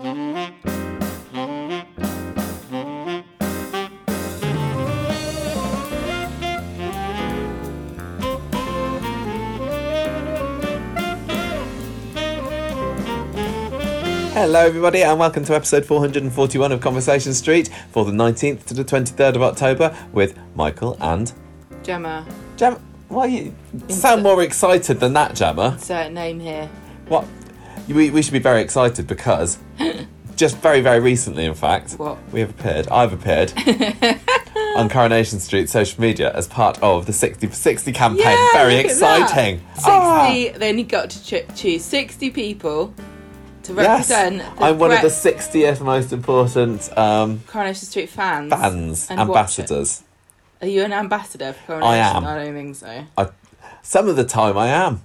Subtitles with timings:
[0.00, 0.14] Hello,
[14.64, 19.36] everybody, and welcome to episode 441 of Conversation Street for the 19th to the 23rd
[19.36, 21.30] of October with Michael and
[21.82, 22.26] Gemma,
[22.56, 22.80] Gemma.
[23.08, 23.54] Why you
[23.88, 25.72] sound more excited than that, Gemma?
[25.72, 26.70] insert name here.
[27.08, 27.26] What?
[27.94, 29.58] We, we should be very excited because
[30.36, 32.18] just very, very recently, in fact, What?
[32.32, 33.52] we have appeared, I've appeared
[34.76, 38.24] on Coronation Street social media as part of the 60 for 60 campaign.
[38.26, 39.20] Yeah, very look at that.
[39.22, 39.60] exciting.
[39.74, 40.52] 60, Ah!
[40.56, 42.94] they only got to cho- choose 60 people
[43.64, 48.08] to Yes, represent the I'm one of the correct 60th most important um, Coronation Street
[48.08, 48.50] fans.
[48.52, 49.62] fans, and watch it.
[49.70, 50.02] ambassadors.
[50.62, 51.92] Are you an ambassador for Coronation?
[51.92, 52.24] I am.
[52.24, 53.04] I don't think so.
[53.18, 53.28] I,
[53.82, 55.02] some of the time I am.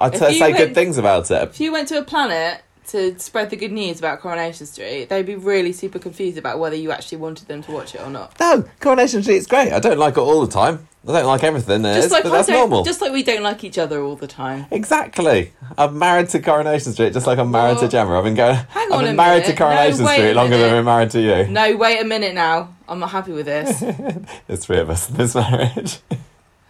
[0.00, 1.42] I t- say good things about it.
[1.50, 5.26] If you went to a planet to spread the good news about Coronation Street, they'd
[5.26, 8.38] be really super confused about whether you actually wanted them to watch it or not.
[8.40, 9.72] No, Coronation Street's great.
[9.72, 10.88] I don't like it all the time.
[11.08, 12.84] I don't like everything there is, Just like but that's normal.
[12.84, 14.66] Just like we don't like each other all the time.
[14.70, 15.50] Exactly.
[15.78, 18.18] I'm married to Coronation Street, just like I'm married to Gemma.
[18.18, 18.54] I've been going.
[18.56, 19.60] hang I've on been a married to minute.
[19.60, 20.66] No, Coronation a Street longer than.
[20.66, 21.46] I've been married to you.
[21.50, 22.74] No, wait a minute now.
[22.86, 23.80] I'm not happy with this.
[24.46, 26.00] There's three of us in this marriage.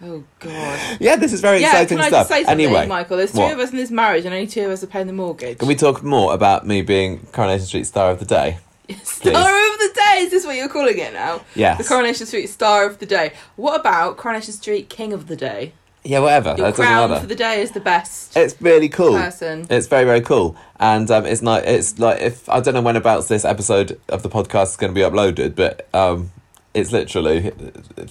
[0.03, 0.97] oh God.
[0.99, 2.27] yeah, this is very Yeah, exciting can I stuff.
[2.27, 3.17] just say something, anyway, Michael?
[3.17, 3.53] There's three what?
[3.53, 5.57] of us in this marriage, and only two of us are paying the mortgage.
[5.59, 8.57] Can we talk more about me being Coronation Street Star of the Day?
[9.03, 10.17] Star of the day.
[10.21, 11.41] Is this what you're calling it now?
[11.55, 11.75] Yeah.
[11.77, 13.33] The Coronation Street Star of the Day.
[13.55, 15.73] What about Coronation Street King of the Day?
[16.03, 16.55] Yeah, whatever.
[16.57, 19.13] Your that crown for the day is the best It's really cool.
[19.13, 19.67] person.
[19.69, 21.63] It's very very cool, and um, it's not.
[21.65, 24.91] It's like if I don't know when about this episode of the podcast is going
[24.91, 26.31] to be uploaded, but um,
[26.73, 27.51] it's literally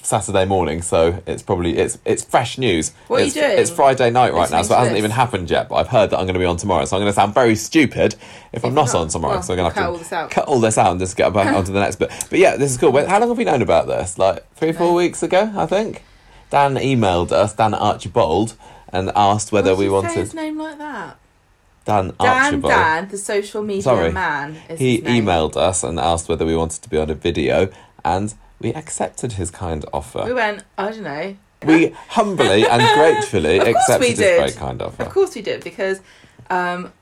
[0.03, 2.93] Saturday morning, so it's probably it's it's fresh news.
[3.09, 3.59] What are you it's, doing?
[3.59, 5.69] It's Friday night right now, so it hasn't even happened yet.
[5.69, 7.33] But I've heard that I'm going to be on tomorrow, so I'm going to sound
[7.33, 8.17] very stupid
[8.53, 9.35] if, I'm not, not, on tomorrow.
[9.35, 10.31] well, so I'm going to cut have all to this out.
[10.31, 12.11] cut all this out and just get back onto the next bit.
[12.29, 12.93] But yeah, this is cool.
[13.07, 14.19] How long have we known about this?
[14.19, 16.05] Like three, four weeks ago, I think.
[16.51, 18.57] Dan emailed us, Dan Archibald,
[18.93, 21.17] and asked whether we wanted his name like that.
[21.87, 22.73] Dan, Dan Archibald.
[22.73, 24.13] Dan, the social media Sorry.
[24.13, 24.57] man.
[24.69, 27.71] Is he emailed us and asked whether we wanted to be on a video,
[28.05, 30.25] and we accepted his kind offer.
[30.25, 30.65] We went.
[30.79, 31.37] I don't know.
[31.67, 35.03] We humbly and gratefully accepted his very kind offer.
[35.03, 36.01] Of course we did because
[36.49, 36.93] um,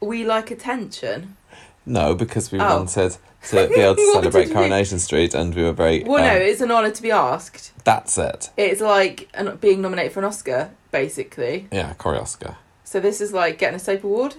[0.00, 1.36] we like attention.
[1.84, 2.78] No, because we Oh.
[2.78, 3.16] wanted
[3.48, 6.02] to be able to What celebrate Coronation Street, and we were very.
[6.04, 7.72] Well, no, um, it's an honour to be asked.
[7.84, 8.50] that's it.
[8.56, 11.68] It's like an, being nominated for an Oscar, basically.
[11.70, 12.56] Yeah, Corrie Oscar.
[12.84, 14.34] So this is like getting a soap award.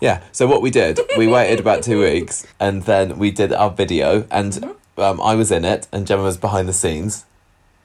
[0.00, 0.22] Yeah.
[0.32, 4.26] So what we did, we waited about two weeks, and then we did our video,
[4.30, 4.72] and Mm-hmm.
[4.98, 7.24] Um, I was in it, and Gemma was behind the scenes.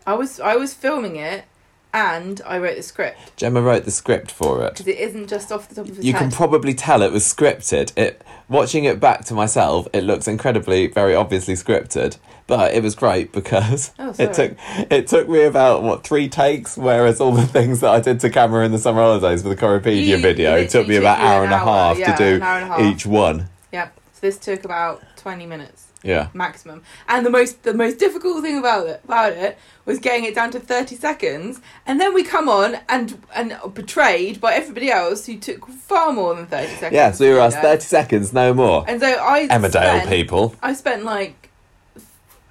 [0.05, 1.45] I was I was filming it,
[1.94, 4.72] and I wrote the script Gemma wrote the script for it.
[4.73, 6.19] because it isn't just off the top of his you head.
[6.19, 7.95] can probably tell it was scripted.
[7.97, 12.17] It watching it back to myself, it looks incredibly, very obviously scripted.
[12.47, 14.55] But it was great because Oh, it took
[14.91, 18.29] it took me about what three takes, whereas all the things that I did to
[18.29, 21.23] camera in the summer holidays for the Coropedia You- video it took me about took
[21.25, 22.81] hour an and a half yeah, to do an hour and a half.
[22.95, 23.47] each one.
[23.71, 23.94] Yep.
[24.13, 28.57] So this took about twenty minutes Yeah, maximum, and the most the most difficult thing
[28.57, 32.50] about it about it was getting it down to thirty seconds, and then we come
[32.50, 36.94] on and and betrayed by everybody else who took far more than thirty seconds.
[36.94, 37.12] yeah.
[37.12, 38.84] So we were asked thirty seconds, no more.
[38.88, 40.56] And so I Emmerdale spent- people.
[40.62, 41.50] I spent like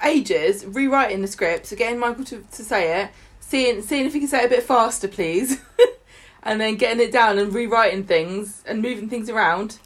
[0.05, 4.21] ages rewriting the script, so getting Michael to, to say it, seeing seeing if he
[4.21, 5.61] can say it a bit faster, please,
[6.43, 9.79] and then getting it down and rewriting things and moving things around.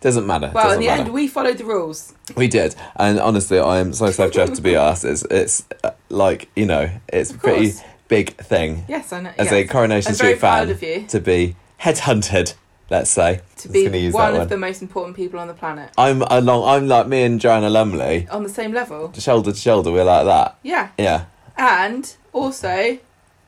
[0.00, 0.50] Doesn't matter.
[0.54, 1.02] Well, in doesn't the matter.
[1.04, 2.14] end, we followed the rules.
[2.36, 5.04] We did, and honestly, I am so chuffed to be us.
[5.04, 7.82] It's it's uh, like you know, it's a Of pretty course.
[8.08, 9.30] big thing Yes, I know.
[9.38, 9.52] as yes.
[9.52, 12.54] a Coronation I'm Street very proud fan of you to be headhunted.
[12.90, 16.64] Let's say to be one of the most important people on the planet I'm along.
[16.68, 19.12] I'm like me and Joanna Lumley, on the same level.
[19.18, 19.90] shoulder to shoulder.
[19.92, 20.58] We're like that.
[20.62, 21.24] Yeah, Yeah,
[21.58, 22.98] and also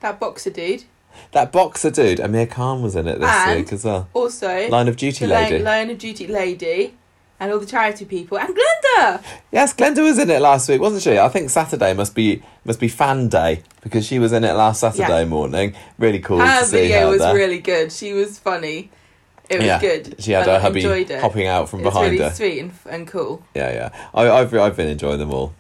[0.01, 0.85] that boxer dude.
[1.33, 4.09] That boxer dude, Amir Khan was in it this And- week as well.
[4.15, 5.59] Also, Line of Duty lady.
[5.59, 6.95] Li- Lion of Duty lady,
[7.39, 9.23] and all the charity people, and Glenda.
[9.51, 11.19] Yes, Glenda was in it last week, wasn't she?
[11.19, 14.81] I think Saturday must be must be fan day because she was in it last
[14.81, 15.25] Saturday Yeah.
[15.25, 15.75] morning.
[15.99, 17.35] Really cool Her to see video her was there.
[17.35, 17.91] really good.
[17.93, 18.91] She was funny.
[19.49, 20.15] It was yeah, good.
[20.21, 21.21] She had her hubby enjoyed it.
[21.21, 22.71] hopping out from behind It was behind really her.
[22.71, 23.43] sweet and, and cool.
[23.55, 23.89] Yeah, yeah.
[24.15, 25.55] I, I've I've been enjoying them all,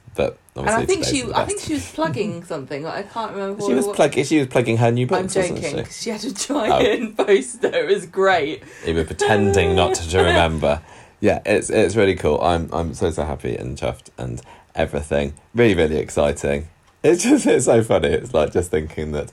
[0.60, 2.82] And I think she, I think she was plugging something.
[2.82, 3.60] Like, I can't remember.
[3.60, 4.24] She what was plugging.
[4.24, 5.84] She was plugging her new I'm books, wasn't joking.
[5.86, 5.92] she?
[5.92, 7.24] she had a giant oh.
[7.24, 7.74] poster.
[7.74, 8.62] It was great.
[8.86, 10.82] Even pretending not to remember.
[11.20, 12.40] Yeah, it's it's really cool.
[12.40, 14.40] I'm I'm so so happy and chuffed and
[14.74, 15.34] everything.
[15.54, 16.68] Really really exciting.
[17.02, 18.08] It's just it's so funny.
[18.08, 19.30] It's like just thinking that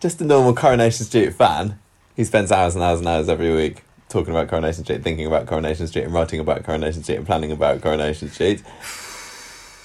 [0.00, 1.78] just a normal Coronation Street fan
[2.16, 5.46] who spends hours and hours and hours every week talking about Coronation Street, thinking about
[5.46, 8.62] Coronation Street, and writing about Coronation Street, and planning about Coronation Street.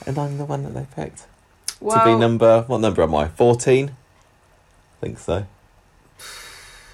[0.05, 1.25] And I'm the one that they picked
[1.79, 2.63] Well, to be number.
[2.67, 3.27] What number am I?
[3.27, 3.89] Fourteen.
[3.89, 5.45] I think so.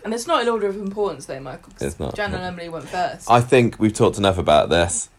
[0.04, 1.74] and it's not in order of importance though, Michael.
[1.82, 2.16] It's not.
[2.16, 3.30] Jan and Emily went first.
[3.30, 5.10] I think we've talked enough about this.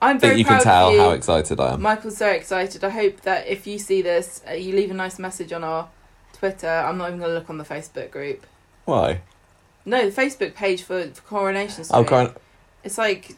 [0.00, 0.34] I'm very excited.
[0.34, 1.00] I think you can tell you.
[1.00, 1.82] how excited I am.
[1.82, 2.82] Michael's so excited.
[2.82, 5.88] I hope that if you see this, uh, you leave a nice message on our
[6.32, 6.68] Twitter.
[6.68, 8.44] I'm not even going to look on the Facebook group.
[8.84, 9.20] Why?
[9.84, 11.96] No, the Facebook page for, for Coronation Street.
[11.96, 12.34] Oh, Coron-
[12.82, 13.36] It's like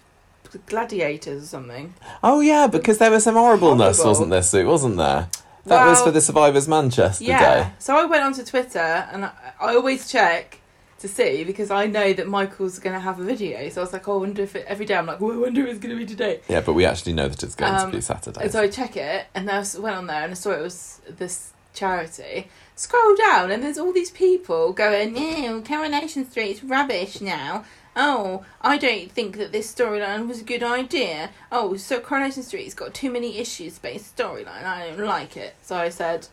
[0.66, 1.94] gladiators or something.
[2.22, 4.10] oh yeah, because there was some horribleness, Horrible.
[4.10, 4.66] wasn't there, Sue?
[4.66, 5.28] Wasn't there?
[5.66, 7.64] That was for the Survivors Manchester Yeah.
[7.64, 7.70] Day.
[7.78, 9.30] So I went onto Twitter and I,
[9.60, 10.60] I always check
[10.98, 13.68] to see because I know that Michael's going to have a video.
[13.70, 15.36] So I was like, oh, I wonder if it, every day I'm like, well, I
[15.38, 16.40] wonder if it's going to be today.
[16.48, 18.42] Yeah, but we actually know that it's going Um, to be Saturday.
[18.42, 21.00] And so I check it, and I went on there and I saw it was
[21.08, 22.48] this charity.
[22.76, 27.64] Scroll down, and there's all these people going, "Yeah, Coronation Street's rubbish now."
[27.96, 31.30] Oh, I don't think that this storyline was a good idea.
[31.52, 34.64] Oh, so Coronation Street's got too many issues based storyline.
[34.64, 35.54] I don't like it.
[35.62, 36.26] So I said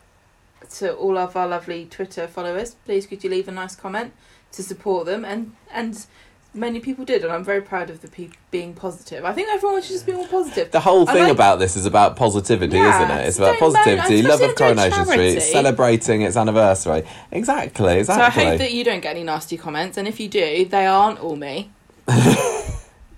[0.77, 4.13] to all of our lovely Twitter followers, please could you leave a nice comment
[4.53, 6.05] to support them, and and
[6.53, 9.24] many people did, and I'm very proud of the people being positive.
[9.25, 10.71] I think everyone should just be more positive.
[10.71, 13.27] The whole thing like- about this is about positivity, Yeah, isn't it?
[13.27, 17.03] It's about positivity, love of if they're a Coronation Street, celebrating its anniversary.
[17.31, 18.03] Exactly, exactly.
[18.03, 18.13] So
[18.44, 21.19] I hope that you don't get any nasty comments, and if you do, they aren't
[21.19, 21.71] all me.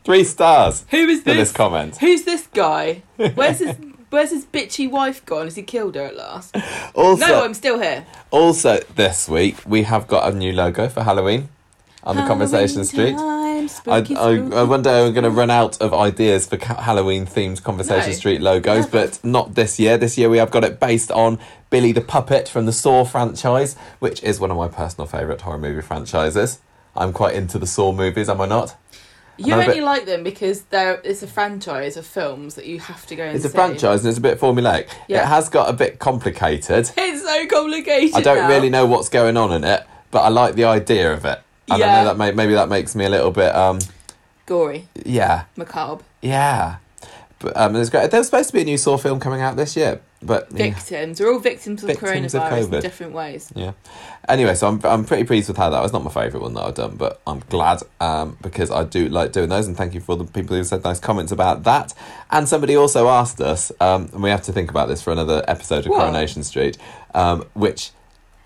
[0.03, 1.51] Three stars Who is this this?
[1.53, 1.97] comment.
[1.97, 3.03] Who's this guy?
[3.15, 3.75] Where's his
[4.09, 5.45] Where's his bitchy wife gone?
[5.45, 6.55] Has he killed her at last?
[6.93, 8.05] Also, no, I'm still here.
[8.29, 11.49] also this week we have got a new logo for Halloween
[12.05, 13.15] on the Conversation Street.
[13.17, 14.55] Time, I, spooky, I, spooky.
[14.55, 18.15] I one day I'm going to run out of ideas for Halloween themed Conversation No,
[18.15, 19.97] Street logos, but not this year.
[19.97, 21.39] This year we have got it based on
[21.69, 25.57] Billy the Puppet from the Saw franchise, which is one of my personal favourite horror
[25.57, 26.59] movie franchises.
[26.95, 28.75] I'm quite into the Saw movies, am I not?
[29.37, 33.05] You only but- like them because they're it's a franchise of films that you have
[33.07, 33.55] to go and It's a see.
[33.55, 34.89] franchise and it's a bit formulaic.
[35.07, 35.23] Yeah.
[35.23, 36.91] It has got a bit complicated.
[36.97, 38.13] It's so complicated.
[38.15, 38.47] I don't now.
[38.49, 41.41] really know what's going on in it, but I like the idea of it.
[41.69, 43.79] I don't know that may, maybe that makes me a little bit um
[44.45, 46.77] Gory, yeah macabre, yeah.
[47.43, 48.09] But um, there's great.
[48.09, 50.71] There's supposed to be a new Saw film coming out this year, but yeah.
[50.71, 51.19] victims.
[51.19, 52.73] We're all victims of Victims of coronavirus COVID.
[52.75, 53.51] in different ways.
[53.53, 53.73] Yeah.
[54.29, 55.91] Anyway, so I'm I'm pretty pleased with how that was.
[55.91, 59.33] Not my favourite one that I've done, but I'm glad um, because I do like
[59.33, 59.67] doing those.
[59.67, 61.93] And thank you for all the people who said nice comments about that.
[62.31, 65.43] And somebody also asked us, um, and we have to think about this for another
[65.45, 65.91] episode of?
[65.91, 66.77] Coronation Street,
[67.13, 67.91] um, which.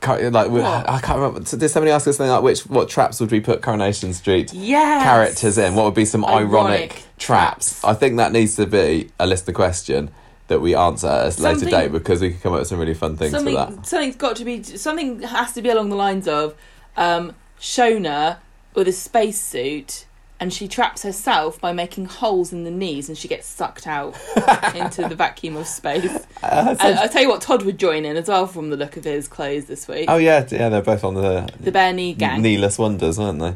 [0.06, 0.90] Like What?
[0.90, 1.40] I can't remember.
[1.42, 5.04] Did somebody ask us something like which what traps would we put Coronation Street Yes.
[5.04, 5.76] characters in?
[5.76, 7.82] What would be some ironic, Ironic traps?
[7.82, 7.84] traps.
[7.84, 10.12] I think that needs to be a listener question
[10.48, 12.94] that we answer at a later date because we can come up with some really
[12.94, 13.86] fun things for that.
[13.86, 16.56] something's got to be something has to be along the lines of
[16.96, 18.38] um, Shona
[18.74, 20.06] with a spacesuit
[20.40, 24.16] and she traps herself by making holes in the knees and she gets sucked out
[24.76, 26.26] into the vacuum of space.
[26.44, 28.96] Uh, And I tell you what, Todd would join in as well from the look
[28.96, 30.06] of his clothes this week.
[30.08, 32.44] Oh yeah, yeah, they're both on the the bare knee gang.
[32.44, 33.56] Kneeless Wonders, aren't they?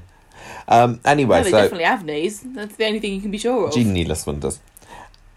[0.67, 2.41] Um, anyway, no, they so definitely have knees.
[2.41, 3.73] That's the only thing you can be sure of.
[3.73, 4.59] G Kneeless Wonders.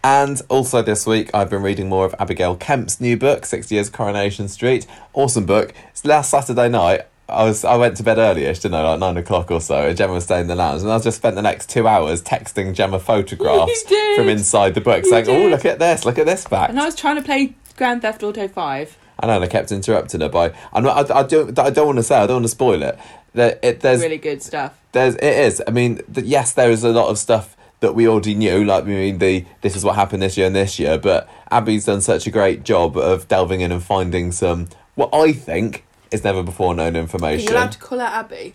[0.03, 3.89] And also this week, I've been reading more of Abigail Kemp's new book, 60 Years
[3.89, 4.85] Coronation Street.
[5.13, 5.73] Awesome book.
[5.89, 7.01] It's last Saturday night.
[7.27, 8.83] I was I went to bed early-ish, didn't I?
[8.83, 9.87] Like nine o'clock or so.
[9.87, 12.21] And Gemma was staying in the lounge, and I just spent the next two hours
[12.21, 13.83] texting Gemma photographs
[14.15, 16.05] from inside the book, You saying, "Oh, look at this!
[16.05, 18.97] Look at this fact." And I was trying to play Grand Theft Auto 5.
[19.19, 20.53] I know, and I kept interrupting her by.
[20.73, 21.57] I'm not, I, I don't.
[21.57, 22.15] I don't want to say.
[22.17, 22.99] I don't want to spoil it.
[23.33, 24.79] There, it there's Really good stuff.
[24.91, 25.63] there's it is.
[25.67, 28.63] I mean, th- yes, there is a lot of stuff that we already knew.
[28.63, 30.97] Like, I mean, the this is what happened this year and this year.
[30.99, 35.33] But Abby's done such a great job of delving in and finding some what I
[35.33, 37.47] think is never before known Are information.
[37.49, 38.53] you allowed to call her Abby?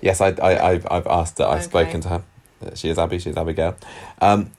[0.00, 1.44] Yes, I, I, I've, I've asked her.
[1.44, 1.62] I've Okay.
[1.64, 2.22] spoken to her.
[2.64, 3.18] Uh, she is Abby.
[3.18, 3.76] She's Abigail.
[4.20, 4.52] Um,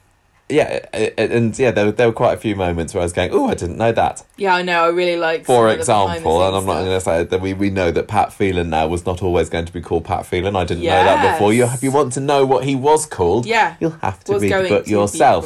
[0.52, 3.06] yeah, a- a- and yeah, there, were- there were quite a few moments where I
[3.06, 4.84] was going, "Oh, I didn't know that." Yeah, I know.
[4.86, 5.46] I really like.
[5.46, 7.70] For of the behind the example, and I'm not going to say that we, we
[7.70, 10.56] know that Pat Phelan now was not always going to be called Pat Phelan.
[10.56, 11.54] I didn't know that before.
[11.54, 13.76] You, if you want to know what he was called, Yeah.
[13.80, 15.46] you'll have to was read the book yourself.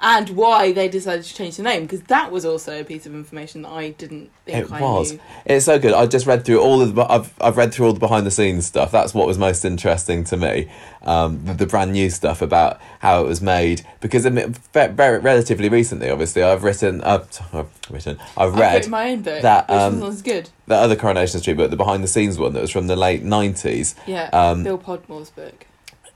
[0.00, 3.14] And why they decided to change the name because that was also a piece of
[3.14, 5.12] information that I didn't think It I was.
[5.12, 5.20] knew.
[5.44, 5.92] It's so good.
[5.92, 7.02] I just read through all of the.
[7.02, 8.92] I've I've read through all the behind the scenes stuff.
[8.92, 10.70] That's what was most interesting to me.
[11.02, 14.92] Um, the, the brand new stuff about how it was made because I mean, very,
[14.92, 17.00] very relatively recently, obviously, I've written.
[17.02, 18.18] Uh, I've written.
[18.36, 19.42] I've I've read written my own book.
[19.42, 20.50] that, which um, was good.
[20.66, 23.22] the other Coronation Street book, the behind the scenes one that was from the late
[23.24, 23.96] nineties.
[24.06, 25.66] Yeah, um, Bill Podmore's book.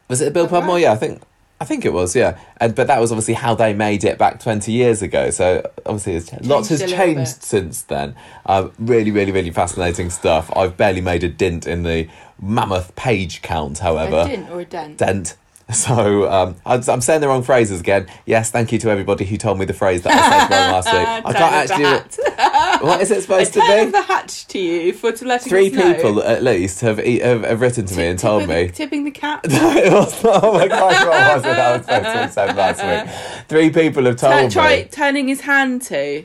[0.08, 0.74] Was it Bill Podmore?
[0.74, 0.82] right?
[0.82, 1.22] Yeah, I think
[1.62, 2.40] I think it was, yeah.
[2.56, 5.30] And but that was obviously how they made it back twenty years ago.
[5.30, 7.44] So obviously, it's, lots has changed bit.
[7.44, 8.16] since then.
[8.46, 10.50] Um, really, really, really fascinating stuff.
[10.56, 12.08] I've barely made a dint in the
[12.40, 14.22] mammoth page count, however.
[14.22, 14.98] A dent or a dent?
[14.98, 15.36] Dent.
[15.72, 18.06] So um, I'm, I'm saying the wrong phrases again.
[18.26, 20.92] Yes, thank you to everybody who told me the phrase that I said wrong last
[20.92, 21.24] week.
[21.24, 22.22] I can't actually.
[22.82, 22.88] hat.
[22.88, 23.78] What is it supposed to be?
[23.80, 25.94] of the hatch to you for to letting Three us know.
[25.94, 28.68] people at least have, e- have have written to me and told me.
[28.68, 29.40] tipping the cap.
[29.48, 31.86] it was not, oh my God, what was it I was
[32.34, 33.46] supposed to last week?
[33.48, 34.84] Three people have told Turn- try me.
[34.90, 36.24] turning his hand to,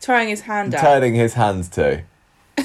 [0.00, 0.80] trying his hand out.
[0.80, 2.02] Turning his hands to.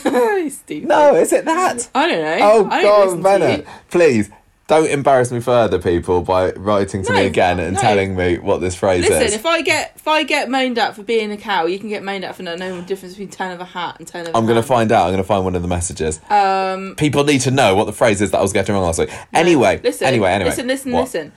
[0.69, 1.89] No, is it that?
[1.95, 2.37] I don't know.
[2.41, 3.65] Oh I God, Bennett!
[3.89, 4.29] Please
[4.67, 7.79] don't embarrass me further, people, by writing to me again and no.
[7.81, 9.23] telling me what this phrase Listen, is.
[9.33, 11.87] Listen, if I get if I get moaned at for being a cow, you can
[11.89, 14.27] get moaned at for not knowing the difference between turn of a hat and turn
[14.27, 14.33] of.
[14.33, 15.03] a I'm going to find out.
[15.05, 16.19] I'm going to find one of the messages.
[16.29, 16.95] Um.
[16.97, 19.09] People need to know what the phrase is that I was getting wrong last week.
[19.33, 20.05] Anyway, listen.
[20.07, 20.49] anyway, anyway.
[20.49, 21.01] Listen, listen, What?
[21.01, 21.31] listen.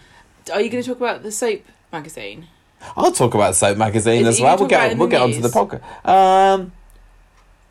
[0.53, 2.49] Are you going to talk about the soap magazine?
[2.97, 4.57] I'll talk about Soap Magazine Is- as well.
[4.57, 5.53] We'll talk about it get we'll the get onto the news.
[5.55, 6.09] podcast.
[6.09, 6.73] Um,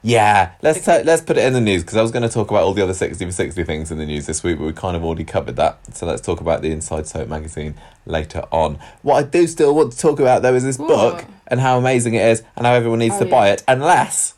[0.02, 2.50] yeah, let's ta- let's put it in the news because I was going to talk
[2.50, 4.74] about all the other sixty for sixty things in the news this week, but we
[4.74, 5.80] kind of already covered that.
[5.96, 7.76] So let's talk about the Inside Soap Magazine
[8.06, 8.80] later on.
[9.02, 10.88] What I do still want to talk about though is this What?
[10.88, 13.32] book and how amazing it is and how everyone needs Oh, to yeah.
[13.32, 14.36] buy it unless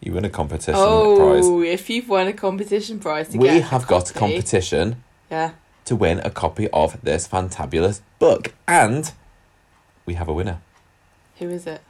[0.00, 1.44] you win a competition oh, prize.
[1.46, 5.52] Oh, if you've won a competition prize, to We have got a competition Yeah.
[5.86, 9.10] to win a copy of this fantabulous book, and
[10.04, 10.60] we have a winner.
[11.38, 11.80] Who is it?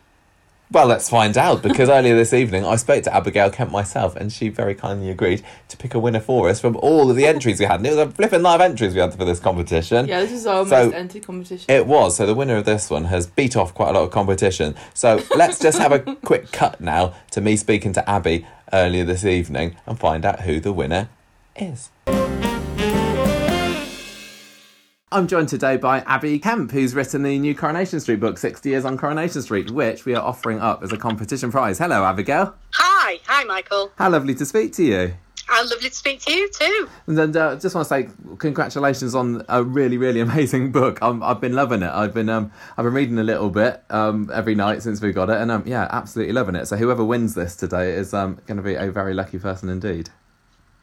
[0.71, 4.31] Well, let's find out because earlier this evening I spoke to Abigail Kemp myself and
[4.31, 7.59] she very kindly agreed to pick a winner for us from all of the entries
[7.59, 7.81] we had.
[7.81, 10.07] And it was a flipping lot of entries we had for this competition.
[10.07, 11.65] Yeah, this is our So, most entered competition.
[11.69, 12.17] It was.
[12.17, 14.75] So the winner of this one has beat off quite a lot of competition.
[14.93, 19.25] So let's just have a quick cut now to me speaking to Abby earlier this
[19.25, 21.09] evening and find out who the winner
[21.57, 21.89] is.
[25.11, 28.85] I'm joined today by Abby Kemp, who's written the new Coronation Street book, 60 Years
[28.85, 31.79] on Coronation Street, which we are offering up as a competition prize.
[31.79, 32.55] Hello, Abigail.
[32.75, 33.91] Hi, hi, Michael.
[33.97, 35.15] How lovely to speak to you.
[35.47, 36.91] How lovely to speak to you too.
[37.07, 41.01] And then uh, just want to say congratulations on a really, really amazing book.
[41.01, 41.91] Um, I've been loving it.
[41.91, 45.31] I've been um, I've been reading a little bit um, every night since we got
[45.31, 46.67] it, and um, yeah, absolutely loving it.
[46.67, 50.11] So whoever wins this today is um, going to be a very lucky person indeed.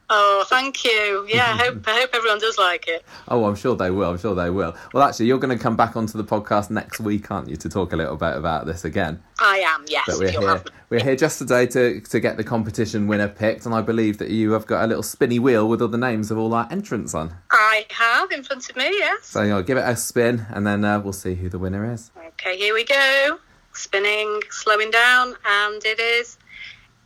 [0.08, 1.26] Oh, thank you.
[1.28, 3.04] Yeah, I hope I hope everyone does like it.
[3.28, 4.10] Oh, I'm sure they will.
[4.10, 4.74] I'm sure they will.
[4.92, 7.68] Well, actually, you're going to come back onto the podcast next week, aren't you, to
[7.68, 9.20] talk a little bit about this again?
[9.40, 10.04] I am, yes.
[10.06, 10.62] But we're here.
[10.88, 14.30] We're here just today to to get the competition winner picked, and I believe that
[14.30, 17.12] you have got a little spinny wheel with all the names of all our entrants
[17.12, 17.34] on.
[17.50, 19.26] I have in front of me, yes.
[19.26, 22.12] So I'll give it a spin, and then uh, we'll see who the winner is.
[22.16, 23.38] Okay, here we go.
[23.72, 26.38] Spinning, slowing down, and it is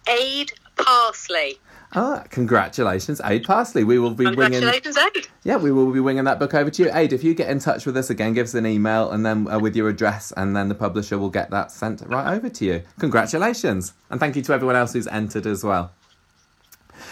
[0.06, 1.58] Aid Parsley.
[1.92, 3.82] Ah, congratulations, Aid Parsley.
[3.82, 4.60] We will be winging.
[4.60, 5.26] Congratulations, Aid.
[5.42, 7.12] Yeah, we will be winging that book over to you, Aid.
[7.12, 9.58] If you get in touch with us again, give us an email, and then uh,
[9.58, 12.82] with your address, and then the publisher will get that sent right over to you.
[13.00, 15.90] Congratulations, and thank you to everyone else who's entered as well.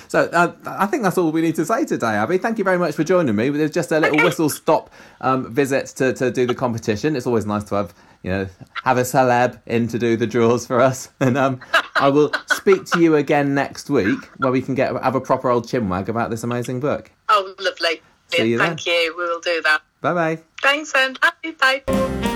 [0.07, 2.39] So uh, I think that's all we need to say today, Abby.
[2.39, 3.51] Thank you very much for joining me.
[3.51, 7.17] There's just a little whistle stop um, visit to, to do the competition.
[7.17, 8.49] It's always nice to have you know
[8.85, 11.61] have a celeb in to do the draws for us, and um,
[11.97, 15.51] I will speak to you again next week where we can get have a proper
[15.51, 17.11] old chinwag about this amazing book.
[17.29, 18.03] Oh, lovely.
[18.29, 19.15] See you Thank you.
[19.17, 19.81] We will do that.
[20.01, 20.39] Bye bye.
[20.63, 21.83] Thanks, and bye.
[21.87, 22.35] Bye.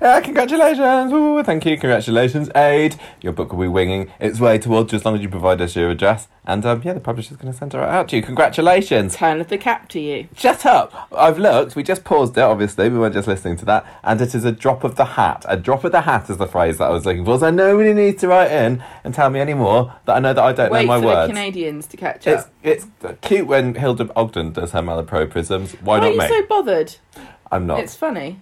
[0.00, 1.12] Uh, congratulations!
[1.12, 1.76] Ooh, thank you.
[1.76, 2.96] Congratulations, Aid.
[3.20, 5.74] Your book will be winging its way towards you as long as you provide us
[5.74, 6.28] your address.
[6.44, 8.22] And um, yeah, the publisher's going to send it out to you.
[8.22, 9.16] Congratulations.
[9.16, 10.28] Turn of the cap to you.
[10.36, 11.08] Shut up!
[11.16, 11.74] I've looked.
[11.76, 12.88] We just paused it, obviously.
[12.90, 13.86] We weren't just listening to that.
[14.04, 15.44] And it is a drop of the hat.
[15.48, 17.38] A drop of the hat is the phrase that I was looking for.
[17.38, 20.42] So nobody needs to write in and tell me any more that I know that
[20.44, 21.28] I don't Wait know my for words.
[21.28, 22.50] the Canadians to catch It's up.
[22.62, 22.86] it's
[23.20, 25.80] cute when Hilda Ogden does her malapropisms.
[25.82, 26.28] Why Why are not you me?
[26.28, 26.96] so bothered?
[27.50, 27.80] I'm not.
[27.80, 28.40] It's funny.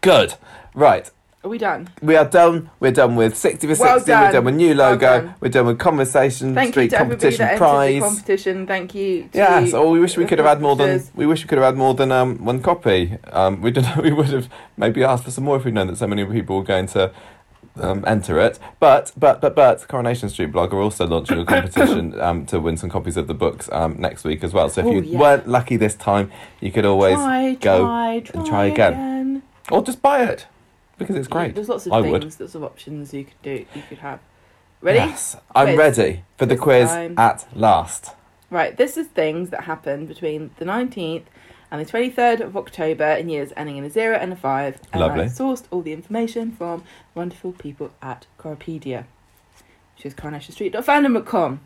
[0.00, 0.34] Good.
[0.74, 1.10] Right.
[1.42, 1.88] Are we done?
[2.02, 2.68] We are done.
[2.80, 3.82] We're done with 60 for 60.
[3.82, 4.44] Well We're done.
[4.44, 4.98] with new Well logo.
[5.22, 5.34] done.
[5.40, 7.94] We're done with Conversation Thank you Street to everybody Competition that entered Prize.
[7.94, 8.66] the competition.
[8.66, 9.22] Thank you.
[9.22, 11.48] To Yes, or we wish we the could have had more than we wish we
[11.48, 13.16] could have had more than um, one copy.
[13.32, 14.02] Um, we don't know.
[14.02, 16.56] We would have maybe asked for some more if we'd known that so many people
[16.58, 17.10] were going to
[17.80, 18.58] um, enter it.
[18.78, 22.76] But but but but Coronation Street blog are also launching a competition um, to win
[22.76, 24.68] some copies of the books um, next week as well.
[24.68, 25.18] So if Oh, you yeah.
[25.18, 26.30] weren't lucky this time,
[26.60, 28.92] you could always try, go try, and try again.
[28.92, 29.09] again.
[29.70, 30.46] Or just buy it
[30.98, 31.54] because it's great.
[31.54, 32.40] There's lots of I things, would.
[32.40, 33.64] lots of options you could do.
[33.74, 34.20] You could have.
[34.82, 34.98] Ready?
[34.98, 35.78] Yes, I'm Quiz.
[35.98, 37.14] ready for the Quiz quiz time.
[37.18, 38.14] at last.
[38.50, 38.76] Right.
[38.76, 41.24] This is things that happened between the 19th
[41.70, 44.80] and the 23rd of October in years ending in a zero and a five.
[44.92, 45.24] And Lovely.
[45.24, 46.82] I sourced all the information from
[47.14, 49.04] wonderful people at Coropedia,
[49.96, 51.60] which is coronationsstreet.fandom.com.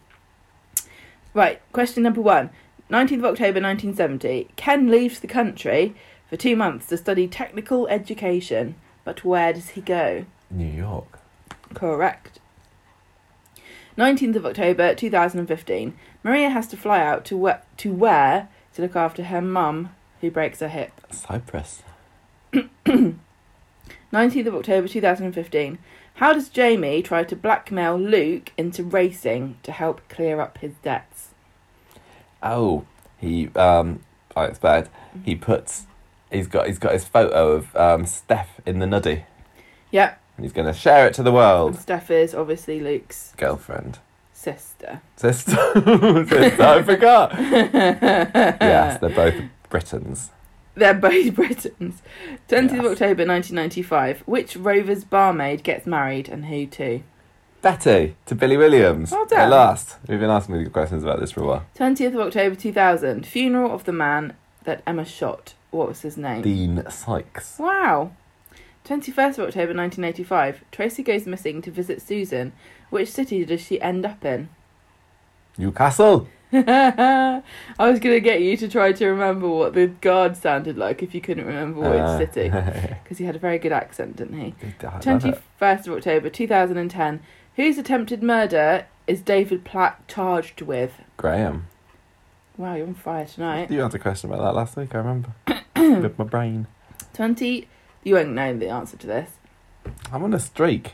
[1.33, 1.61] Right.
[1.73, 2.51] Question number one.
[2.91, 4.49] 19th of October 1970.
[4.57, 5.95] Ken leaves the country
[6.35, 8.75] for two months to study technical education.
[9.05, 10.27] But where does he go?
[10.51, 11.21] New York.
[11.75, 12.41] Correct.
[13.97, 15.97] 19th of October 2015.
[16.25, 20.29] Maria has to fly out to, where, to where to look after her mum who
[20.29, 21.01] breaks her hip.
[21.13, 21.85] Cyprus.
[22.53, 23.17] 19th
[24.47, 25.79] of October 2015.
[26.15, 31.29] How does Jamie try to blackmail Luke into racing to help clear up his debts?
[32.43, 32.87] Oh,
[33.19, 34.01] he um,
[34.37, 34.89] oh, it's bad.
[35.25, 35.87] He puts,
[36.35, 39.25] he's got he's got his photo of um, Steph in the nuddy,
[39.91, 41.77] Yep, and he's going to share it to the and world.
[41.77, 43.99] Steph is obviously Luke's Girlfriend,
[44.33, 45.01] sister.
[45.17, 45.57] sister,
[46.29, 46.63] sister.
[46.63, 47.33] I forgot.
[47.39, 49.35] yes, they're both
[49.71, 50.31] Brittons.
[50.75, 52.03] They're both Brittons.
[52.49, 54.21] 20th of October 1995.
[54.27, 57.03] Which Rovers barmaid gets married and who to?
[57.63, 59.11] Betty to Billy Williams.
[59.13, 61.67] Well At last, we've been asking me questions about this for a while.
[61.77, 63.25] 20th of October 2000.
[63.25, 65.55] Funeral of the man that Emma shot.
[65.75, 66.43] What was his name?
[66.43, 67.59] Dean Sykes.
[67.59, 68.13] Wow.
[68.85, 70.63] 21st of October 1985.
[70.71, 72.53] Tracy goes missing to visit Susan.
[72.91, 74.51] Which city does she end up in?
[75.59, 76.29] Newcastle.
[76.53, 77.43] I
[77.79, 81.15] was going to get you to try to remember what the guard sounded like if
[81.15, 82.51] you couldn't remember which Uh, city.
[83.03, 84.55] Because he had a very good accent, didn't he?
[84.81, 87.21] I love 21st of October 2010.
[87.57, 91.01] Whose attempted murder is David Platt charged with?
[91.17, 91.67] Graham.
[92.57, 93.71] Wow, you're on fire tonight.
[93.71, 94.95] You had a question about that last week.
[94.95, 95.35] I remember.
[95.77, 96.67] With my brain.
[97.13, 97.69] 20.
[98.05, 99.31] You won't know the answer to this.
[100.13, 100.93] I'm on a streak.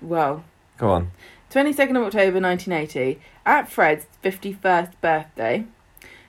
[0.00, 0.44] Well,
[0.78, 1.10] Go on.
[1.50, 3.20] 22nd of October 1980.
[3.46, 5.66] At Fred's 51st birthday,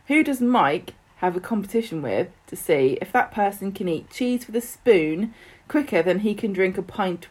[0.08, 4.46] who does Mike have a competition with to see if that person can eat cheese
[4.46, 5.34] with a spoon
[5.68, 7.28] quicker than he can drink a pint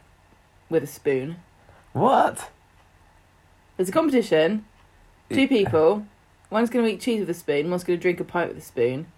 [0.70, 1.36] with a spoon?
[1.92, 2.50] What?
[3.76, 4.64] There's a competition.
[5.30, 6.06] Two people.
[6.54, 7.68] One's going to eat cheese with a spoon.
[7.68, 9.08] One's going to drink a pint with a spoon.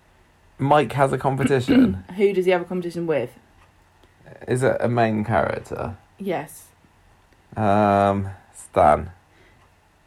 [0.56, 2.02] Mike has a competition.
[2.16, 3.28] Who does he have a competition with?
[4.48, 5.98] Is it a main character?
[6.18, 6.68] Yes.
[7.54, 9.10] Um, Stan.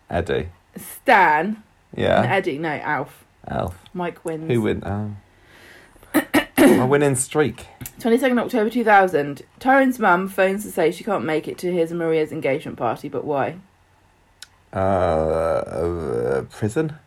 [0.09, 0.49] Eddie.
[0.75, 1.45] Stan.
[1.45, 2.23] And Yeah.
[2.27, 2.57] Eddie.
[2.57, 3.25] No, Alf.
[3.47, 3.77] Elf.
[3.93, 4.51] Mike wins.
[4.51, 4.81] Who win?
[4.83, 5.15] Oh.
[6.57, 7.67] a winning streak.
[7.99, 9.43] 22nd October 2000.
[9.59, 13.07] Tyrone's mum phones to say she can't make it to his and Maria's engagement party,
[13.07, 13.57] but why?
[14.73, 16.97] Uh, uh, prison.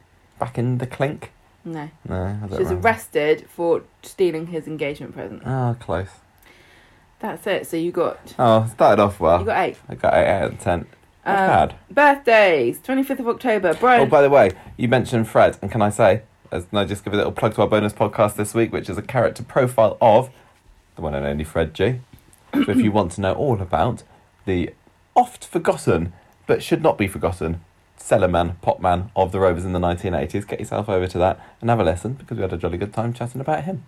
[0.42, 1.30] Back in the clink.
[1.64, 1.88] No.
[2.08, 2.88] No, I don't She was remember.
[2.88, 5.42] arrested for stealing his engagement present.
[5.46, 6.08] Oh, close.
[7.20, 7.68] That's it.
[7.68, 9.38] So you got Oh, started off well.
[9.38, 9.76] you got eight.
[9.88, 10.86] I got eight out of ten.
[11.24, 11.74] Not Um, bad.
[11.92, 12.80] Birthdays.
[12.80, 13.74] 25th of October.
[13.74, 13.98] Bro.
[13.98, 17.04] Oh, by the way, you mentioned Fred, and can I say, as can I just
[17.04, 19.96] give a little plug to our bonus podcast this week, which is a character profile
[20.00, 20.28] of
[20.96, 22.00] the one and only Fred Gee
[22.52, 24.02] so if you want to know all about
[24.44, 24.70] the
[25.14, 26.12] oft forgotten,
[26.48, 27.60] but should not be forgotten,
[28.02, 31.78] Cellarman, Popman of the Rovers in the 1980s, get yourself over to that and have
[31.80, 33.84] a listen because we had a jolly good time chatting about him.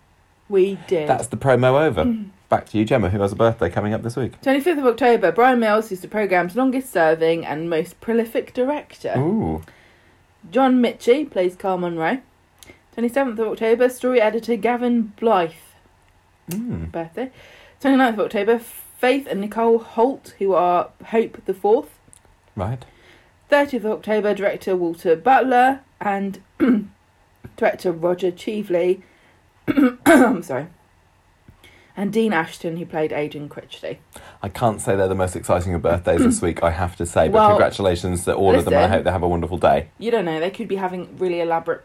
[0.49, 1.09] we did.
[1.09, 2.17] That's the promo over.
[2.49, 4.41] Back to you, Gemma, who has a birthday coming up this week.
[4.43, 5.33] 25th of October.
[5.33, 9.15] Brian Mills is the programme's longest serving and most prolific director.
[9.17, 9.63] Ooh.
[10.51, 12.19] John Michie plays Karl Munro.
[12.97, 15.53] 27th of October, story editor Gavin Blythe,
[16.51, 16.93] Mm.
[16.93, 17.31] birthday.
[17.81, 21.99] 29th of October, Faith and Nicole Holt, who are Hope the Fourth.
[22.55, 22.85] Right.
[23.51, 26.41] 30th of October, director Walter Butler and
[27.57, 29.03] director Roger Cheveley.
[30.07, 30.67] I'm sorry.
[31.97, 33.99] And Dean Ashton, who played Adrian Critchley.
[34.43, 37.29] I can't say they're the most exciting of birthdays this week, I have to say,
[37.29, 38.75] but Well, congratulations to all of them.
[38.75, 39.89] I hope they have a wonderful day.
[39.99, 41.85] You don't know, they could be having really elaborate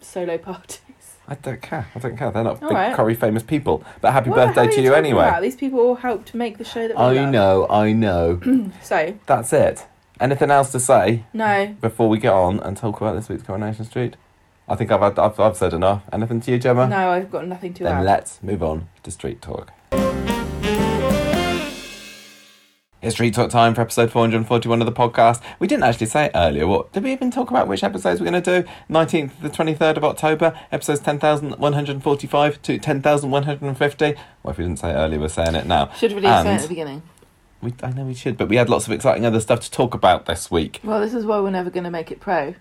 [0.00, 0.80] solo parties.
[1.28, 1.88] I don't care.
[1.94, 2.30] I don't care.
[2.30, 2.94] They're not All big right.
[2.94, 3.82] curry famous people.
[4.00, 5.24] But happy hell birthday to you talking anyway.
[5.24, 5.42] about?
[5.42, 7.30] These people all helped make the show that we I love.
[7.32, 8.70] know, I know.
[8.82, 9.84] So, That's it.
[10.18, 11.76] Anything else to say no.
[11.80, 14.16] before we get on and talk about this week's Coronation Street?
[14.68, 16.02] I think I've had, I've, I've said enough.
[16.12, 16.88] Anything to you, Gemma?
[16.88, 18.04] No, I've got nothing to Then add.
[18.04, 19.72] let's move on to Street Talk.
[23.02, 25.40] It's Street Talk time for episode 441 of the podcast.
[25.60, 26.66] We didn't actually say it earlier.
[26.66, 27.68] What did we even talk about?
[27.68, 28.68] Which episodes we're going to do?
[28.90, 34.14] 19th to the 23rd of October, episodes 10,145 to 10,150.
[34.42, 35.92] Well, if we didn't say it earlier, we're saying it now.
[35.92, 37.02] Should have really said it at the beginning.
[37.62, 39.94] We, I know we should, but we had lots of exciting other stuff to talk
[39.94, 40.80] about this week.
[40.84, 42.54] Well, this is why we're never going to make it pro.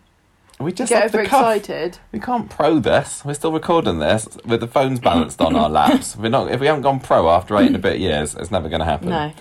[0.59, 1.97] We just Get overexcited.
[2.13, 3.25] We can't pro this.
[3.25, 6.15] We're still recording this with the phones balanced on our laps.
[6.15, 6.49] We're not.
[6.49, 8.85] If we haven't gone pro after eight and a bit years, it's never going to
[8.85, 9.09] happen.
[9.09, 9.33] No.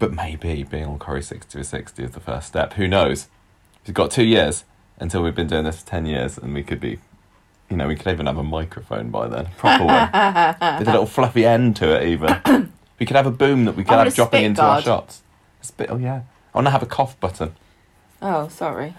[0.00, 2.72] But maybe being on Corrie 60 or 60 is the first step.
[2.72, 3.28] Who knows?
[3.86, 4.64] We've got two years
[4.98, 6.98] until we've been doing this for 10 years and we could be,
[7.70, 9.46] you know, we could even have a microphone by then.
[9.58, 10.10] Proper one.
[10.80, 12.72] With a little fluffy end to it, even.
[13.02, 14.62] we could have a boom that we could I want have a dropping spit into
[14.62, 14.84] our guard.
[14.84, 15.22] shots.
[15.60, 16.22] A spit, oh, yeah.
[16.54, 17.52] I want to have a cough button.
[18.22, 18.94] Oh, sorry.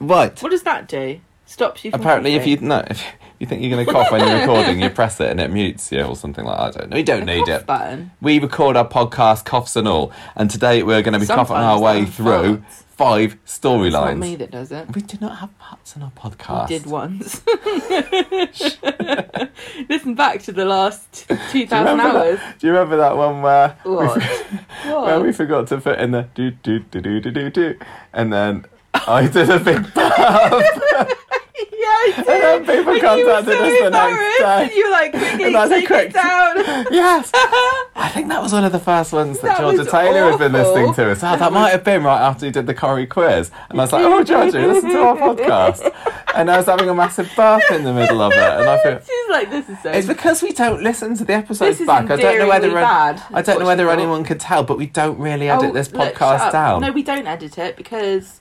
[0.00, 0.42] Right.
[0.42, 1.20] What does that do?
[1.44, 1.92] stops you.
[1.92, 2.68] From Apparently, if you coughing.
[2.68, 3.04] no, if
[3.38, 5.92] you think you're going to cough when you're recording, you press it and it mutes
[5.92, 6.76] you or something like that.
[6.76, 6.96] I don't know.
[6.96, 7.66] You don't need cough it.
[7.66, 8.10] Button.
[8.20, 11.78] We record our podcast, coughs and all, and today we're going to be coughing our
[11.78, 12.82] Sometimes way through farts.
[12.96, 14.94] Five It's not me that does it.
[14.94, 16.68] We do not have parts in our podcast.
[16.68, 17.42] We did once.
[19.88, 22.38] Listen back to the last two thousand hours.
[22.38, 24.22] that, do you remember that one where What?
[24.22, 25.22] where what?
[25.22, 27.78] we forgot to put in the do do do do do do do,
[28.12, 31.18] and then I did a big burp,
[31.72, 32.76] yeah, I and then did.
[32.78, 34.76] people And contacted so us the next and day.
[34.76, 36.56] You like, quickly, And I said, take "Quick." it down.
[36.92, 40.38] Yes, I think that was one of the first ones that, That Georgia Taylor had
[40.38, 40.72] been awful.
[40.74, 41.18] listening to us.
[41.22, 43.92] Oh, that, might have been right after you did the Corrie quiz, and I was
[43.92, 45.92] like, "Oh, Georgia, listen to our podcast,"
[46.34, 49.00] and I was having a massive burp in the middle of it, and I feel.
[49.00, 49.90] She's like, this is so.
[49.90, 52.10] It's because we don't listen to the episodes back.
[52.10, 53.22] I don't know whether bad.
[53.32, 56.40] I don't know whether anyone could tell, but we don't really edit Oh, this podcast
[56.40, 56.52] up.
[56.52, 56.80] down.
[56.82, 58.40] No, we don't edit it because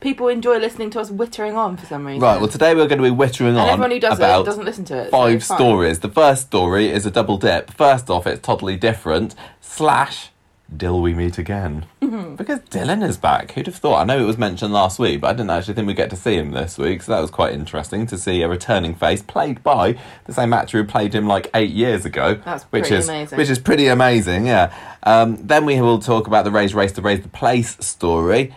[0.00, 2.20] people enjoy listening to us wittering on for some reason.
[2.20, 4.44] Right, well, today we're going to be wittering and on everyone who does about it
[4.44, 5.10] doesn't listen to it.
[5.10, 5.58] five fine.
[5.58, 6.00] stories.
[6.00, 7.70] The first story is a double dip.
[7.70, 9.34] First off, it's totally different.
[9.60, 10.30] Slash,
[10.74, 11.86] Dill we meet again.
[12.02, 12.34] Mm-hmm.
[12.34, 13.52] Because Dylan is back.
[13.52, 14.00] Who'd have thought?
[14.00, 16.16] I know it was mentioned last week, but I didn't actually think we'd get to
[16.16, 19.62] see him this week, so that was quite interesting to see a returning face played
[19.62, 22.40] by the same actor who played him like eight years ago.
[22.44, 23.38] That's which pretty is amazing.
[23.38, 24.74] which is pretty amazing, yeah.
[25.04, 28.52] Um, then we will talk about the Raise Race to Raise the Place story,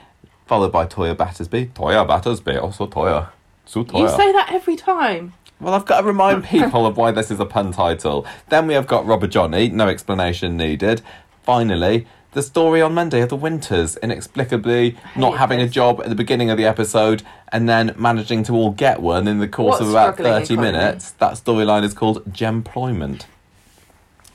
[0.49, 1.67] followed by Toyah Battersby.
[1.75, 3.29] Toyah Battersby, also Toya.
[3.65, 4.01] So Toya.
[4.01, 5.33] You say that every time.
[5.61, 8.25] Well, I've got to remind people of why this is a pun title.
[8.49, 11.03] Then we have got Robert Johnny, no explanation needed.
[11.43, 16.15] Finally, the story on Monday of the Winters, inexplicably not having a job at the
[16.15, 19.81] beginning of the episode and then managing to all get one in the course What
[19.81, 20.71] of about 30 economy?
[20.71, 21.11] minutes.
[21.11, 23.25] That storyline is called Gemployment.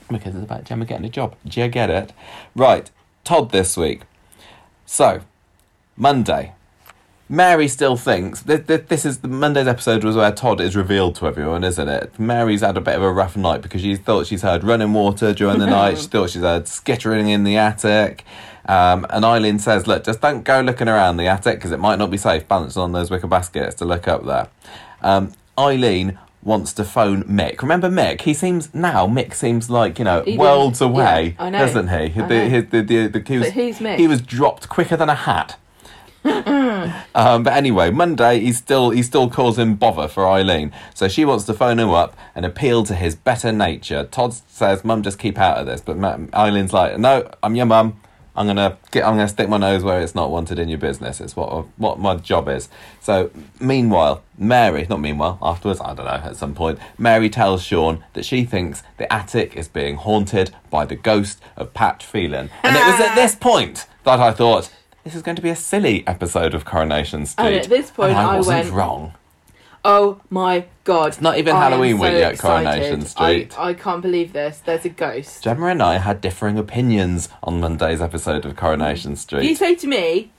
[0.09, 1.35] Because it's about Gemma getting a job.
[1.45, 2.13] Do you get it?
[2.55, 2.89] Right,
[3.25, 4.03] Todd this week.
[4.85, 5.21] So,
[5.97, 6.53] Monday.
[7.27, 11.15] Mary still thinks that th- this is the Monday's episode was where Todd is revealed
[11.15, 12.19] to everyone, isn't it?
[12.19, 15.33] Mary's had a bit of a rough night because she thought she's heard running water
[15.33, 15.97] during the night.
[15.97, 18.23] She thought she's heard skittering in the attic.
[18.67, 21.97] Um, and Eileen says, "Look, just don't go looking around the attic because it might
[21.97, 24.47] not be safe balancing on those wicker baskets to look up there."
[25.01, 27.63] Um, Eileen wants to phone Mick.
[27.63, 28.21] Remember Mick?
[28.21, 31.57] He seems now Mick seems like you know worlds away, yeah, know.
[31.59, 32.09] doesn't he?
[32.21, 33.97] The, his- the, the, he was, But who's Mick?
[33.97, 35.57] He was dropped quicker than a hat.
[36.25, 41.23] Um, but anyway, Monday he still he still calls him bother for Eileen, so she
[41.23, 44.05] wants to phone him up and appeal to his better nature.
[44.05, 45.97] Todd says, "Mum, just keep out of this," but
[46.33, 48.01] Eileen's like, "No, I'm your mum.
[48.35, 49.05] I'm gonna get.
[49.05, 51.21] I'm gonna stick my nose where it's not wanted in your business.
[51.21, 52.69] It's what what my job is."
[53.01, 56.11] So meanwhile, Mary, not meanwhile, afterwards, I don't know.
[56.11, 60.85] At some point, Mary tells Sean that she thinks the attic is being haunted by
[60.85, 64.71] the ghost of Pat Phelan, and it was at this point that I thought.
[65.05, 67.45] This is going to be a silly episode of Coronation Street.
[67.45, 69.13] And at this point And I I wasn't went- wrong.
[69.87, 71.09] Oh my god!
[71.09, 73.57] It's not even Halloween week yet, Coronation Street.
[73.57, 74.57] I, I can't believe this.
[74.57, 75.43] There's a ghost.
[75.43, 79.47] Gemma and I had differing opinions on Monday's episode of Coronation Street.
[79.47, 80.31] You say to me,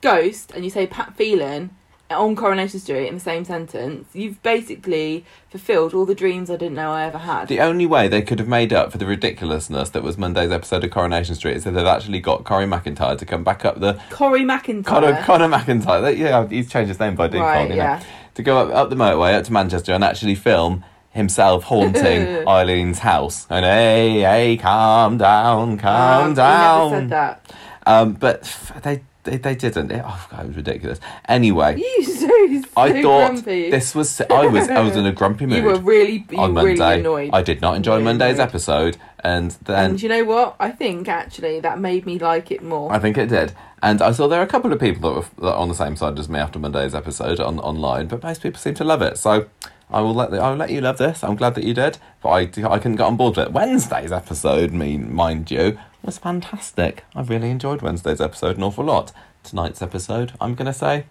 [0.00, 1.76] ghost, and you say Pat Phelan
[2.10, 4.08] on Coronation Street in the same sentence.
[4.12, 7.48] You've basically fulfilled all the dreams I didn't know I ever had.
[7.48, 10.84] The only way they could have made up for the ridiculousness that was Monday's episode
[10.84, 14.00] of Coronation Street is if they'd actually got Corey McIntyre to come back up the
[14.10, 14.84] Corey McIntyre.
[14.84, 16.16] Conor, Connor McIntyre.
[16.16, 17.46] Yeah, he's changed his name by default.
[17.48, 18.02] Right, know, yeah.
[18.34, 22.02] To go up, up the motorway up to Manchester and actually film himself haunting
[22.46, 23.46] Eileen's house.
[23.50, 26.90] And hey, hey, calm down, calm Um, he down.
[26.90, 27.52] never said that.
[27.86, 28.42] Um, but
[28.82, 29.90] they they, they didn't.
[29.92, 31.00] It, oh god, it was ridiculous.
[31.28, 33.70] Anyway, You so, so I thought grumpy.
[33.70, 34.20] this was.
[34.22, 36.78] I was I was in a grumpy mood You were really, you on were really
[36.78, 37.00] Monday.
[37.00, 37.30] annoyed.
[37.32, 38.48] I did not enjoy Really Monday's annoyed.
[38.48, 40.56] episode, and then and you know what?
[40.58, 42.92] I think actually that made me like it more.
[42.92, 43.52] I think it did.
[43.82, 46.18] And I saw there are a couple of people that were, on the same side
[46.18, 49.16] as me after Monday's episode on online, but most people seem to love it.
[49.16, 49.46] So
[49.90, 51.24] I will let the, I will let you love this.
[51.24, 53.52] I'm glad that you did, but I I couldn't get on board with it.
[53.52, 57.04] Wednesday's episode, mean mind you, was fantastic.
[57.14, 59.12] I really enjoyed Wednesday's episode an awful lot.
[59.42, 61.06] Tonight's episode, I'm gonna say,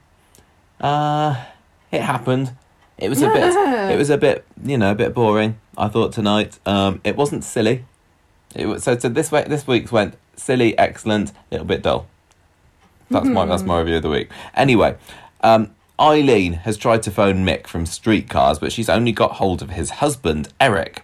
[0.79, 1.45] uh,
[1.91, 2.55] it happened.
[2.97, 3.55] It was a bit.
[3.91, 5.59] It was a bit, you know, a bit boring.
[5.77, 6.59] I thought tonight.
[6.65, 7.85] Um, it wasn't silly.
[8.53, 8.97] It was so.
[8.97, 12.07] So this way, this week's went silly, excellent, little bit dull.
[13.09, 14.29] That's my that's my review of the week.
[14.53, 14.95] Anyway,
[15.41, 19.71] um, Eileen has tried to phone Mick from Streetcars, but she's only got hold of
[19.71, 21.03] his husband Eric.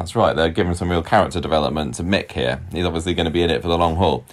[0.00, 0.34] That's right.
[0.34, 2.62] They're giving some real character development to Mick here.
[2.72, 4.24] He's obviously going to be in it for the long haul.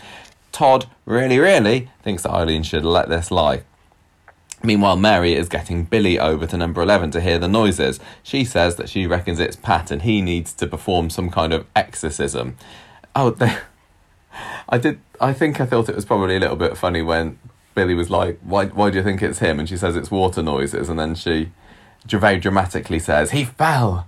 [0.53, 3.63] Todd really, really thinks that Eileen should let this lie.
[4.63, 7.99] Meanwhile, Mary is getting Billy over to number 11 to hear the noises.
[8.23, 11.65] She says that she reckons it's Pat and he needs to perform some kind of
[11.75, 12.55] exorcism.
[13.13, 13.57] Oh, they,
[14.69, 15.01] I did.
[15.19, 17.39] I think I thought it was probably a little bit funny when
[17.75, 18.67] Billy was like, "Why?
[18.67, 21.51] Why do you think it's him?" And she says it's water noises, and then she
[22.05, 24.07] very dramatically says, "He fell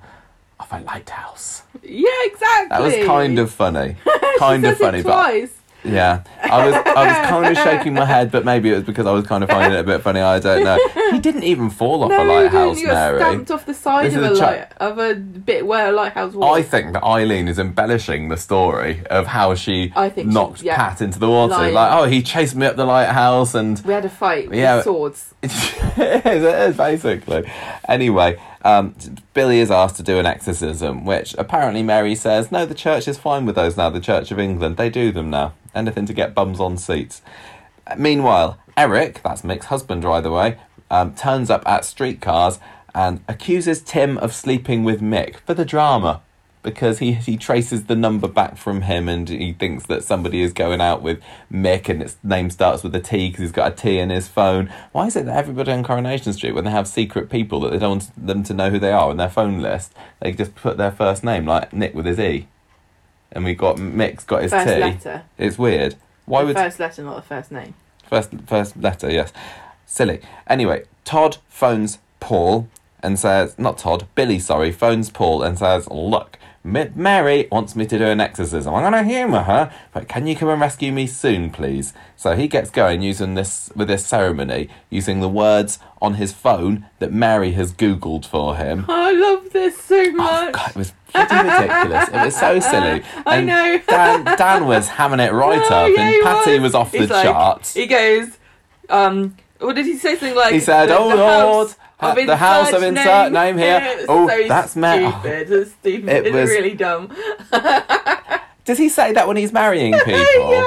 [0.60, 2.70] off a lighthouse." Yeah, exactly.
[2.70, 3.96] That was kind of funny,
[4.40, 5.50] kind of funny, but
[5.84, 9.06] yeah, I was I was kind of shaking my head, but maybe it was because
[9.06, 10.20] I was kind of finding it a bit funny.
[10.20, 10.78] I don't know.
[11.12, 12.80] He didn't even fall off no, a lighthouse.
[12.80, 13.20] You Mary.
[13.20, 16.60] stamped off the side This of a light of a bit where a lighthouse was.
[16.60, 20.76] I think that Eileen is embellishing the story of how she think she- knocked yeah.
[20.76, 21.54] Pat into the water.
[21.54, 21.74] Lying.
[21.74, 24.82] Like, oh, he chased me up the lighthouse, and we had a fight with Yeah.
[24.82, 25.34] swords.
[25.44, 25.52] it
[26.26, 27.50] is, it is basically.
[27.88, 28.96] Anyway, um,
[29.34, 33.18] Billy is asked to do an exorcism, which apparently Mary says, no, the church is
[33.18, 33.90] fine with those now.
[33.90, 35.54] The Church of England, they do them now.
[35.74, 37.22] Anything to get bums on seats.
[37.98, 40.58] Meanwhile, Eric, that's Mick's husband, by the way,
[40.92, 42.60] um, turns up at streetcars
[42.94, 46.22] and accuses Tim of sleeping with Mick for the drama.
[46.62, 50.52] Because he, he traces the number back from him and he thinks that somebody is
[50.52, 53.76] going out with Mick and its name starts with a T because he's got a
[53.76, 54.70] T in his phone.
[54.92, 57.80] Why is it that everybody on Coronation Street, when they have secret people that they
[57.80, 60.76] don't want them to know who they are in their phone list, they just put
[60.76, 62.48] their first name, like Nick with his E?
[63.32, 64.80] And we got Mick's got his First T.
[64.80, 65.24] letter.
[65.38, 65.96] It's weird.
[66.26, 67.74] Why the would first letter, not the first name.
[68.06, 69.32] First, first letter, yes.
[69.86, 70.20] Silly.
[70.46, 72.68] Anyway, Todd phones Paul
[73.02, 77.98] and says, not Todd, Billy, sorry, phones Paul and says, look, Mary wants me to
[77.98, 78.74] do an exorcism.
[78.76, 81.94] I'm going to humour her, but can you come and rescue me soon, please?
[82.18, 86.86] So he gets going using this with this ceremony, using the words on his phone
[87.00, 88.86] that Mary has Googled for him.
[88.90, 90.54] I love this so Oh, much.
[90.54, 92.10] God, it was pretty ridiculous.
[92.10, 93.04] It was so silly.
[93.26, 93.82] I know.
[93.88, 97.24] Dan, Dan was hamming it right Oh, up, yeah, and Patty was, off the like-
[97.26, 97.74] charts.
[97.74, 98.38] He goes,
[98.90, 100.12] um, what did he say?
[100.18, 103.58] Something like, He said, the, "Oh the Lord, house of the house of insert name
[103.58, 103.80] here.
[103.84, 105.52] It's Oh, so that's ma- stupid.
[105.52, 106.10] It's stupid.
[106.10, 107.16] It it's was- really dumb.
[108.66, 110.52] Does he say that when he's marrying people?
[110.52, 110.64] yeah,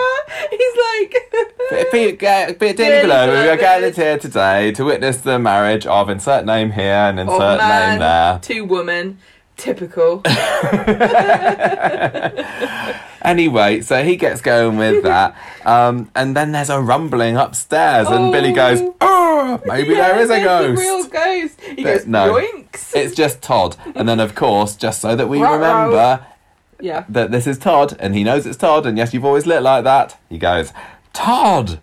[0.51, 2.11] he's like, Be,
[2.59, 6.83] be, dearly we are gathered here today to witness the marriage of insert name here
[6.93, 8.39] and oh insert man, name there.
[8.43, 9.19] two woman,
[9.57, 10.23] typical.
[13.25, 18.33] Anyway, so he gets going with that, um, and then there's a rumbling upstairs, and
[18.33, 19.22] Billy goes, Oh.
[19.43, 21.61] "Oh, maybe Yeah, there is a ghost." real ghost.
[21.61, 22.35] He But goes, no.
[22.35, 22.95] yoinks.
[22.95, 25.55] It's just Todd, and then of course, just so that we Ruh-roh.
[25.55, 26.27] remember
[26.81, 27.05] yeah.
[27.09, 29.85] that this is Todd, and he knows it's Todd, and yes, you've always lit like
[29.85, 30.19] that.
[30.29, 30.73] He goes,
[31.13, 31.81] Todd,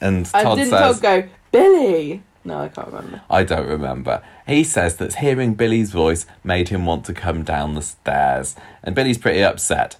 [0.00, 2.22] and Todd didn't says, Todd go, Billy?
[2.44, 3.22] No, I can't remember.
[3.30, 4.20] I don't remember.
[4.48, 8.94] He says that hearing Billy's voice made him want to come down the stairs, and
[8.94, 9.96] Billy's pretty upset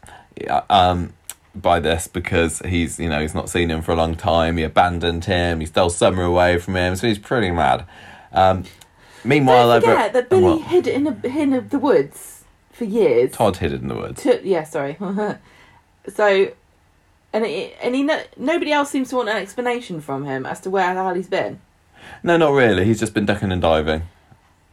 [0.68, 1.12] um,
[1.54, 4.56] by this because he's you know he's not seen him for a long time.
[4.56, 5.60] He abandoned him.
[5.60, 7.86] He stole Summer away from him, so he's pretty mad.
[8.32, 8.64] Um,
[9.24, 13.32] meanwhile, Don't over forget that Billy hid in the, in the woods for years.
[13.32, 14.22] Todd hid it in the woods.
[14.22, 14.96] To, yeah, sorry.
[16.14, 16.52] so,
[17.32, 20.60] and it, and he no, nobody else seems to want an explanation from him as
[20.60, 21.60] to where the hell he's been.
[22.22, 22.84] No, not really.
[22.84, 24.02] He's just been ducking and diving.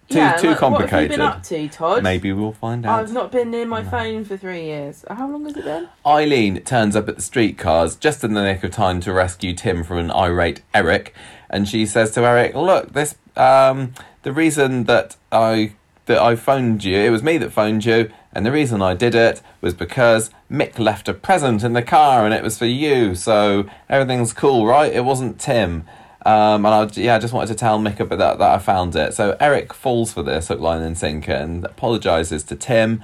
[0.10, 2.02] Too yeah, too like, What have you been up to, Todd?
[2.02, 3.00] Maybe we'll find out.
[3.00, 5.06] I've not been near my phone for three years.
[5.08, 5.88] How long has it been?
[6.04, 9.84] Eileen turns up at the streetcars just in the nick of time to rescue Tim
[9.84, 11.14] from an irate Eric,
[11.48, 13.94] and she says to Eric, "Look, this um,
[14.24, 15.74] the reason that I
[16.08, 19.14] that I phoned you, it was me that phoned you, and the reason I did
[19.14, 23.14] it was because Mick left a present in the car, and it was for you.
[23.14, 24.92] So everything's cool, right?
[24.92, 25.86] It wasn't Tim."
[26.26, 28.96] Um, and I yeah, I just wanted to tell Mick about that that I found
[28.96, 29.14] it.
[29.14, 33.04] So Eric falls for this hook, line, and sinker, and apologizes to Tim.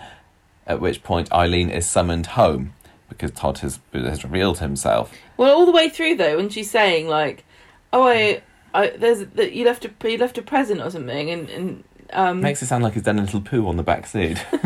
[0.67, 2.73] At which point Eileen is summoned home
[3.07, 5.13] because Todd has has revealed himself.
[5.37, 7.45] Well, all the way through though, when she's saying like,
[7.93, 8.41] "Oh, I,
[8.73, 12.41] I there's that you left a you left a present or something," and and um,
[12.41, 14.37] Makes it sound like he's done a little poo on the back seat.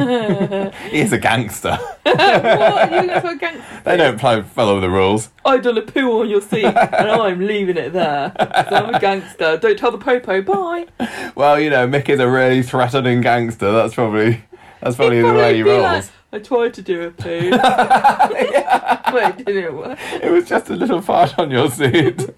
[0.91, 1.77] he is a gangster.
[2.03, 3.81] what you look like gangster.
[3.85, 5.29] They don't play, follow the rules.
[5.45, 8.33] I done a poo on your seat and I'm leaving it there.
[8.69, 9.57] So I'm a gangster.
[9.57, 10.41] Don't tell the popo.
[10.41, 10.87] Bye.
[11.35, 13.71] Well, you know, Mick is a really threatening gangster.
[13.71, 14.43] That's probably
[14.81, 15.81] that's probably He'd the way he rolls.
[15.83, 19.97] like, I tried to do a poo, but it didn't work.
[20.21, 22.29] It was just a little fart on your seat.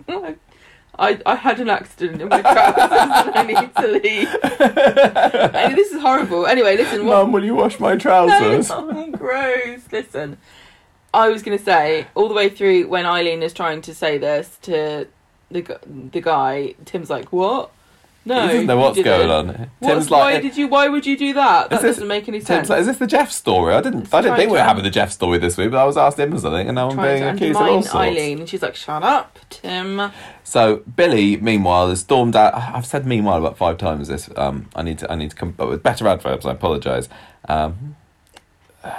[0.99, 2.91] I, I had an accident in my trousers
[3.27, 4.35] and I need to leave.
[5.53, 6.45] Anyway, this is horrible.
[6.45, 7.05] Anyway, listen.
[7.05, 8.69] What, Mum, will you wash my trousers?
[8.69, 9.81] No, gross.
[9.91, 10.37] Listen,
[11.13, 14.17] I was going to say all the way through when Eileen is trying to say
[14.17, 15.07] this to
[15.49, 15.79] the
[16.11, 16.75] the guy.
[16.85, 17.71] Tim's like, "What?
[18.23, 19.47] No, he doesn't know what's didn't." going on.
[19.79, 20.67] What's, Tim's why did you?
[20.67, 21.69] Why would you do that?
[21.71, 22.69] That this- doesn't make any Tim's sense.
[22.69, 23.73] like, is this the Jeff story?
[23.73, 24.01] I didn't.
[24.03, 25.97] It's I didn't think we were having the Jeff story this week, but I was
[25.97, 27.95] asked him for something, and now I'm being accused of all sorts.
[27.95, 30.11] Eileen, and she's like, "Shut up, Tim."
[30.43, 32.53] So Billy, meanwhile, has stormed out.
[32.53, 34.07] I've said meanwhile about five times.
[34.07, 34.29] This.
[34.35, 35.11] Um, I need to.
[35.11, 36.45] I need to come up with better adverbs.
[36.45, 37.09] I apologise.
[37.49, 37.95] Um,
[38.83, 38.89] I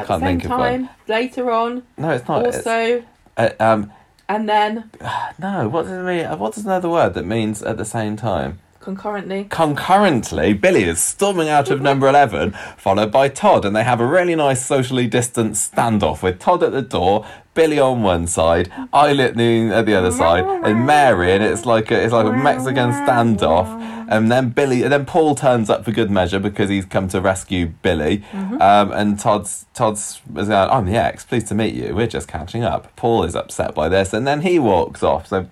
[0.00, 0.58] At can't the same think of one.
[0.60, 2.46] time, later on, No, it's not.
[2.46, 3.04] It's- also,
[3.36, 3.92] uh, um,
[4.28, 4.90] And then
[5.38, 6.38] No, what does it mean?
[6.38, 8.58] What does another word that means at the same time?
[8.86, 14.00] concurrently, Concurrently, Billy is storming out of number 11, followed by Todd, and they have
[14.00, 18.70] a really nice socially distanced standoff with Todd at the door, Billy on one side,
[18.94, 22.92] Eileen at the other side, and Mary, and it's like a, it's like a Mexican
[22.92, 23.66] standoff.
[24.08, 27.20] And then Billy, and then Paul turns up for good measure because he's come to
[27.20, 28.24] rescue Billy.
[28.32, 31.94] Um, and Todd's Todd's is going, I'm the ex, pleased to meet you.
[31.94, 32.94] We're just catching up.
[32.96, 35.26] Paul is upset by this, and then he walks off.
[35.26, 35.48] So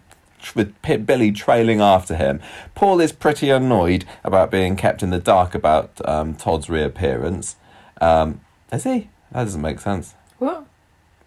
[0.54, 2.40] with Billy trailing after him.
[2.74, 7.56] Paul is pretty annoyed about being kept in the dark about um, Todd's reappearance.
[8.00, 8.40] Um,
[8.70, 9.08] is he?
[9.32, 10.14] That doesn't make sense.
[10.38, 10.66] what?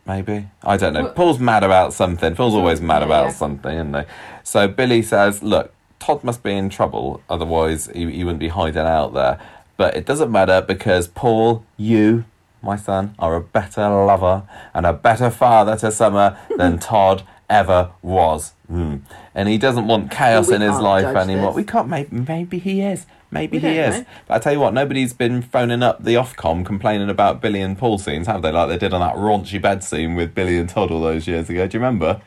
[0.06, 0.48] Maybe.
[0.64, 1.04] I don't know.
[1.04, 1.16] What?
[1.16, 2.34] Paul's mad about something.
[2.36, 3.32] Paul's always mad about yeah.
[3.32, 4.04] something, isn't he?
[4.44, 8.86] So Billy says, Look, Todd must be in trouble, otherwise he, he wouldn't be hiding
[8.86, 9.40] out there.
[9.78, 12.26] But it doesn't matter because Paul, you,
[12.62, 17.92] my son, are a better lover and a better father to Summer than Todd ever
[18.02, 18.54] was.
[18.68, 18.98] Hmm.
[19.36, 21.52] And he doesn't want chaos Well, we in his life anymore.
[21.52, 21.56] this.
[21.58, 23.06] We can't, maybe, maybe he is.
[23.30, 24.00] Maybe We he is.
[24.00, 24.06] know.
[24.28, 27.78] But I tell you what, nobody's been phoning up the Ofcom complaining about Billy and
[27.78, 28.52] Paul scenes, have they?
[28.52, 31.50] Like they did on that raunchy bed scene with Billy and Todd all those years
[31.50, 31.68] ago.
[31.68, 32.22] Do you remember?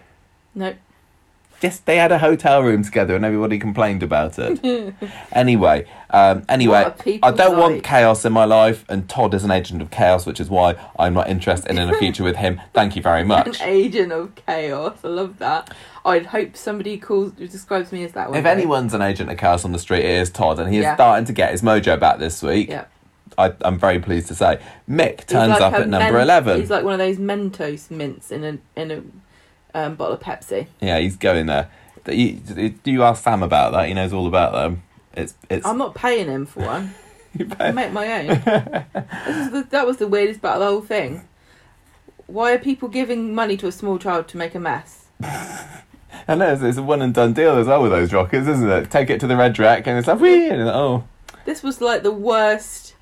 [0.55, 0.75] No.
[1.61, 4.95] Just they had a hotel room together and everybody complained about it.
[5.33, 9.35] anyway, um, anyway, What a people I don't want chaos in my life, and Todd
[9.35, 12.37] is an agent of chaos, which is why I'm not interested in a future with
[12.37, 12.61] him.
[12.73, 13.61] Thank you very An much.
[13.61, 14.99] agent of chaos.
[15.05, 15.75] I love that.
[16.05, 18.39] I'd hope somebody calls describes me as that one.
[18.39, 20.85] If anyone's an agent of chaos on the street, it is Todd, and he is
[20.85, 20.95] Yeah.
[20.95, 22.71] starting to get his mojo back this week.
[22.71, 22.87] Yeah.
[23.39, 24.61] I, I'm very pleased to say.
[24.89, 26.61] Mick turns like up at number men- 11.
[26.61, 29.03] He's like one of those Mentos mints in a in a
[29.75, 30.67] um, bottle of Pepsi.
[30.81, 31.71] Yeah, he's going there.
[32.05, 32.15] Do
[32.85, 33.89] you, ask Sam about that?
[33.89, 34.83] He knows all about them.
[35.13, 35.67] It's it's.
[35.67, 36.95] I'm not paying him for one.
[37.39, 38.27] you I make my own.
[38.27, 41.29] this is the, that was the weirdest part of the whole thing.
[42.27, 45.07] Why are people giving money to a small child to make a mess?
[45.23, 48.71] I know it's, it's a one and done deal as well with those rockets, isn't
[48.71, 48.91] it?
[48.91, 51.05] Take it to the red rack and it's like whee, and like, oh,
[51.45, 52.95] This was like the worst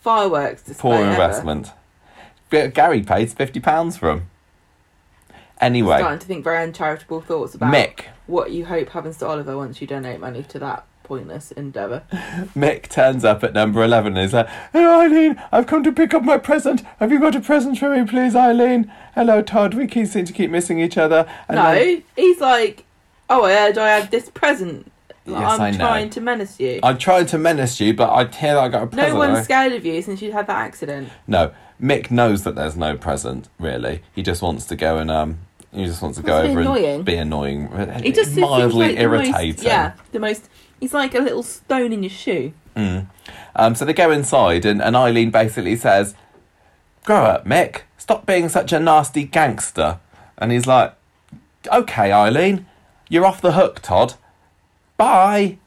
[0.00, 1.72] fireworks display poor investment.
[2.50, 4.30] But Gary paid fifty pounds for them.
[5.62, 9.56] Anyway, Starting to think very uncharitable thoughts about Mick what you hope happens to Oliver
[9.56, 12.02] once you donate money to that pointless endeavour.
[12.56, 15.40] Mick turns up at number eleven and is like, "Hello, Eileen.
[15.52, 16.82] I've come to pick up my present.
[16.98, 18.90] Have you got a present for me, please, Eileen?
[19.14, 19.74] Hello, Todd.
[19.74, 22.84] We keep seem to keep missing each other." And no, then- he's like,
[23.30, 24.90] oh, I heard I had this present.
[25.24, 26.80] Yes, I'm trying to menace you.
[26.82, 29.12] I'm trying to menace you, but I hear I got a present.
[29.12, 31.10] no one's I- scared of you since you had that accident.
[31.28, 33.48] No, Mick knows that there's no present.
[33.58, 35.38] Really, he just wants to go and um,
[35.72, 36.94] he just wants to go Wants to be over annoying.
[36.96, 38.02] and be annoying.
[38.02, 39.48] He just mildly like irritating.
[39.54, 40.48] Most, yeah, the most.
[40.80, 42.52] He's like a little stone in your shoe.
[42.76, 43.06] Mm.
[43.56, 46.14] Um, so they go inside, and, and Eileen basically says,
[47.04, 47.82] "Grow up, Mick.
[47.98, 49.98] Stop being such a nasty gangster."
[50.38, 50.94] And he's like,
[51.72, 52.66] "Okay, Eileen,
[53.08, 54.14] you're off the hook, Todd.
[54.96, 55.58] Bye."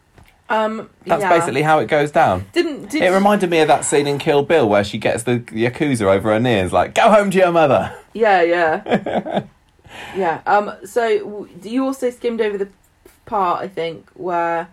[0.48, 1.30] Um, That's yeah.
[1.30, 2.46] basically how it goes down.
[2.54, 5.40] Didn't did It reminded me of that scene in Kill Bill where she gets the
[5.40, 9.44] yakuza over her knee and is like, "Go home to your mother." Yeah, yeah,
[10.16, 10.42] yeah.
[10.46, 10.74] Um.
[10.86, 12.70] So you also skimmed over the
[13.26, 14.70] part I think where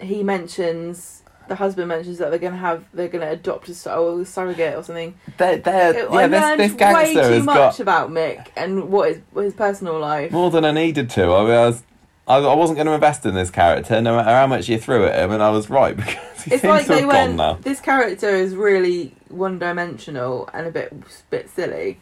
[0.00, 4.24] he mentions the husband mentions that they're gonna have they're gonna adopt a sur- a
[4.24, 5.14] surrogate or something.
[5.36, 9.54] They're, they're, yeah, I this, learned this way too much about Mick and what his
[9.54, 10.30] personal life.
[10.30, 11.24] more than I needed to.
[11.24, 11.82] I mean, I was,
[12.28, 15.04] I, I wasn't going to invest in this character, no matter how much you threw
[15.06, 17.30] at him, and I was right because he It's seems like to have went.
[17.30, 17.54] gone now.
[17.60, 20.92] This character is really one dimensional and a bit
[21.30, 21.98] bit silly.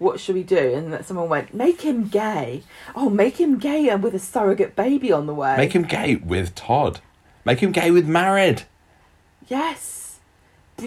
[0.00, 0.72] What should we do?
[0.74, 2.62] And that someone went, make him gay.
[2.96, 5.58] Oh, make him gay and with a surrogate baby on the way.
[5.58, 7.00] Make him gay with Todd.
[7.44, 8.62] Make him gay with married.
[9.46, 10.20] Yes.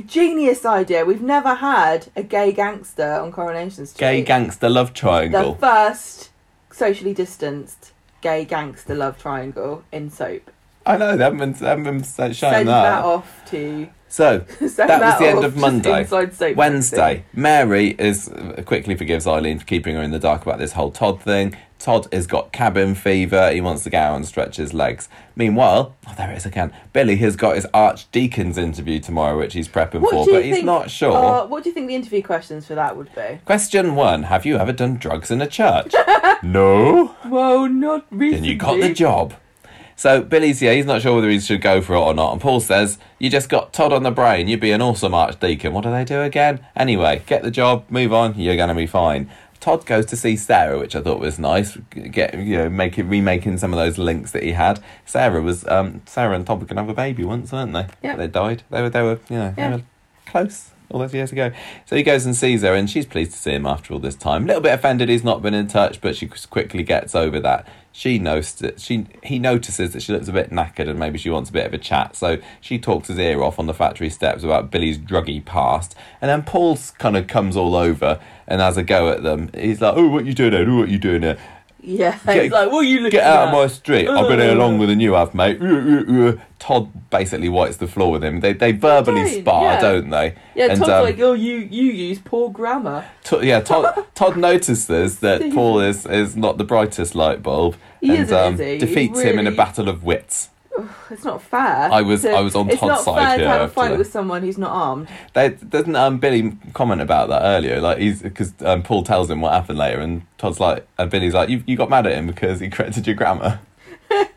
[0.08, 1.06] Genius idea.
[1.06, 4.00] We've never had a gay gangster on Coronation Street.
[4.00, 5.54] Gay gangster love triangle.
[5.54, 6.32] The first
[6.72, 10.50] socially distanced gay gangster love triangle in soap.
[10.88, 12.84] I know they haven't been, they haven't been showing Send that.
[12.84, 13.88] that off to.
[14.14, 16.06] So Send that was the end of Monday.
[16.54, 20.74] Wednesday, Mary is uh, quickly forgives Eileen for keeping her in the dark about this
[20.74, 21.58] whole Todd thing.
[21.80, 23.52] Todd has got cabin fever.
[23.52, 25.10] He wants to go out and stretch his legs.
[25.36, 26.72] Meanwhile, oh, there it is again.
[26.94, 30.92] Billy has got his archdeacon's interview tomorrow, which he's prepping What for, but he's not
[30.92, 31.12] sure.
[31.16, 33.40] Uh, what do you think the interview questions for that would be?
[33.46, 35.92] Question one: Have you ever done drugs in a church?
[36.44, 37.16] no.
[37.26, 38.32] Well, not recently.
[38.36, 39.34] Then you got the job.
[40.04, 42.34] So Billy's yeah, he's not sure whether he should go for it or not.
[42.34, 44.50] And Paul says, "You just got Todd on the brain.
[44.50, 45.72] You'd be an awesome archdeacon.
[45.72, 46.60] What do they do again?
[46.76, 48.38] Anyway, get the job, move on.
[48.38, 49.30] You're gonna be fine."
[49.62, 51.78] Todd goes to see Sarah, which I thought was nice.
[51.92, 54.82] Get you know, making remaking some of those links that he had.
[55.06, 57.88] Sarah was um Sarah and Todd were gonna have a baby once, weren't they?
[58.04, 58.18] Yeah.
[58.18, 58.64] They died.
[58.72, 59.70] They were they were you know Yeah.
[59.70, 59.84] they were
[60.26, 60.72] close.
[60.94, 61.52] All those years ago.
[61.86, 64.16] So he goes and sees her, and she's pleased to see him after all this
[64.16, 64.44] time.
[64.44, 67.68] A little bit offended he's not been in touch, but she quickly gets over that.
[67.92, 71.30] She noticed that she he notices that she looks a bit knackered, and maybe she
[71.30, 72.16] wants a bit of a chat.
[72.16, 76.30] So she talks his ear off on the factory steps about Billy's druggy past, and
[76.30, 79.50] then Paul's kind of comes all over and has a go at them.
[79.54, 80.68] He's like, "Oh, what you doing there?
[80.68, 81.38] Oh, what you doing there?"
[81.86, 83.54] Yeah, Get- like, what are you looking Get out at?
[83.54, 84.08] of my street.
[84.08, 85.62] I've been here longer than you have, mate.
[85.62, 86.36] Uh, uh, uh.
[86.60, 88.40] Todd basically wipes the floor with him.
[88.40, 89.82] They they verbally don't, spar, yeah.
[89.82, 90.36] don't they?
[90.56, 93.06] Yeah, And, Todd's um, like, oh, you you use poor grammar.
[93.26, 98.16] To- yeah, Todd, Todd notices that Paul is, is not the brightest light bulb He
[98.16, 100.50] and um, defeats him in a battle of wits.
[101.12, 101.90] It's not fair.
[101.92, 103.68] I was- to- I was on It's Todd's not side fair here to have a
[103.68, 105.08] fight with someone who's not armed.
[105.34, 107.80] They, doesn't um, Billy comment about that earlier?
[107.80, 111.34] Like he's because um, Paul tells him what happened later, and Todd's like, and Billy's
[111.36, 113.60] like, you you got mad at him because he corrected your grammar.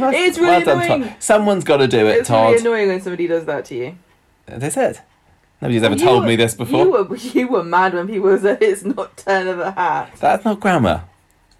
[0.00, 1.02] It's really annoying.
[1.04, 1.16] Todd.
[1.18, 2.50] Someone's got to do it, It's Todd.
[2.52, 3.98] really annoying when somebody does that to you.
[4.46, 5.00] That's it.
[5.60, 6.84] Nobody's ever You told were- me this before.
[6.84, 10.12] You were you were mad when people said it's not turn of the hat.
[10.20, 11.04] That's not grammar.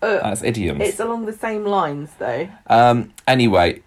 [0.01, 0.81] Uh, That's idioms.
[0.83, 2.49] it's along the same lines though.
[2.69, 3.83] Um, anyway,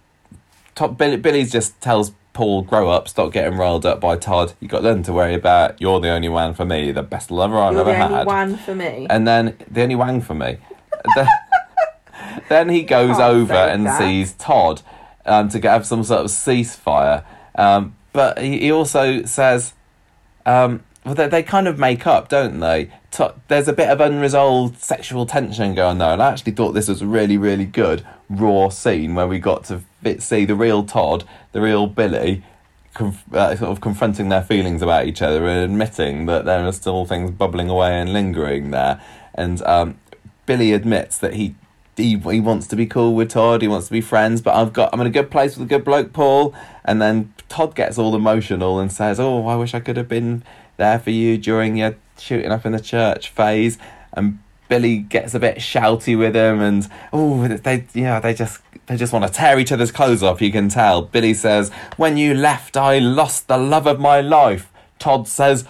[0.81, 4.53] Todd, Billy, Billy just tells Paul, grow up, stop getting riled up by Todd.
[4.59, 5.79] you got nothing to worry about.
[5.79, 8.25] You're the only one for me, the best lover I've You're ever the only had.
[8.25, 9.05] one for me.
[9.07, 10.57] And then, the only wang for me.
[11.15, 11.27] then,
[12.49, 13.99] then he goes Can't over say and that.
[13.99, 14.81] sees Todd
[15.23, 17.25] um, to have some sort of ceasefire.
[17.53, 19.73] Um, but he, he also says,
[20.47, 22.91] um, well, they, they kind of make up, don't they?
[23.11, 26.87] To- there's a bit of unresolved sexual tension going there, and I actually thought this
[26.87, 30.83] was a really, really good raw scene where we got to fit, see the real
[30.83, 31.23] Todd,
[31.53, 32.43] the real Billy,
[32.93, 36.71] conf- uh, sort of confronting their feelings about each other and admitting that there are
[36.71, 39.01] still things bubbling away and lingering there.
[39.33, 39.97] And um,
[40.45, 41.55] Billy admits that he.
[41.97, 43.61] He, he wants to be cool with Todd.
[43.61, 45.69] He wants to be friends, but I've got I'm in a good place with a
[45.69, 46.55] good bloke, Paul.
[46.85, 50.41] And then Todd gets all emotional and says, "Oh, I wish I could have been
[50.81, 53.77] there for you during your shooting up in the church phase."
[54.13, 54.39] And
[54.71, 59.11] Billy gets a bit shouty with him, and oh, they yeah, they just they just
[59.11, 60.41] want to tear each other's clothes off.
[60.41, 61.01] You can tell.
[61.01, 65.65] Billy says, "When you left, I lost the love of my life." Todd says,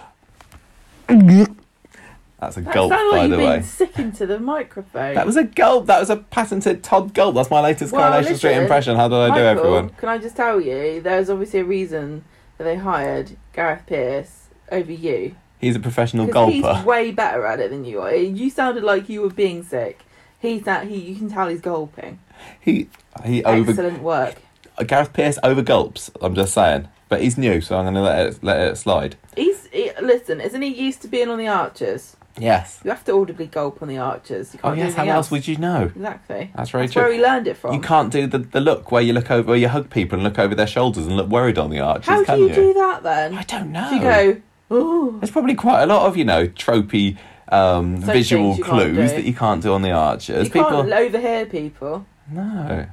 [1.08, 5.14] "That's a that gulp, by like the way." sick into the microphone.
[5.14, 5.86] That was a gulp.
[5.86, 7.34] That was a patented Todd gulp.
[7.34, 8.94] That's my latest Well, Coronation Street impression.
[8.94, 9.88] How did I do, Michael, everyone?
[9.90, 12.24] Can I just tell you, there's obviously a reason
[12.58, 14.41] that they hired Gareth Pierce
[14.72, 15.36] over you.
[15.60, 16.76] He's a professional gulper.
[16.76, 18.12] he's way better at it than you are.
[18.12, 20.00] You sounded like you were being sick.
[20.40, 20.96] He's that he.
[20.98, 22.18] You can tell he's gulping.
[22.60, 22.88] He
[23.24, 24.36] he over Excellent work.
[24.76, 26.10] Uh, Gareth Pierce over gulps.
[26.20, 29.14] I'm just saying, but he's new, so I'm going to let it let it slide.
[29.36, 30.40] He's he, listen.
[30.40, 32.16] Isn't he used to being on the Archers?
[32.38, 32.80] Yes.
[32.82, 34.54] You have to audibly gulp on the Archers.
[34.54, 34.94] You Oh yes.
[34.94, 35.92] How anything else would you know?
[35.94, 36.50] Exactly.
[36.56, 37.02] That's very That's true.
[37.02, 37.74] where he learned it from.
[37.74, 40.24] You can't do the, the look where you look over, where you hug people and
[40.24, 42.54] look over their shoulders and look worried on the Archers, How can do you, you?
[42.54, 43.34] do that then?
[43.36, 43.88] I don't know.
[43.90, 44.42] Do you go?
[44.74, 47.18] Oh, There's probably quite a lot of you know tropey
[47.48, 50.46] um, Some visual things you can't clues that you can't do on the Archers.
[50.46, 50.70] you people.
[50.70, 52.06] can't overhear people.
[52.30, 52.86] No.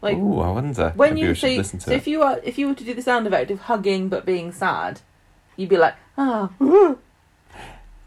[0.00, 0.92] Like Ooh, I wonder.
[0.96, 1.96] when Maybe you we should see, listen to so it.
[1.96, 4.52] if you were if you were to do the sound effect of hugging but being
[4.52, 5.00] sad,
[5.56, 6.98] you'd be like, ah, ooh,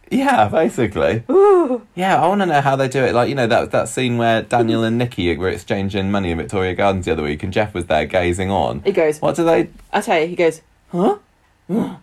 [0.09, 1.23] Yeah, basically.
[1.29, 1.85] ooh.
[1.95, 3.13] Yeah, I want to know how they do it.
[3.13, 6.73] Like you know that that scene where Daniel and Nicky were exchanging money in Victoria
[6.73, 8.81] Gardens the other week, and Jeff was there gazing on.
[8.83, 9.19] He goes.
[9.21, 9.69] What do they?
[9.93, 10.61] I tell you, he goes,
[10.91, 11.17] huh?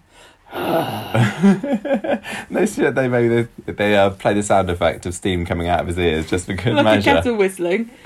[2.51, 2.95] No shit.
[2.95, 5.99] They maybe they, they uh, play the sound effect of steam coming out of his
[5.99, 7.15] ears just for good like a measure.
[7.15, 7.91] kettle whistling.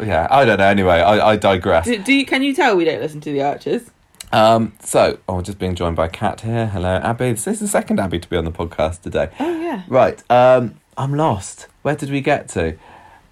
[0.00, 0.64] Yeah, I don't know.
[0.66, 1.84] Anyway, I, I digress.
[1.84, 3.82] Do, do you, can you tell we don't listen to the Archers?
[4.32, 6.66] Um, so, oh, we're just being joined by Kat here.
[6.68, 7.32] Hello, Abby.
[7.32, 9.28] This is the second Abby to be on the podcast today.
[9.38, 9.82] Oh yeah.
[9.86, 10.22] Right.
[10.30, 11.68] Um, I'm lost.
[11.82, 12.76] Where did we get to?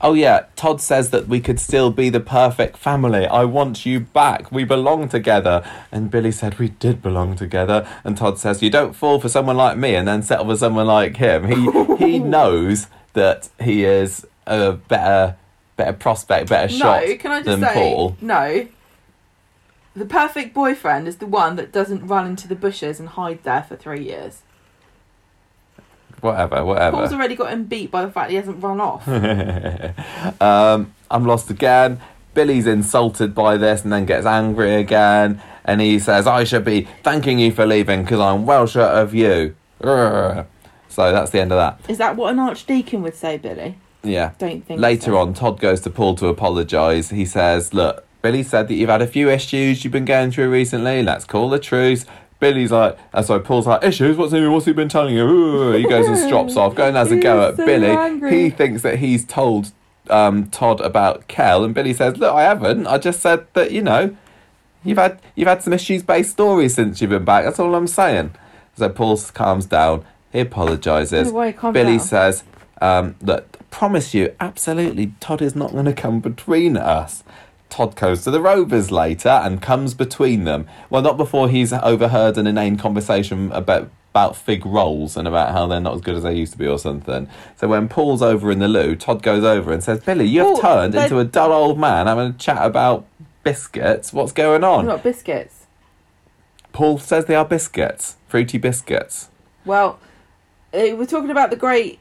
[0.02, 3.26] Oh yeah, Todd says that we could still be the perfect family.
[3.26, 4.50] I want you back.
[4.50, 5.62] We belong together.
[5.92, 7.86] And Billy said we did belong together.
[8.02, 10.86] And Todd says you don't fall for someone like me and then settle for someone
[10.86, 11.48] like him.
[11.48, 15.36] He he knows that he is a better
[15.76, 18.16] better prospect, better shot No, can I just than say Paul.
[18.20, 18.68] no?
[19.94, 23.64] The perfect boyfriend is the one that doesn't run into the bushes and hide there
[23.64, 24.42] for three years.
[26.20, 26.96] Whatever, whatever.
[26.96, 29.06] Paul's already got him beat by the fact he hasn't run off.
[30.40, 32.00] um, I'm lost again.
[32.34, 35.42] Billy's insulted by this and then gets angry again.
[35.64, 39.14] And he says, I should be thanking you for leaving because I'm well short of
[39.14, 39.54] you.
[39.80, 40.46] Urgh.
[40.88, 41.90] So that's the end of that.
[41.90, 43.76] Is that what an archdeacon would say, Billy?
[44.02, 44.32] Yeah.
[44.38, 44.80] Don't think.
[44.80, 45.18] Later so.
[45.18, 47.10] on, Todd goes to Paul to apologise.
[47.10, 50.50] He says, Look, Billy said that you've had a few issues you've been going through
[50.50, 51.02] recently.
[51.02, 52.06] Let's call the truce.
[52.40, 54.16] Billy's like, and so Paul's like, issues?
[54.16, 55.24] What's he, what's he been telling you?
[55.24, 55.72] Ooh.
[55.72, 57.88] He goes and strops off, going as a go at so Billy.
[57.90, 58.30] angry.
[58.44, 59.72] He thinks that he's told
[60.08, 62.86] um, Todd about Kel, and Billy says, Look, I haven't.
[62.86, 64.16] I just said that, you know,
[64.84, 67.44] you've had you've had some issues based stories since you've been back.
[67.44, 68.32] That's all I'm saying.
[68.76, 70.04] So Paul calms down.
[70.32, 71.32] He apologises.
[71.32, 72.00] Billy down.
[72.00, 72.44] says,
[72.80, 77.22] um, "Look, promise you, absolutely, Todd is not going to come between us."
[77.70, 80.66] Todd goes to the Rovers later and comes between them.
[80.90, 85.68] Well, not before he's overheard an inane conversation about about fig rolls and about how
[85.68, 87.28] they're not as good as they used to be or something.
[87.56, 90.54] So when Paul's over in the loo, Todd goes over and says, "Billy, you have
[90.54, 93.06] Paul, turned into a dull old man having a chat about
[93.44, 94.12] biscuits.
[94.12, 95.66] What's going on?" Not biscuits.
[96.72, 99.28] Paul says they are biscuits, fruity biscuits.
[99.64, 99.98] Well,
[100.74, 102.00] uh, we're talking about the great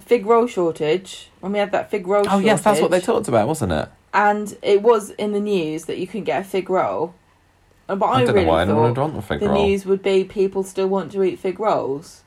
[0.00, 2.26] fig roll shortage when we had that fig roll.
[2.28, 3.88] Oh yes, that's what they talked about, wasn't it?
[4.16, 7.14] And it was in the news that you couldn't get a fig roll.
[7.86, 9.66] But I, I, don't really know why anyone would want a fig the roll.
[9.66, 12.24] news would be people still want to eat fig rolls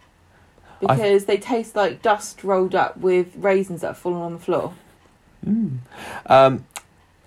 [0.80, 4.74] because they taste like dust rolled up with raisins that have fallen on the floor.
[6.28, 6.66] Um,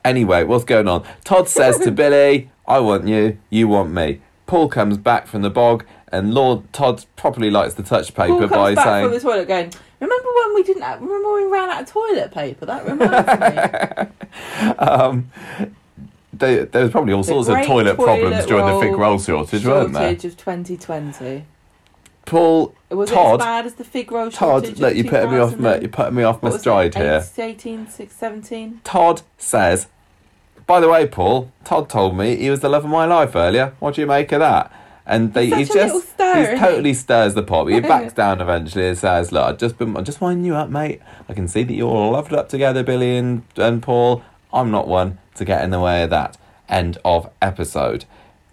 [0.05, 1.05] anyway, what's going on?
[1.25, 4.21] Todd says to Billy, I want you, you want me.
[4.47, 8.49] Paul comes back from the bog, and Lord Todd properly likes the touch paper Paul
[8.49, 9.73] by comes back saying, from the toilet going,
[10.03, 10.83] "Remember when we didn't?
[10.83, 12.67] Have, remember when we ran out of toilet paper?
[12.67, 14.11] That reminds
[14.69, 15.31] me." um,
[16.33, 19.01] they, there was probably all The sorts of great toilet, problems during the fig roll
[19.01, 20.03] roll shortage, weren't there?
[20.03, 21.45] shortage of 2020.
[22.25, 24.81] Paul, It was Todd- as bad as the fig roll Todd, shortage.
[24.81, 25.83] look, you're putting me off, 2000 mate.
[25.83, 27.25] You're putting me off my what was it, stride here.
[27.37, 28.81] 8, 18, 6, 17.
[28.85, 29.89] Todd says,
[30.67, 33.75] by the way, Paul, Todd told me he was the love of my life earlier.
[33.81, 34.73] What do you make of that?
[35.05, 37.65] And they, Such he's a little just stir, he totally stirs the pot.
[37.65, 40.55] But he backs down eventually and says, "Look, I just been, I'm just winding you
[40.55, 41.01] up, mate.
[41.29, 44.23] I can see that you're all loved up together, Billy and and Paul.
[44.53, 46.37] I'm not one to get in the way of that."
[46.69, 48.05] End of episode.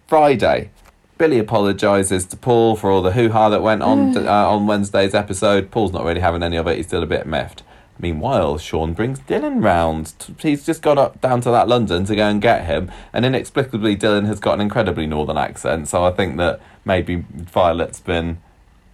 [0.08, 0.72] Friday.
[1.18, 5.14] Billy apologises to Paul for all the hoo ha that went on uh, on Wednesday's
[5.14, 5.70] episode.
[5.70, 6.78] Paul's not really having any of it.
[6.78, 7.62] He's still a bit miffed.
[8.02, 10.14] Meanwhile, Sean brings Dylan round.
[10.41, 13.97] He's just gone up down to that London to go and get him, and inexplicably,
[13.97, 15.89] Dylan has got an incredibly northern accent.
[15.89, 18.41] So I think that maybe Violet's been,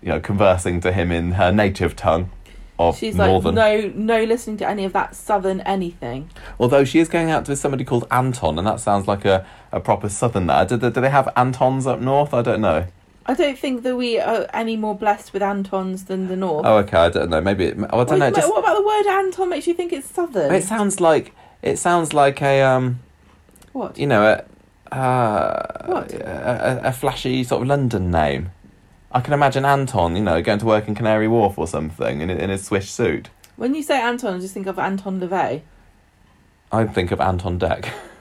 [0.02, 2.32] you know, conversing to him in her native tongue
[2.80, 3.56] of She's northern.
[3.56, 6.30] like, no, no listening to any of that southern anything.
[6.60, 9.80] Although she is going out with somebody called Anton, and that sounds like a, a
[9.80, 10.48] proper southern.
[10.48, 12.34] Do, do, do they have Antons up north?
[12.34, 12.88] I don't know.
[13.28, 16.66] I don't think that we are any more blessed with Antons than the North.
[16.66, 16.98] Oh, okay.
[16.98, 17.42] I don't know.
[17.42, 18.26] Maybe it, oh, I don't know.
[18.26, 20.54] what, Just what about the word Anton makes you think it's southern?
[20.54, 23.00] it sounds like it sounds like a um.
[23.74, 23.98] what?
[23.98, 24.44] you know,
[24.92, 26.14] a, uh, What?
[26.14, 28.52] A, a, a flashy sort of London name.
[29.12, 32.30] I can imagine Anton, you know, going to work in Canary Wharf or something in,
[32.30, 33.30] in his swish suit.
[33.56, 35.62] When you say Anton, I just think of Anton LaVey.
[36.72, 37.94] I think of Anton Deck,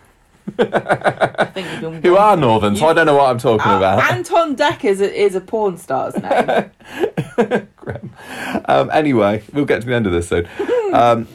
[2.03, 4.13] who are northern, so I don't know what I'm talking Uh, about.
[4.13, 6.71] Anton Deck is a, is a porn star's name.
[8.67, 10.49] Um, anyway, we'll get to the end of this soon.
[10.95, 11.27] Um,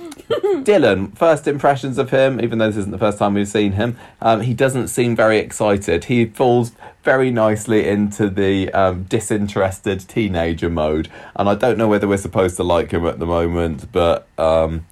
[0.64, 3.97] Dylan, first impressions of him, even though this isn't the first time we've seen him,
[4.22, 6.05] um, he doesn't seem very excited.
[6.05, 6.72] He falls
[7.03, 12.55] very nicely into the um, disinterested teenager mode, and I don't know whether we're supposed
[12.57, 14.86] to like him at the moment, but um,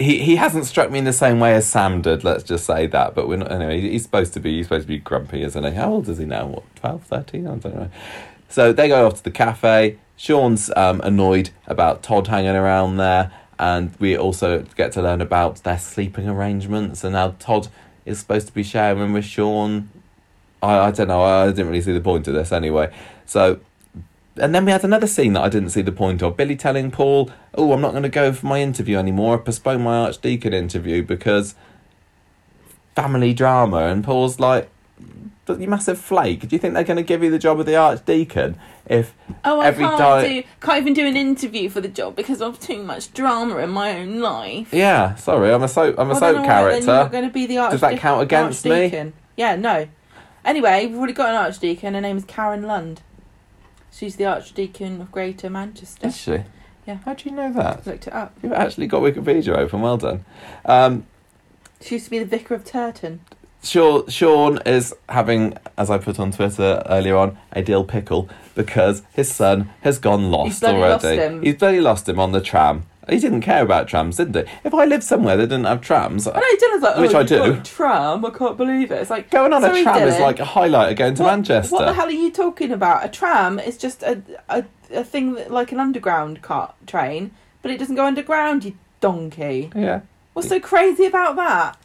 [0.00, 2.24] he he hasn't struck me in the same way as Sam did.
[2.24, 3.14] Let's just say that.
[3.14, 3.52] But we're not.
[3.52, 4.56] Anyway, he's supposed to be.
[4.56, 5.70] He's supposed to be grumpy, isn't he?
[5.72, 6.46] How old is he now?
[6.46, 7.46] What 12, 13?
[7.46, 7.90] I don't know.
[8.48, 9.98] So they go off to the cafe.
[10.16, 15.62] Sean's um, annoyed about Todd hanging around there, and we also get to learn about
[15.62, 17.68] their sleeping arrangements and how Todd
[18.04, 19.90] is supposed to be sharing with Sean.
[20.62, 21.22] I, I don't know.
[21.22, 22.92] I didn't really see the point of this anyway.
[23.26, 23.60] So,
[24.40, 26.36] and then we had another scene that I didn't see the point of.
[26.36, 29.34] Billy telling Paul, "Oh, I'm not going to go for my interview anymore.
[29.38, 31.54] I postponed my Archdeacon interview because
[32.94, 34.68] family drama." And Paul's like,
[35.46, 36.40] "But you massive flake.
[36.48, 39.14] Do you think they're going to give you the job of the Archdeacon if
[39.44, 42.42] Oh, I Every can't di- do, can't even do an interview for the job because
[42.42, 44.72] of too much drama in my own life.
[44.72, 45.94] Yeah, sorry, I'm a soap.
[45.98, 47.88] I'm a Well, soap right, then you're not going to be the archdeacon.
[47.88, 49.12] Does that count against me?
[49.36, 49.86] Yeah, no.
[50.44, 51.94] Anyway, we've already got an archdeacon.
[51.94, 53.02] Her name is Karen Lund.
[53.92, 56.06] She's the archdeacon of Greater Manchester.
[56.06, 56.38] Is she?
[56.86, 56.98] Yeah.
[57.04, 57.86] How do you know that?
[57.86, 58.34] Looked it up.
[58.42, 59.80] You've actually got Wikipedia open.
[59.82, 60.24] Well done.
[60.64, 61.06] Um,
[61.80, 63.20] She used to be the vicar of Turton.
[63.62, 69.02] Sean, Sean is having, as I put on Twitter earlier on, a dill pickle because
[69.12, 70.92] his son has gone lost bloody already.
[70.92, 71.42] lost him.
[71.42, 72.86] He's bloody lost him on the tram.
[73.10, 74.52] He didn't care about trams, didn't he?
[74.64, 77.22] If I lived somewhere that didn't have trams, I know Dylan's like, oh, Which I
[77.22, 77.60] do.
[77.62, 78.24] tram.
[78.24, 79.00] I can't believe it.
[79.00, 81.30] It's like going on sorry, a tram is like a highlight of going to what,
[81.30, 81.74] Manchester.
[81.74, 83.04] What the hell are you talking about?
[83.04, 87.32] A tram is just a a, a thing that, like an underground car train,
[87.62, 88.64] but it doesn't go underground.
[88.64, 89.70] You donkey.
[89.74, 90.00] Yeah.
[90.34, 91.76] What's so crazy about that?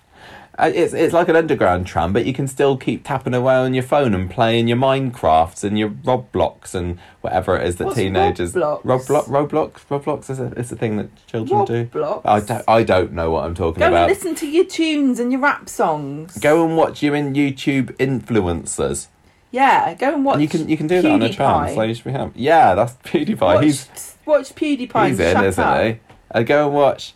[0.58, 3.74] Uh, It's it's like an underground tram, but you can still keep tapping away on
[3.74, 7.98] your phone and playing your Minecrafts and your Roblox and whatever it is that What's
[7.98, 8.84] teenagers Roblox?
[8.84, 11.90] Roblox Roblox Roblox is a is a thing that children do.
[12.24, 13.90] I don't I don't know what I'm talking about.
[13.90, 16.38] Go and listen to your tunes and your rap songs.
[16.38, 19.08] Go and watch your in YouTube influencers.
[19.52, 20.36] Yeah, go and watch.
[20.36, 21.74] And you can you can do that on a tram.
[21.76, 22.32] So you should be happy.
[22.40, 23.42] Yeah, that's PewDiePie.
[23.42, 25.08] Watch, he's watch PewDiePie.
[25.10, 25.84] he's in, isn't up.
[25.84, 26.00] he?
[26.32, 27.14] I go and watch.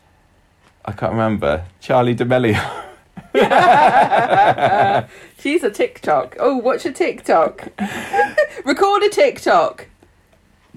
[0.83, 2.85] I can't remember Charli D'Amelio.
[5.39, 6.35] She's a TikTok.
[6.39, 7.67] Oh, watch a TikTok.
[8.65, 9.87] Record a TikTok.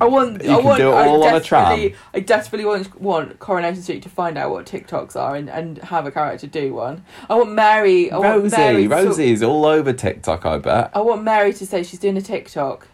[0.00, 0.42] I want.
[0.42, 0.78] You I can want.
[0.78, 1.92] do it I on a tram.
[2.14, 6.06] I desperately want want Coronation Street to find out what TikToks are and, and have
[6.06, 7.04] a character do one.
[7.28, 8.10] I want Mary.
[8.10, 10.46] I want Mary Rosie, to- all over TikTok.
[10.46, 10.90] I bet.
[10.94, 12.88] I want Mary to say she's doing a TikTok.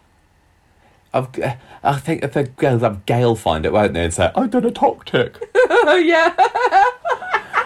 [1.13, 1.27] I've,
[1.83, 4.65] I think if the girls have Gail find it, won't they, and say I've done
[4.65, 4.71] a.
[5.71, 6.35] Oh yeah.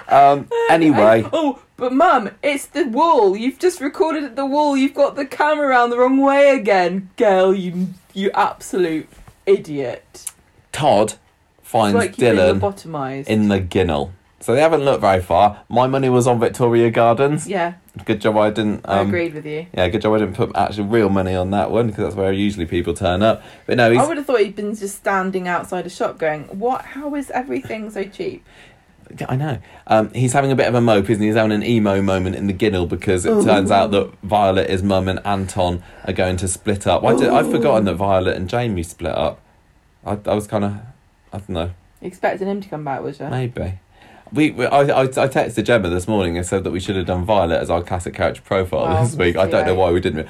[0.08, 0.48] Um.
[0.70, 3.36] Anyway, Oh, but Mum, it's the wall.
[3.36, 4.78] You've just recorded at the wall.
[4.78, 7.54] You've got the camera around the wrong way again, girl.
[7.54, 9.10] You you absolute
[9.46, 10.32] idiot.
[10.72, 11.16] Todd
[11.62, 14.12] finds like Dylan in the ginnel.
[14.40, 15.64] So they haven't looked very far.
[15.70, 17.48] My money was on Victoria Gardens.
[17.48, 18.82] yeah, Good job I didn't.
[18.84, 19.68] I Um, agreed with you.
[19.74, 22.34] Yeah, good job I didn't put actual real money on that one because that's where
[22.34, 23.42] usually people turn up.
[23.66, 26.82] But no, I would have thought he'd been just standing outside a shop going, "What?
[26.84, 28.44] How is everything so cheap?"
[29.28, 29.58] I know.
[29.88, 31.28] Um, he's having a bit of a mope, isn't he?
[31.28, 34.84] He's having an emo moment in the ginnel because it turns out that Violet, his
[34.84, 37.04] mum, and Anton are going to split up.
[37.04, 39.42] Why did, I've forgotten that Violet and Jamie split up.
[40.06, 40.74] I, I was kind of.
[41.32, 41.72] I don't know.
[42.02, 43.28] Expecting him to come back, was you?
[43.28, 43.80] Maybe.
[44.32, 47.06] We, we I, I, I texted Gemma this morning and said that we should have
[47.06, 49.36] done Violet as our classic character profile this week.
[49.38, 50.28] I don't know why we didn't.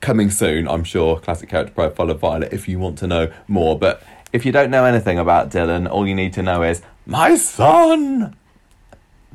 [0.00, 3.78] Coming soon, I'm sure, classic character profile of Violet if you want to know more.
[3.78, 4.02] But
[4.34, 8.36] if you don't know anything about Dylan, all you need to know is, my son!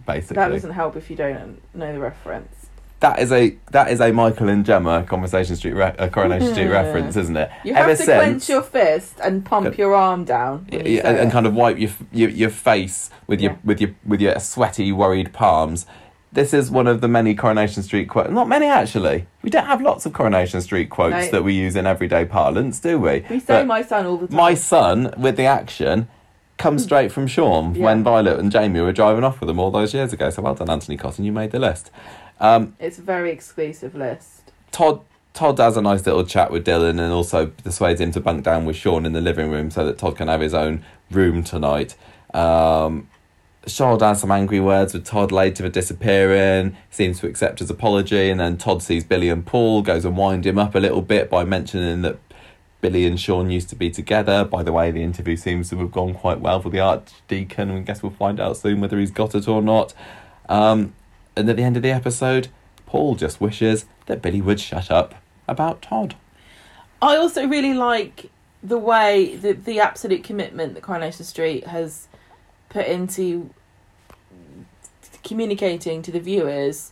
[0.06, 0.36] Basically.
[0.36, 2.68] That doesn't help if you don't know the reference.
[3.00, 6.68] that is a that is a Michael and Gemma Conversation Street re- uh, Coronation Street
[6.68, 7.50] reference, isn't it?
[7.64, 10.68] You have to clench your fist and pump your arm down.
[10.70, 13.96] when you and, and kind of wipe your, your your face with your with your
[14.06, 15.86] with your sweaty, worried palms.
[16.32, 18.30] This is one of the many Coronation Street quotes.
[18.30, 19.26] Not many actually.
[19.42, 21.32] We don't have lots of Coronation Street quotes No.
[21.32, 23.26] that we use in everyday parlance, do we?
[23.30, 24.36] we say But my son all the time.
[24.38, 26.08] my son with the action
[26.58, 27.86] comes straight from Sean Yeah.
[27.86, 30.30] when Violet and Jamie were driving off with him all those years ago.
[30.30, 31.26] So well done, Anthony Cotton.
[31.26, 31.90] You made the list.
[32.40, 34.52] Um, It's a very exclusive list.
[34.72, 35.02] Todd
[35.34, 38.66] Todd has a nice little chat with Dylan and also persuades him to bunk down
[38.66, 41.96] with Sean in the living room so that Todd can have his own room tonight.
[42.34, 43.08] Um,
[43.70, 48.30] Sean has some angry words with Todd later for disappearing, seems to accept his apology,
[48.30, 51.30] and then Todd sees Billy and Paul, goes and wind him up a little bit
[51.30, 52.18] by mentioning that
[52.82, 54.44] Billy and Sean used to be together.
[54.44, 57.80] By the way, the interview seems to have gone quite well for the Archdeacon, and
[57.80, 59.94] I guess we'll find out soon whether he's got it or not.
[60.48, 60.94] Um,
[61.36, 62.48] and at the end of the episode,
[62.86, 65.16] Paul just wishes that Billy would shut up
[65.48, 66.16] about Todd.
[67.02, 68.30] I also really like
[68.62, 72.08] the way the the absolute commitment that Coronation Street has
[72.70, 73.50] put into
[75.24, 76.92] communicating to the viewers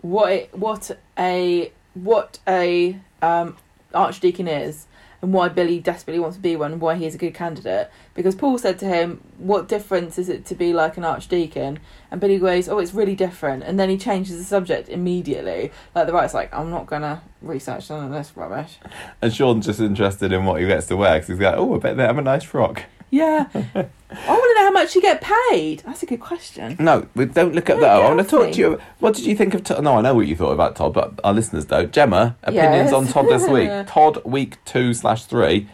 [0.00, 3.56] what it, what a what a um,
[3.94, 4.86] archdeacon is
[5.22, 7.88] and why Billy desperately wants to be one why he is a good candidate.
[8.14, 11.78] Because Paul said to him, "What difference is it to be like an archdeacon?"
[12.10, 15.70] And Billy goes, "Oh, it's really different." And then he changes the subject immediately.
[15.94, 18.78] Like the writer's like, "I'm not gonna research none of this rubbish."
[19.22, 21.78] And Sean's just interested in what he gets to wear because he's like, oh, I
[21.78, 22.82] bet they have a nice frock.
[23.12, 23.46] Yeah.
[23.54, 25.80] I want to know how much you get paid.
[25.86, 26.76] That's a good question.
[26.80, 27.90] No, we don't look at that.
[27.90, 28.80] I want to talk to you.
[29.00, 29.84] What did you think of Todd?
[29.84, 31.92] No, I know what you thought about Todd, but our listeners don't.
[31.92, 32.92] Gemma, opinions Yes.
[32.94, 33.68] on Todd this week.
[33.86, 35.68] Todd, week two slash three.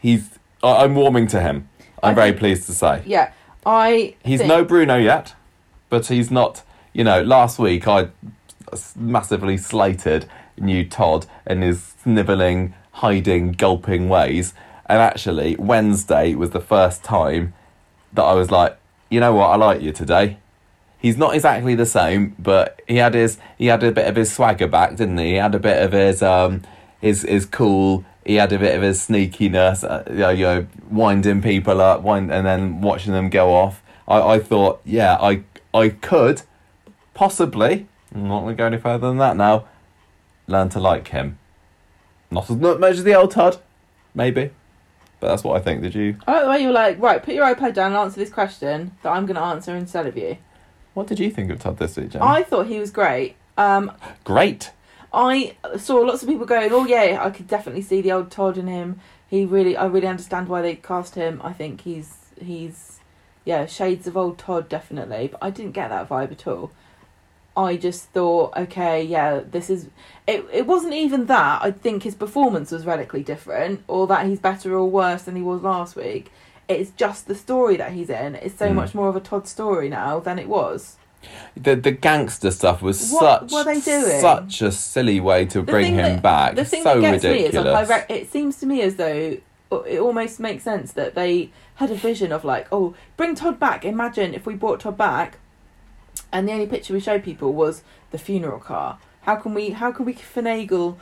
[0.00, 0.30] He's.
[0.62, 1.68] I I'm warming to him.
[2.02, 3.02] I'm I very think- pleased to say.
[3.06, 3.32] Yeah,
[3.66, 4.14] I.
[4.24, 5.34] He's think- no Bruno yet,
[5.90, 6.62] but he's not.
[6.94, 8.08] You know, last week I
[8.96, 10.26] massively slated
[10.58, 14.54] new Todd and his snivelling, hiding, gulping ways.
[14.88, 17.54] And actually, Wednesday was the first time
[18.12, 18.78] that I was like,
[19.10, 20.38] you know what, I like you today.
[20.98, 24.32] He's not exactly the same, but he had his he had a bit of his
[24.32, 25.30] swagger back, didn't he?
[25.30, 26.62] He had a bit of his um
[27.00, 28.04] his his cool.
[28.24, 32.02] He had a bit of his sneakiness, uh, you, know, you know, winding people up,
[32.02, 33.82] wind, and then watching them go off.
[34.08, 36.42] I, I thought, yeah, I I could
[37.14, 37.86] possibly.
[38.14, 39.66] I'm not going to go any further than that now.
[40.46, 41.38] Learn to like him.
[42.30, 43.58] Not as much as the old Todd,
[44.14, 44.50] maybe,
[45.20, 45.82] but that's what I think.
[45.82, 46.16] Did you?
[46.26, 48.30] I like the way you were like, right, put your iPad down and answer this
[48.30, 50.36] question that I'm going to answer instead of you.
[50.94, 52.22] What did you think of Todd this week, Jen?
[52.22, 53.36] I thought he was great.
[53.58, 53.92] Um,
[54.24, 54.72] Great.
[55.12, 58.58] I saw lots of people going, "Oh yeah, I could definitely see the old Todd
[58.58, 61.40] in him." He really, I really understand why they cast him.
[61.42, 63.00] I think he's he's
[63.44, 66.70] yeah, shades of old Todd definitely, but I didn't get that vibe at all.
[67.56, 69.88] I just thought, okay, yeah, this is.
[70.26, 70.44] It.
[70.52, 71.62] It wasn't even that.
[71.62, 75.42] I think his performance was radically different, or that he's better or worse than he
[75.42, 76.30] was last week.
[76.68, 78.34] It's just the story that he's in.
[78.34, 78.74] It's so Mm.
[78.74, 80.96] much more of a Todd story now than it was.
[81.56, 84.20] The the gangster stuff was What such were they doing?
[84.20, 86.54] such a silly way to The bring him that- back.
[86.56, 87.54] The thing so that gets ridiculous.
[87.54, 89.36] me is like, re- it seems to me as though
[89.86, 93.84] it almost makes sense that they had a vision of like, oh, bring Todd back.
[93.84, 95.38] Imagine if we brought Todd back,
[96.32, 98.98] and the only picture we showed people was the funeral car.
[99.22, 99.70] How can we?
[99.70, 100.96] How can we finagle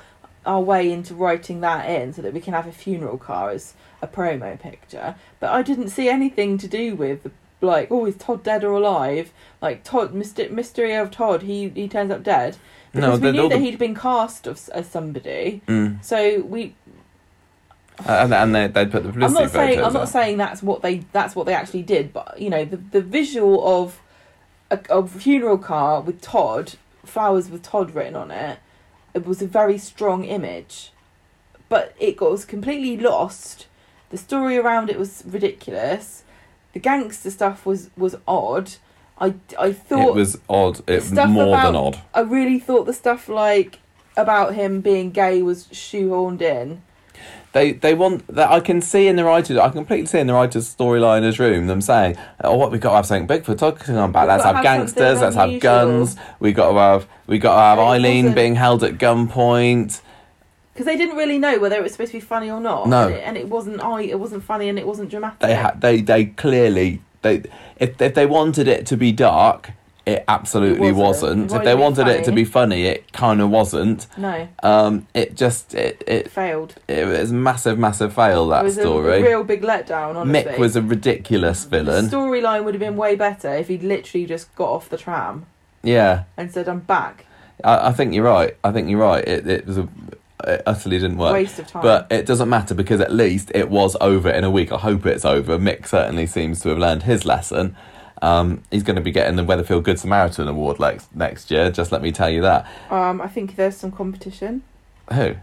[0.46, 3.74] our way into writing that in so that we can have a funeral car as
[4.02, 5.14] a promo picture?
[5.40, 9.32] But I didn't see anything to do with like, oh, is Todd dead or alive?
[9.62, 12.56] Like Todd, myster- mystery of Todd, he he turns up dead.
[12.92, 16.04] No, Because we knew that the- he'd been cast of, as somebody, Mm.
[16.04, 16.74] so we.
[18.06, 20.82] and, and they they put the I'm publicity not saying I'm not saying that's what
[20.82, 24.00] they that's what they actually did, but you know the the visual of
[24.70, 28.58] a, a funeral car with Todd flowers with Todd written on it,
[29.12, 30.92] it was a very strong image,
[31.68, 33.66] but it got was completely lost.
[34.10, 36.22] The story around it was ridiculous.
[36.72, 38.72] The gangster stuff was was odd.
[39.18, 40.80] I I thought It was odd.
[40.88, 42.00] It more about- than odd.
[42.12, 43.78] I really thought the stuff like
[44.16, 46.82] about him being gay was shoehorned in.
[47.54, 48.50] They they want that.
[48.50, 49.56] I can see in the writers.
[49.56, 52.90] I can completely see in the writers' storyliner's room them saying, "Oh, what we got
[52.90, 54.26] to have something big for talking about.
[54.26, 55.20] Let's have have gangsters.
[55.20, 56.16] Let's have guns.
[56.40, 60.02] We got to have we got to have Eileen being held at gunpoint."
[60.74, 62.88] because they didn't really know whether it was supposed to be funny or not.
[62.88, 63.06] No.
[63.06, 63.80] and it, and it wasn't.
[63.80, 65.38] I it wasn't funny and it wasn't dramatic.
[65.38, 67.44] They had they they clearly they
[67.78, 69.70] if if they wanted it to be dark,
[70.06, 71.44] it absolutely It wasn't.
[71.44, 71.60] wasn't.
[71.60, 74.06] If they wanted be it to be funny, it kind of wasn't.
[74.18, 76.74] no, Um, it just it it failed.
[76.88, 79.20] it was a massive massive fail that it was story.
[79.20, 80.16] a real big letdown.
[80.16, 82.08] Honestly, Mick was a ridiculous villain.
[82.10, 85.46] The storyline would have been way better if he'd literally just got off the tram
[85.82, 86.24] Yeah.
[86.36, 87.26] and said, "I'm back."
[87.62, 88.56] I, I think you're right.
[88.64, 89.26] I think you're right.
[89.26, 89.88] It it was a
[90.46, 91.32] it utterly didn't work.
[91.32, 91.80] Waste of time.
[91.82, 94.70] But it doesn't matter because at least it was over in a week.
[94.72, 95.56] I hope it's over.
[95.58, 97.74] Mick certainly seems to have learned his lesson.
[98.22, 101.70] Um, he's going to be getting the Weatherfield Good Samaritan Award next next year.
[101.70, 102.66] Just let me tell you that.
[102.90, 104.62] um, I think there's some competition.
[105.12, 105.34] Who?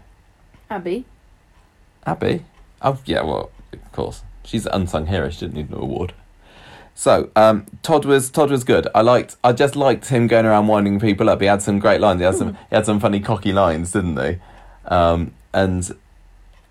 [0.70, 1.04] Abby,
[2.06, 2.44] Abby?
[2.80, 5.30] Oh yeah, well of course she's an unsung hero.
[5.30, 6.14] She didn't need an award.
[6.94, 8.86] So um, Todd was Todd was good.
[8.94, 9.36] I liked.
[9.44, 11.40] I just liked him going around winding people up.
[11.40, 12.20] He had some great lines.
[12.20, 12.54] He had some.
[12.54, 14.38] He had some funny cocky lines, didn't he?
[14.86, 15.90] Um, and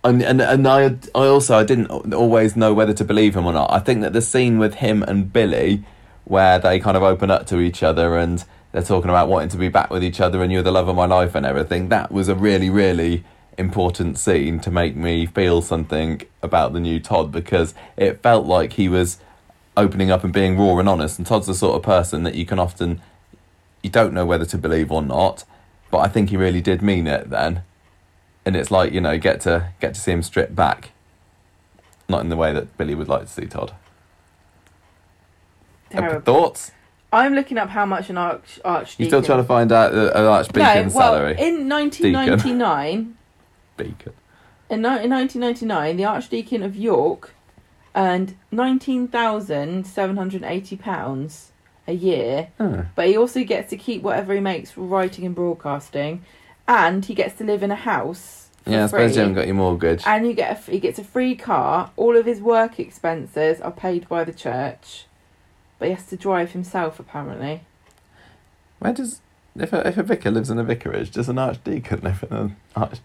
[0.04, 3.54] and and and I I also I didn't always know whether to believe him or
[3.54, 3.72] not.
[3.72, 5.84] I think that the scene with him and Billy,
[6.26, 9.58] where they kind of open up to each other and they're talking about wanting to
[9.58, 11.90] be back with each other and you're the love of my life and everything.
[11.90, 13.24] That was a really really
[13.58, 18.74] important scene to make me feel something about the new Todd because it felt like
[18.74, 19.20] he was
[19.78, 21.20] opening up and being raw and honest.
[21.20, 23.02] And Todd's the sort of person that you can often
[23.84, 25.44] you don't know whether to believe or not,
[25.90, 27.64] but I think he really did mean it then.
[28.46, 30.92] And it's like you know get to get to see him stripped back,
[32.10, 33.74] not in the way that Billy would like to see Todd.
[35.90, 36.22] Terrible.
[36.22, 36.72] Thoughts?
[37.14, 39.04] I'm looking up how much an arch archdeacon.
[39.04, 41.36] You're still trying to find out the, an archdeacon's no, well, salary?
[41.38, 43.18] in 1999,
[43.76, 44.14] Beacon.
[44.70, 47.34] in, in 1999, the Archdeacon of York
[47.96, 51.52] earned 19,780 pounds
[51.88, 52.86] a year, Oh.
[52.96, 56.24] but he also gets to keep whatever he makes for writing and broadcasting,
[56.72, 58.48] and he gets to live in a house.
[58.66, 59.00] Yeah, I free.
[59.00, 60.04] suppose you haven't got your mortgage.
[60.06, 61.92] And you get a, he gets a free car.
[61.98, 65.06] All of his work expenses are paid by the church,
[65.80, 67.62] but he has to drive himself apparently.
[68.80, 69.20] Where does
[69.56, 72.56] if a, if a vicar lives in a vicarage, does an archdeacon live in an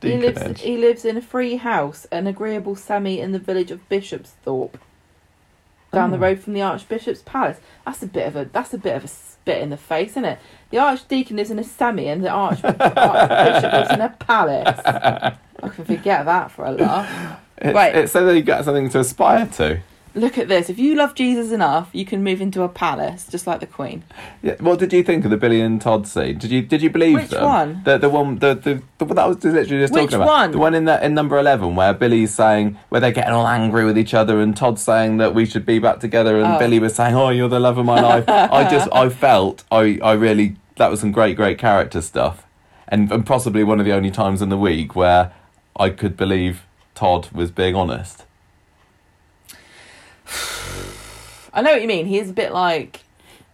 [0.01, 3.87] He lives he lives in a free house, an agreeable semi in the village of
[3.89, 4.79] Bishopsthorpe,
[5.93, 6.21] down the Oh.
[6.21, 7.59] road from the Archbishop's palace.
[7.85, 9.09] That's a bit of a that's a bit of a
[9.47, 10.38] spit in the face, isn't it?
[10.70, 14.80] The Archdeacon lives in a semi, and the Archbishop lives in a palace.
[14.84, 17.40] I can forget that for a laugh.
[17.59, 17.94] It's, Right.
[17.94, 19.78] it's so that you got something to aspire to.
[20.17, 20.71] Look at this.
[20.71, 24.03] If you love Jesus enough, you can move into a palace, just like the Queen.
[24.43, 26.39] Yeah, what did you think of the Billy and Todd scene?
[26.39, 27.45] Did you did you believe Which them?
[27.45, 27.83] one?
[27.85, 30.27] The the one the the, the that I was literally just Which talking about.
[30.27, 30.51] one?
[30.53, 33.85] The one in that in number eleven where Billy's saying where they're getting all angry
[33.85, 36.59] with each other and Todd's saying that we should be back together and Oh.
[36.59, 39.99] Billy was saying, "Oh, you're the love of my life." I just I felt I
[40.03, 42.47] I really that was some great great character stuff,
[42.89, 45.33] and and possibly one of the only times in the week where
[45.79, 46.64] I could believe
[46.95, 48.25] Todd was being honest.
[51.53, 52.07] I know what you mean.
[52.07, 53.01] He is a bit like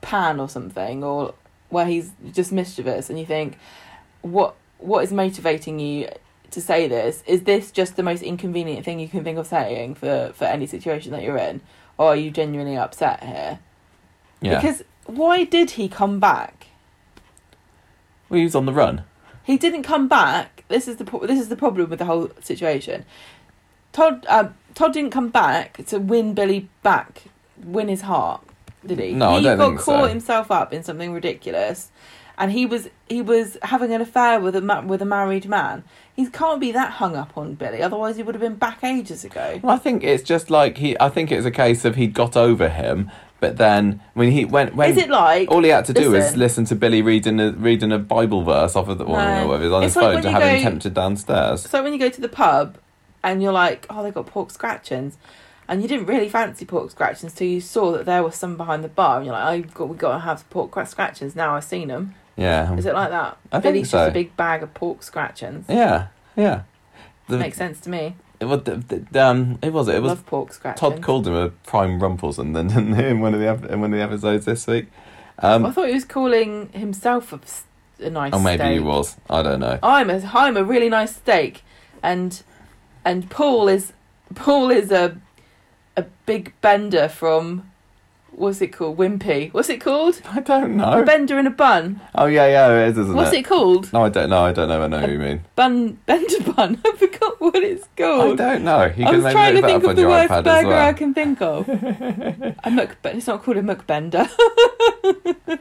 [0.00, 1.34] Pan or something, or
[1.68, 3.58] where he's just mischievous, and you think,
[4.22, 6.08] what what is motivating you
[6.50, 7.22] to say this?
[7.26, 10.66] Is this just the most inconvenient thing you can think of saying for for any
[10.66, 11.60] situation that you're in,
[11.98, 13.60] or are you genuinely upset here?
[14.40, 16.66] Yeah, Because why did he come back?
[18.28, 19.04] well, he was on the run.
[19.44, 20.64] He didn't come back.
[20.68, 23.04] This is the this is the problem with the whole situation.
[23.92, 27.24] Todd um, Todd didn't come back to win Billy back,
[27.62, 28.42] win his heart.
[28.86, 29.12] did he?
[29.12, 30.08] No, I he don't got think caught so.
[30.08, 31.90] himself up in something ridiculous,
[32.38, 35.84] and he was he was having an affair with a ma- with a married man.
[36.14, 39.24] He can't be that hung up on Billy, otherwise he would have been back ages
[39.24, 39.60] ago.
[39.62, 40.96] Well, I think it's just like he.
[41.00, 43.10] I think it's a case of he got over him,
[43.40, 46.36] but then when he went when Is it like all he had to do is
[46.36, 46.64] listen.
[46.66, 49.52] to Billy reading a reading a Bible verse off of the I No.
[49.54, 51.62] it was on his like phone to have him tempted downstairs.
[51.68, 52.76] So when you go to the pub
[53.22, 55.16] and you're like, oh, they got pork scratchings,
[55.68, 58.82] and you didn't really fancy pork scratchings till you saw that there was some behind
[58.84, 61.34] the bar, and you're like, oh, you've got, we got to have pork scratchings.
[61.36, 62.14] Now I've seen them.
[62.36, 63.36] Yeah, Is it like that?
[63.52, 63.98] I think Billy's so.
[63.98, 65.66] just a big bag of pork scratchings.
[65.68, 66.62] yeah, yeah.
[67.28, 68.16] The, Makes sense to me.
[68.40, 68.76] it, was, the,
[69.12, 69.96] the, um, it was it.
[69.96, 70.80] It was Love pork scratchings.
[70.80, 73.92] Todd called him a prime rumpleson then didn't he, in one of the in one
[73.92, 74.88] of the episodes this week.
[75.38, 77.32] Um, I thought he was calling himself
[78.00, 78.72] a nice or maybe steak.
[78.72, 79.16] he was.
[79.30, 79.78] I don't know.
[79.82, 81.62] I'm a I'm a really nice steak,
[82.02, 82.42] and
[83.04, 83.92] and Paul is
[84.34, 85.18] Paul is a
[85.96, 87.70] a big bender from
[88.30, 89.52] what's it called Wimpy.
[89.52, 90.22] What's it called?
[90.24, 91.04] I don't A know.
[91.04, 92.00] bender in a bun.
[92.14, 93.40] Oh yeah, yeah, it is, isn't What's it?
[93.40, 93.92] it called?
[93.92, 94.44] No, I don't know.
[94.44, 94.82] I don't know.
[94.82, 95.44] I know who you mean.
[95.54, 96.80] Bun bender bun.
[96.86, 98.40] I forgot what it's called.
[98.40, 98.92] I don't know.
[98.96, 101.42] You I was maybe trying to think of the worst iPad burger I can think
[101.42, 101.68] of.
[102.64, 104.28] a muck, it's not called a muckbender.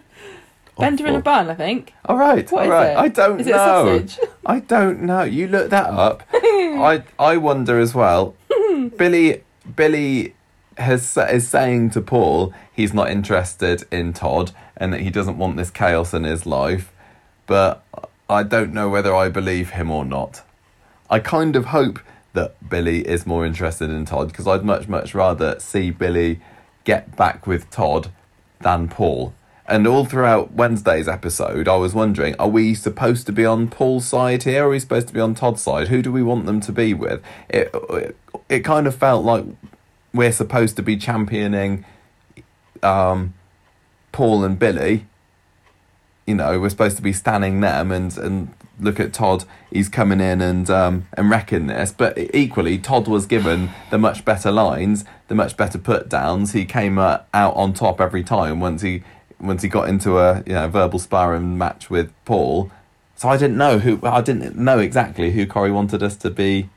[0.78, 1.94] Bender in a bun, I think.
[2.06, 2.92] All right, What all right.
[2.92, 2.98] it?
[2.98, 3.54] I don't Is know.
[3.54, 4.20] sausage?
[4.46, 5.24] I don't know.
[5.24, 6.24] You look that up.
[6.34, 8.36] I I wonder as well.
[8.98, 9.44] Billy
[9.76, 10.34] Billy
[10.78, 15.58] has is saying to Paul he's not interested in Todd and that he doesn't want
[15.58, 16.92] this chaos in his life,
[17.46, 17.84] but
[18.30, 20.42] I don't know whether I believe him or not.
[21.10, 22.00] I kind of hope
[22.34, 26.40] that Billy is more interested in Todd because I'd much much rather see Billy
[26.86, 28.10] get back with Todd
[28.62, 29.34] than Paul.
[29.68, 34.06] And all throughout Wednesday's episode, I was wondering: Are we supposed to be on Paul's
[34.06, 34.64] side here?
[34.64, 35.88] Or are we supposed to be on Todd's side?
[35.88, 37.22] Who do we want them to be with?
[37.50, 38.18] It it,
[38.50, 39.46] it kind of felt like
[40.14, 41.86] we're supposed to be championing
[42.84, 43.34] um,
[44.12, 45.06] Paul and Billy.
[46.26, 49.46] You know, we're supposed to be standing them and and look at Todd.
[49.72, 51.92] He's coming in and um, and wrecking this.
[51.92, 56.54] But equally, Todd was given the much better lines, the much better put downs.
[56.54, 59.04] He came uh, out on top every time once he
[59.42, 62.72] once he got into a you know verbal sparring match with Paul.
[63.16, 66.70] So I didn't know who I didn't know exactly who Corrie wanted us to be.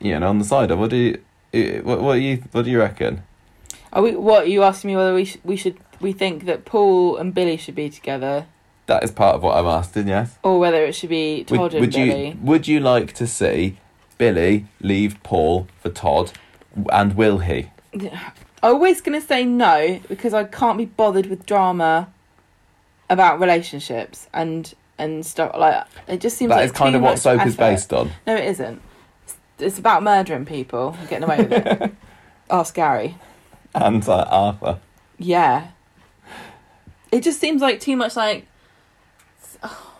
[0.00, 0.96] You know, on the side of what do
[1.52, 3.22] you what, what do you what do you reckon?
[3.92, 4.14] Are we?
[4.14, 4.96] What are you asking me?
[4.96, 8.44] Whether we sh- we should we think that Paul and Billy should be together,
[8.86, 10.08] That is part of what I'm asking.
[10.08, 10.36] Yes.
[10.42, 12.36] or whether it should be Todd Would, and would you Billy?
[12.42, 13.78] would you like to see
[14.18, 16.32] Billy leave Paul for Todd,
[16.92, 17.70] and will he?
[18.66, 22.08] I'm always going to say no because I can't be bothered with drama
[23.08, 26.20] about relationships and and stuff like it.
[26.20, 28.10] Just seems That like is kind of what soap is based on.
[28.26, 28.80] No, it isn't.
[29.24, 31.94] It's- It's about murdering people and getting away with it.
[32.50, 33.16] Ask Gary.
[33.74, 34.78] And uh, Arthur.
[35.18, 35.68] Yeah.
[37.12, 38.46] It just seems like too much like.
[39.62, 39.92] oh,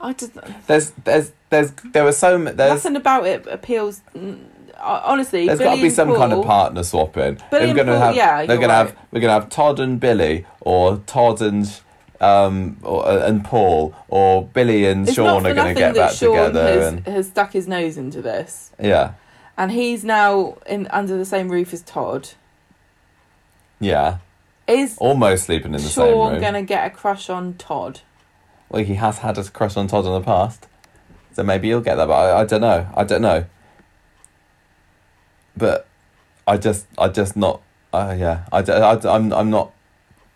[0.00, 0.32] I just
[0.66, 4.02] There's there's there's there were so there's nothing about it appeals.
[4.14, 4.44] mm,
[4.84, 7.40] Honestly, there's got to be some kind of partner swapping.
[7.50, 10.46] Billy They're gonna have yeah, they're you're gonna have we're gonna have Todd and Billy
[10.60, 11.80] or Todd and
[12.20, 16.30] um or, and Paul or Billy and It's Sean are gonna get that back Sean
[16.30, 19.14] together has, and has stuck his nose into this, yeah
[19.56, 22.30] and he's now in under the same roof as Todd.
[23.80, 24.18] yeah
[24.66, 26.14] Is almost sleeping in the same room.
[26.14, 26.40] Sean room.
[26.40, 28.00] gonna get a crush on Todd?
[28.68, 30.66] Well, he has had a crush on Todd in the past,
[31.32, 32.08] so maybe he'll get that.
[32.08, 32.88] But I, I don't know.
[32.96, 33.44] I don't know.
[35.56, 35.86] But
[36.46, 37.60] I just, I just not.
[37.92, 39.72] Uh, yeah, I, I, I'm, I'm not,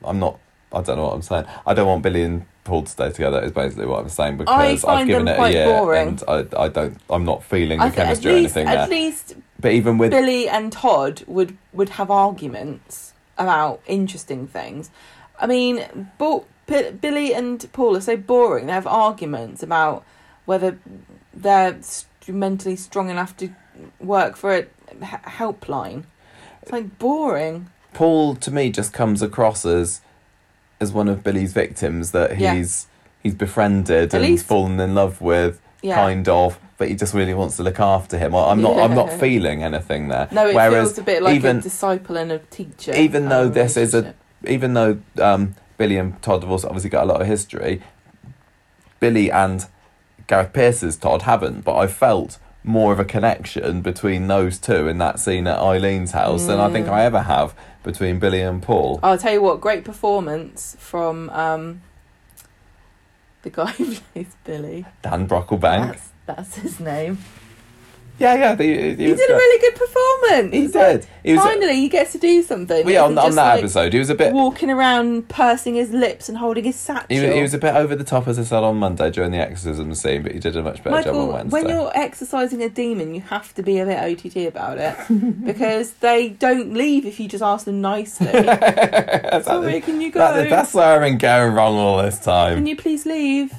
[0.04, 0.38] I'm not.
[0.72, 1.46] I don't know what I'm saying.
[1.66, 3.40] I don't want Billy and Paul to stay together.
[3.40, 6.08] Is basically what I'm saying because I've given it a year boring.
[6.08, 6.96] and I, I don't.
[7.10, 8.98] I'm not feeling the I at chemistry or least, anything at there.
[8.98, 14.90] least But even with Billy and Todd would would have arguments about interesting things.
[15.40, 18.66] I mean, Bo- P- Billy and Paul are so boring.
[18.66, 20.04] They have arguments about
[20.44, 20.78] whether
[21.34, 21.78] they're
[22.28, 23.48] mentally strong enough to
[24.00, 24.68] work for a h-
[25.00, 26.04] helpline.
[26.62, 27.70] It's like boring.
[27.94, 30.00] Paul to me just comes across as
[30.80, 32.54] as one of Billy's victims that Yeah.
[32.54, 32.86] he's
[33.22, 35.60] he's befriended At and least- fallen in love with.
[35.80, 35.94] Yeah.
[35.94, 38.34] kind of, but he just really wants to look after him.
[38.34, 38.78] I'm not.
[38.78, 40.26] I'm not feeling anything there.
[40.32, 42.92] No, it Whereas feels a bit like even a disciple and a teacher.
[42.96, 44.12] even though this is a
[44.44, 47.80] even though um, Billy and Todd have also obviously got a lot of history,
[48.98, 49.66] Billy and
[50.26, 51.60] Gareth Pierce's Todd haven't.
[51.64, 56.10] But I felt more of a connection between those two in that scene at Eileen's
[56.12, 56.92] house than I think Mm.
[56.92, 59.00] I ever have between Billy and Paul.
[59.02, 61.80] I'll tell you what, great performance from um,
[63.42, 64.84] the guy who plays Billy.
[65.02, 65.86] Dan Brocklebank.
[65.92, 67.18] That's, that's his name.
[68.18, 68.56] Yeah, yeah.
[68.56, 70.52] He, he, did a really good performance.
[70.54, 71.06] He did.
[71.22, 72.84] He was- Finally, he gets to do something.
[72.84, 74.32] Well, yeah, on, on that like, episode, he was a bit.
[74.32, 77.06] walking around, pursing his lips and holding his satchel.
[77.08, 79.30] He was, he was a bit over the top, as I said on Monday during
[79.30, 81.62] the exorcism scene, but he did a much better job on Wednesday.
[81.62, 84.96] when you're exercising a demon, you have to be a bit OTT about it
[85.44, 88.26] because they don't leave if you just ask them nicely.
[88.32, 90.18] That's, Sorry, can you go?
[90.20, 92.56] that- that's where I've been going wrong all this time.
[92.56, 93.52] Can you please leave?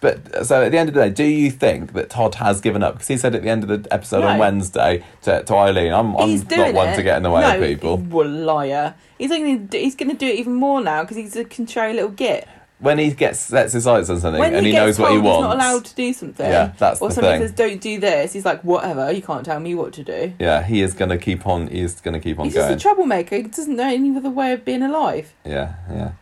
[0.00, 2.82] But so at the end of the day, do you think that Todd has given
[2.82, 2.94] up?
[2.94, 6.16] Because he said at the end of the episode on Wednesday to, to Eileen, "I'm,
[6.16, 6.96] I'm he's not one it.
[6.96, 8.94] to get in the way no, of people." Well, liar.
[9.18, 11.92] He's going to he's going to do it even more now because he's a contrary
[11.92, 12.48] little git.
[12.78, 15.18] When he gets sets his sights on something When and he, gets knows what he
[15.18, 16.46] wants, he's not allowed to do something.
[16.50, 17.48] Yeah, that's or somebody thing.
[17.48, 18.32] says don't do this.
[18.32, 19.12] He's like whatever.
[19.12, 20.32] You can't tell me what to do.
[20.38, 21.66] yeah, he is going to keep on.
[21.66, 22.70] He is going to keep on He's going.
[22.72, 23.36] just a troublemaker.
[23.36, 25.34] He doesn't know any other way of being alive.
[25.44, 26.12] Yeah, yeah.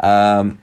[0.00, 0.58] Um,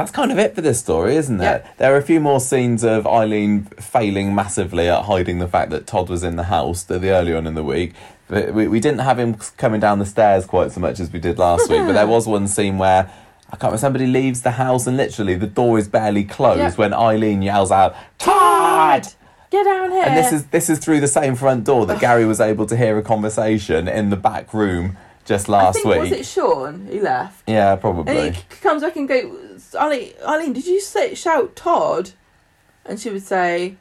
[0.00, 1.44] that's kind of it for this story, isn't it?
[1.44, 1.70] Yeah.
[1.76, 5.86] There are a few more scenes of Eileen failing massively at hiding the fact that
[5.86, 7.92] Todd was in the house the, the earlier on in the week.
[8.28, 11.18] But we, we didn't have him coming down the stairs quite so much as we
[11.18, 11.80] did last week.
[11.84, 13.10] But there was one scene where
[13.48, 16.72] I can't remember somebody leaves the house and literally the door is barely closed Yeah.
[16.74, 19.06] when Eileen yells out Todd.
[19.50, 20.04] Get down here.
[20.04, 22.76] And this is this is through the same front door that Gary was able to
[22.76, 26.00] hear a conversation in the back room just I last think week.
[26.02, 27.42] was it Sean who left?
[27.48, 28.16] Yeah, probably.
[28.28, 32.10] And he comes back and goes, Eileen, Eileen, did you say shout Todd?
[32.86, 33.76] And she would say,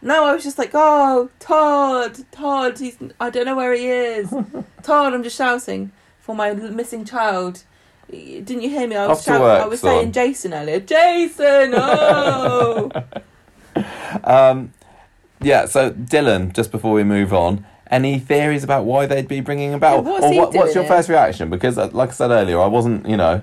[0.00, 2.78] No, I was just like, oh, Todd, Todd.
[2.78, 4.32] He's I don't know where he is.
[4.82, 7.62] Todd, I'm just shouting for my missing child.
[8.10, 8.96] Didn't you hear me?
[8.96, 9.90] I was Off to shout- work, I was son.
[9.90, 10.80] saying Jason earlier.
[10.80, 12.90] Jason, oh.
[14.22, 14.72] Um,
[15.40, 19.74] yeah, so Dylan, just before we move on, any theories about why they'd be bringing
[19.74, 21.50] about, Yeah, what's or what, what's your first reaction?
[21.50, 23.42] Because, uh, like I said earlier, I wasn't, you know,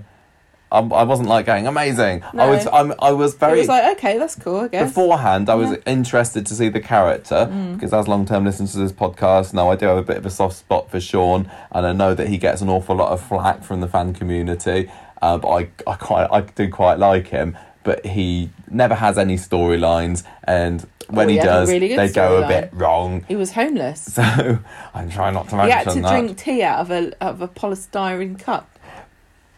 [0.71, 2.23] I, I wasn't like going amazing.
[2.37, 4.87] I was, I'm, I was it very was like, okay, that's cool, I guess.
[4.89, 5.49] beforehand.
[5.49, 5.75] I was Yeah.
[5.77, 5.81] Mm.
[5.87, 9.87] interested to see the character because, as long-term listeners to this podcast, now I do
[9.87, 12.61] have a bit of a soft spot for Sean, and I know that he gets
[12.61, 14.89] an awful lot of flack from the fan community.
[15.21, 17.57] Uh, but I, I quite, I do quite like him.
[17.83, 22.43] But he never has any storylines, and when Oh, he does, really they go a
[22.43, 22.47] storyline.
[22.47, 23.25] bit wrong.
[23.27, 24.05] he was homeless.
[24.15, 24.59] So
[24.93, 25.65] I'm trying not to mention that.
[25.65, 26.11] He had to that.
[26.11, 28.67] drink tea out of a out of a polystyrene cup.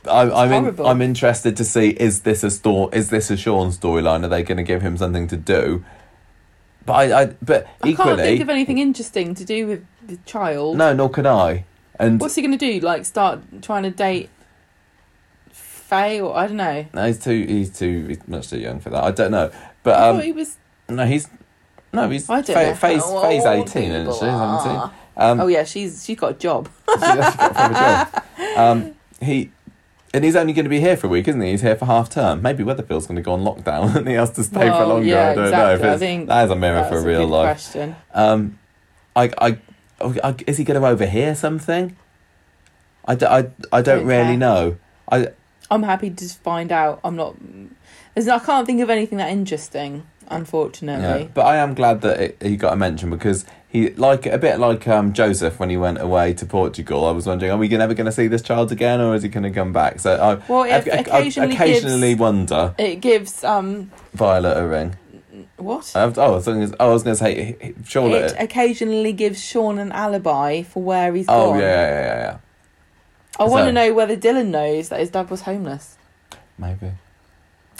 [0.08, 0.80] I, I'm in.
[0.86, 4.24] I'm interested to see is this a store is this a Sean storyline?
[4.24, 5.84] Are they going to give him something to do?
[6.86, 10.78] But I, I but I can't think of anything interesting to do with the child.
[10.78, 11.66] no, nor can I.
[12.00, 12.80] And What's he going to do?
[12.80, 14.30] Like start trying to date
[15.52, 16.86] Faye or I don't know.
[16.94, 19.04] no, he's too he's too he's much too young for that.
[19.04, 19.52] I don't know,
[19.84, 20.58] but I um, thought he was.
[20.90, 21.28] no, he's
[21.94, 22.76] no, he's I don't Faye, know.
[22.76, 24.20] Faye's, how Faye's eighteen, isn't she?
[24.20, 24.76] Seventeen.
[24.76, 24.94] are.
[25.16, 26.70] Um, oh yeah, she's she's got a job.
[26.90, 28.24] she's actually got a job.
[28.58, 29.52] Um, he.
[30.14, 31.50] And he's only going to be here for a week, isn't he?
[31.52, 32.42] He's here for half term.
[32.44, 35.08] Maybe Weatherfield's going to go on lockdown and he has to stay for Well, longer.
[35.08, 35.88] yeah, I don't exactly.
[35.88, 35.94] know.
[35.94, 37.46] I think that is a mirror for a real life.
[37.46, 37.96] question.
[38.14, 38.60] Um,
[39.16, 39.58] I, I,
[40.24, 41.96] I, is he going to overhear something?
[43.06, 43.38] I, d- I,
[43.72, 44.38] I don't Don't really care.
[44.38, 44.78] know.
[45.12, 45.30] I,
[45.72, 47.00] I'm happy to find out.
[47.04, 47.36] I'm not.
[48.14, 51.30] There's, I can't think of anything that interesting, yeah, unfortunately.
[51.34, 54.60] but I am glad that it, he got a mention because he like a bit
[54.60, 57.06] like um, Joseph when he went away to Portugal.
[57.06, 59.30] I was wondering, are we never going to see this child again, or is he
[59.30, 60.00] going to come back?
[60.00, 64.96] So I, Well, it I, occasionally occasionally gives- wonder It gives um Violet a ring.
[65.58, 65.92] what?
[65.96, 69.12] I was- oh, I was going to, oh, I was going to say It occasionally
[69.14, 71.58] gives Sean an alibi for where he's oh gone.
[71.58, 72.38] Oh yeah, yeah, yeah, yeah.
[73.40, 75.98] I want to know whether Dylan knows that his dad was homeless.
[76.60, 76.92] Maybe.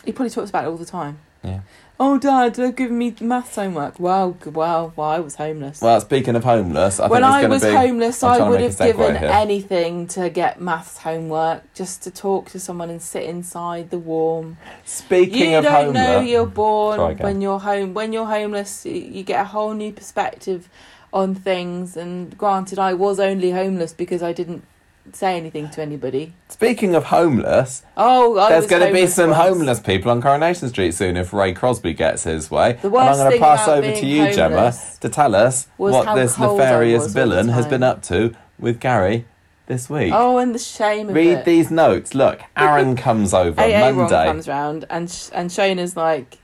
[0.04, 1.20] He probably talks about it all the time.
[1.44, 1.60] Yeah.
[2.00, 4.00] Oh, Dad, they're giving me maths homework.
[4.00, 5.80] Well, g- well, well, I was homeless.
[5.80, 7.72] Well, speaking of homeless, I when I was be.
[7.72, 9.30] homeless, I would have given here.
[9.30, 14.58] anything to get maths homework, just to talk to someone and sit inside the warm.
[14.84, 17.94] Speaking you of homeless, you don't know you're born when you're home.
[17.94, 20.70] When you're homeless, you get a whole new perspective
[21.14, 21.96] on things.
[21.96, 24.64] And granted, I was only homeless because I didn't
[25.12, 26.34] say anything to anybody.
[26.50, 29.42] speaking of homeless, Oh, I there's going to be some once.
[29.42, 32.74] homeless people on Coronation Street soon if Ray Crosby gets his way.
[32.82, 36.16] The worst and I'm going to pass over to you, Gemma, to tell us what
[36.16, 39.26] this nefarious was all the villain has been up to with Gary
[39.68, 40.12] this week.
[40.16, 41.20] Oh, and the shame of it.
[41.20, 41.46] Read it.
[41.46, 42.16] these notes.
[42.16, 44.26] Look, Aaron comes over AA Ron Monday.
[44.26, 46.40] comes round and sh- and Shona's like,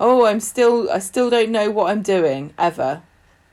[0.00, 3.02] "Oh, I'm still I still don't know what I'm doing ever."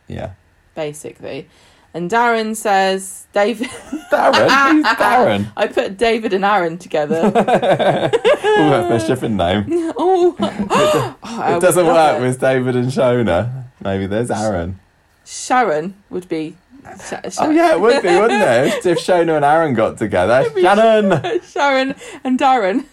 [0.08, 0.32] Yeah.
[0.76, 1.48] Basically,
[1.94, 3.68] and Darren says, "David."
[4.12, 4.72] Darren?
[4.74, 5.52] Who's Darren?
[5.58, 7.22] I put David and Aaron together.
[7.36, 9.66] oh, that's their shipping name.
[9.98, 12.22] oh, It doesn't work it.
[12.22, 13.64] with David and Shona.
[13.84, 14.80] Maybe there's Aaron.
[15.26, 16.56] Sharon would be.
[17.00, 18.86] Sh- Sh- Oh yeah, it would be, wouldn't it?
[18.86, 20.44] If Shona and Aaron got together.
[20.60, 21.40] Shannon!
[21.44, 22.86] Sharon and Darren.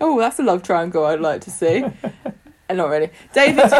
[0.00, 1.84] oh, that's a love triangle I'd like to see.
[2.70, 3.10] Uh, Not really.
[3.32, 3.70] David.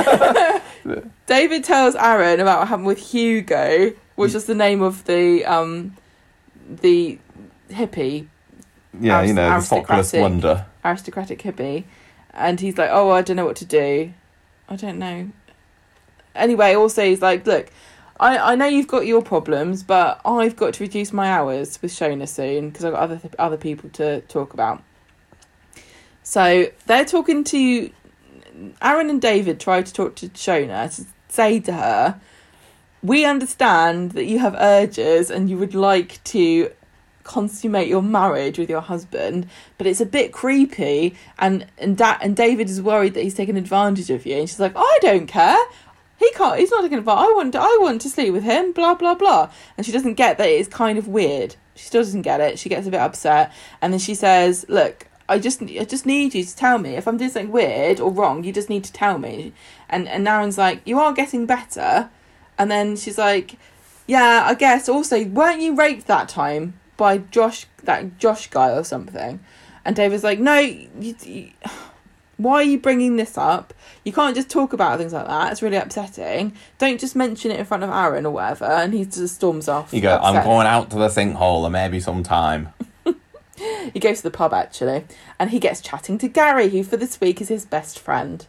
[1.26, 5.97] David tells Aaron about what happened with Hugo, which is the name of the um,
[6.68, 7.18] the
[7.70, 8.26] hippie
[9.01, 10.20] Yeah, you know, the Aristocratic.
[10.20, 10.66] Wonder.
[10.84, 11.84] aristocratic hippie,
[12.34, 14.12] and he's like, "Oh, I don't know what to do.
[14.68, 15.28] I don't know."
[16.34, 17.68] Anyway, also he's like, "Look,
[18.18, 21.93] I I know you've got your problems, but I've got to reduce my hours with
[21.93, 24.82] Shona soon because I've got other other people to talk about."
[26.22, 27.91] So they're talking to
[28.82, 29.61] Aaron and David.
[29.61, 32.20] Try to talk to Shona to say to her,
[33.02, 36.70] "We understand that you have urges and you would like to."
[37.22, 39.46] consummate your marriage with your husband
[39.76, 43.56] but it's a bit creepy and and da- and David is worried that he's taken
[43.56, 45.58] advantage of you and she's like I don't care
[46.18, 48.94] he can't he's not taking advantage I want I want to sleep with him blah
[48.94, 52.40] blah blah and she doesn't get that it's kind of weird she still doesn't get
[52.40, 56.07] it she gets a bit upset and then she says look I just I just
[56.07, 58.85] need you to tell me if I'm doing something weird or wrong you just need
[58.85, 59.53] to tell me.
[59.89, 62.11] And and Aaron's like you are getting better.
[62.59, 63.57] And then she's like
[64.07, 64.89] yeah I guess.
[64.89, 69.41] Also weren't you raped that time by Josh that Josh guy or something?
[69.85, 71.51] And David's like no you, you,
[72.37, 73.74] why are you bringing this up?
[74.03, 75.53] You can't just talk about things like that.
[75.53, 76.55] It's really upsetting.
[76.78, 78.64] Don't just mention it in front of Aaron or whatever.
[78.64, 82.01] And he just storms off You go, I'm going out to the sinkhole and maybe
[82.01, 82.70] sometime.
[83.92, 85.04] He goes to the pub actually,
[85.38, 88.46] and he gets chatting to Gary, who for this week is his best friend.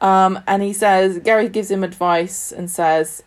[0.00, 3.22] Um, and he says Gary gives him advice and says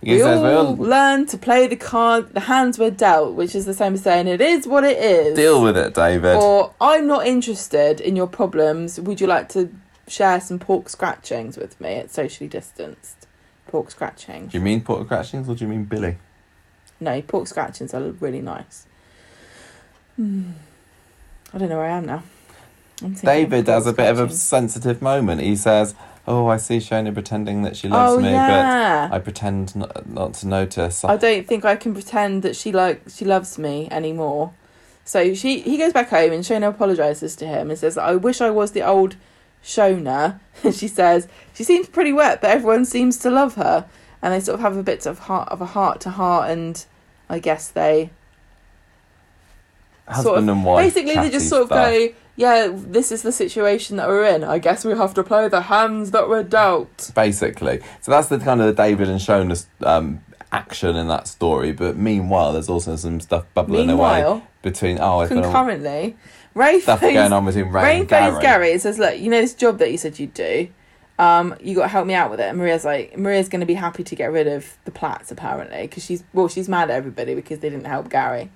[0.00, 3.74] we all well, learn to play the card the hands we're dealt, which is the
[3.74, 5.36] same as saying it is what it is.
[5.36, 6.36] deal with it, David.
[6.36, 9.00] Or I'm not interested in your problems.
[9.00, 9.74] Would you like to
[10.06, 11.90] share some pork scratchings with me?
[11.90, 13.26] It's socially distanced.
[13.66, 14.52] Pork scratchings?
[14.52, 16.16] do you mean pork scratchings or do you mean Billy?
[17.00, 18.86] No, pork scratchings are really nice.
[20.18, 20.50] Hmm.
[21.54, 22.22] I don't know where I am now.
[23.22, 25.40] David has a bit of a sensitive moment.
[25.40, 25.94] He says,
[26.26, 29.08] "Oh, I see Shona pretending that she loves oh me, yeah.
[29.08, 32.72] but I pretend not, not to notice." I don't think I can pretend that she
[32.72, 34.52] like she loves me anymore.
[35.04, 38.40] So she he goes back home and Shona apologizes to him and says, "I wish
[38.40, 39.16] I was the old
[39.64, 43.86] Shona." And she says she seems pretty wet, but everyone seems to love her.
[44.20, 46.84] And they sort of have a bit of heart of a heart to heart, and
[47.30, 48.10] I guess they
[50.08, 50.84] Husband sort of- and wife.
[50.84, 51.90] basically they just sort of stuff.
[51.90, 54.42] go, "Yeah, this is the situation that we're in.
[54.44, 57.80] I guess we have to play the hands that we're dealt." basically.
[58.00, 60.20] So that's the kind of the David and Shona's um,
[60.52, 61.72] action in that story.
[61.72, 64.98] But meanwhile, there's also some stuff bubbling away between.
[65.00, 66.16] Oh, concurrently,
[66.54, 68.42] Ray stuff phones going on between Ray Rain and Gary.
[68.42, 70.68] Gary and says, "Look, you know this job that you said you'd do.
[71.18, 73.66] Um, you got to help me out with it." And Maria's like, Maria's going to
[73.66, 76.96] be happy to get rid of the Platts apparently because she's well, she's mad at
[76.96, 78.50] everybody because they didn't help Gary.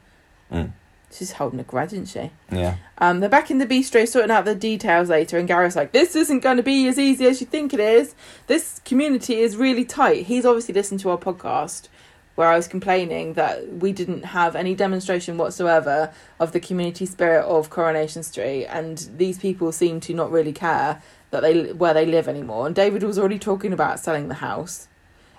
[0.52, 0.72] Mm.
[1.12, 2.30] She's holding a grudge, isn't she?
[2.50, 5.92] Yeah, Um, they're back in the bistro sorting out the details later, and Gareth's like,
[5.92, 8.14] "This isn't going to be as easy as you think it is.
[8.46, 11.88] This community is really tight." He's obviously listened to our podcast
[12.34, 16.10] where I was complaining that we didn't have any demonstration whatsoever
[16.40, 21.02] of the community spirit of Coronation Street, and these people seem to not really care
[21.30, 22.66] that they where they live anymore.
[22.66, 24.88] And David was already talking about selling the house,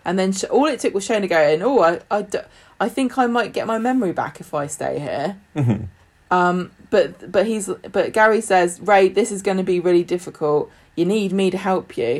[0.06, 2.28] and then sh- all it took was Shona going, "Oh, I, I,
[2.86, 5.30] I think I might get my memory back if I stay here."
[6.32, 6.58] Um,
[6.90, 10.64] but but he's but Gary says, Ray, this is going to be really difficult.
[10.96, 12.14] You need me to help you.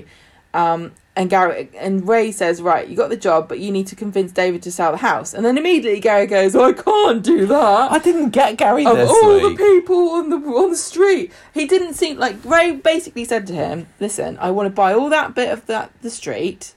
[0.54, 3.96] Um, and Gary and Ray says, right, you got the job, but you need to
[3.96, 5.34] convince David to sell the house.
[5.36, 7.92] And then immediately Gary goes, I can't do that.
[7.92, 9.58] I didn't get Gary Of this all week.
[9.58, 12.72] the people on the on the street, he didn't seem like Ray.
[12.94, 16.10] Basically said to him, "Listen, I want to buy all that bit of that the
[16.10, 16.74] street."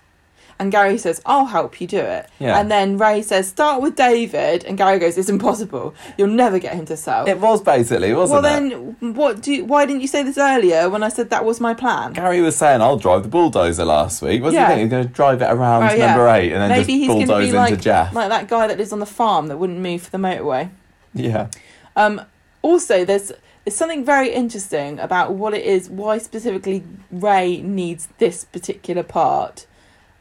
[0.59, 2.59] And Gary says, "I'll help you do it." Yeah.
[2.59, 5.95] And then Ray says, "Start with David." And Gary goes, "It's impossible.
[6.17, 8.71] You'll never get him to sell." It was basically, wasn't well, it?
[8.75, 9.53] Well, then, what do?
[9.55, 12.15] You, why didn't you say this earlier when I said that was my plan?
[12.15, 14.75] Gary was saying, "I'll drive the bulldozer." Last week, wasn't Yeah.
[14.75, 14.81] he?
[14.83, 16.07] He's going to drive it around Oh, yeah.
[16.07, 18.15] number eight and then Maybe he's just bulldoze be into like Jeff.
[18.15, 20.71] like that guy that lives on the farm that wouldn't move for the motorway.
[21.15, 21.49] yeah,
[21.95, 22.23] Um,
[22.63, 23.31] also, there's
[23.65, 29.67] there's something very interesting about what it is, why specifically Ray needs this particular part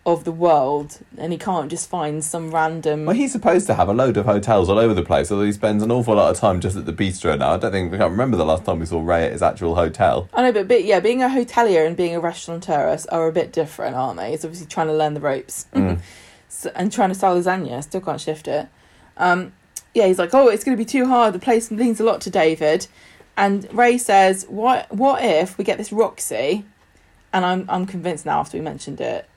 [0.05, 3.05] of the world, and he can't just find some random.
[3.05, 5.51] well, he's supposed to have a load of hotels all over the place, although he
[5.51, 7.53] spends an awful lot of time just at the bistro now.
[7.53, 9.73] I don't think I can't remember the last time we saw Ray at his actual
[9.73, 10.29] hotel.
[10.33, 13.51] I know, but, but yeah, being a hotelier and being a restaurateur are a bit
[13.51, 14.31] different, aren't they?
[14.31, 15.99] He's obviously trying to learn the ropes Mm.
[16.49, 17.81] so, and trying to sell lasagna.
[17.81, 18.67] Still can't shift it.
[19.17, 19.53] Um,
[19.95, 21.33] yeah, he's like, oh, it's going to be too hard.
[21.33, 22.87] The place leans a lot to David,
[23.35, 26.63] and Ray says, what What if we get this Roxy?
[27.33, 29.27] And I'm I'm convinced now after we mentioned it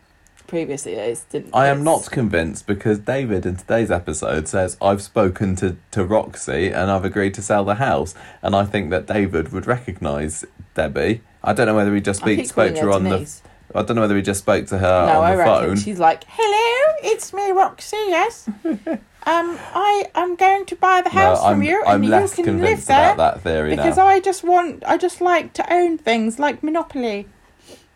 [0.48, 0.94] previously.
[0.94, 5.54] It's, didn't, I am it's- not convinced because David in today's episode says I've spoken
[5.56, 9.52] to, to Roxy and I've agreed to sell the house, and I think that David
[9.52, 10.44] would recognise
[10.74, 13.40] Debbie I don't know whether he just speak, spoke to her on the.
[13.74, 15.76] I don't know whether he just spoke to her no, I the phone.
[15.76, 17.96] she's like, "Hello, it's me, Roxy.
[17.96, 22.44] Yes, um, I am going to buy the house no, from you, I'm and you
[22.44, 24.06] can live there about that theory because now.
[24.06, 27.28] I just want, I just like to own things like Monopoly.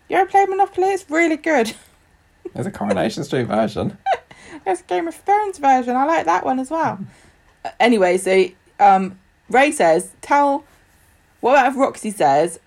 [0.09, 0.89] You ever play Monopoly?
[0.89, 1.75] It's really good.
[2.55, 3.97] There's a Coronation Street version.
[4.65, 5.97] There's a Game of Thrones version.
[5.97, 6.99] I like that one as well.
[7.65, 8.45] Uh, Anyway, so
[8.81, 10.65] um, Ray says, "Tell
[11.41, 12.61] what about if Roxy says,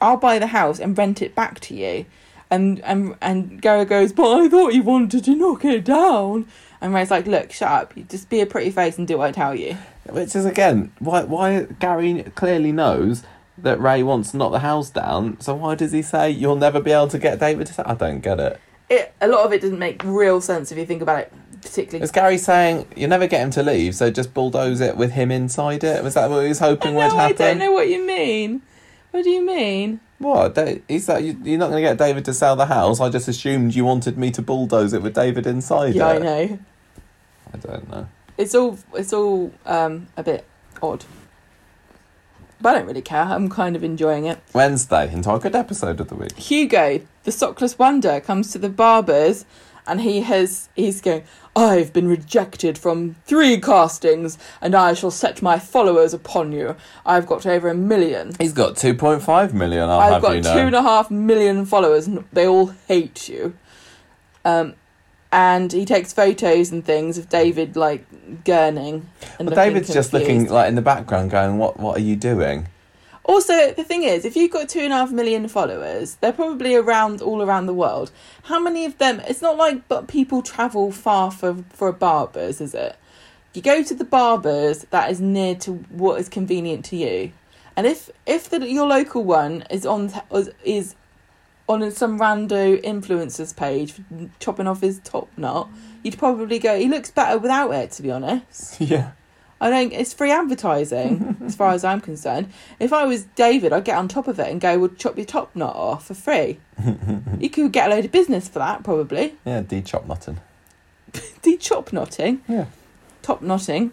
[0.00, 2.06] I'll buy the house and rent it back to you."
[2.50, 6.46] And and and Gary goes, "But I thought you wanted to knock it down."
[6.80, 7.96] And Ray's like, "Look, shut up.
[7.96, 9.76] You just be a pretty face and do what I tell you."
[10.08, 13.22] Which is again why why Gary clearly knows
[13.58, 15.40] that Ray wants to knock the house down.
[15.40, 17.72] So why does he say you'll never be able to get David to?
[17.74, 17.82] Say?
[17.84, 18.60] I don't get it.
[18.88, 22.02] It a lot of it didn't make real sense if you think about it, particularly.
[22.02, 25.30] Is Gary saying you never get him to leave, so just bulldoze it with him
[25.30, 26.02] inside it?
[26.02, 27.36] Was that what he was hoping no, would happen?
[27.42, 28.62] I don't know what you mean.
[29.10, 30.00] What do you mean?
[30.18, 30.58] What?
[30.88, 33.00] He's like, you, you're not going to get David to sell the house.
[33.00, 36.22] I just assumed you wanted me to bulldoze it with David inside Yeah, I it.
[36.22, 36.58] know.
[37.54, 38.08] I don't know.
[38.36, 40.44] It's all it's all um, a bit
[40.82, 41.04] odd.
[42.60, 43.22] But I don't really care.
[43.22, 44.40] I'm kind of enjoying it.
[44.52, 46.36] Wednesday, entire good episode of the week.
[46.36, 49.44] Hugo, the sockless wonder, comes to the barbers
[49.86, 51.24] and he has he's going,
[51.54, 56.74] I've been rejected from three castings and I shall set my followers upon you.
[57.04, 58.32] I've got over a million.
[58.38, 60.66] He's got 2.5 million, I'll I've have got you two know.
[60.68, 63.54] and a half million followers and they all hate you.
[64.44, 64.74] Um
[65.30, 68.06] and he takes photos and things of David like
[68.44, 69.02] gurning.
[69.38, 70.52] And Well, looking David's just looking confused.
[70.54, 72.68] like in the background going, what, what are you doing?
[73.28, 76.74] Also, the thing is, if you've got two and a half million followers, they're probably
[76.74, 78.10] around all around the world.
[78.44, 79.20] How many of them?
[79.28, 82.96] It's not like but people travel far for for a barbers, is it?
[83.52, 87.32] You go to the barbers that is near to what is convenient to you,
[87.76, 90.10] and if if the, your local one is on
[90.64, 90.94] is
[91.68, 93.92] on some rando influencers page
[94.40, 95.68] chopping off his top knot,
[96.02, 96.78] you'd probably go.
[96.78, 98.80] He looks better without it, to be honest.
[98.80, 99.12] yeah.
[99.60, 99.92] I don't.
[99.92, 102.50] It's free advertising, as far as I'm concerned.
[102.78, 105.26] If I was David, I'd get on top of it and go, "We'll chop your
[105.26, 106.58] top knot off for free."
[107.40, 109.34] you could get a load of business for that, probably.
[109.44, 110.40] Yeah, D chop mutton.
[111.42, 112.66] D chop knotting, Yeah.
[113.22, 113.92] top knotting.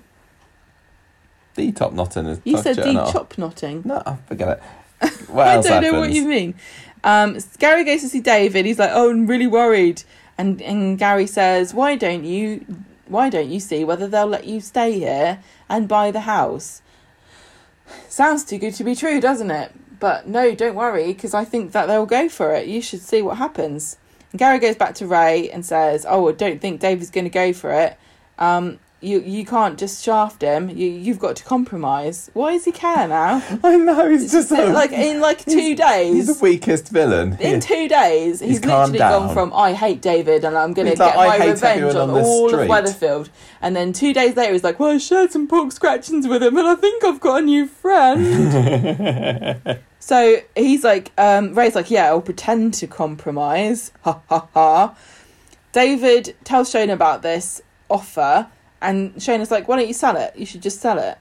[1.55, 3.81] D top knotting is You said it D chop knotting.
[3.85, 4.49] No, forget
[5.01, 5.11] it.
[5.29, 5.91] What I don't happens?
[5.93, 6.55] know what you mean.
[7.03, 8.65] Um, Gary goes to see David.
[8.65, 10.03] He's like, "Oh, I'm really worried,"
[10.37, 12.65] and and Gary says, "Why don't you?
[13.07, 16.81] Why don't you see whether they'll let you stay here and buy the house?"
[18.09, 19.71] Sounds too good to be true, doesn't it?
[19.99, 22.67] But no, don't worry, because I think that they'll go for it.
[22.67, 23.97] You should see what happens.
[24.31, 27.29] And Gary goes back to Ray and says, "Oh, I don't think David's going to
[27.29, 27.97] go for it.
[28.37, 30.69] Um, you you can't just shaft him.
[30.69, 32.31] You you've got to compromise.
[32.33, 33.43] Why does he care now?
[33.63, 36.13] I know, he's just So, like in like two days.
[36.15, 37.37] He's the weakest villain.
[37.39, 40.91] in two days, he's, He's literally gone from I hate David and I'm going to
[40.91, 42.67] He's like, get "I my revenge on on all of.
[42.67, 43.29] Weatherfield.
[43.61, 46.57] And then two days later, he's like, Well, I shared some pork scratchings with him
[46.57, 48.23] and I think I've got a new friend.
[49.99, 53.91] so he's like, um, Ray's like, Yeah, I'll pretend to compromise.
[54.01, 54.95] Ha ha ha.
[55.73, 58.47] David tells Shona about this offer
[58.81, 60.35] and Shona's like, Why don't you sell it?
[60.35, 61.17] You should just sell it.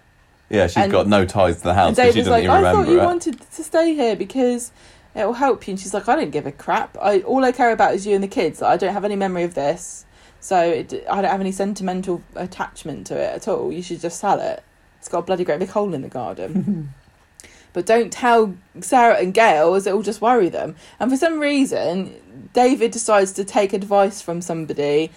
[0.51, 2.45] yeah, she's And- got no ties to the house And because she David's doesn't like,
[2.45, 3.05] even I remember thought you it.
[3.05, 4.73] wanted to stay here because
[5.15, 5.73] it will help you.
[5.73, 6.97] And she's like, I don't give a crap.
[7.01, 8.61] I all I care about is you and the kids.
[8.63, 10.05] I don't have any memory of this,
[10.41, 13.73] so it, I don't have any sentimental attachment to it at all.
[13.73, 14.63] You should just sell it.
[14.99, 16.93] It's got a bloody great big hole in the garden.
[17.73, 20.77] but don't tell Sarah and Gail, as it will just worry them.
[20.99, 25.11] And for some reason, David decides to take advice from somebody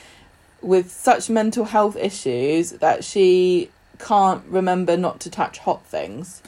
[0.62, 3.70] with such mental health issues that she
[4.00, 6.42] can't remember not to touch hot things.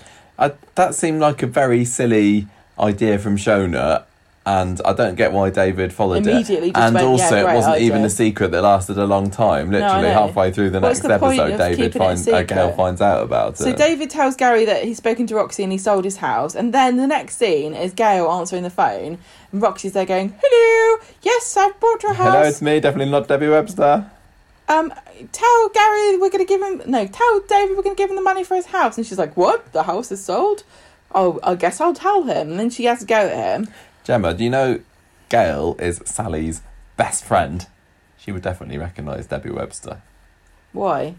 [0.76, 2.48] That seemed like a very silly
[2.80, 4.06] idea from Shona,
[4.50, 6.78] and I don't get why David followed Immediately it.
[6.78, 9.70] And went, also, "Yeah, it wasn't idea." even a secret that lasted a long time.
[9.70, 10.14] Literally know.
[10.14, 13.68] halfway through the What's next the episode, David finds uh, Gail finds out about So
[13.68, 13.72] it.
[13.72, 16.74] So David tells Gary that he's spoken to Roxy and he sold his house, and
[16.74, 19.20] then the next scene is Gail answering the phone,
[19.52, 22.34] and Roxy's there going, "Hello, yes, I've bought your house.
[22.34, 22.80] Hello, it's me.
[22.80, 24.10] Definitely not Debbie Webster.
[24.68, 24.92] Um,
[25.32, 28.44] tell Gary we're gonna give him no, tell David we're gonna give him the money
[28.44, 29.74] for his house." And she's like, "What?
[29.74, 30.64] The house is sold?
[31.14, 33.70] Oh, I guess I'll tell him." And then she has to go at him.
[34.10, 34.80] Gemma, do you know
[35.30, 36.64] Gail is Sally's
[36.98, 37.68] best friend?
[38.18, 40.02] She would definitely recognise Debbie Webster.
[40.74, 41.14] Why?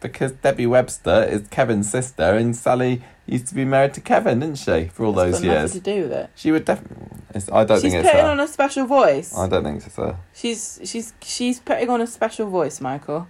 [0.00, 4.58] Because Debbie Webster is Kevin's sister, and Sally used to be married to Kevin, didn't
[4.58, 5.72] she, for all It's those got nothing years?
[5.72, 6.30] to do with it.
[6.34, 7.06] She would definitely.
[7.50, 8.02] I don't She's think it's so.
[8.02, 8.30] She's putting her.
[8.30, 9.34] on a special voice.
[9.34, 10.16] I don't think it's her.
[10.34, 13.26] She's she's she's putting on a special voice, Michael.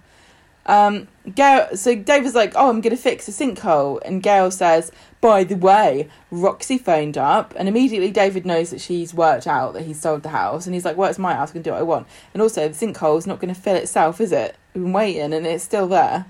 [0.65, 4.91] Um, Gail, so David's like, "Oh, I'm gonna fix a sinkhole," and Gail says,
[5.21, 9.83] "By the way, Roxy phoned up," and immediately David knows that she's worked out that
[9.83, 11.49] he sold the house, and he's like, "Well, it's my house.
[11.51, 14.19] I can do what I want." And also, the sinkhole's not going to fill itself,
[14.21, 14.55] is it?
[14.73, 16.25] We've been waiting, and it's still there.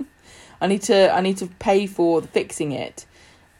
[0.60, 3.06] I need to, I need to pay for fixing it,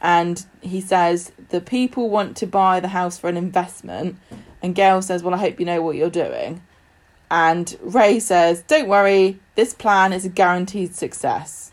[0.01, 4.17] and he says the people want to buy the house for an investment,
[4.61, 6.61] and Gail says, "Well, I hope you know what you're doing."
[7.29, 11.71] And Ray says, Don't worry, this plan is a guaranteed success.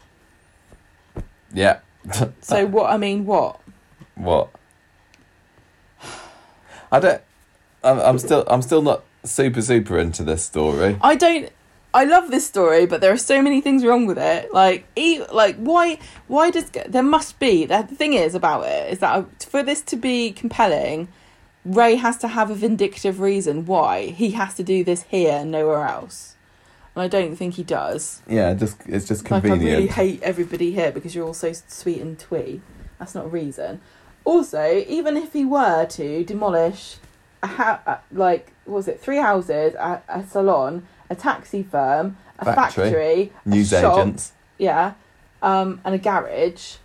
[1.53, 1.81] Yeah.
[2.43, 3.61] So, what, I mean, what?
[4.15, 4.51] what?
[6.93, 7.23] I don't.
[7.83, 8.45] I'm, I'm still.
[8.47, 10.97] I'm still not super super into this story.
[11.01, 11.51] I don't.
[11.93, 14.53] I love this story, but there are so many things wrong with it.
[14.53, 15.99] Like, e- like why?
[16.29, 17.67] Why does there must be?
[17.67, 21.09] The thing is about it is that for this to be compelling,
[21.65, 25.51] Ray has to have a vindictive reason why he has to do this here and
[25.51, 26.36] nowhere else.
[26.95, 28.23] And I don't think he does.
[28.28, 32.01] Yeah, just it's just Like I really hate everybody here because you're all so sweet
[32.01, 32.61] and twee.
[32.99, 33.81] That's not a reason.
[34.24, 36.97] Also, even if he were to demolish
[37.43, 42.45] a ha- like what was it three houses, a, a salon, a taxi firm, a
[42.45, 42.85] Factory.
[42.85, 44.32] factory, News shop, agents.
[44.59, 44.95] yeah,
[45.43, 46.77] um, and a garage.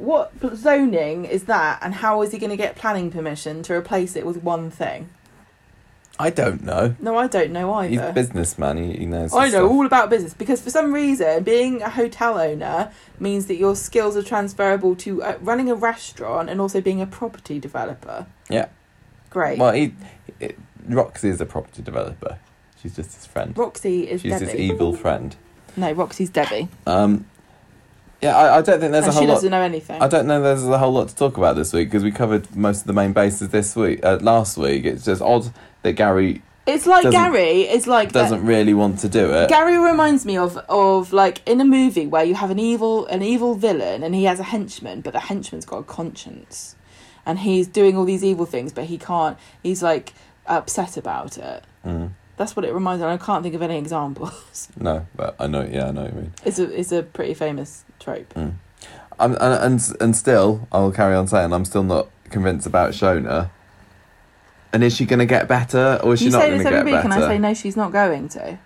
[0.00, 4.16] What zoning is that, and how is he going to get planning permission to replace
[4.16, 5.10] it with one thing?
[6.18, 6.94] I don't know.
[7.00, 7.88] No, I don't know either.
[7.88, 8.76] He's a businessman.
[8.76, 9.34] He, he knows.
[9.34, 9.70] I know stuff.
[9.70, 14.16] all about business because for some reason, being a hotel owner means that your skills
[14.16, 18.26] are transferable to uh, running a restaurant and also being a property developer.
[18.48, 18.68] Yeah.
[19.30, 19.58] Great.
[19.58, 19.94] Well, he,
[20.40, 20.58] it,
[20.88, 22.38] Roxy is a property developer.
[22.82, 23.56] She's just his friend.
[23.56, 24.46] Roxy is She's Debbie.
[24.46, 25.36] his evil friend.
[25.76, 27.26] No, Roxy's Debbie, Um,
[28.20, 29.34] yeah, I, I don't think there's and a whole lot.
[29.34, 30.00] doesn't know anything.
[30.00, 30.42] I don't know.
[30.42, 32.92] There's a whole lot to talk about this week because we covered most of the
[32.92, 34.04] main bases this week.
[34.04, 35.52] Uh, last week, it's just odd
[35.82, 37.62] that Gary It's like Gary.
[37.62, 39.48] It's like doesn't really want to do it.
[39.48, 43.22] Gary reminds me of of like in a movie where you have an evil an
[43.22, 46.76] evil villain and he has a henchman, but the henchman's got a conscience,
[47.24, 49.38] and he's doing all these evil things, but he can't.
[49.62, 50.12] He's like
[50.46, 51.64] upset about it.
[51.86, 52.10] Mm,
[52.40, 53.06] That's what it reminds me.
[53.06, 53.20] of.
[53.20, 54.68] I can't think of any examples.
[54.80, 55.60] no, but I know.
[55.60, 56.32] Yeah, I know what you mean.
[56.42, 58.32] It's a it's a pretty famous trope.
[58.32, 58.54] Mm.
[59.18, 63.50] I'm, and, and and still, I'll carry on saying I'm still not convinced about Shona.
[64.72, 66.70] And is she going to get better, or is she you not say going to
[66.70, 67.04] get week, better?
[67.04, 68.58] and I say no, she's not going to.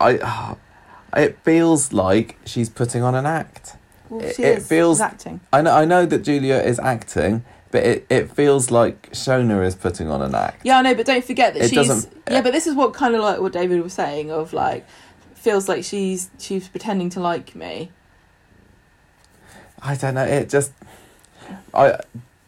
[0.00, 0.56] I,
[1.16, 3.76] it feels like she's putting on an act.
[4.10, 5.40] Well, It- she it is feels- she's acting.
[5.52, 7.44] I know, I know that Julia is acting,
[7.74, 10.64] but it, it feels like Shona is putting on an act.
[10.64, 12.08] Yeah, I know, but don't forget that It she's.
[12.30, 14.86] Yeah, but this is what kind of like what David was saying of like
[15.34, 17.90] feels like she's she's pretending to like me.
[19.82, 20.22] I don't know.
[20.22, 20.70] It just,
[21.74, 21.98] I,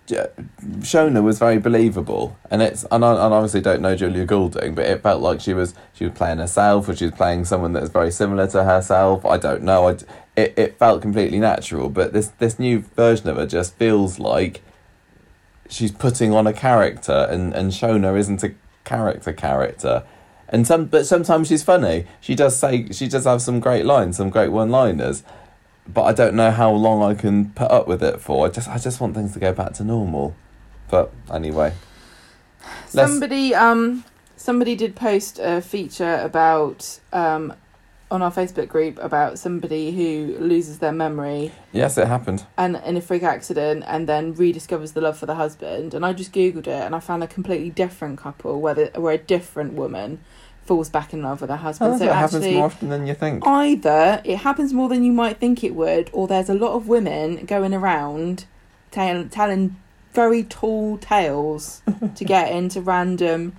[0.07, 4.77] Shona was very believable, and it's and I, and I obviously don't know Julia Goulding,
[4.77, 7.73] but it felt like she was she was playing herself, or she was playing someone
[7.73, 9.27] that is very similar to herself.
[9.27, 9.89] I don't know.
[9.89, 9.97] I,
[10.36, 14.62] it it felt completely natural, but this this new version of her just feels like
[15.68, 20.05] she's putting on a character, and and Shona isn't a character character.
[20.48, 22.06] And some, but sometimes she's funny.
[22.20, 25.24] She does say she does have some great lines, some great one-liners
[25.88, 28.47] but I don't know how long I can put up with it for.
[28.47, 30.34] I just I just want things to go back to normal.
[30.88, 31.74] But anyway,
[32.88, 34.05] Somebody um
[34.36, 37.55] somebody did post a feature about um
[38.10, 42.46] on our Facebook group about somebody who loses their memory yes, it happened.
[42.56, 46.12] and in a freak accident and then rediscovers the love for the husband and I
[46.12, 49.72] just googled it and I found a completely different couple where the, where a different
[49.72, 50.20] woman
[50.66, 51.94] falls back in love with her husband.
[51.94, 53.46] Oh, so it happens more often than you think.
[53.46, 56.88] either it happens more than you might think it would, or there's a lot of
[56.88, 58.46] women going around
[58.90, 59.76] tell, telling
[60.12, 61.82] very tall tales
[62.14, 63.56] to get into random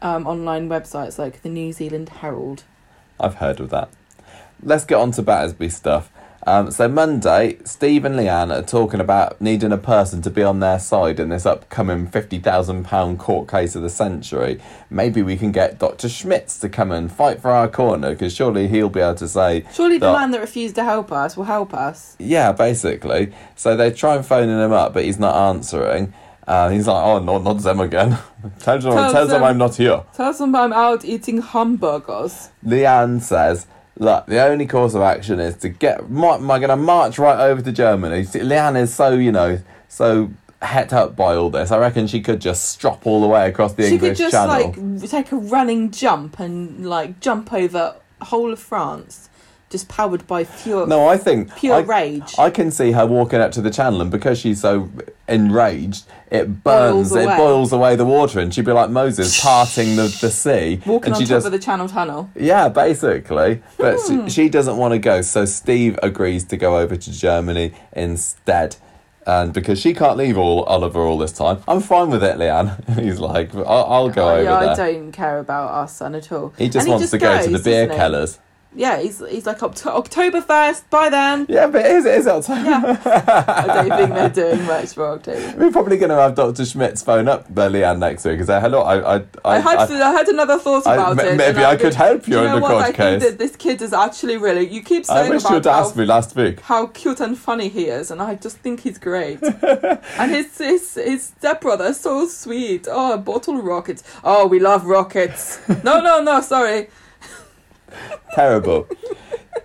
[0.00, 2.64] um, online websites like the New Zealand Herald.
[3.20, 3.88] I've heard of that.
[4.62, 6.10] Let's get on to Battersby stuff.
[6.46, 10.60] Um, so Monday, Steve and Leanne are talking about needing a person to be on
[10.60, 14.60] their side in this upcoming fifty thousand pound court case of the century.
[14.88, 18.66] Maybe we can get Doctor Schmitz to come and fight for our corner because surely
[18.68, 21.74] he'll be able to say Surely the man that refused to help us will help
[21.74, 22.16] us.
[22.18, 23.32] Yeah, basically.
[23.54, 26.14] So they try and phoning him up, but he's not answering.
[26.48, 28.16] Uh, he's like, "Oh, no, not them again.
[28.60, 32.48] tell them, Tell tell them them- I'm not here." Tell them I'm out eating hamburgers.
[32.64, 33.66] Leanne says,
[33.98, 36.00] "Look, the only course of action is to get.
[36.00, 39.58] Am I going to march right over to Germany?" See, Leanne is so, you know,
[39.88, 40.30] so
[40.62, 41.70] het up by all this.
[41.70, 44.32] I reckon she could just strop all the way across the she English could just
[44.32, 44.72] Channel.
[45.00, 49.27] like take a running jump and like jump over whole of France
[49.70, 52.34] just powered by pure No, I think pure I, rage.
[52.38, 54.90] I can see her walking up to the channel, and because she's so
[55.28, 59.96] enraged, it Boils burns, it boils away the water, and she'd be like Moses parting
[59.96, 62.30] the, the sea, Walking and on she top just of the Channel Tunnel.
[62.34, 63.62] yeah, basically.
[63.76, 64.26] But Hmm.
[64.26, 68.76] she, she doesn't want to go, so Steve agrees to go over to Germany instead.
[69.26, 72.98] And because she can't leave all Oliver all this time, I'm fine with it, Leanne.
[72.98, 74.70] He's like, I'll, I'll go Oh, over there.
[74.70, 76.54] I don't care about our son at all.
[76.56, 77.94] He just And wants to go to the beer he?
[77.94, 78.38] kellers.
[78.78, 80.88] Yeah, he's he's like Oct- October first.
[80.88, 84.94] By then, Yeah, but it is, it is Yeah, I don't think they're doing much
[84.94, 85.54] for October.
[85.58, 86.64] We're probably going to have Dr.
[86.64, 89.16] Schmidt's phone up Leanne next week say, hello, I...
[89.16, 91.36] I, I, had to, I had another thought about it.
[91.36, 92.70] maybe I could help you "Do in the what?
[92.70, 94.68] court I case." think that this kid is actually really.
[94.68, 96.60] You keep saying I wish about you'd how, asked me last week.
[96.60, 99.42] how cute and funny he is, and I just think he's great.
[100.22, 102.86] and his his his stepbrother is so sweet.
[102.88, 104.04] Oh, bottle rockets.
[104.22, 105.58] Oh, we love rockets.
[105.82, 106.40] no, no, no.
[106.40, 106.88] Sorry.
[108.34, 108.88] Terrible.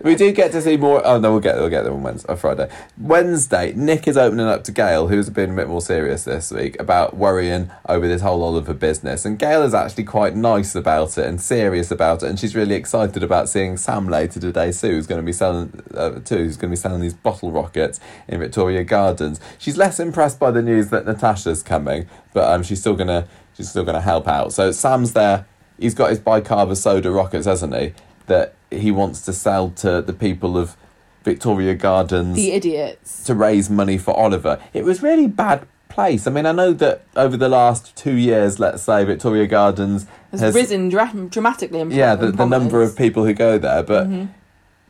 [0.04, 1.04] we do get to see more.
[1.04, 2.70] Oh no, we'll get we'll get them on Wednesday, or Friday.
[2.98, 6.78] Wednesday, Nick is opening up to Gail, who's been a bit more serious this week
[6.78, 11.26] about worrying over this whole Oliver business, and Gail is actually quite nice about it
[11.26, 14.72] and serious about it, and she's really excited about seeing Sam later today.
[14.72, 17.50] Sue, who's going to be selling uh, too, who's going to be selling these bottle
[17.50, 17.98] rockets
[18.28, 19.40] in Victoria Gardens.
[19.58, 23.26] She's less impressed by the news that Natasha's coming, but um, she's still gonna
[23.56, 24.52] she's still gonna help out.
[24.52, 25.46] So Sam's there.
[25.78, 27.94] He's got his bicarb of soda rockets, hasn't he?
[28.26, 30.76] That he wants to sell to the people of
[31.24, 33.24] Victoria Gardens The idiots.
[33.24, 34.58] to raise money for Oliver.
[34.72, 36.26] It was really bad place.
[36.26, 40.40] I mean, I know that over the last two years, let's say Victoria Gardens Has,
[40.40, 41.80] has risen dra- dramatically.
[41.80, 44.28] In yeah the, the number of people who go there, but Mhm.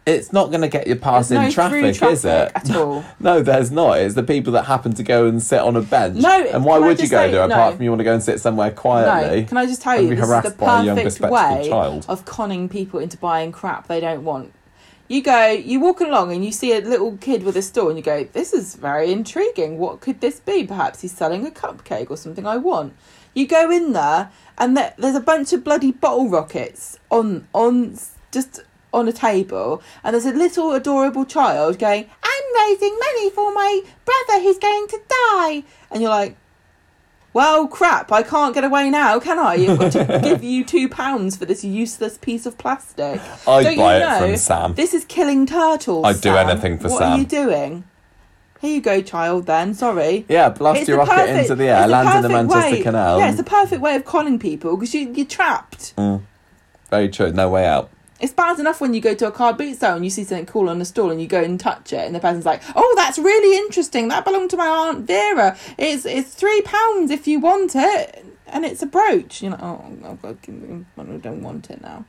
[0.07, 2.53] It's not going to get you past in no traffic, through is it?
[2.55, 3.05] at all.
[3.21, 3.99] No, there's not.
[3.99, 6.19] It's the people that happen to go and sit on a bench.
[6.19, 7.55] No, and why would you go say- there no.
[7.55, 9.43] apart from you want to go and sit somewhere quietly?
[9.43, 12.05] No, can I just tell you, this is the by a young perfect way child.
[12.09, 14.53] of conning people into buying crap they don't want.
[15.09, 17.99] You go, you walk along and you see a little kid with a store and
[17.99, 19.79] you go, this is very intriguing.
[19.79, 20.67] What could this be?
[20.67, 22.95] Perhaps he's selling a cupcake or something I want.
[23.35, 27.99] You go in there and there, there's a bunch of bloody bottle rockets on on
[28.33, 28.63] just
[28.95, 33.83] on a table and there's a little adorable child going, I'm raising money for my
[34.05, 35.65] brother who's going to die.
[35.91, 36.37] And you're like,
[37.33, 39.55] well, crap, I can't get away now, can I?
[39.57, 43.21] You've got to give you two pounds for this useless piece of plastic.
[43.47, 44.75] I'd Don't buy you it know from Sam.
[44.75, 46.05] This is killing turtles.
[46.05, 47.13] I'd do anything for what Sam.
[47.13, 47.85] are you doing?
[48.61, 49.75] Here you go, child, then.
[49.75, 50.25] Sorry.
[50.29, 53.19] Yeah, blast It's your rocket perfect- into the air, land in the Manchester way- Canal.
[53.19, 55.95] Yeah, it's the perfect way of conning people because you, you're trapped.
[55.97, 56.23] Mm.
[56.89, 57.33] Very true.
[57.33, 57.91] No way out.
[58.25, 60.47] It's bad enough when you go to a car boot sale and you see something
[60.47, 62.95] cool on the stall and you go and touch it and the person's like, "Oh,
[62.97, 64.09] that's really interesting.
[64.09, 65.59] That belonged to my aunt Vera.
[65.77, 69.43] It's it's three pounds if you want it." And it's a brooch.
[69.43, 72.07] You're like, "Oh, oh I've got to give them- I don't want it now."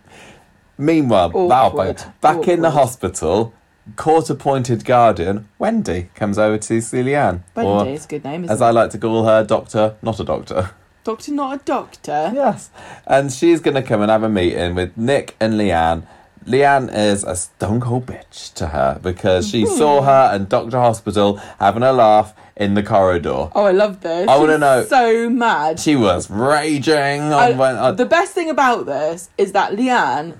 [0.78, 1.98] Meanwhile, Awkward.
[1.98, 3.54] Valpo, back in the hospital,
[3.98, 8.62] court-appointed guardian Wendy comes over to see Leanne, Wendy is a good name, isn't as
[8.62, 8.64] it?
[8.64, 10.72] I like to call her, Doctor, not a doctor.
[11.06, 12.32] Doctor, not a doctor.
[12.34, 12.69] Yes.
[13.07, 16.06] And she's going to come and have a meeting with Nick and Leanne.
[16.45, 21.38] Leanne is a stone cold bitch to her because she saw her and Doctor Hospital
[21.60, 23.49] having a laugh in the corridor.
[23.56, 24.27] Oh, I love this.
[24.27, 25.80] I wanna know- So mad.
[25.80, 27.76] She was raging I- when.
[27.76, 30.36] uh, the best thing about this is that Leanne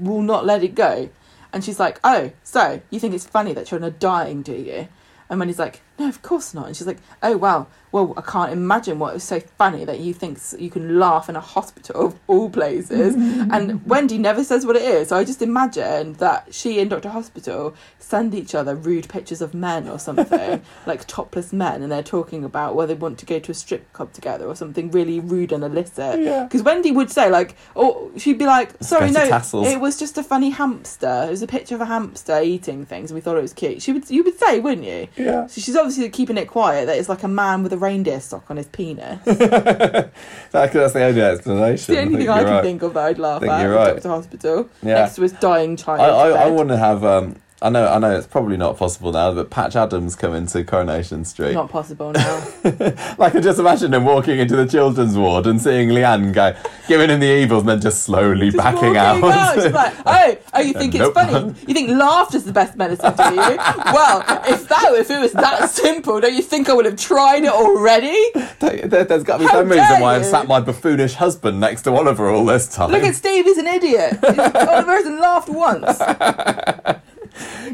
[0.00, 1.08] will not let it go.
[1.52, 4.88] And she's like, Oh, so you think it's funny that children are dying, do you?
[5.30, 6.66] And when he's like, No, of course not.
[6.68, 7.66] And she's like, Oh, wow.
[7.90, 11.36] Well, I can't imagine what is so funny that you think you can laugh in
[11.36, 13.14] a hospital of all places.
[13.50, 15.08] and Wendy never says what it is.
[15.08, 17.08] So I just imagine that she and Dr.
[17.08, 22.02] Hospital send each other rude pictures of men or something, like topless men, and they're
[22.02, 25.18] talking about whether they want to go to a strip club together or something really
[25.18, 26.20] rude and illicit.
[26.20, 26.44] Yeah.
[26.44, 30.18] Because Wendy would say, like, or she'd be like, sorry, no, Tassels." it was just
[30.18, 31.24] a funny hamster.
[31.26, 33.80] It was a picture of a hamster eating things, and we thought it was cute.
[33.80, 35.08] She would, you would say, wouldn't you?
[35.16, 35.46] yeah.
[35.46, 38.50] So she's obviously keeping it quiet that it's like a man with a reindeer sock
[38.50, 39.18] on his penis.
[39.24, 41.74] That- that's the only explanation.
[41.74, 42.62] It's the only thing I can right.
[42.62, 43.92] think of that I'd laugh Think at you're right.
[43.94, 44.94] Doctor Hospital Yeah.
[44.94, 46.00] next to his dying child.
[46.00, 47.04] I, I, I want to have.
[47.04, 47.88] Um, I know.
[47.88, 48.16] I know.
[48.16, 51.54] It's probably not possible now, but Patch Adams coming to Coronation Street.
[51.54, 52.44] Not possible now.
[53.18, 56.54] Like I just imagine him walking into the children's ward and seeing Leanne go,
[56.86, 59.54] giving him the evils, and then just slowly Just backing walking out.
[59.54, 61.14] She's like, oh, oh, you think Nope.
[61.16, 61.54] it's funny?
[61.66, 63.34] You think laughter's the best medicine, do you?
[63.56, 67.44] well, if that if it was that simple, don't you think I would have tried
[67.44, 68.16] it already?
[68.60, 71.82] There, has got to be How some reason why I've sat my buffoonish husband next
[71.82, 72.90] to Oliver all this time.
[72.90, 74.18] Look at Steve, he's an idiot.
[74.22, 75.98] Oliver hasn't laughed once.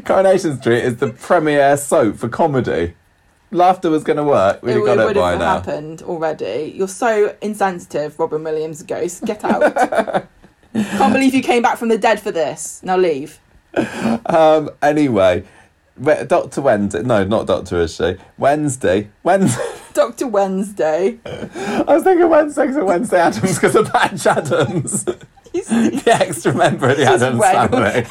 [0.05, 2.95] Coronation Street is the premier soap for comedy.
[3.51, 4.61] Laughter was going to work.
[4.63, 5.53] We'd it have got it would by have now.
[5.55, 6.73] happened already.
[6.75, 9.23] You're so insensitive, Robin Williams ghost.
[9.25, 9.61] Get out.
[10.73, 12.81] Can't believe you came back from the dead for this.
[12.83, 13.39] Now leave.
[14.25, 15.43] Um, anyway,
[16.01, 16.61] Dr.
[16.61, 17.01] Wednesday.
[17.03, 18.17] No, not Doctor, is she?
[18.37, 19.09] Wednesday.
[19.23, 19.63] Wednesday.
[19.93, 20.27] Dr.
[20.27, 21.19] Wednesday.
[21.25, 25.05] I was thinking Wednesday because Wednesday Addams because of Patch Adams.
[25.55, 28.05] The extra member of the Addams family.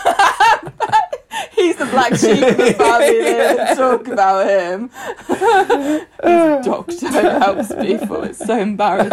[1.53, 3.21] he's the black sheep of the family.
[3.75, 4.91] Don't talk about him.
[6.65, 7.09] Doctor
[7.39, 8.25] helps people.
[8.25, 9.11] It's so embarrassing.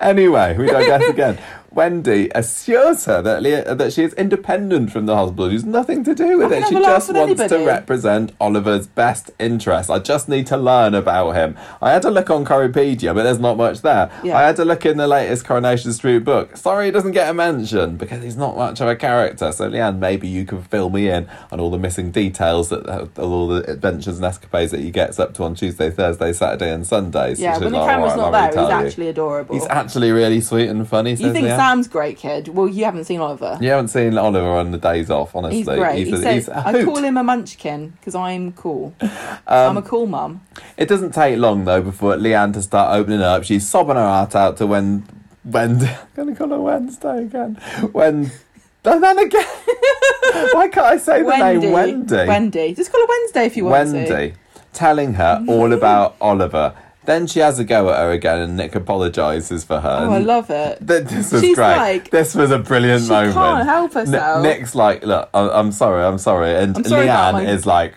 [0.00, 1.38] anyway, we digress again.
[1.74, 5.50] Wendy assures her that Leah, uh, that she is independent from the hospital.
[5.50, 6.68] She's nothing to do with I it.
[6.68, 9.90] She have a laugh just wants to represent Oliver's best interests.
[9.90, 11.56] I just need to learn about him.
[11.82, 14.10] I had a look on Coropedia, but there's not much there.
[14.22, 14.38] Yeah.
[14.38, 16.56] I had to look in the latest Coronation Street book.
[16.56, 19.50] Sorry, he doesn't get a mention because he's not much of a character.
[19.52, 23.02] So, Leanne, maybe you can fill me in on all the missing details that uh,
[23.02, 26.72] of all the adventures and escapades that he gets up to on Tuesday, Thursday, Saturday,
[26.72, 27.40] and Sundays.
[27.40, 28.74] Yeah, when the like, camera's not there, he's you.
[28.74, 29.54] actually adorable.
[29.54, 31.10] He's actually really sweet and funny.
[31.10, 31.63] you think Leanne.
[31.64, 32.48] Sam's great, kid?
[32.48, 33.56] Well, you haven't seen Oliver.
[33.60, 35.58] You haven't seen Oliver on the days off, honestly.
[35.58, 35.96] He's great.
[35.96, 38.94] He's he a- says, I call him a munchkin because I'm cool.
[39.00, 39.10] Um,
[39.46, 40.42] I'm a cool mum.
[40.76, 43.44] It doesn't take long though before Leanne to start opening up.
[43.44, 45.04] She's sobbing her heart out to when
[45.42, 47.54] when I'm gonna call her Wednesday again.
[47.92, 48.30] When
[48.84, 49.44] and then again.
[50.52, 51.60] Why can't I say the Wendy.
[51.66, 52.14] name Wendy?
[52.26, 52.74] Wendy.
[52.74, 53.96] Just call her Wednesday if you want to.
[53.96, 54.34] Wendy,
[54.72, 56.74] telling her all about Oliver.
[57.06, 60.06] Then she has a go at her again, and Nick apologises for her.
[60.08, 60.78] Oh, I love it.
[60.86, 61.76] th- this was She's great.
[61.76, 63.34] like- this was a brilliant She moment.
[63.34, 64.42] can't help herself.
[64.42, 67.94] Nick's like, look, I- I'm sorry, I'm sorry, and I'm sorry Leanne my- is like,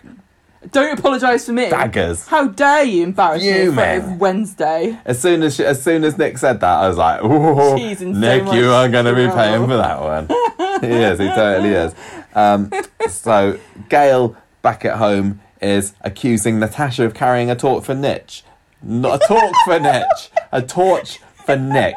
[0.72, 1.70] Don't apologise for me.
[1.70, 2.26] daggers.
[2.26, 4.98] How dare you embarrass me You, in front of Wednesday?
[5.06, 8.02] As soon as she, as soon as Nick said that, I was like, "Ooh, She's
[8.02, 10.26] in so Nick, you are going to be paying for that one."
[10.82, 11.18] he is.
[11.18, 11.94] He totally is.
[12.34, 12.70] Um,
[13.08, 13.58] so
[13.88, 18.42] Gail back at home is accusing Natasha of carrying a torch for Nitch.
[18.82, 21.94] Not a torch for Nitch, a torch for Nick.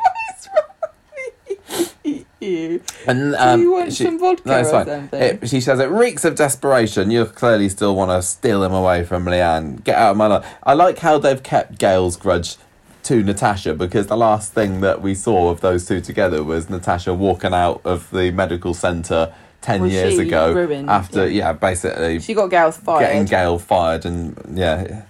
[2.40, 2.82] Ew.
[3.08, 4.86] And um, you want some vodka no, it's fine.
[4.88, 5.22] something?
[5.22, 7.12] It- she says it reeks of desperation.
[7.12, 9.84] You clearly still want to steal him away from Leanne.
[9.84, 10.56] Get out of my life.
[10.64, 12.56] I like how they've kept Gail's grudge
[13.04, 17.14] to Natasha because the last thing that we saw of those two together was Natasha
[17.14, 19.32] walking out of the medical centre
[19.62, 20.90] ten Was years she ago ruined?
[20.90, 21.50] after Yeah.
[21.50, 23.02] yeah, basically She got Gail fired.
[23.02, 25.04] getting Gail fired and yeah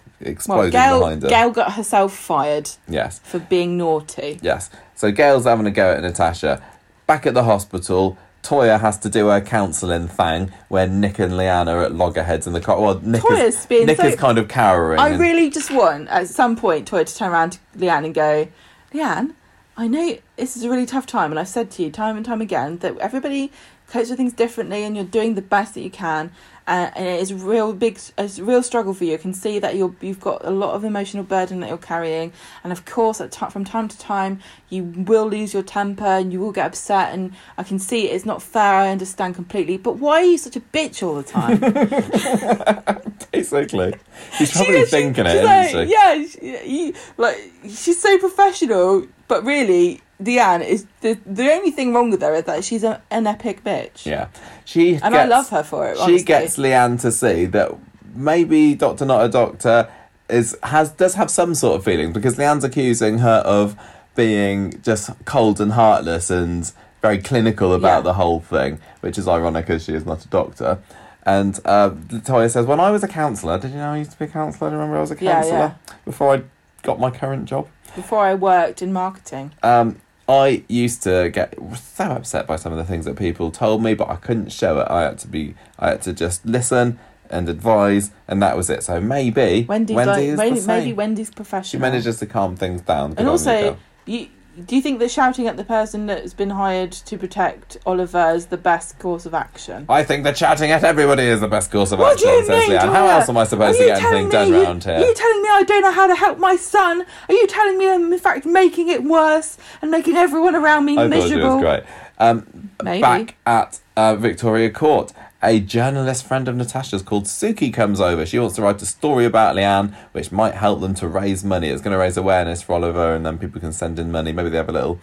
[0.48, 1.30] well, Gail, behind her.
[1.30, 3.19] Gail got herself fired Yes.
[3.23, 4.39] for being naughty.
[4.41, 4.69] Yes.
[4.95, 6.61] So Gail's having a go at Natasha.
[7.07, 11.68] Back at the hospital, Toyah has to do her counselling thing where Nick and Leanne
[11.68, 12.80] are at loggerheads in the car.
[12.80, 14.99] Well, Nick, Toyah's is, being Nick so- is kind of cowering.
[14.99, 18.14] I and- really just want at some point Toya to turn around to Leanne and
[18.14, 18.48] go,
[18.93, 19.34] Leanne,
[19.77, 22.26] I know this is a really tough time, and I've said to you time and
[22.26, 23.52] time again that everybody
[23.91, 26.31] copes with things differently, and you're doing the best that you can.
[26.68, 29.15] Uh, and it is real big, it's a real struggle for you.
[29.15, 32.31] I can see that you're, you've got a lot of emotional burden that you're carrying,
[32.63, 34.39] and of course, at ti from time to time,
[34.69, 37.13] you will lose your temper and you will get upset.
[37.13, 38.76] And I can see it's not fair.
[38.76, 41.59] I understand completely, but why are you such a bitch all the time?
[43.31, 43.95] Basically.
[44.38, 45.91] She's probably she- thinking it, she's isn't like, she?
[45.91, 46.26] Yeah,
[46.63, 52.10] she, you, like she's so professional, but really, Deanne is the the only thing wrong
[52.11, 54.06] with her is that she's a, an epic bitch.
[54.06, 54.27] Yeah.
[54.65, 55.98] She and gets, I love her for it.
[55.98, 56.19] Honestly.
[56.19, 57.72] She gets Leanne to see that
[58.14, 59.89] maybe Doctor Not a Doctor
[60.30, 63.76] is has does have some sort of feeling because Leanne's accusing her of
[64.15, 66.72] being just cold and heartless and
[67.02, 68.02] very clinical about Yeah.
[68.02, 70.77] the whole thing, which is ironic as she is not a doctor.
[71.23, 74.19] And uh, Latoya says, "When I was a counsellor, did you know I used to
[74.19, 74.69] be a counsellor?
[74.69, 75.73] You remember I was a Yeah, counsellor yeah.
[76.03, 76.41] before I
[76.84, 79.52] got my current job?" before I worked in marketing.
[79.64, 83.84] Um, I used to get so upset by some of the things that people told
[83.84, 84.88] me, but I couldn't show it.
[84.89, 86.99] I had to be, I had to just listen
[87.30, 88.84] and advise, and that was it.
[88.84, 91.69] So maybe Wendy's Wendy like, is maybe, maybe Wendy's professional.
[91.69, 93.15] she manages to calm things down.
[93.18, 94.27] And also, you
[94.65, 98.48] do you think that shouting at the person that's been hired to protect Oliver is
[98.48, 99.86] the best course of action?
[99.88, 102.45] I think that shouting at everybody is the best course of What do action, you
[102.45, 102.91] says mean, Leanne.
[102.94, 105.07] How else am I supposed to get anything done you- round Are here?
[105.07, 107.06] you telling me I don't know how to help my son?
[107.30, 110.94] Are you telling me I'm in fact making it worse and making everyone around me
[110.94, 111.45] I thought miserable?
[111.45, 111.84] it was great.
[112.19, 113.02] Um, Maybe.
[113.02, 118.26] Back at uh, Victoria Court, a journalist friend of Natasha's called Suki comes over.
[118.26, 121.69] She wants to write a story about Leanne, which might help them to raise money.
[121.69, 124.31] It's going to raise awareness for Oliver, and then people can send in money.
[124.31, 124.99] Maybe they have a little,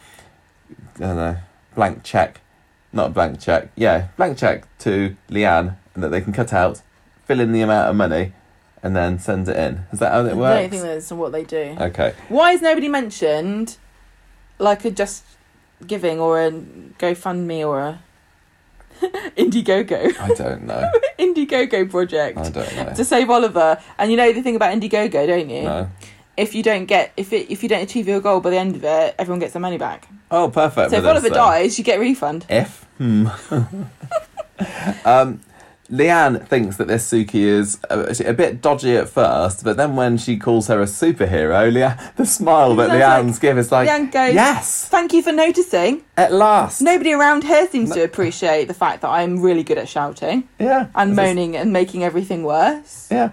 [0.97, 1.37] I don't know,
[1.75, 2.41] blank check.
[2.93, 3.71] Not a blank check.
[3.77, 6.83] Yeah, blank check to Leanne, and that they can cut out,
[7.27, 8.33] fill in the amount of money,
[8.83, 9.85] and then send it in.
[9.93, 10.61] Is that how it I works?
[10.61, 11.77] don't think that's what they do.
[11.81, 12.15] Okay.
[12.29, 13.77] Why is nobody mentioned
[14.59, 15.25] like a Just
[15.87, 18.03] Giving or a GoFundMe or a
[19.37, 20.19] Indiegogo?
[20.19, 20.91] I don't know.
[21.19, 22.95] Indiegogo project I don't know.
[22.95, 23.79] to save Oliver.
[23.99, 25.63] And you know the thing about Indiegogo, don't you?
[25.63, 25.91] No.
[26.37, 28.77] If you don't get if it if you don't achieve your goal by the end
[28.77, 30.09] of it, everyone gets their money back.
[30.31, 30.91] Oh, perfect.
[30.91, 32.47] So if Oliver dies, you get a refund.
[32.49, 32.85] If.
[32.99, 33.29] Hmm.
[35.05, 35.41] um,
[35.91, 40.19] Leanne thinks that this Suki is a, a bit dodgy at first, but then when
[40.19, 44.13] she calls her a superhero, Leanne, the smile that Leanne's like- give is like, Leanne
[44.13, 46.03] goes- yes, Thank you for noticing.
[46.17, 46.83] at last.
[46.83, 50.89] Nobody around here seems to appreciate the fact that I'm really good at shouting Yeah.
[50.95, 53.09] and This moaning and making everything worse.
[53.11, 53.31] Yeah.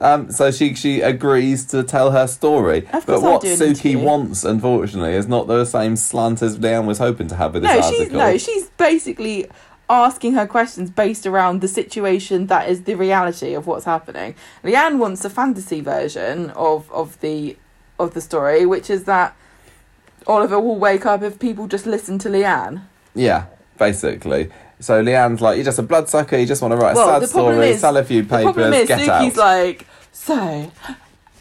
[0.00, 5.14] Um, so she she agrees to tell her story, Of but what Suki wants, unfortunately,
[5.14, 8.04] is not the same slant as Leanne was hoping to have with this No, article.
[8.04, 9.48] she's no, she's basically
[9.90, 14.34] asking her questions based around the situation that is the reality of what's happening.
[14.62, 17.56] Leanne wants a fantasy version of of the
[17.98, 19.34] of the story, which is that
[20.26, 22.82] Oliver will wake up if people just listen to Leanne.
[23.14, 23.46] Yeah,
[23.78, 24.50] basically.
[24.80, 26.36] So Leanne's like, you're just a bloodsucker.
[26.36, 28.44] You just want to write a Well, sad the story, is- sell a few papers,
[28.46, 29.36] The problem is get Suki's out.
[29.36, 30.70] like, so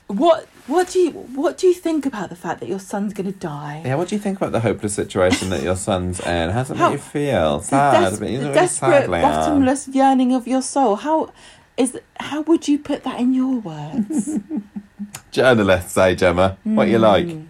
[0.08, 3.32] what what do you what do you think about the fact that your son's gonna
[3.32, 3.82] die?
[3.86, 6.50] yeah, what do you think about the hopeless situation that your son's in?
[6.50, 7.60] How does it How- make you feel?
[7.60, 9.22] the, Sad, des- but you're the really desperate, sad, Leanne.
[9.22, 10.96] bottomless yearning of your soul.
[10.98, 11.32] How
[11.78, 14.40] is how would you put that in your words?
[15.32, 17.30] Journalists say, Gemma, what you like?
[17.30, 17.44] Hmm.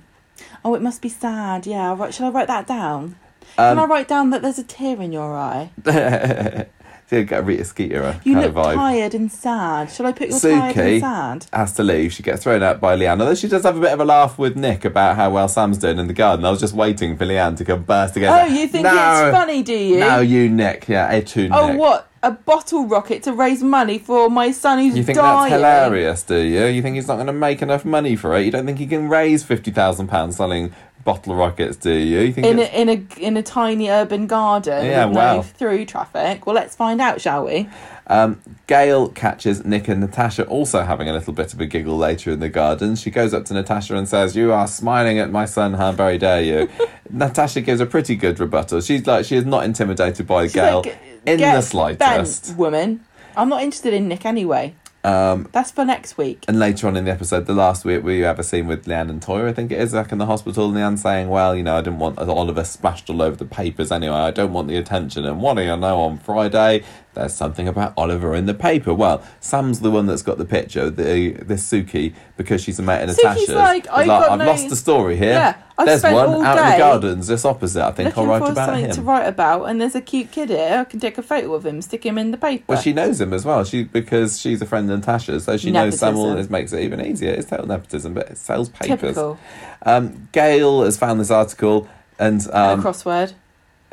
[0.65, 1.65] oh, it must be sad.
[1.65, 2.13] Yeah, right.
[2.13, 3.15] Shall I write that down?
[3.55, 5.71] Can I Um, write down that there's a tear in your eye?
[7.15, 8.75] you get a Rita Skeeter You kind look of vibe.
[8.75, 9.89] tired and sad.
[9.91, 11.01] Shall I put your tired Suki.
[11.01, 11.45] and sad?
[11.53, 12.11] Has to leave.
[12.11, 13.21] She gets thrown out by Leanne.
[13.21, 15.77] Although she does have a bit of a laugh with Nick about how well Sam's
[15.77, 16.43] doing in the garden.
[16.43, 18.33] I was just waiting for Leanne to come burst again.
[18.33, 19.99] Oh, you think no, it's funny, do you?
[19.99, 20.87] No, you Nick.
[20.89, 21.75] Yeah, a two oh, Nick.
[21.75, 22.11] Oh, what?
[22.23, 24.97] A bottle rocket to raise money for my son who's dying.
[24.97, 25.51] You think dying.
[25.51, 26.65] that's hilarious, do you?
[26.65, 28.43] You think he's not going to make enough money for it?
[28.43, 30.73] You don't think he can raise fifty thousand pounds selling
[31.07, 32.19] bottle rockets, do you?
[32.19, 35.37] You think In it's- a, in a in a tiny urban garden Yeah, wow.
[35.37, 36.45] no through traffic.
[36.45, 37.69] Well, let's find out, shall we?
[38.07, 42.31] Um, Gail catches Nick and Natasha also having a little bit of a giggle later
[42.31, 42.97] in the garden.
[42.97, 45.75] She goes up to Natasha and says, "You are smiling at my son.
[45.75, 46.69] How very dare you?"
[47.09, 48.81] Natasha gives a pretty good rebuttal.
[48.81, 52.47] She's like, she is not intimidated by She's Gail like, in the slightest.
[52.49, 52.99] bent, woman.
[53.37, 54.73] I'm not interested in Nick anyway.
[55.07, 56.43] Um, That's for next week.
[56.49, 59.09] and later on in the episode, the last week we have a scene with Leanne
[59.09, 61.63] and Toyah, I think it is, back in the hospital, and Leanne saying, Well, you
[61.63, 64.15] know, I didn't want Oliver splashed all over the papers anyway.
[64.15, 65.25] I don't want the attention.
[65.25, 66.83] And what do you know on Friday?
[67.17, 68.93] There's something about Oliver in the paper.
[68.93, 73.03] Well, Sam's the one that's got the picture, the this Suki, because she's a mate
[73.03, 73.49] of Suki's Natasha's.
[73.49, 75.31] like, "I've I've no- lost the story here.
[75.33, 77.83] Yeah, I've There's one out in the gardens just opposite.
[77.83, 78.91] I think I'll write for about something him.
[78.91, 80.79] to write about, and there's a cute kid here.
[80.79, 82.65] I can take a photo of him, stick him in the paper.
[82.67, 83.63] Well, she knows him as well.
[83.63, 86.13] She because she's a friend of Natasha's, so she knows Sam.
[86.13, 86.29] Nepotism.
[86.29, 87.31] All this makes it even easier.
[87.31, 88.99] It's total nepotism, but it sells papers.
[88.99, 89.39] Typical.
[89.83, 91.87] Um, Gail has found this article,
[92.19, 93.33] and And um, a crossword.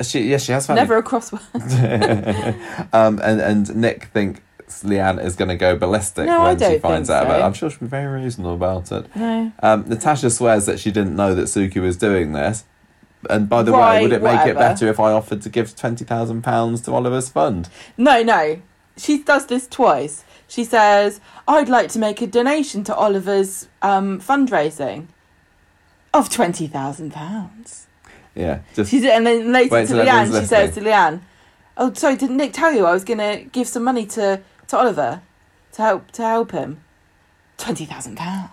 [0.01, 1.41] She yes, she has found Never a crossword.
[2.93, 4.41] um, and and Nick thinks
[4.83, 7.43] Leanne is going to go ballistic No, when she finds think out about it.
[7.43, 9.15] I'm sure she'll be very reasonable about it.
[9.15, 9.51] No.
[9.61, 12.65] Um, Natasha swears that she didn't know that Suki was doing this.
[13.29, 16.05] And by the way, would it make it better if I offered to give twenty
[16.05, 17.69] thousand pounds to Oliver's fund?
[17.97, 18.61] No, no.
[18.97, 20.23] She does this twice.
[20.47, 25.07] She says, I'd like to make a donation to Oliver's um, fundraising
[26.13, 27.84] of £20,000.
[28.35, 30.81] Yeah, just She's And then later to everyone's Leanne, she says to.
[30.81, 31.21] Leanne,
[31.77, 34.77] Oh, sorry, didn't Nick tell you I was going to give some money to, to
[34.77, 35.21] Oliver
[35.73, 36.81] to help to help him?
[37.57, 38.49] £20,000.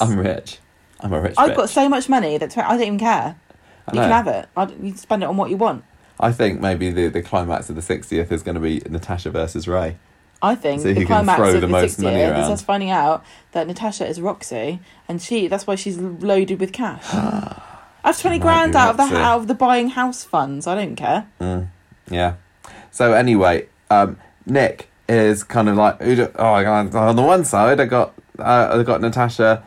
[0.00, 0.58] I'm rich.
[1.00, 1.34] I'm a rich.
[1.38, 1.56] I've bitch.
[1.56, 3.36] got so much money that I don't even care.
[3.86, 4.48] I You can have it.
[4.56, 5.84] I, you spend it on what you want.
[6.18, 9.66] I think maybe the, the climax of the 60th is going to be Natasha versus
[9.66, 9.96] Ray.
[10.42, 12.52] I think the can climax throw of the the, most 60th money is around.
[12.52, 17.04] us finding out that Natasha is Roxy, and she that's why she's loaded with cash.
[18.04, 20.66] I've twenty grand out of the out of the buying house funds.
[20.66, 21.28] I don't care.
[21.40, 21.68] Mm,
[22.10, 22.34] yeah.
[22.90, 24.16] So anyway, um,
[24.46, 28.68] Nick is kind of like, oh, I got- on the one side, I got uh,
[28.78, 29.62] I got Natasha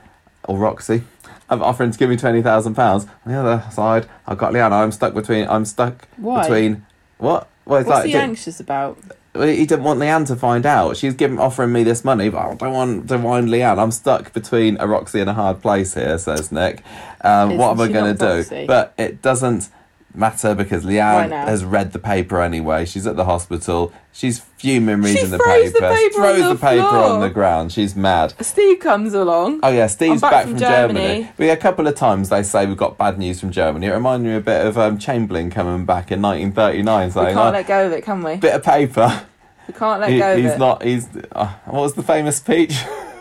[0.45, 1.03] or Roxy.
[1.49, 3.05] I'm offering to give me twenty thousand pounds.
[3.25, 4.75] On the other side, I've got Leanna.
[4.75, 5.47] I'm stuck between.
[5.47, 6.41] I'm stuck Why?
[6.43, 6.85] between.
[7.17, 7.47] What?
[7.65, 8.97] Well, What's like he anxious about?
[9.35, 10.95] He didn't want Leanne to find out.
[10.95, 13.79] She's giving offering me this money, but I don't want to wind Leanne.
[13.79, 16.83] I'm stuck between a Roxy and a hard place here, says Nick.
[17.21, 18.49] Um, what am I going to do?
[18.67, 19.69] But it doesn't
[20.15, 22.85] matter because Leanne has read the paper anyway.
[22.85, 23.93] She's at the hospital.
[24.11, 25.95] She's fuming reading the throws the paper.
[25.95, 27.71] She throws the, the paper on the ground.
[27.71, 28.33] She's mad.
[28.43, 29.59] Steve comes along.
[29.63, 30.99] Oh yeah, Steve's back back, from from, Germany.
[30.99, 31.31] Germany.
[31.37, 33.87] But yeah, a couple of times they say we've got bad news from Germany.
[33.87, 37.51] It reminded me a bit of um, Chamberlain coming back in 1939 we can't oh,
[37.51, 38.35] let go of it, can we?
[38.37, 39.25] bit of paper.
[39.67, 40.59] We can't let He- go of he's it.
[40.59, 40.83] not.
[40.83, 41.07] He's.
[41.31, 42.83] Uh, what was the famous speech?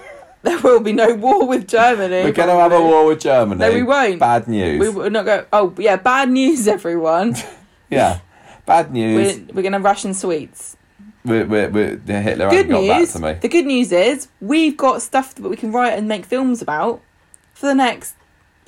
[0.44, 2.24] There will be no war with Germany.
[2.24, 3.60] We're going to have a war with Germany.
[3.60, 4.18] No, we won't.
[4.18, 4.80] Bad news.
[4.80, 5.46] We will not go.
[5.52, 7.36] Oh yeah, bad news, everyone.
[7.90, 8.18] yeah,
[8.66, 9.38] bad news.
[9.38, 10.76] we're we're gonna ration sweets.
[11.24, 13.12] We're, we're, we're, Hitler Good hasn't got news.
[13.12, 13.38] back to me.
[13.40, 17.00] The good news is we've got stuff that we can write and make films about
[17.54, 18.16] for the next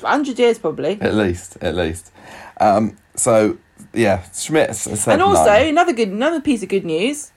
[0.01, 0.99] hundred years, probably.
[1.01, 2.13] At least, at least.
[2.61, 3.59] Um, so
[3.93, 5.69] yeah, said and also no.
[5.69, 7.33] another good, another piece of good news.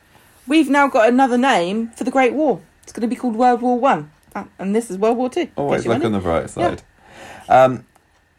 [0.45, 2.61] We've now got another name for the Great War.
[2.83, 5.47] It's going to be called World War One, Ah, and this is World War Two.
[5.55, 6.81] Always you look on the bright side.
[7.49, 7.85] Um,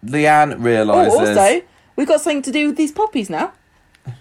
[0.04, 1.62] Leanne Oh, also,
[1.96, 3.52] we've got something to do with these poppies now.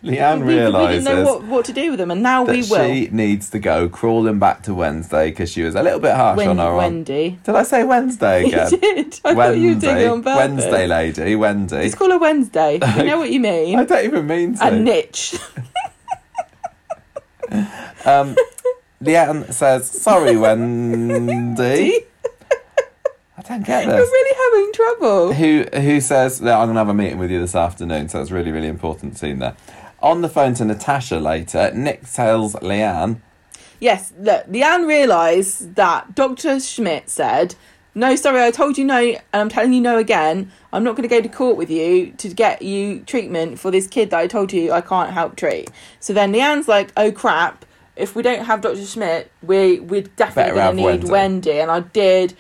[0.04, 2.62] Leanne we, we realizes didn't know what, what to do with them, and now we
[2.64, 2.86] will.
[2.86, 6.38] she needs to go crawling back to Wednesday because she was a little bit harsh
[6.38, 6.64] Wen- on her.
[6.64, 7.40] on- Wendy.
[7.44, 8.70] Did I say Wednesday You again?
[8.80, 9.20] did.
[9.24, 10.38] I thought you were doing it on purpose.
[10.38, 11.84] Wednesday lady, Wendy.
[11.84, 12.74] Just call her Wednesday.
[12.98, 13.80] You know what you mean.
[13.80, 14.64] I don't even mean to.
[14.66, 15.36] And niche.
[18.06, 18.36] Um,
[19.02, 22.06] Leanne says, "Sorry, Wendy."
[23.40, 23.96] I don't get this.
[23.96, 25.34] You're really having trouble.
[25.34, 28.10] Who who says that I'm gonna have a meeting with you this afternoon?
[28.10, 29.56] So it's really really important scene there.
[30.02, 33.20] On the phone to Natasha later, Nick tells Leanne,
[33.80, 36.60] Yes, look, Leanne realised that Dr.
[36.60, 37.56] Schmidt said,
[37.94, 40.52] No, sorry, I told you no, and I'm telling you no again.
[40.74, 43.88] I'm not going to go to court with you to get you treatment for this
[43.88, 45.70] kid that I told you I can't help treat.
[46.00, 47.66] So then Leanne's like, Oh crap,
[47.98, 48.86] if we don't have Dr.
[48.86, 51.10] Schmidt, we, we're definitely Better to need Wendy.
[51.12, 51.60] Wendy.
[51.60, 52.36] And I did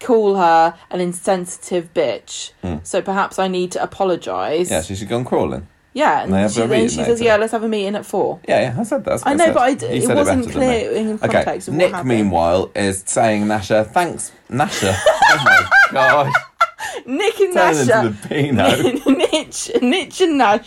[0.00, 2.52] call her an insensitive bitch.
[2.62, 2.86] Mm.
[2.86, 4.70] So perhaps I need to apologise.
[4.70, 7.20] "Yeah, she should go on crawling." Yeah, and have she, then she says.
[7.20, 8.38] Yeah, let's have a meeting at four.
[8.46, 9.14] Yeah, yeah, I said that.
[9.14, 9.54] what I know, said.
[9.54, 10.52] but I, d- it wasn't me.
[10.52, 12.08] clear in Okay, context of what Nick, happened.
[12.08, 14.94] meanwhile, is saying Nasha, thanks, Nasha.
[15.06, 16.32] oh my gosh,
[17.06, 18.16] Nick and turn into Nasha.
[18.28, 20.66] the Nitch, Nitch and Nash.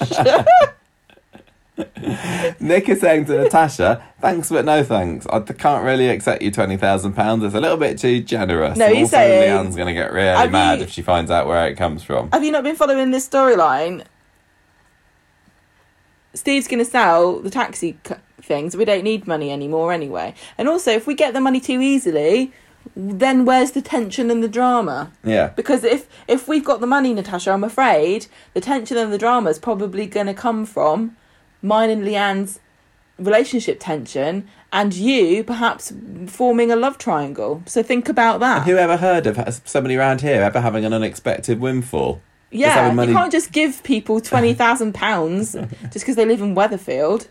[2.59, 5.25] Nick is saying to Natasha, thanks but no thanks.
[5.27, 7.43] I can't really accept you twenty thousand pounds.
[7.43, 8.77] It's a little bit too generous.
[8.77, 11.47] No, he's also, saying- Leanne's going to get really mad you- if she finds out
[11.47, 12.29] where it comes from.
[12.31, 14.03] Have you not been following this storyline?
[16.33, 18.75] Steve's going to sell the taxi c- things.
[18.77, 20.33] We don't need money anymore anyway.
[20.57, 22.53] And also, if we get the money too easily,
[22.95, 25.11] then where's the tension and the drama?
[25.25, 29.17] Yeah, Because if if we've got the money, Natasha, I'm afraid the tension and the
[29.17, 31.17] drama is probably going to come from
[31.61, 32.59] mine and Leanne's
[33.19, 35.93] relationship tension, and you perhaps
[36.27, 37.61] forming a love triangle.
[37.65, 38.57] So think about that.
[38.59, 42.21] and who ever heard of somebody around here ever having an unexpected windfall?
[42.53, 46.55] yeah, money- you can't just give people twenty thousand pounds just because they live in
[46.55, 47.27] Weatherfield.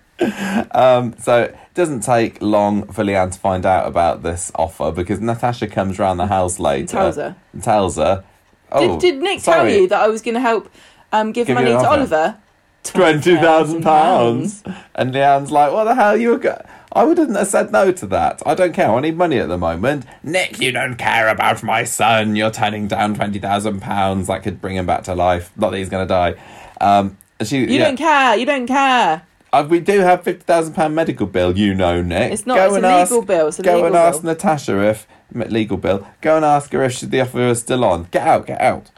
[0.73, 5.19] Um, so it doesn't take long for Leanne to find out about this offer because
[5.21, 7.37] Natasha comes round the house later tells her.
[7.55, 8.23] and tells her,
[8.71, 10.71] "Oh, did, did Nick tell you that I was going to help
[11.13, 11.87] um, give, Give money to offer.
[11.89, 12.37] Oliver?
[12.85, 14.63] Twenty thousand pounds?"
[14.95, 16.17] And Leanne's like, "What the hell?
[16.17, 16.63] You were go-
[16.93, 18.43] I wouldn't have said no to that.
[18.45, 18.91] I don't care.
[18.91, 20.07] I need money at the moment.
[20.25, 22.35] Nick, you don't care about my son.
[22.35, 24.27] You're turning down twenty thousand pounds.
[24.27, 25.53] That could bring him back to life.
[25.57, 26.35] Not that he's going to die."
[26.81, 27.85] Um, she, You yeah.
[27.85, 28.37] don't care.
[28.37, 29.23] You don't care.
[29.53, 32.33] Uh, we do have fifty thousand pound medical bill, you know, Nick.
[32.33, 32.57] It's not.
[32.57, 33.49] Go it's and a ask, legal bill.
[33.49, 34.33] It's a Go legal and ask bill.
[34.33, 36.07] Natasha if legal bill.
[36.21, 38.09] Go and ask her if she, the offer is still on.
[38.11, 38.91] Get out, get out,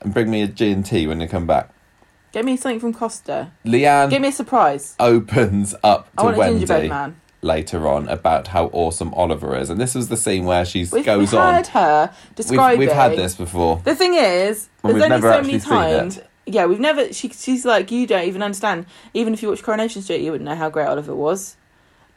[0.00, 1.71] and bring me a G and T when you come back.
[2.32, 3.52] Get me something from Costa.
[3.64, 4.94] Leanne Give me a surprise.
[4.98, 7.20] opens up I to want a gingerbread Wendy man.
[7.42, 11.04] later on about how awesome Oliver is, and this was the scene where she We've,
[11.04, 11.54] goes we've on.
[11.54, 13.80] heard her We've, we've had this before.
[13.84, 15.98] The thing is, And there's we've only never so actually many seen it.
[16.00, 16.20] times.
[16.46, 17.12] Yeah, we've never.
[17.12, 18.86] She, she's like, you don't even understand.
[19.14, 21.56] Even if you watch Coronation Street, you wouldn't know how great Oliver was.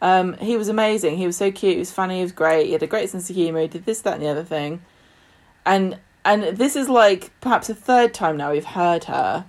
[0.02, 1.16] Um, he was amazing.
[1.16, 1.74] He was so cute.
[1.74, 2.16] He was funny.
[2.16, 2.66] He was great.
[2.66, 3.60] He had a great sense of humour.
[3.60, 4.82] He did this, that, and the other thing.
[5.64, 9.44] And and this is like perhaps a third time now we've heard her.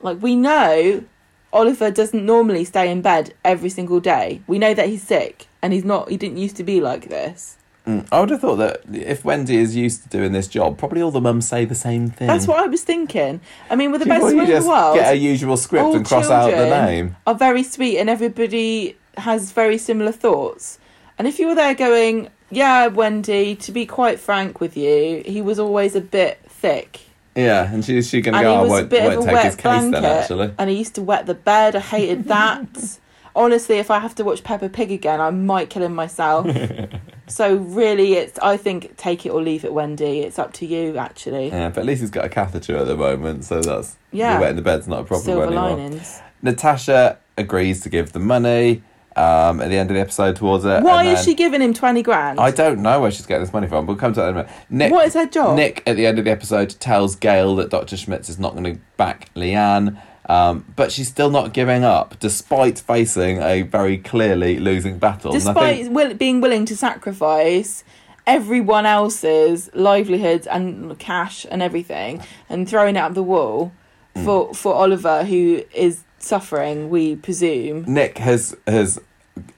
[0.00, 1.04] Like we know,
[1.52, 4.42] Oliver doesn't normally stay in bed every single day.
[4.46, 6.08] We know that he's sick, and he's not.
[6.10, 7.56] He didn't used to be like this.
[7.86, 11.00] Mm, I would have thought that if Wendy is used to doing this job, probably
[11.00, 12.28] all the mums say the same thing.
[12.28, 13.40] That's what I was thinking.
[13.70, 16.04] I mean, with the best will you in the world, get a usual script and
[16.04, 17.16] cross out the name.
[17.26, 20.78] are very sweet and everybody has very similar thoughts.
[21.18, 25.40] And if you were there going, yeah, Wendy, to be quite frank with you, he
[25.40, 27.00] was always a bit thick.
[27.44, 29.34] Yeah, and she's she to And go, he I won't, bit won't of a take
[29.34, 29.90] wet his case blanket.
[29.92, 30.54] then, actually.
[30.58, 31.76] And he used to wet the bed.
[31.76, 32.98] I hated that.
[33.36, 36.48] Honestly, if I have to watch Peppa Pig again, I might kill him myself.
[37.28, 40.20] so really, it's I think take it or leave it, Wendy.
[40.20, 41.46] It's up to you, actually.
[41.48, 44.34] Yeah, but at least he's got a catheter at the moment, so that's Yeah.
[44.34, 45.70] the wet in the bed's not a problem Silver anymore.
[45.70, 46.20] linings.
[46.42, 48.82] Natasha agrees to give the money
[49.16, 50.82] um, at the end of the episode towards it.
[50.82, 52.38] Why is she giving him twenty grand?
[52.40, 53.86] I don't know where she's getting this money from.
[53.86, 54.52] We'll come to that in a minute.
[54.70, 55.56] Nick, What is her job?
[55.56, 57.96] Nick, at the end of the episode, tells Gail that Dr.
[57.96, 62.78] Schmidt is not going to back Leanne, um, but she's still not giving up, despite
[62.78, 65.32] facing a very clearly losing battle.
[65.32, 67.82] Despite think- will, being willing to sacrifice
[68.26, 73.72] everyone else's livelihoods and cash and everything and throwing it up the wall
[74.14, 74.24] Mm.
[74.24, 79.00] for for Oliver who is suffering we presume Nick has has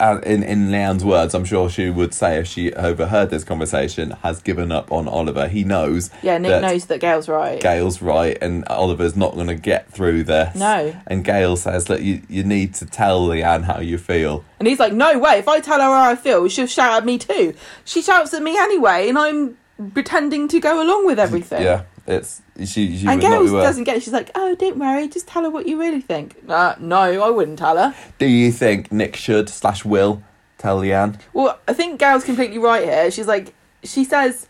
[0.01, 4.11] uh, in in Leanne's words, I'm sure she would say if she overheard this conversation,
[4.23, 5.49] has given up on Oliver.
[5.49, 7.61] He knows Yeah, Nick that knows that Gail's right.
[7.61, 10.55] Gail's right, and Oliver's not going to get through this.
[10.57, 10.95] No.
[11.07, 14.45] And Gail says that you you need to tell Leanne how you feel.
[14.59, 17.05] And he's like, no way, if I tell her how I feel, she'll shout at
[17.05, 17.55] me too.
[17.85, 19.57] She shouts at me anyway, and I'm
[19.95, 21.63] pretending to go along with everything.
[21.63, 22.97] Yeah, it's she.
[22.97, 24.03] she And Gail doesn't get it.
[24.03, 26.37] She's like, oh, don't worry, just tell her what you really think.
[26.49, 27.95] Uh, no, I wouldn't tell her.
[28.19, 30.23] Do you think Nick should slash will
[30.59, 31.21] tell Leanne?
[31.33, 33.11] Well, I think Gail's completely right here.
[33.11, 33.55] She's like,
[33.85, 34.49] she says,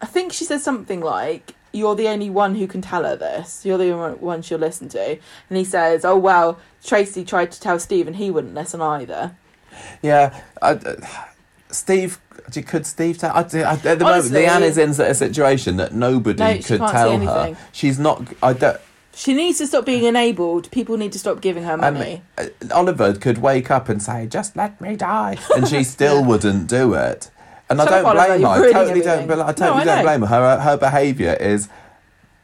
[0.00, 3.64] I think she says something like, you're the only one who can tell her this.
[3.64, 5.18] You're the only one she'll listen to.
[5.48, 9.36] And he says, oh, well, Tracy tried to tell Steve and he wouldn't listen either.
[10.02, 10.96] Yeah, I, uh,
[11.70, 12.18] Steve.
[12.66, 13.32] Could Steve tell?
[13.34, 16.78] I, I, at the Honestly- moment, Leanne is in a situation that nobody No, could
[16.80, 17.56] tell her.
[17.72, 18.22] She's not.
[18.42, 18.80] I don't.
[19.14, 20.70] She needs to stop being enabled.
[20.70, 22.22] People need to stop giving her money.
[22.38, 26.68] uh, Oliver could wake up and say, "Just let me die," and she still wouldn't
[26.68, 27.30] do it.
[27.68, 28.46] And Shut I don't blame her.
[28.48, 28.88] I totally don't.
[28.88, 29.26] everything.
[29.26, 30.26] But I No, totally I don't blame her.
[30.26, 31.68] Her her behaviour is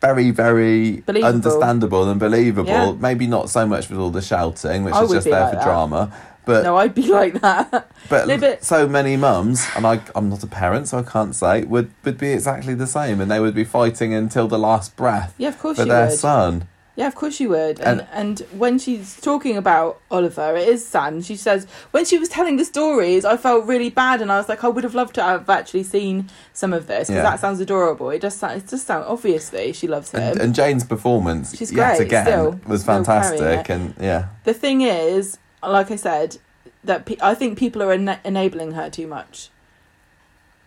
[0.02, 1.34] very, very Believable.
[1.34, 2.68] understandable and believable.
[2.68, 2.92] Yeah.
[2.92, 5.56] Maybe not so much with all the shouting, which I is just there like for
[5.56, 5.64] that.
[5.64, 6.12] drama.
[6.46, 7.90] But No, I'd be like that.
[8.08, 11.34] but, No, but- so many mums, and I, I'm not a parent, so I can't
[11.34, 14.94] say, would, would be exactly the same, and they would be fighting until the last
[14.96, 16.18] breath Yeah, of course for you their would.
[16.18, 16.68] son.
[16.96, 17.80] Yeah, of course you would.
[17.80, 21.24] And, And- and when she's talking about Oliver, it is sad.
[21.24, 24.48] She says when she was telling the stories, I felt really bad, and I was
[24.48, 27.30] like, I would have loved to have actually seen some of this because Yeah.
[27.30, 28.10] that sounds adorable.
[28.10, 28.58] It does sound.
[28.58, 29.06] It does sound.
[29.08, 30.20] Obviously, she loves him.
[30.22, 32.60] And, and Jane's performance, She's yet again, still.
[32.68, 34.26] was fantastic, and yeah.
[34.44, 35.38] the thing is,
[35.70, 36.38] like I said,
[36.82, 39.50] that pe- I think people are ena- enabling her too much.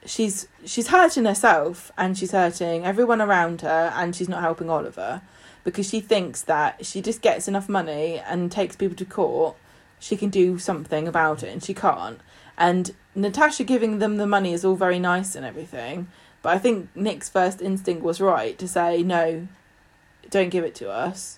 [0.05, 5.21] She's she's hurting herself and she's hurting everyone around her and she's not helping Oliver
[5.63, 9.57] because she thinks that she just gets enough money and takes people to court,
[9.99, 12.21] she can do something about it and she can't.
[12.57, 16.07] And Natasha giving them the money is all very nice and everything,
[16.41, 19.47] but I think Nick's first instinct was right to say no,
[20.29, 21.37] don't give it to us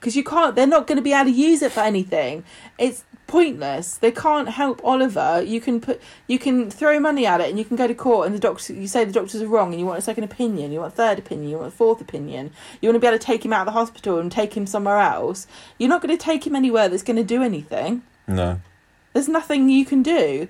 [0.00, 2.44] because you can't they're not going to be able to use it for anything.
[2.78, 3.96] It's pointless.
[3.96, 5.42] They can't help oliver.
[5.42, 8.26] You can put you can throw money at it and you can go to court
[8.26, 10.72] and the doctor you say the doctors are wrong and you want a second opinion
[10.72, 12.52] you want a third opinion you want a fourth opinion.
[12.80, 14.66] You want to be able to take him out of the hospital and take him
[14.66, 15.46] somewhere else.
[15.78, 18.02] You're not going to take him anywhere that's going to do anything.
[18.28, 18.60] No.
[19.12, 20.48] there's nothing you can do.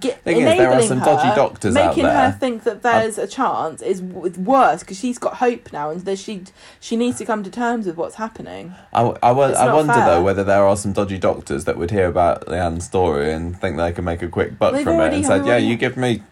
[0.00, 2.82] Get, Thing is, there are enabling some her, dodgy doctors out making her think that
[2.82, 6.44] there's a chance is w- worse because she's got hope now, and that she
[6.80, 8.74] she needs to come to terms with what's happening.
[8.94, 10.06] I, I, It's I wonder fair.
[10.06, 13.76] though whether there are some dodgy doctors that would hear about Leanne's story and think
[13.76, 16.22] they can make a quick buck They've from it and said, "Yeah, you give me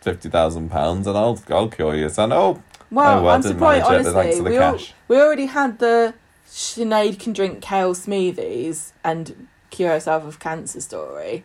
[0.00, 3.88] fifty thousand pounds and I'll I'll cure your son." Oh, Well, Oh, well, I'm surprised.
[3.90, 6.14] manage it, thanks Honestly, for the we we already had the
[6.48, 11.42] Sinead can drink kale smoothies and cure herself of cancer story,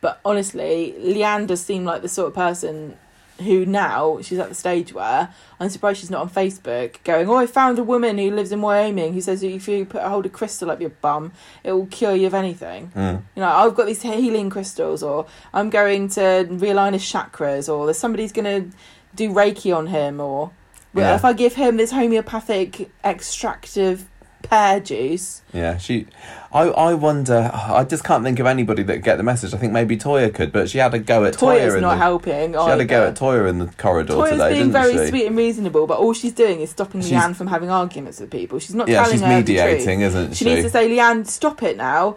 [0.00, 2.96] but honestly, Leanne does seem like the sort of person
[3.40, 7.36] who now she's at the stage where I'm surprised she's not on Facebook going, Oh,
[7.36, 10.08] I found a woman who lives in Wyoming who says that if you put a
[10.08, 11.30] hold of crystal up your bum,
[11.62, 12.90] it will cure you of anything.
[12.96, 13.22] Mm.
[13.36, 16.20] You know, I've got these healing crystals, or I'm going to
[16.50, 18.76] realign his chakras, or there's somebody's going to
[19.14, 20.50] do Reiki on him, or
[20.92, 21.14] Yeah.
[21.14, 24.08] if I give him this homeopathic extractive
[24.48, 26.06] pear juice, Yeah, she.
[26.52, 27.50] I I wonder.
[27.52, 29.52] I just can't think of anybody that could get the message.
[29.52, 31.60] I think maybe Toyah could, but she had a go at Toyah.
[31.60, 32.52] Toyah's not the, helping.
[32.54, 35.06] She had a go at Toyah in the corridor Toyah's today, being very she?
[35.08, 38.30] sweet and reasonable, but all she's doing is stopping She's- Leanne from having arguments with
[38.30, 38.58] people.
[38.58, 39.46] She's not Yeah, telling she's her the truth.
[39.48, 40.54] mediating, isn't She she?
[40.54, 42.16] needs to say, Leanne, stop it now.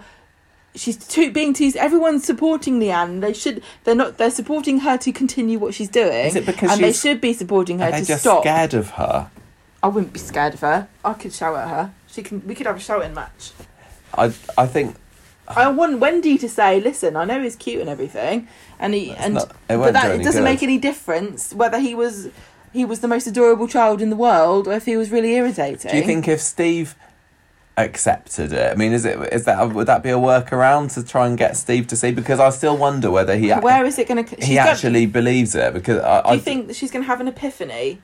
[0.73, 1.69] She's too being too.
[1.77, 3.19] Everyone's supporting Leanne.
[3.19, 3.61] They should.
[3.83, 4.17] They're not.
[4.17, 6.27] They're supporting her to continue what she's doing.
[6.27, 8.43] Is it because and they should be supporting her to just stop.
[8.43, 9.29] scared of her?
[9.83, 10.87] I wouldn't be scared of her.
[11.03, 11.91] I could shout at her.
[12.11, 12.45] She can.
[12.45, 13.51] We could have a shouting match.
[14.13, 14.95] I I think
[15.47, 18.47] I want Wendy to say, "Listen, I know he's cute and everything,
[18.79, 20.49] and he and not- it but that do it doesn't good.
[20.49, 22.29] make any difference whether he was
[22.73, 25.91] he was the most adorable child in the world or if he was really irritating."
[25.91, 26.95] Do you think if Steve
[27.77, 31.27] accepted it, I mean, is it is that would that be a workaround to try
[31.27, 32.11] and get Steve to see?
[32.11, 34.45] Because I still wonder whether he Where is it going to?
[34.45, 35.73] he actually believes it.
[35.73, 38.01] Because I, Do I you think she's going to have an epiphany?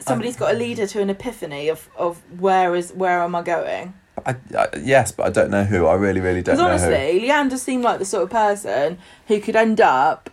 [0.00, 3.34] Somebody's um, got to lead her to an epiphany of, of where is where am
[3.34, 3.94] I going?
[4.26, 5.86] I, I, yes, but I don't know who.
[5.86, 6.94] I really, really don't Because know who.
[6.94, 8.98] honestly, Leanne does seem like the sort of person
[9.28, 10.30] who could end up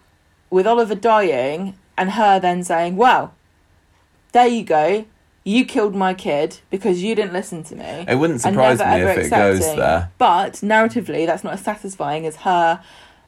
[0.49, 3.33] with Oliver dying and her then saying, "Well,
[4.31, 5.05] there you go.
[5.43, 9.11] You killed my kid because you didn't listen to me." It wouldn't surprise never, me
[9.11, 10.11] if it goes there.
[10.17, 12.81] But narratively, that's not as satisfying as her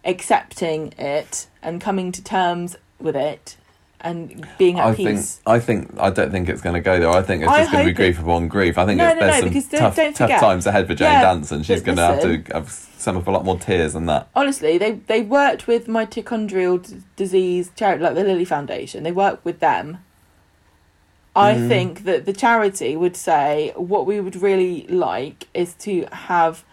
[0.05, 3.57] accepting it and coming to terms with it
[4.01, 5.35] and being at I peace.
[5.37, 7.09] think I think I don't think it's going to go there.
[7.09, 8.77] I think it's I just going to be grief upon grief.
[8.77, 11.63] I think No, there's no, some tough, tough times ahead for Jane Yeah, Danson.
[11.63, 14.29] She's going to have to have sum up a lot more tears than that.
[14.35, 19.03] honestly, they they worked with mitochondrial d- disease charity, like the Lily Foundation.
[19.03, 19.99] They work with them.
[21.35, 21.67] I Mm.
[21.67, 26.63] think that the charity would say what we would really like is to have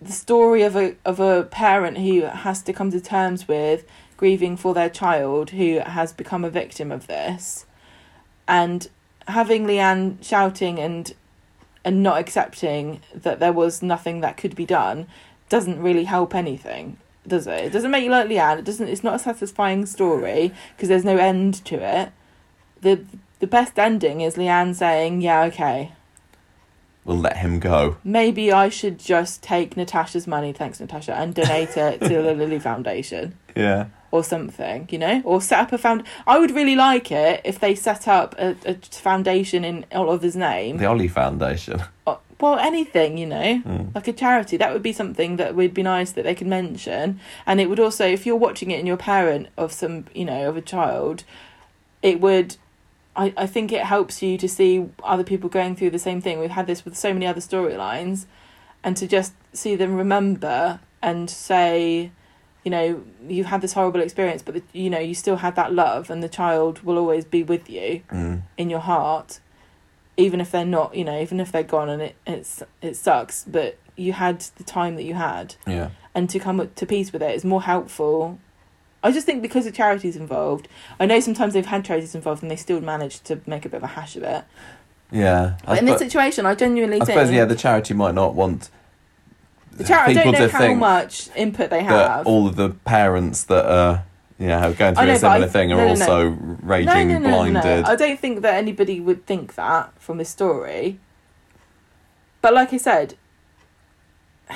[0.00, 3.84] the story of a of a parent who has to come to terms with
[4.16, 7.66] grieving for their child who has become a victim of this,
[8.48, 8.88] and
[9.28, 11.12] having Leanne shouting and
[11.84, 15.06] and not accepting that there was nothing that could be done
[15.48, 17.64] doesn't really help anything, does it?
[17.64, 18.58] It doesn't make you like Leanne.
[18.60, 18.88] It doesn't.
[18.88, 22.12] It's not a satisfying story because there's no end to it.
[22.80, 23.04] the
[23.40, 25.92] The best ending is Leanne saying, "Yeah, okay,
[27.04, 27.96] We'll let him go.
[28.04, 32.60] maybe I should just take Natasha's money, thanks Natasha, and donate it to the Lily
[32.60, 33.86] Foundation." Yeah.
[34.12, 36.04] Or something, you know, or set up a found.
[36.26, 40.76] I would really like it if they set up a, a foundation in Oliver's name.
[40.76, 41.82] The Ollie Foundation.
[42.04, 43.94] Uh, well, anything, you know, Mm.
[43.94, 44.56] like a charity.
[44.56, 47.20] That would be something that would be nice that they could mention.
[47.46, 50.24] And it would also, if you're watching it and you're a parent of some, you
[50.24, 51.22] know, of a child,
[52.02, 52.56] it would.
[53.14, 56.40] I, I think it helps you to see other people going through the same thing.
[56.40, 58.26] We've had this with so many other storylines,
[58.82, 62.10] and to just see them remember and say,
[62.64, 65.72] you know, you've had this horrible experience, but the, you know, you still had that
[65.74, 68.42] love, and the child will always be with you Mm.
[68.56, 69.40] in your heart,
[70.16, 73.44] even if they're not, you know, even if they're gone and it it's it sucks,
[73.44, 75.90] but you had the time that you had, Yeah.
[76.14, 78.38] and to come to peace with it is more helpful.
[79.04, 80.68] I just think because the charities involved,
[81.00, 83.78] I know sometimes they've had charities involved and they still manage to make a bit
[83.78, 84.44] of a hash of it.
[85.10, 85.56] Yeah.
[85.64, 88.34] I But in this situation, I genuinely I think suppose yeah, the charity might not
[88.34, 88.70] want
[89.76, 90.12] the charity.
[90.12, 92.26] I people don't know how much input they have.
[92.26, 94.04] all of the parents that are
[94.38, 96.28] you know going through know, a similar I- thing are no, also
[96.62, 97.84] raging no, no, blinded.
[97.84, 100.98] I don't think that anybody would think that from this story.
[102.40, 103.14] But like I said,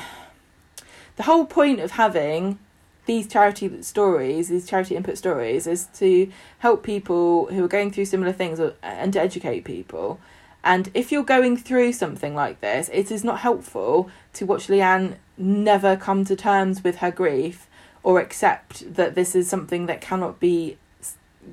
[1.17, 2.59] the whole point of having
[3.07, 8.05] these charity stories, these charity input stories, is to help people who are going through
[8.05, 10.21] similar things and to educate people.
[10.67, 15.15] And if you're going through something like this, it is not helpful to watch Leanne
[15.39, 17.69] never come to terms with her grief
[18.03, 20.77] or accept that this is something that cannot be,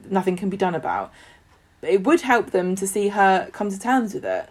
[0.09, 1.13] nothing can be done about.
[1.83, 4.49] It would help them to see her come to terms with it.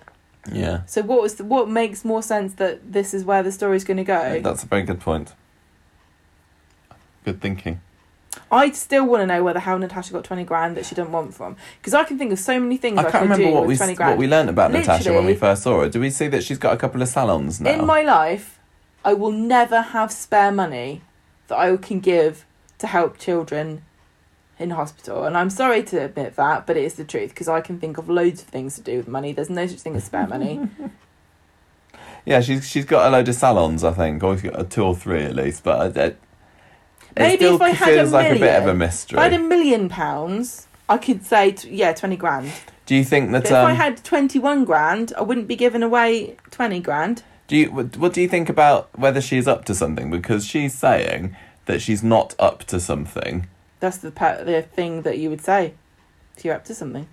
[0.53, 0.85] yeah.
[0.87, 3.97] So what was the, what makes more sense that this is where the story's going
[3.97, 4.41] to go?
[4.41, 5.35] That's a very good point.
[7.25, 7.81] Good thinking.
[8.51, 11.35] I still want to know whether how Natasha got twenty grand that she didn't want
[11.35, 13.55] from because I can think of so many things I, I can't could remember do
[13.55, 15.89] what with we what we learned about Natasha when we first saw her.
[15.89, 17.73] Do we see that she's got a couple of salons now?
[17.73, 18.59] In my life,
[19.05, 21.03] I will never have spare money
[21.49, 22.47] that I can give
[22.79, 23.85] to help children
[24.59, 25.25] in hospital.
[25.25, 27.99] And I'm sorry to admit that, but it is the truth because I can think
[27.99, 29.33] of loads of things to do with money.
[29.33, 30.69] There's no such thing as spare money.
[32.25, 35.23] yeah, she's she's got a load of salons, I think, or got two or three
[35.23, 35.65] at least.
[35.65, 36.19] But it
[37.17, 39.17] Maybe if I had a like a bit of a million, mystery.
[39.17, 42.51] if I had a million pounds, I could say, t- yeah, 20 grand.
[42.87, 43.49] Do you think But that?
[43.49, 47.23] if I Um, had 21 grand, I wouldn't be giving away 20 grand.
[47.49, 50.11] do you what, do you think about whether she's up to something?
[50.11, 51.37] Because she's saying
[51.67, 53.47] that she's not up to something.
[53.81, 55.75] That's the pa- the thing that you would say
[56.37, 57.07] if you're up to something.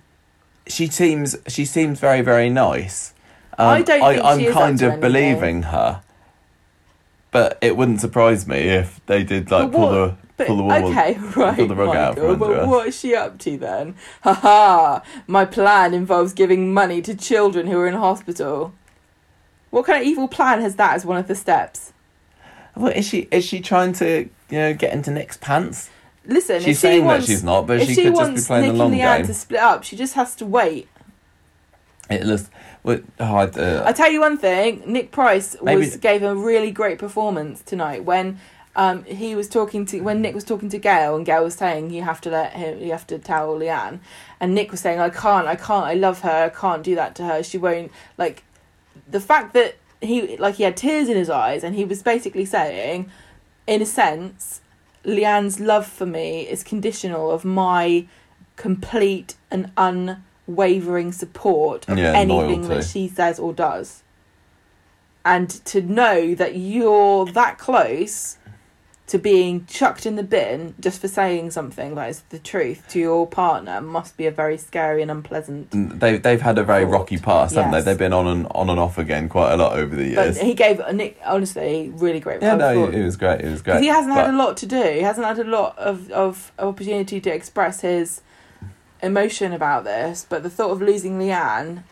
[0.66, 3.12] She seems she seems very very nice.
[3.58, 5.00] Um, I don't think I, am she is up kind of anything.
[5.00, 6.00] believing her.
[7.32, 10.62] But it wouldn't surprise me if they did like But pull the But, pull the
[10.64, 10.72] wool.
[10.72, 12.66] okay, right, pull the rug out Michael, from but under us.
[12.68, 13.94] what is she up to then?
[14.22, 15.02] Ha ha!
[15.26, 18.72] My plan involves giving money to children who are in hospital.
[19.70, 21.92] What kind of evil plan has that as one of the steps?
[22.74, 25.90] Well, is she is she trying to you know get into Nick's pants?
[26.26, 28.62] Listen, She's if she wants, that she's not, but she, she could just be playing
[28.64, 29.26] Nick the long and Leanne game.
[29.26, 30.88] to split up, she just has to wait.
[32.10, 32.50] It looks.
[32.82, 36.34] Well, oh, I, uh, I tell you one thing, Nick Price Maybe- was gave a
[36.34, 38.38] really great performance tonight when
[38.76, 41.90] um he was talking to when Nick was talking to Gail and Gail was saying
[41.90, 43.98] you have to let him you have to tell Leanne.
[44.38, 47.14] And Nick was saying I can't I can't I love her I can't do that
[47.16, 47.42] to her.
[47.42, 48.44] She won't like
[49.10, 52.44] the fact that he like he had tears in his eyes and he was basically
[52.44, 53.10] saying
[53.66, 54.60] in a sense
[55.04, 58.06] Leanne's love for me is conditional of my
[58.56, 59.72] complete and
[60.46, 62.74] unwavering support of Yeah, anything loyalty.
[62.74, 64.02] that she says or does.
[65.24, 68.36] And to know that you're that close
[69.06, 72.98] to being chucked in the bin just for saying something that is the truth to
[73.00, 75.68] your partner must be a very scary and unpleasant.
[76.00, 76.92] They they've had a very Thought.
[76.92, 77.84] rocky past, haven't Yes.
[77.84, 77.90] they?
[77.90, 80.38] They've been on and on and off again quite a lot over the years.
[80.38, 82.40] But he gave Nick honestly really great.
[82.40, 83.40] yeah, no, it was great.
[83.40, 83.80] It was great.
[83.82, 84.80] He hasn't had a lot to do.
[84.82, 88.20] He hasn't had a lot of, of opportunity to express his
[89.02, 90.26] emotion about this.
[90.28, 91.82] But the thought of losing Leanne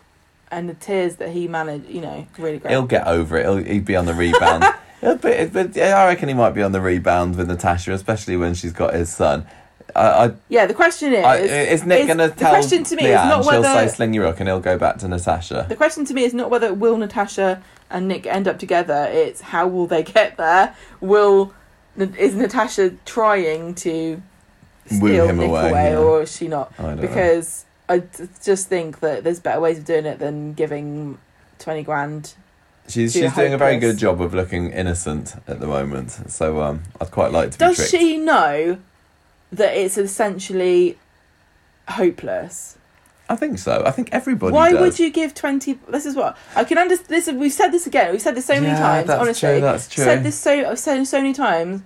[0.51, 2.71] and the tears that he managed, you know, really great.
[2.71, 3.43] He'll get over it.
[3.43, 4.65] He'll he'd be on the rebound.
[5.01, 8.35] He'll be, but yeah, I reckon he might be on the rebound with Natasha, especially
[8.35, 9.47] when she's got his son.
[9.95, 12.95] I, I, yeah, the question is, I, is Nick going to tell the question to
[12.95, 13.29] me is Leanne?
[13.29, 15.65] not She'll say "Sling your hook" and he'll go back to Natasha.
[15.69, 19.07] the question to me is not whether will Natasha and Nick end up together.
[19.09, 20.75] It's how will they get there?
[20.99, 21.53] Will
[21.97, 24.21] is Natasha trying to
[24.89, 25.97] steal him Nick away, away, yeah.
[25.97, 26.73] or is she not?
[26.77, 27.01] I don't know.
[27.01, 28.03] Because I
[28.43, 31.17] just think that there's better ways of doing it than giving
[31.57, 32.35] twenty grand
[32.89, 36.11] She's she's doing a very good job of looking innocent at the moment.
[36.31, 38.79] So um, I'd quite like to be Does she know
[39.51, 40.97] that it's essentially
[41.87, 42.77] hopeless?
[43.29, 43.83] I think so.
[43.85, 44.53] I think everybody.
[44.53, 44.81] Why does.
[44.81, 45.73] would you give twenty?
[45.87, 47.09] This is what I can understand.
[47.09, 48.11] This we've said this again.
[48.11, 49.07] We've said this so many Yeah, times.
[49.07, 50.03] that's honestly, true, that's true.
[50.03, 50.69] Said this so.
[50.71, 51.83] I've said it so many times.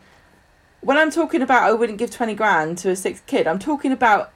[0.83, 3.47] When I'm talking about, oh, I wouldn't give twenty grand to a sixth kid.
[3.47, 4.31] I'm talking about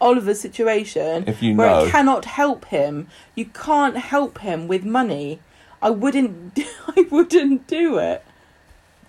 [0.00, 3.08] Oliver's situation If you where know, it cannot help him.
[3.34, 5.40] You can't help him with money.
[5.80, 6.58] I wouldn't.
[6.96, 8.24] I wouldn't do it.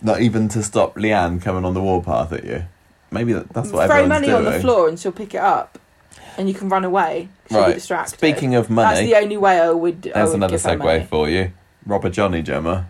[0.01, 2.64] not even to stop Leanne coming on the warpath at you.
[3.11, 4.45] Maybe that, that's what Throw money doing.
[4.47, 5.77] on the floor and she'll pick it up,
[6.38, 7.30] and you can run away.
[7.49, 7.73] She'll be Right.
[7.76, 8.18] distracted.
[8.18, 8.95] Speaking of money.
[8.95, 10.11] that's the only way I would.
[10.15, 11.51] I would another give her segue for you.
[11.85, 12.88] Robert Johnny Gemma,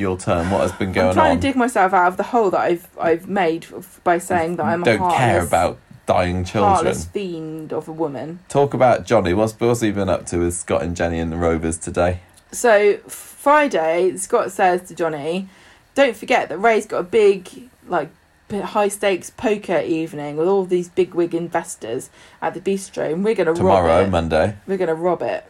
[0.00, 0.50] your turn.
[0.50, 1.10] What has been going on?
[1.10, 1.36] I'm trying on?
[1.36, 3.66] to dig myself out of the hole that I've I've made
[4.02, 6.72] by saying that I'm a Don't heartless, care about dying children.
[6.74, 8.40] heartless fiend of a woman.
[8.48, 9.32] Talk about Johnny.
[9.34, 12.20] What's what's he been up to with Scott and Jenny and the Rovers today?
[12.52, 15.48] So Friday, Scott says to Johnny,
[15.94, 17.48] "Don't forget that Ray's got a big
[17.86, 18.08] like
[18.50, 22.10] high stakes poker evening with all these big wig investors
[22.42, 24.10] at the bistro, and we're gonna Tomorrow, rob it.
[24.10, 25.44] Monday, We're gonna rob it.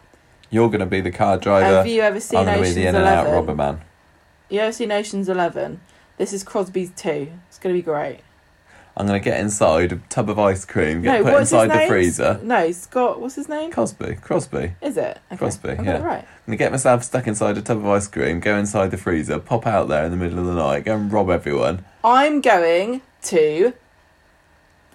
[0.51, 1.77] you're going to be the car driver.
[1.77, 3.81] Have you ever seen I'm going to be the in and out robber man.
[4.51, 5.79] You ever seen Ocean's Eleven?
[6.17, 7.31] This is Crosby's two.
[7.47, 8.19] It's gonna be great.
[8.97, 11.53] I'm going to get inside a tub of ice cream, get no, put what's his
[11.53, 11.87] inside the name?
[11.87, 12.39] freezer.
[12.43, 13.21] No, Scott.
[13.21, 13.71] What's his name?
[13.71, 14.73] Crosby, Crosby.
[14.81, 15.17] Is it?
[15.31, 15.37] Okay.
[15.37, 15.97] Crosby, I got yeah.
[15.99, 16.19] it right.
[16.19, 18.97] I'm going to get myself stuck inside a tub of ice cream, go inside the
[18.97, 21.85] freezer, pop out there in the middle of the night, go and rob everyone.
[22.03, 23.73] I'm going to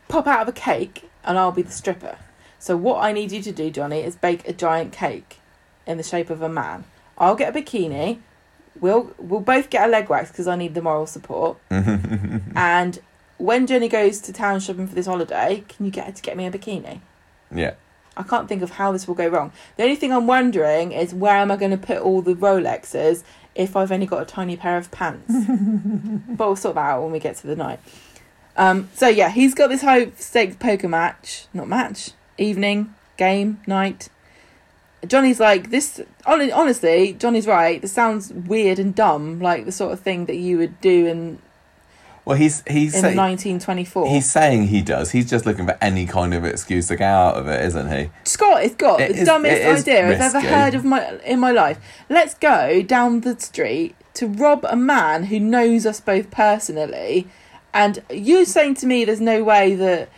[0.08, 2.18] pop out of a cake and I'll be the stripper.
[2.58, 5.38] So what I need you to do, Johnny, is bake a giant cake
[5.86, 6.84] in the shape of a man.
[7.16, 8.18] I'll get a bikini.
[8.80, 11.58] We'll we'll both get a leg wax because I need the moral support.
[11.70, 12.98] and
[13.38, 16.36] when Jenny goes to town shopping for this holiday, can you get her to get
[16.36, 17.00] me a bikini?
[17.54, 17.74] Yeah.
[18.16, 19.52] I can't think of how this will go wrong.
[19.76, 23.22] The only thing I'm wondering is where am I going to put all the Rolexes
[23.54, 25.26] if I've only got a tiny pair of pants?
[26.28, 27.78] but we'll sort that out when we get to the night.
[28.56, 34.08] Um, so yeah, he's got this high stakes poker match, not match, evening, game, night.
[35.08, 36.00] Johnny's like this.
[36.26, 37.80] Honestly, Johnny's right.
[37.80, 41.38] This sounds weird and dumb, like the sort of thing that you would do in
[42.24, 44.08] Well, he's he's in say- 1924.
[44.08, 45.12] he's saying he does.
[45.12, 48.10] He's just looking for any kind of excuse to get out of it, isn't he?
[48.24, 51.52] Scott has got It the is- dumbest idea I've ever heard of my in my
[51.52, 51.78] life.
[52.08, 57.28] Let's go down the street to rob a man who knows us both personally,
[57.72, 60.08] and you're saying to me there's no way that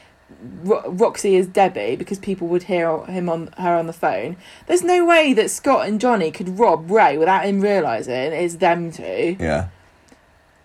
[0.62, 4.36] Ro- Roxy is Debbie because people would hear him on her on the phone.
[4.66, 8.92] There's no way that Scott and Johnny could rob Ray without him realizing it's them
[8.92, 9.36] two.
[9.40, 9.68] Yeah.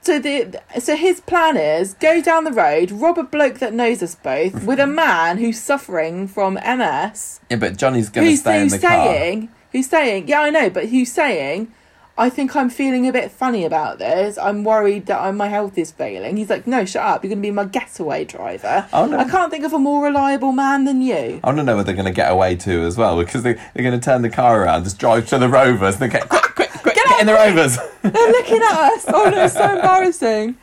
[0.02, 4.04] So the so his plan is go down the road, rob a bloke that knows
[4.04, 8.41] us both with a man who's suffering from MS Yeah, but Johnny's going to who's,
[8.41, 9.06] stay in who's the car.
[9.08, 11.72] saying who's saying yeah i know but who's saying
[12.18, 15.77] i think i'm feeling a bit funny about this i'm worried that I, my health
[15.77, 19.06] is failing he's like no shut up you're going to be my getaway driver Oh,
[19.06, 19.18] no.
[19.18, 21.85] i can't think of a more reliable man than you I want to know what
[21.85, 24.30] they're going to get away to as well because they, they're going to turn the
[24.30, 25.95] car around, just drive to the Rovers.
[25.95, 27.77] And they get quick, quick, quick, get, out in the Rovers.
[28.02, 30.57] they're looking at us oh no it's so embarrassing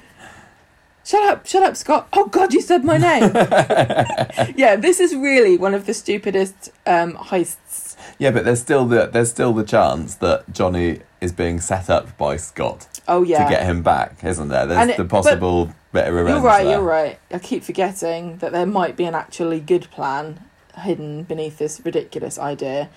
[1.02, 2.08] Shut up, shut up, Scott.
[2.12, 3.32] Oh God, you said my name.
[4.56, 7.79] yeah, this is really one of the stupidest um, heists.
[8.20, 12.16] Yeah, but there's still the there's still the chance that Johnny is being set up
[12.18, 13.42] by Scott Oh yeah.
[13.44, 14.66] to get him back, isn't there?
[14.66, 16.74] There's And the possible bit of revenge You're right, there.
[16.74, 17.18] you're right.
[17.32, 20.44] I keep forgetting that there might be an actually good plan
[20.78, 22.90] hidden beneath this ridiculous idea.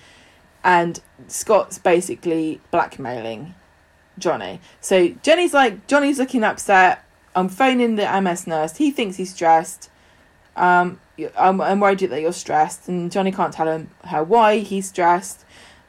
[0.62, 3.54] And Scott's basically blackmailing
[4.18, 4.60] Johnny.
[4.80, 7.04] So Jenny's like, Johnny's looking upset.
[7.34, 8.76] I'm phoning the MS nurse.
[8.76, 9.90] He thinks he's stressed.
[10.56, 11.00] Um,
[11.38, 12.88] I'm, I'm worried that you're stressed.
[12.88, 15.44] And Johnny can't tell him her why he's stressed.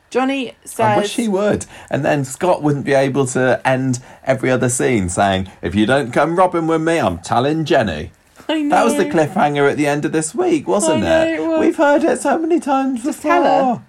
[0.10, 0.80] Johnny says.
[0.80, 1.66] I wish he would.
[1.90, 6.12] And then Scott wouldn't be able to end every other scene saying, If you don't
[6.12, 8.12] come robbing with me, I'm telling Jenny.
[8.48, 8.70] I know.
[8.76, 11.40] That was the cliffhanger at the end of this week, wasn't it?
[11.40, 11.60] it was.
[11.60, 13.32] We've heard it so many times Just before.
[13.32, 13.84] tell her.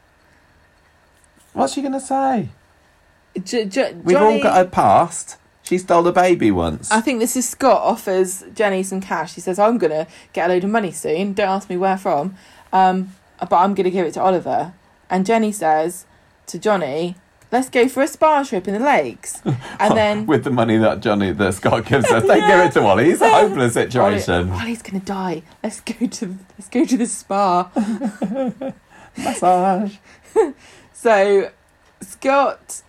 [1.52, 2.48] What's she going to say?
[3.42, 5.36] J- J- We've Johnny, all got a past.
[5.66, 6.90] She stole a baby once.
[6.92, 9.34] I think this is Scott offers Jenny some cash.
[9.34, 11.32] He says, I'm going to get a load of money soon.
[11.32, 12.36] Don't ask me where from.
[12.72, 14.74] Um, but I'm going to give it to Oliver.
[15.10, 16.06] And Jenny says
[16.46, 17.16] to Johnny,
[17.50, 19.42] let's go for a spa trip in the lakes.
[19.80, 22.48] And then With the money that Johnny, that Scott gives us, they Yeah.
[22.64, 23.06] give it to Wally.
[23.06, 24.50] He's a hopeless situation.
[24.50, 25.42] Ollie's going to die.
[25.62, 27.70] Let's go to let's go to the spa.
[29.18, 29.96] Massage.
[30.92, 31.50] So
[32.00, 32.82] Scott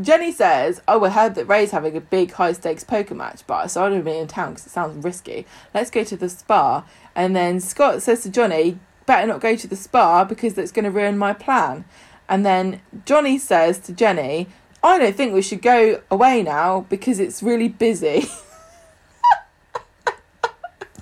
[0.00, 3.66] Jenny says, "Oh, I heard that Ray's having a big high stakes poker match, but
[3.68, 5.46] so I don't be in town because it sounds risky.
[5.74, 9.66] Let's go to the spa." And then Scott says to Johnny, "Better not go to
[9.66, 11.84] the spa because that's going to ruin my plan."
[12.28, 14.46] And then Johnny says to Jenny,
[14.82, 18.26] "I don't think we should go away now because it's really busy.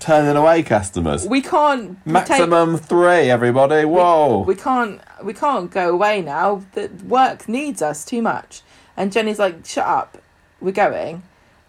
[0.01, 1.27] Turning away customers.
[1.27, 3.85] we can't take- Maximum three, everybody.
[3.85, 4.39] Whoa.
[4.47, 6.63] we can't we can't go away now.
[6.73, 8.63] The work needs us too much.
[8.97, 10.19] And Jenny's like, shut up,
[10.61, 11.23] we're going.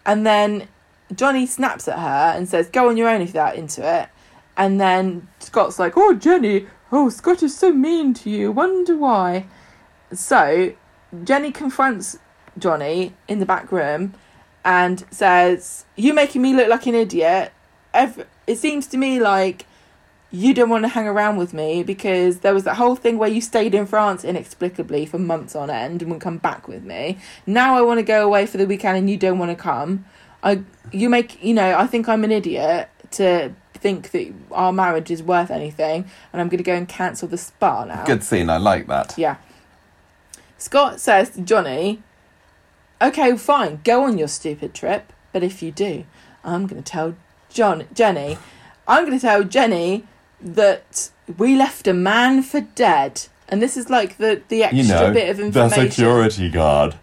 [0.04, 0.68] And then
[1.14, 4.08] Johnny snaps at her and says, go on your own if you're that into it.
[4.56, 8.52] And then Scott's like, oh Jenny, oh Scott is so mean to you.
[8.52, 9.46] Wonder why.
[10.12, 10.74] So
[11.24, 12.18] Jenny confronts
[12.58, 14.14] Johnny in the back room
[14.64, 17.52] and says, You're making me look like an idiot."
[17.94, 19.66] Ev- it seems to me like
[20.32, 23.28] you don't want to hang around with me because there was that whole thing where
[23.28, 27.18] you stayed in France inexplicably for months on end and wouldn't come back with me.
[27.46, 30.06] Now I want to go away for the weekend and you don't want to come.
[30.42, 35.10] I you make you know I think I'm an idiot to think that our marriage
[35.10, 38.04] is worth anything and I'm going to go and cancel the spa now.
[38.04, 38.48] Good scene.
[38.48, 39.14] I like that.
[39.18, 39.36] Yeah.
[40.56, 42.02] Scott says to Johnny,
[43.02, 46.04] "Okay, fine, go on your stupid trip, but if you do,
[46.42, 47.16] I'm going to tell
[47.50, 48.38] John Jenny,
[48.88, 50.06] I'm going to tell Jenny
[50.42, 54.88] that we left a man for dead." And this is like the the extra You
[54.88, 55.84] know, bit of information.
[55.84, 56.94] the security guard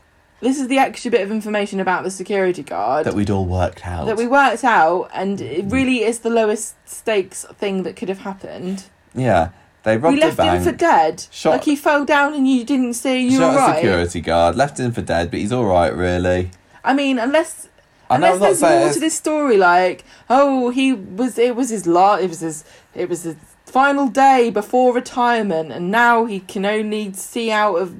[0.42, 3.86] This is the extra bit of information about the security guard that we'd all worked
[3.86, 4.08] out.
[4.08, 5.70] that we worked out, and it hmm.
[5.70, 8.86] really is the lowest stakes thing that could have happened.
[9.14, 9.50] yeah,
[9.84, 10.58] they robbed we left bank.
[10.58, 11.26] him for dead.
[11.32, 13.76] Shot- like he fell down and you didn't see you shot were a right.
[13.76, 16.52] security guard, left him for dead, but he's all right, really.
[16.84, 17.69] I mean, unless
[18.10, 21.86] I know unless there's more to this story, like oh, he was it was his
[21.86, 22.64] last, it was his
[22.96, 27.96] it was his final day before retirement, and now he can only see out of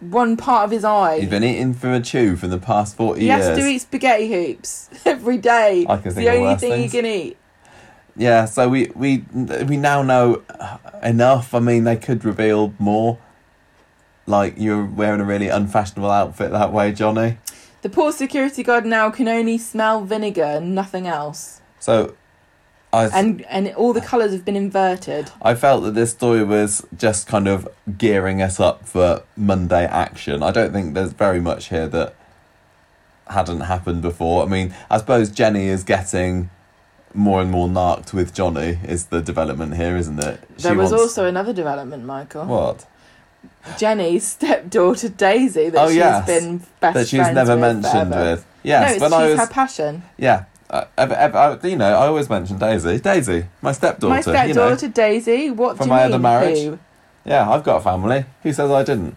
[0.00, 1.20] one part of his eye.
[1.20, 3.46] He's been eating from a tube for the past forty he years.
[3.46, 5.86] has to eat spaghetti hoops every day.
[5.88, 6.92] I can it's think the of only thing things.
[6.92, 7.36] he can eat.
[8.16, 9.24] Yeah, so we we
[9.66, 10.42] we now know
[11.02, 11.54] enough.
[11.54, 13.18] I mean, they could reveal more.
[14.26, 17.38] Like you're wearing a really unfashionable outfit that way, Johnny.
[17.82, 22.14] The poor security guard now can only smell vinegar and nothing else, So,
[22.92, 25.30] I and and all the colours have been inverted.
[25.42, 27.68] I felt that this story was just kind of
[27.98, 30.42] gearing us up for Monday action.
[30.42, 32.14] I don't think there's very much here that
[33.28, 34.42] hadn't happened before.
[34.42, 36.48] I mean, I suppose Jenny is getting
[37.14, 38.78] more and more narked with Johnny.
[38.84, 40.40] Is the development here, isn't it?
[40.58, 42.46] There was also another development, Michael.
[42.46, 42.86] what
[43.78, 46.26] Jenny's stepdaughter Daisy that Oh, she's yes.
[46.26, 48.30] been best that she's never with mentioned forever.
[48.30, 48.46] with.
[48.62, 50.02] Yes, no, she's I was her passion.
[50.16, 50.44] yeah.
[50.70, 52.98] Uh, ever, ever, I, you know, I always mention Daisy.
[53.00, 54.14] Daisy, my stepdaughter.
[54.14, 54.92] My stepdaughter You know.
[54.92, 55.50] Daisy.
[55.50, 56.12] What From do you my mean?
[56.12, 56.58] other marriage.
[56.58, 56.78] Who?
[57.24, 58.26] Yeah, I've got a family.
[58.42, 59.16] Who says I didn't?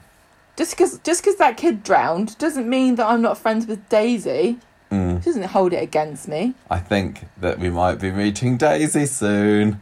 [0.56, 4.60] Just because just because that kid drowned doesn't mean that I'm not friends with Daisy.
[4.92, 5.20] Mm.
[5.20, 6.54] She doesn't hold it against me.
[6.70, 9.82] I think that we might be meeting Daisy soon.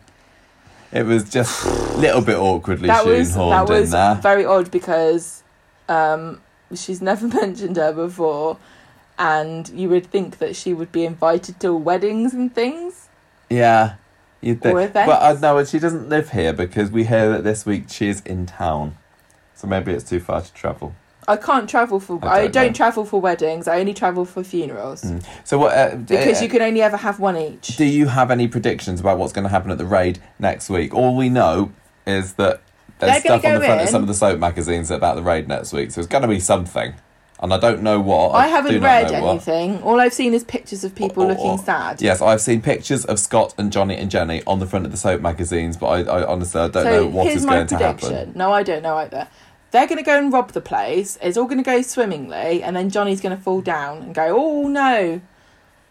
[0.92, 4.16] It was just a little bit awkwardly that was that was in there.
[4.16, 5.44] very odd because
[5.88, 6.42] um,
[6.74, 8.58] she's never mentioned her before,
[9.18, 13.08] and you would think that she would be invited to weddings and things.
[13.50, 13.96] Yeah,
[14.42, 14.76] you'd think.
[14.76, 15.12] Or events.
[15.12, 18.22] But I know she doesn't live here because we hear that this week she is
[18.22, 18.98] in town.
[19.56, 20.96] So maybe it's too far to travel.
[21.30, 22.20] I can't travel for.
[22.24, 23.68] I I don't don't, travel for weddings.
[23.68, 25.24] I only travel for funerals Mm.
[25.44, 25.72] So what?
[25.78, 27.78] Uh, because uh, you can only ever have one each.
[27.78, 30.94] Do you have any predictions about what's going to happen at the raid next week?
[30.94, 31.72] All we know
[32.08, 32.62] is that
[33.00, 35.48] there's They're stuff on the front of some of the soap magazines about the raid
[35.48, 35.92] next week.
[35.92, 36.96] So it's going to be something,
[37.40, 38.32] and I don't know what.
[38.32, 39.30] I do haven't read know what.
[39.48, 39.82] anything.
[39.84, 42.02] All I've seen is pictures of people Or- or- looking sad.
[42.02, 44.98] Yes, I've seen pictures of Scott and Johnny and Jenny on the front of the
[44.98, 48.34] soap magazines, but I, I honestly I don't so know what is going to happen.
[48.36, 49.28] No, I don't know either.
[49.72, 51.18] They're going to go and rob the place.
[51.22, 54.36] It's all going to go swimmingly, and then Johnny's going to fall down and go,
[54.38, 55.22] "Oh no,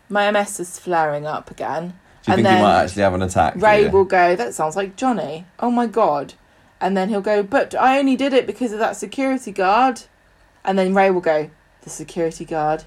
[0.08, 3.22] my MS is flaring up again." Do you and think he might actually have an
[3.22, 3.54] attack?
[3.56, 6.34] Ray will go, "That sounds like Johnny." Oh my god!
[6.80, 10.02] And then he'll go, but I only did it because of that security guard.
[10.64, 11.50] And then Ray will go,
[11.82, 12.84] the security guard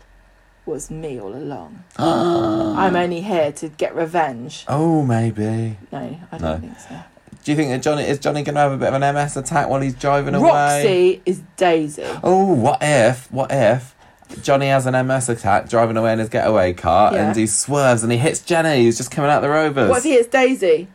[0.66, 1.84] was me all along.
[1.98, 4.64] I'm only here to get revenge.
[4.70, 5.78] Oh, maybe.
[5.92, 5.98] No,
[6.32, 6.58] I don't No.
[6.60, 7.00] think so.
[7.44, 9.36] Do you think that Johnny is Johnny going to have a bit of an MS
[9.38, 10.50] attack while he's driving away?
[10.50, 12.04] Roxy is Daisy.
[12.24, 13.32] Oh, what if?
[13.32, 13.96] What if?
[14.44, 17.28] Johnny has an MS attack driving away in his getaway car Yeah.
[17.30, 19.90] and he swerves and he hits Jenny who's just coming out the rovers.
[19.90, 20.88] What if he hits Daisy?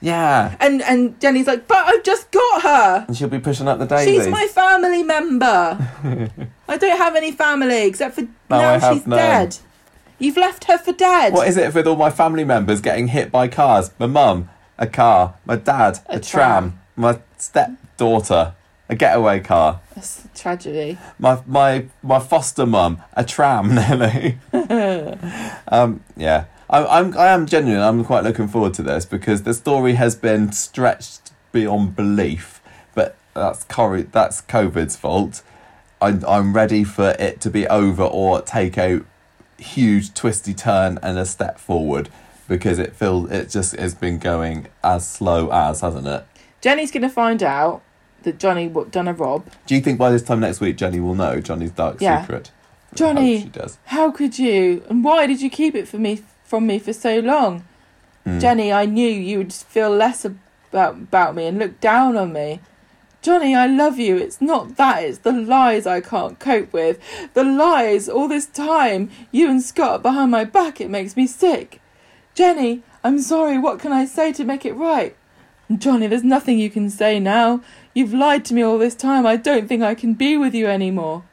[0.00, 0.54] Yeah.
[0.60, 3.04] And and Jenny's like, but I've just got her.
[3.08, 4.12] And she'll be pushing up the daisy.
[4.18, 5.78] She's my family member.
[6.68, 9.18] I don't have any family except for now she's none.
[9.18, 9.56] dead.
[10.18, 11.32] You've left her for dead.
[11.32, 13.90] What is it with all my family members getting hit by cars?
[13.98, 15.34] My mum, a car.
[15.44, 16.70] My dad, a, A tram.
[16.70, 16.80] tram.
[16.96, 18.54] My stepdaughter,
[18.88, 19.80] a getaway car.
[19.94, 20.98] That's a tragedy.
[21.18, 24.38] My my my foster mum, a tram, Nelly.
[25.68, 27.82] um, yeah, I, I'm I am genuine.
[27.82, 32.60] I'm quite looking forward to this because the story has been stretched beyond belief.
[32.94, 34.02] But that's Corrie.
[34.02, 35.42] That's COVID's fault.
[36.00, 39.02] I'm I'm ready for it to be over or take a
[39.58, 42.08] huge twisty turn and a step forward
[42.48, 46.24] because it feels it just has been going as slow as hasn't it.
[46.60, 47.82] Jenny's to find out
[48.22, 49.46] that Johnny w- done a rob.
[49.66, 52.22] Do you think by this time next week Jenny will know Johnny's dark Yeah.
[52.22, 52.50] secret?
[52.94, 53.42] Johnny.
[53.42, 53.78] she does.
[53.86, 54.82] How could you?
[54.88, 57.64] And why did you keep it for me from me for so long?
[58.26, 58.40] Mm.
[58.40, 62.60] Jenny, I knew you would feel less about about me and look down on me.
[63.20, 64.16] Johnny, I love you.
[64.18, 66.98] It's not that, it's the lies I can't cope with.
[67.32, 69.10] The lies all this time.
[69.32, 70.78] You and Scott are behind my back.
[70.80, 71.80] It makes me sick.
[72.34, 73.58] Jenny, I'm sorry.
[73.58, 75.16] What can I say to make it right?
[75.78, 77.62] Johnny, there's nothing you can say now.
[77.94, 79.24] You've lied to me all this time.
[79.26, 81.24] I don't think I can be with you anymore.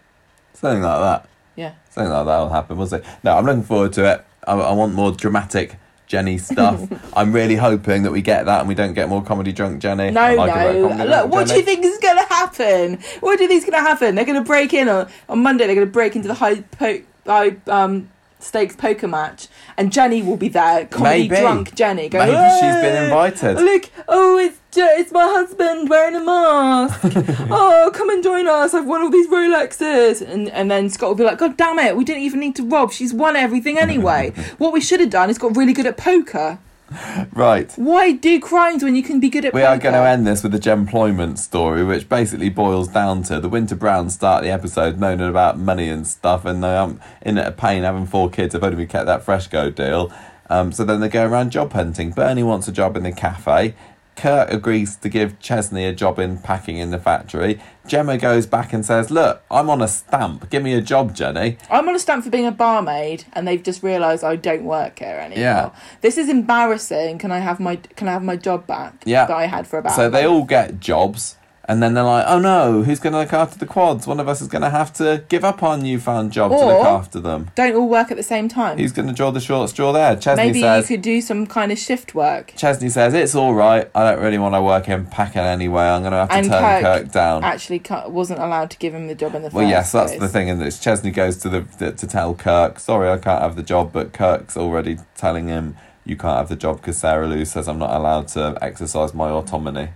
[0.54, 1.30] Something like that.
[1.56, 1.74] Yeah.
[1.90, 2.78] Something like that will happen.
[2.78, 3.00] We'll see.
[3.24, 4.26] No, I'm looking forward to it.
[4.48, 6.88] I, I want more dramatic Jenny stuff.
[7.16, 10.12] I'm really hoping that we get that and we don't get more comedy drunk Jenny.
[10.12, 11.06] No, like a bit of no.
[11.06, 13.00] Look, what do you think is going to happen?
[13.22, 14.16] What do you think is going to happen?
[14.16, 15.66] They're going to break in on, on Monday.
[15.66, 18.11] They're going to break into the high po- high um,
[18.44, 19.48] stakes poker match,
[19.78, 21.42] and Jenny will be there, comedy Maybe.
[21.42, 22.10] drunk Jenny.
[22.10, 27.00] Going, Maybe she's been invited." Look, oh, it's it's my husband wearing a mask.
[27.50, 28.74] oh, come and join us.
[28.74, 31.96] I've won all these Rolexes, and and then Scott will be like, God damn it,
[31.96, 32.92] we didn't even need to rob.
[32.92, 34.32] She's won everything anyway.
[34.58, 36.60] what we should have done is got really good at poker.
[37.34, 37.72] Right.
[37.76, 39.72] Why do crimes when you can be good at We poker?
[39.72, 43.48] are going to end this with a Gemployment story, which basically boils down to the
[43.50, 47.52] Winter Browns start the episode moaning about money and stuff, and they're um, in a
[47.52, 48.54] pain having four kids.
[48.54, 50.12] I've only we kept that Freshco deal.
[50.50, 52.12] Um, so then they go around job hunting.
[52.12, 53.74] Bernie wants a job in the cafe.
[54.22, 57.60] Kirk agrees to give Chesney a job in packing in the factory.
[57.88, 60.48] Gemma goes back and says, "Look, I'm on a stamp.
[60.52, 63.64] Give me a job, Jenny." I'm on a stamp for being a barmaid, and they've
[63.64, 65.44] just realised I don't work here anymore.
[65.44, 65.70] Yeah.
[66.02, 67.18] This is embarrassing.
[67.18, 69.02] Can I have my Can I have my job back?
[69.06, 69.26] Yeah.
[69.26, 69.96] That I had for about.
[69.96, 70.34] So they month?
[70.34, 71.38] all get jobs,
[71.72, 74.06] and then they're like, "Oh no, who's going to look after the quads?
[74.06, 76.86] One of us is going to have to give up our newfound job to look
[76.86, 78.78] after them." don't all work at the same time.
[78.78, 80.18] Who's going to draw the short straw there?
[80.18, 80.90] Chesney Maybe says.
[80.90, 82.54] you could do some kind of shift work.
[82.58, 83.90] Chesney says it's all right.
[83.96, 85.84] I don't really want to work in packing anyway.
[85.84, 87.46] I'm going to have to And turn Kirk Kirk, down.
[87.46, 90.28] Actually, wasn't allowed to give him the job in the first well, yes, that's the
[90.28, 90.50] thing.
[90.50, 93.64] And this Chesney goes to the, the to tell Kirk, "Sorry, I can't have the
[93.64, 97.70] job." But Kirk's already telling him, "You can't have the job because Sarah Lou says
[97.70, 99.92] I'm not allowed to exercise my autonomy."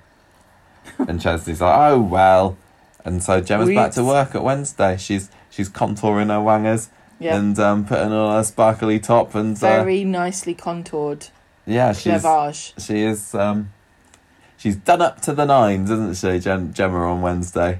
[0.99, 2.57] And Chesney's like, "Oh well."
[3.03, 4.97] And so Gemma's back to work at Wednesday.
[4.97, 6.89] She's she's contouring her wangers
[7.19, 7.37] Yeah.
[7.37, 11.27] and um, putting on her sparkly top and uh, Very nicely contoured
[11.67, 12.25] yeah, she's
[12.77, 13.71] she is um
[14.57, 17.79] she's done up to the nines, isn't she, Gem- Gemma on Wednesday?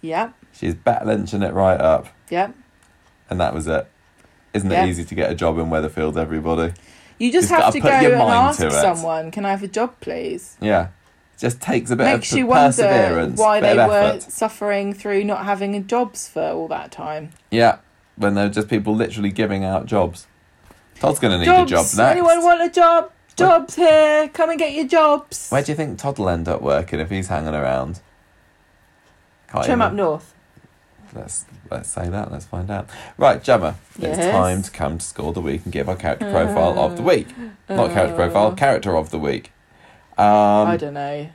[0.00, 0.30] Yeah.
[0.52, 2.54] She's Bet Lynching it right up, Yep.
[3.28, 3.86] and that was it.
[4.54, 4.84] Isn't Yeah.
[4.84, 6.72] it easy to get a job in Weatherfield, everybody?
[7.18, 10.56] You just You've gotta to go and ask someone, "Can I have a job, please?"
[10.60, 10.88] Yeah.
[11.38, 15.24] Just takes a bit Makes of you per- wonder perseverance, why they were suffering through
[15.24, 17.30] not having jobs for all that time.
[17.50, 17.78] Yeah,
[18.16, 20.26] when they're just people literally giving out jobs.
[20.98, 21.70] Todd's going to need jobs.
[21.70, 21.98] a job next.
[21.98, 23.12] Anyone want a job?
[23.36, 24.28] Jobs here.
[24.32, 25.50] Come and get your jobs.
[25.50, 28.00] Where do you think Todd will end up working if he's hanging around?
[29.48, 30.32] Can't Trim even- up north.
[31.14, 32.32] Let's let's say that.
[32.32, 32.88] Let's find out.
[33.16, 33.76] Right, Gemma.
[33.98, 37.02] It's time to come to score the week and give our character profile of the
[37.02, 37.28] week.
[37.68, 38.54] Not character profile, uh.
[38.54, 39.52] character of the week.
[40.18, 41.28] Um, I don't know.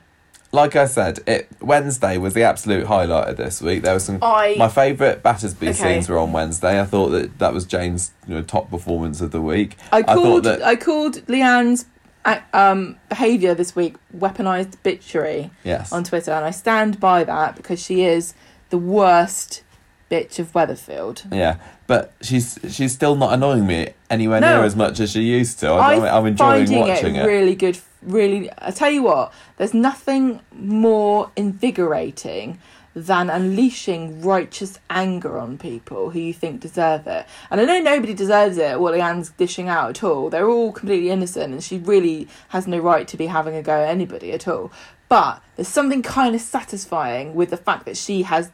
[0.52, 3.82] like I said, it Wednesday was the absolute highlight of this week.
[3.82, 4.18] There was some.
[4.22, 5.72] I My favourite Battersby Okay.
[5.94, 6.80] scenes were on Wednesday.
[6.80, 9.76] I thought that that was Jane's you know, top performance of the week.
[9.92, 11.86] I thought called that I called Leanne's
[12.24, 17.56] uh, um, behaviour this week weaponized bitchery yes, on Twitter, and I stand by that
[17.56, 18.34] because she is
[18.70, 19.62] the worst
[20.10, 21.32] bitch of Weatherfield.
[21.34, 21.56] yeah,
[21.86, 24.56] but she's she's still not annoying me anywhere No.
[24.56, 25.68] near as much as she used to.
[25.70, 27.26] I, I'm I'm enjoying watching it it.
[27.26, 28.50] really good really.
[28.58, 32.58] I tell you what, there's nothing more invigorating
[32.94, 37.26] than unleashing righteous anger on people who you think deserve it.
[37.50, 40.28] And I know nobody deserves it, what Leanne's dishing out at all.
[40.28, 43.82] They're all completely innocent, and she really has no right to be having a go
[43.82, 44.70] at anybody at all.
[45.08, 48.50] But there's something kind of satisfying with the fact that she has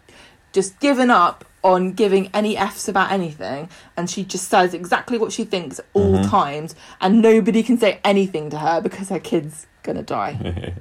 [0.52, 5.32] just given up on giving any F's about anything and she just says exactly what
[5.32, 6.30] she thinks all Mm-hmm.
[6.30, 10.72] times and nobody can say anything to her because her kid's gonna die.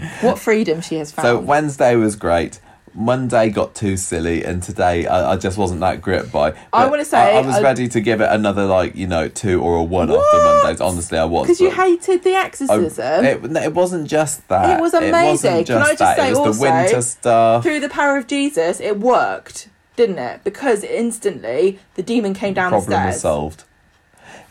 [0.20, 1.24] what freedom she has found.
[1.26, 2.60] So Wednesday was great.
[2.96, 6.50] Monday got too silly, and today I, I just wasn't that gripped by.
[6.72, 9.26] I But wanna say, I, was I- ready to give it another like you know
[9.28, 10.80] two or a one after Mondays.
[10.80, 14.78] Honestly, I was because you hated the I- exorcism it, it wasn't just that.
[14.78, 15.64] It was amazing.
[15.64, 16.16] Can I just that.
[16.16, 17.62] say it was also, the winter stuff.
[17.64, 22.70] through the power of Jesus it worked didn't it because instantly the demon came down
[22.70, 23.64] Problem the was stairs solved.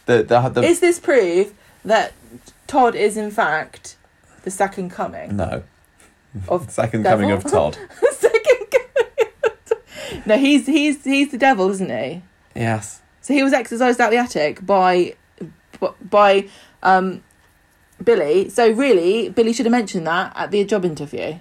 [0.05, 1.53] The the, the is this proof
[1.85, 2.13] that
[2.67, 3.97] Todd is in fact
[4.43, 5.63] the second coming no
[6.47, 7.19] of second Devil?
[7.19, 7.77] coming of Todd.
[8.11, 9.77] second coming of Todd?
[10.25, 12.21] no he's he's he's the devil isn't he
[12.55, 13.01] yes.
[13.21, 15.15] so he was exorcised out the attic by
[16.01, 16.47] by
[16.83, 17.21] um
[18.03, 21.35] Billy so really Billy should have mentioned that at the job interview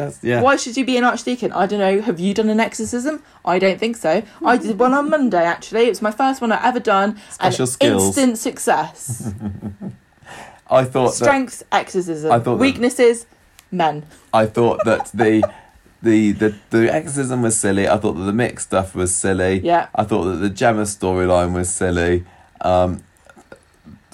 [0.00, 0.40] That's yeah.
[0.42, 1.52] Why should you be an archdeacon?
[1.52, 2.00] I don't know.
[2.00, 3.22] Have you done an exorcism?
[3.44, 4.22] I don't think so.
[4.44, 5.82] I did one on Monday actually.
[5.82, 7.18] It was my first one I ever done.
[7.30, 8.06] Special and skills.
[8.18, 9.32] Instant success.
[10.70, 12.30] I thought that Strengths, exorcism.
[12.30, 13.26] I thought that- Weaknesses,
[13.72, 14.04] men.
[14.32, 15.42] I thought that the
[16.02, 17.88] the the the exorcism was silly.
[17.88, 19.60] I thought that the mixed stuff was silly.
[19.60, 19.88] Yeah.
[19.94, 22.24] I thought that the Gemma storyline was silly.
[22.60, 23.02] Um,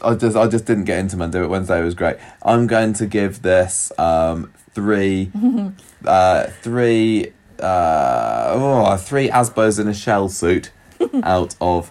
[0.02, 2.16] I just I just didn't get into Monday, but Wednesday was great.
[2.42, 5.30] I'm going to give this um, three
[6.04, 10.70] uh, three uh, oh, three Asbos in a shell suit
[11.22, 11.90] out of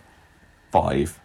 [0.71, 1.19] five,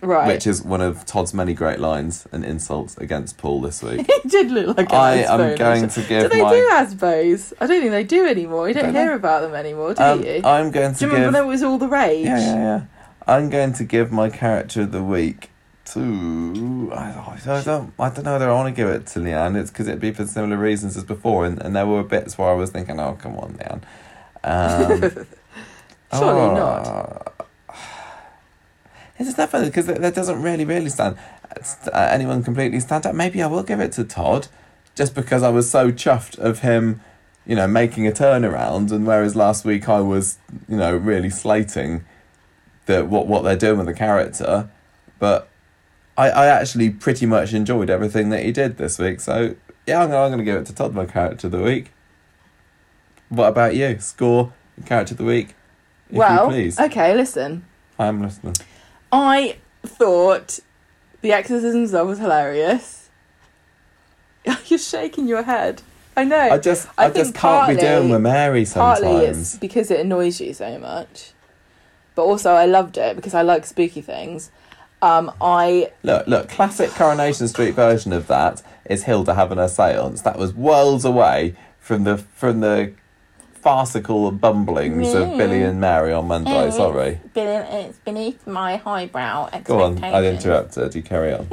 [0.00, 0.26] Right.
[0.28, 4.10] which is one of Todd's many great lines and insults against Paul this week.
[4.22, 7.52] He did look like an I am going to give Do they my- do Asbos?
[7.60, 8.68] I don't think they do anymore.
[8.68, 9.14] You don't Don't hear they?
[9.16, 10.40] about them anymore, do Um, you?
[10.44, 11.18] I'm going to do you give.
[11.20, 12.24] remember when it was all the rage?
[12.26, 12.80] Yeah, yeah, yeah.
[13.26, 15.50] I'm going to give my character of the week
[15.94, 16.92] to.
[16.92, 17.92] I, I don't.
[17.98, 19.60] I don't know whether I want to give it to Leanne.
[19.60, 22.48] It's because it'd be for similar reasons as before, and, and there were bits where
[22.48, 23.82] I was thinking, "Oh, come on, Leanne."
[24.44, 25.00] Um,
[26.12, 27.48] Surely oh, not.
[29.18, 31.16] It's just that funny because that doesn't really, really stand
[31.92, 33.14] uh, anyone completely stand up.
[33.14, 34.48] Maybe I will give it to Todd,
[34.94, 37.00] just because I was so chuffed of him,
[37.46, 38.90] you know, making a turnaround.
[38.90, 40.38] And whereas last week I was,
[40.68, 42.04] you know, really slating
[42.86, 44.68] the what what they're doing with the character,
[45.18, 45.48] but
[46.16, 49.20] I I actually pretty much enjoyed everything that he did this week.
[49.20, 49.54] So
[49.86, 51.92] yeah, I'm gonna, I'm gonna give it to Todd, my character of the week.
[53.28, 53.98] What about you?
[53.98, 54.52] Score
[54.84, 55.54] character of the week,
[56.10, 56.80] if well, you please.
[56.80, 57.64] okay, listen.
[57.98, 58.56] I am listening.
[59.10, 60.60] I thought
[61.20, 63.10] the exorcisms was hilarious.
[64.66, 65.82] You're shaking your head.
[66.16, 66.36] I know.
[66.38, 69.00] I just I I, just can't be partly- doing with Mary sometimes.
[69.00, 69.58] Partly it's sometimes.
[69.58, 71.32] because it annoys you so much,
[72.14, 74.50] but also I loved it because I like spooky things.
[75.02, 80.22] Um, I Look, look, classic Coronation Street version of that is Hilda having her seance.
[80.22, 82.92] That was worlds away from the from the
[83.62, 86.70] farcical bumblings of Billy and Mary on Monday.
[86.70, 87.20] Sorry.
[87.34, 90.94] it's beneath my highbrow Go on, I interrupted.
[90.94, 91.48] You carry on.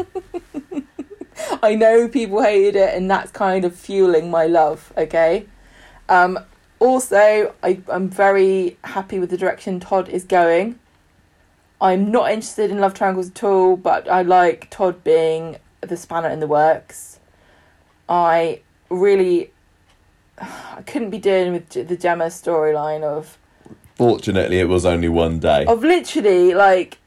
[1.64, 4.92] I know people hated it, and that's kind of fueling my love.
[4.98, 5.46] Okay.
[6.08, 6.40] Um,
[6.80, 10.79] also, I, I'm very happy with the direction Todd is going.
[11.82, 16.30] I'm not interested in love triangles at all, but I like Todd being the spanner
[16.30, 17.20] in the works.
[18.08, 19.52] I really,
[20.38, 23.38] I couldn't be dealing with the Gemma storyline of
[23.96, 25.66] Fortunately, it was only one day.
[25.66, 27.00] of literally like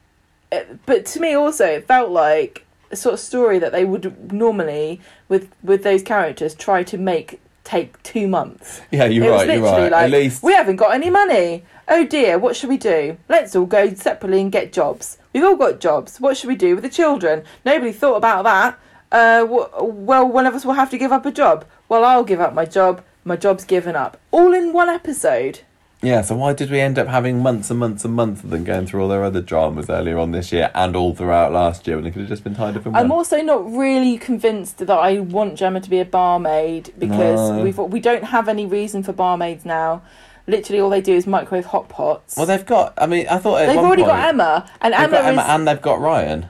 [0.51, 4.31] uh, but to me also it felt like a sort of story that they would
[4.31, 8.81] normally with with those characters try to make take two months.
[8.91, 9.47] Yeah, you're it right.
[9.47, 9.91] You're right.
[9.91, 11.63] like At least we haven't got any money.
[11.87, 13.17] Oh dear what should we do?
[13.29, 15.17] Let's all go separately and get jobs.
[15.33, 16.19] We've all got jobs.
[16.19, 17.43] What should we do with the children?
[17.65, 18.79] Nobody thought about that.
[19.11, 19.45] Uh,
[19.81, 21.65] well one of us will have to give up a job.
[21.89, 23.03] Well i'll give up my job.
[23.23, 24.19] My job's given up.
[24.31, 25.61] All in one episode
[26.03, 28.65] Yeah, so why did we end up having months and months and months of them
[28.65, 31.95] going through all their other dramas earlier on this year and all throughout last year
[31.95, 33.17] when it could have just been tied up in I'm one?
[33.19, 37.63] also not really convinced that I want Gemma to be a barmaid because No.
[37.63, 40.01] we've we don't have any reason for barmaids now.
[40.45, 42.35] Literally, all they do is microwave hot pots.
[42.35, 42.93] Well, they've got.
[42.97, 45.33] I mean, I thought at They've one already point, got Emma, and They've Emma got
[45.33, 46.47] is and they've got Ryan.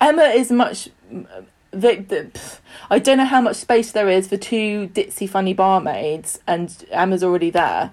[0.00, 0.88] Emma is much.
[1.70, 2.58] The, the, pff,
[2.90, 7.22] I don't know how much space there is for two ditzy, funny barmaids, and Emma's
[7.22, 7.92] already there.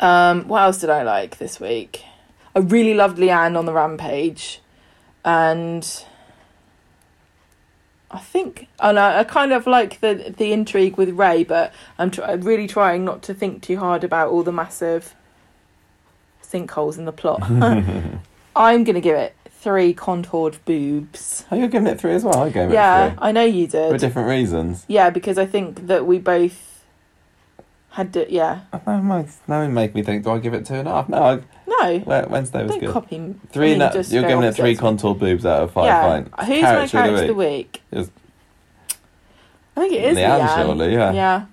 [0.00, 2.02] Um, what else did I like this week?
[2.56, 4.60] I really loved Leanne on the Rampage,
[5.24, 5.86] and
[8.10, 12.10] I think, and I, I kind of like the the intrigue with Ray, but I'm
[12.10, 15.14] tr- I'm really trying not to think too hard about all the massive
[16.42, 17.42] sinkholes in the plot.
[18.56, 21.44] I'm gonna give it three contoured boobs.
[21.52, 22.40] Oh, you're giving it three as well.
[22.40, 24.84] I gave it Yeah, three I know you did for different reasons.
[24.88, 26.69] Yeah, because I think that we both
[27.90, 28.32] had to.
[28.32, 30.24] Yeah, my- Now it make me think.
[30.24, 31.08] Do I give it two and a half?
[31.08, 31.34] No, I,
[31.66, 32.90] no, Well, Wednesday was don't good.
[32.90, 33.18] copy.
[33.18, 33.34] me.
[33.50, 33.66] Three.
[33.66, 35.86] I mean, no, just you're go giving it three contour boobs out of five.
[35.86, 36.46] Yeah, Fine.
[36.46, 37.82] who's my character of the week?
[37.92, 38.04] I
[39.76, 40.56] think it is Leanne, Leanne.
[40.56, 41.12] surely, yeah.
[41.12, 41.44] Yeah.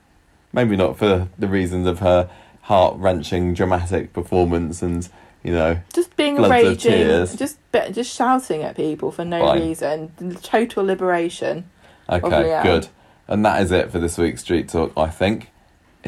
[0.54, 2.30] Maybe not for the reasons of her
[2.62, 5.08] heart wrenching dramatic performance and
[5.44, 7.36] you know Just being a Floods of raging, tears.
[7.36, 9.62] just be- just shouting at people for no Fine.
[9.62, 10.36] reason.
[10.42, 11.70] Total liberation.
[12.10, 12.64] okay Leanne.
[12.64, 12.88] good
[13.30, 15.52] and that is it for this week's street talk i think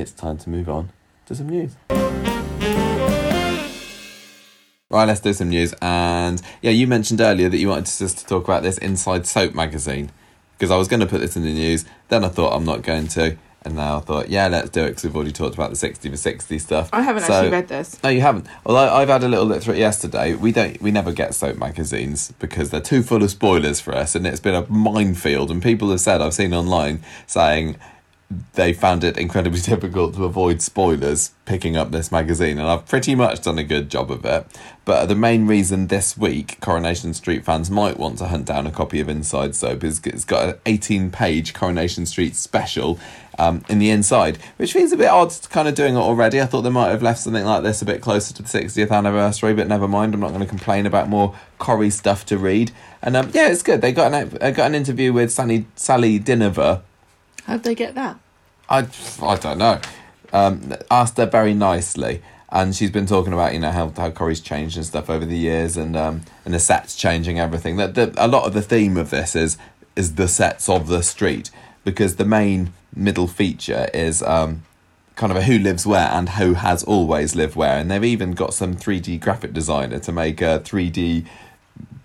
[0.02, 0.90] it's time to move on
[1.26, 1.76] to some news
[4.92, 8.26] right let's do some news and yeah you mentioned earlier that you wanted us to
[8.26, 10.10] talk about this inside soap magazine
[10.58, 12.82] because i was going to put this in the news then i thought i'm not
[12.82, 15.70] going to and now i thought yeah let's do it because we've already talked about
[15.70, 18.02] the 60 for 60 stuff I haven't So- actually read this.
[18.02, 18.48] No, you haven't.
[18.66, 20.34] Well, I, I've had a little look through it yesterday.
[20.34, 24.16] We don't, we never get soap magazines because they're too full of spoilers for us,
[24.16, 25.52] and it's been a minefield.
[25.52, 27.76] And people have said I've seen online saying
[28.54, 33.16] they found it incredibly difficult to avoid spoilers picking up this magazine, and I've pretty
[33.16, 34.46] much done a good job of it.
[34.86, 38.72] But the main reason this week Coronation Street fans might want to hunt down a
[38.72, 43.00] copy of Inside Soap is it's got an 18 page Coronation Street special
[43.40, 46.42] um, in the inside, which feels a bit odd kind of doing it already.
[46.42, 48.92] I thought they might have left something like this a bit closer to the 60th
[48.92, 50.14] anniversary, but never mind.
[50.14, 52.72] I'm not going to complain about more Corrie stuff to read.
[53.02, 53.82] And um, yeah, it's good.
[53.82, 56.82] They got an, uh, got an interview with Sally, Sally Dynevor.
[57.50, 58.20] How'd they get that?
[58.70, 58.88] I,
[59.24, 59.82] I don't know.
[60.32, 64.40] Um, asked her very nicely, and she's been talking about you know how how Corrie's
[64.40, 67.78] changed and stuff over the years, and um, and the sets changing everything.
[67.78, 69.58] That the, a lot of the theme of this is
[69.96, 71.50] is the sets of the street
[71.84, 74.62] because the main middle feature is um,
[75.16, 78.34] kind of a who lives where and who has always lived where, and they've even
[78.34, 81.26] got some three D graphic designer to make a three D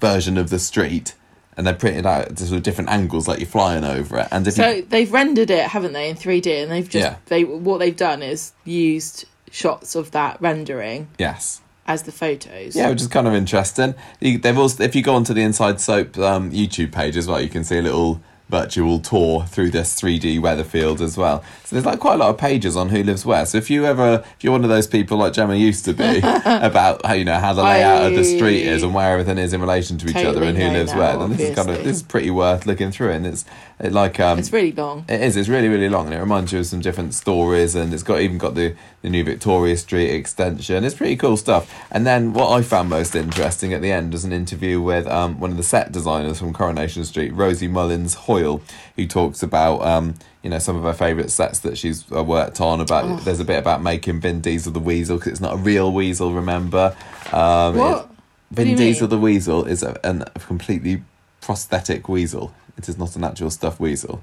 [0.00, 1.14] version of the street.
[1.56, 4.28] And they're printed out to sort of different angles, like you're flying over it.
[4.32, 6.62] And if you So they've rendered it, haven't they, in 3D?
[6.62, 7.16] And they've just Yeah.
[7.26, 12.74] they what they've done is used shots of that rendering yes, as the photos.
[12.74, 13.94] Yeah, which is kind of interesting.
[14.20, 17.40] You, they've also, if you go onto the Inside Soap um, YouTube page as well,
[17.40, 21.42] you can see a little virtual tour through this 3D Weatherfield as well.
[21.64, 23.46] So there's like quite a lot of pages on who lives where.
[23.46, 26.18] So if you ever, if you're one of those people like Gemma used to be
[26.44, 29.52] about how you know how the layout of the street is and where everything is
[29.52, 31.78] in relation to each other and who lives now, where, then this is kind of
[31.78, 33.10] this is pretty worth looking through.
[33.10, 33.44] And it's
[33.80, 35.04] it like um, It's really long.
[35.08, 35.36] it is.
[35.36, 37.74] It's really, really long, and it reminds you of some different stories.
[37.74, 40.84] And it's got even got the the new Victoria Street extension.
[40.84, 41.72] It's pretty cool stuff.
[41.90, 45.40] And then what I found most interesting at the end was an interview with um,
[45.40, 48.60] one of the set designers from Coronation Street, Rosie Mullins Hoyle,
[48.96, 52.60] who talks about um, you know some of her favourite sets that she's uh, worked
[52.60, 52.80] on.
[52.80, 53.16] About Oh.
[53.16, 56.32] there's a bit about making Vin Diesel the Weasel because it's not a real weasel.
[56.32, 56.96] Remember?
[57.32, 58.04] Um, What?
[58.04, 58.10] it-
[58.56, 59.10] Vin you Diesel mean?
[59.10, 61.02] the Weasel is a, an, a completely
[61.40, 62.54] prosthetic weasel.
[62.76, 64.22] It is not an actual stuffed weasel.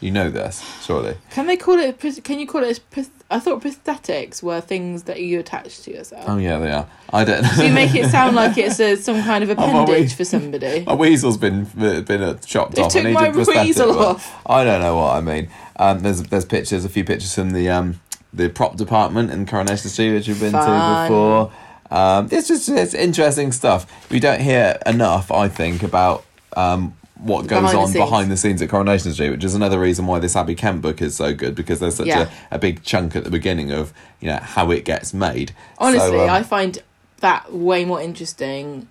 [0.00, 1.16] You know this, surely.
[1.30, 1.98] Can they call it?
[2.24, 2.80] Can you call it?
[2.90, 6.24] pros- I thought prosthetics were things that you attach to yourself.
[6.28, 6.86] Oh yeah, they are.
[7.12, 7.44] I don't.
[7.44, 10.84] So you make it sound like it's a, some kind of appendage wee- for somebody.
[10.86, 12.92] My weasel's been been uh, chopped off.
[12.92, 14.32] took I my weasel off.
[14.46, 15.48] I don't know what I mean.
[15.76, 18.00] Um, there's there's pictures, a few pictures from the um
[18.32, 21.52] the prop department in Coronation Street, which you've been to before.
[21.90, 24.10] Um, it's just it's interesting stuff.
[24.12, 26.24] We don't hear enough, I think, about
[26.56, 27.96] um what goes Behind on scenes.
[28.04, 31.00] behind the scenes at Coronation Street, which is another reason why this Abby Kemp book
[31.02, 32.30] is so good because there's such Yeah.
[32.50, 35.52] a, a big chunk at the beginning of you know how it gets made.
[35.78, 36.78] Honestly, So, um, I find
[37.20, 38.88] that way more interesting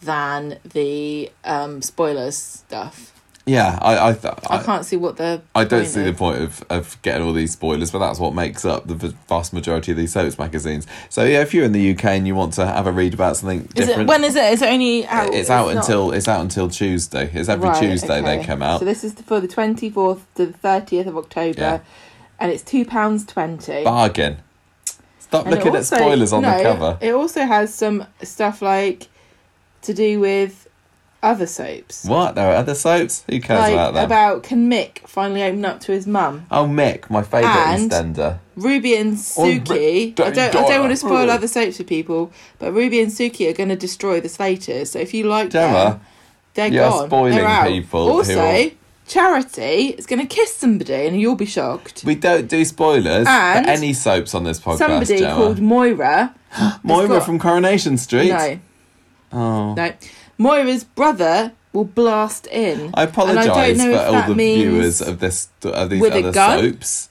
[0.00, 3.11] than the um, spoilers stuff.
[3.44, 5.42] Yeah, I I, th- I, can't see what the.
[5.54, 8.64] I don't see the point of, of getting all these spoilers, but that's what makes
[8.64, 8.94] up the
[9.28, 10.86] vast majority of these soaps magazines.
[11.08, 13.36] So yeah, if you're in the UK and you want to have a read about
[13.36, 14.52] something Is different, it when is it?
[14.52, 15.34] Is it only out?
[15.34, 17.30] it's out not- until it's out until Tuesday.
[17.32, 18.78] It's every Right, Tuesday they come out.
[18.78, 21.78] So this is for the twenty fourth to the thirtieth of October, Yeah.
[22.38, 23.82] and it's two pounds twenty.
[23.84, 24.36] Bargain.
[25.18, 26.98] Stop And looking also- at spoilers on no, the cover.
[27.00, 29.08] It also has some stuff like
[29.82, 30.68] to do with
[31.22, 32.04] other soaps.
[32.04, 32.34] What?
[32.34, 33.24] There are other soaps?
[33.30, 34.04] Who cares like about them?
[34.04, 36.46] about can Mick finally open up to his mum?
[36.50, 38.38] oh, Mick, my favourite And- EastEnder.
[38.56, 39.68] Ruby and Oh, Suki.
[40.18, 40.54] Rick I don't.
[40.56, 43.70] I don't want to spoil other soaps for people, but Ruby and Suki are going
[43.70, 44.90] to destroy the Slaters.
[44.90, 46.00] So if you like Gemma, them,
[46.54, 47.06] they're you're gone.
[47.06, 47.68] spoiling they're out.
[47.68, 48.70] people who Also, are-
[49.08, 52.02] Charity is going to kiss somebody, and you'll be shocked.
[52.04, 55.34] We don't do spoilers And for any soaps on this podcast, Somebody Gemma.
[55.34, 56.34] called Moira.
[56.82, 58.28] Moira got- from Coronation Street.
[58.28, 58.58] No,
[59.32, 59.74] Oh.
[59.74, 59.92] no.
[60.42, 62.90] Moira's brother will blast in.
[62.94, 66.32] I And I don't apologise for all the viewers of this of these with other
[66.32, 67.08] soaps.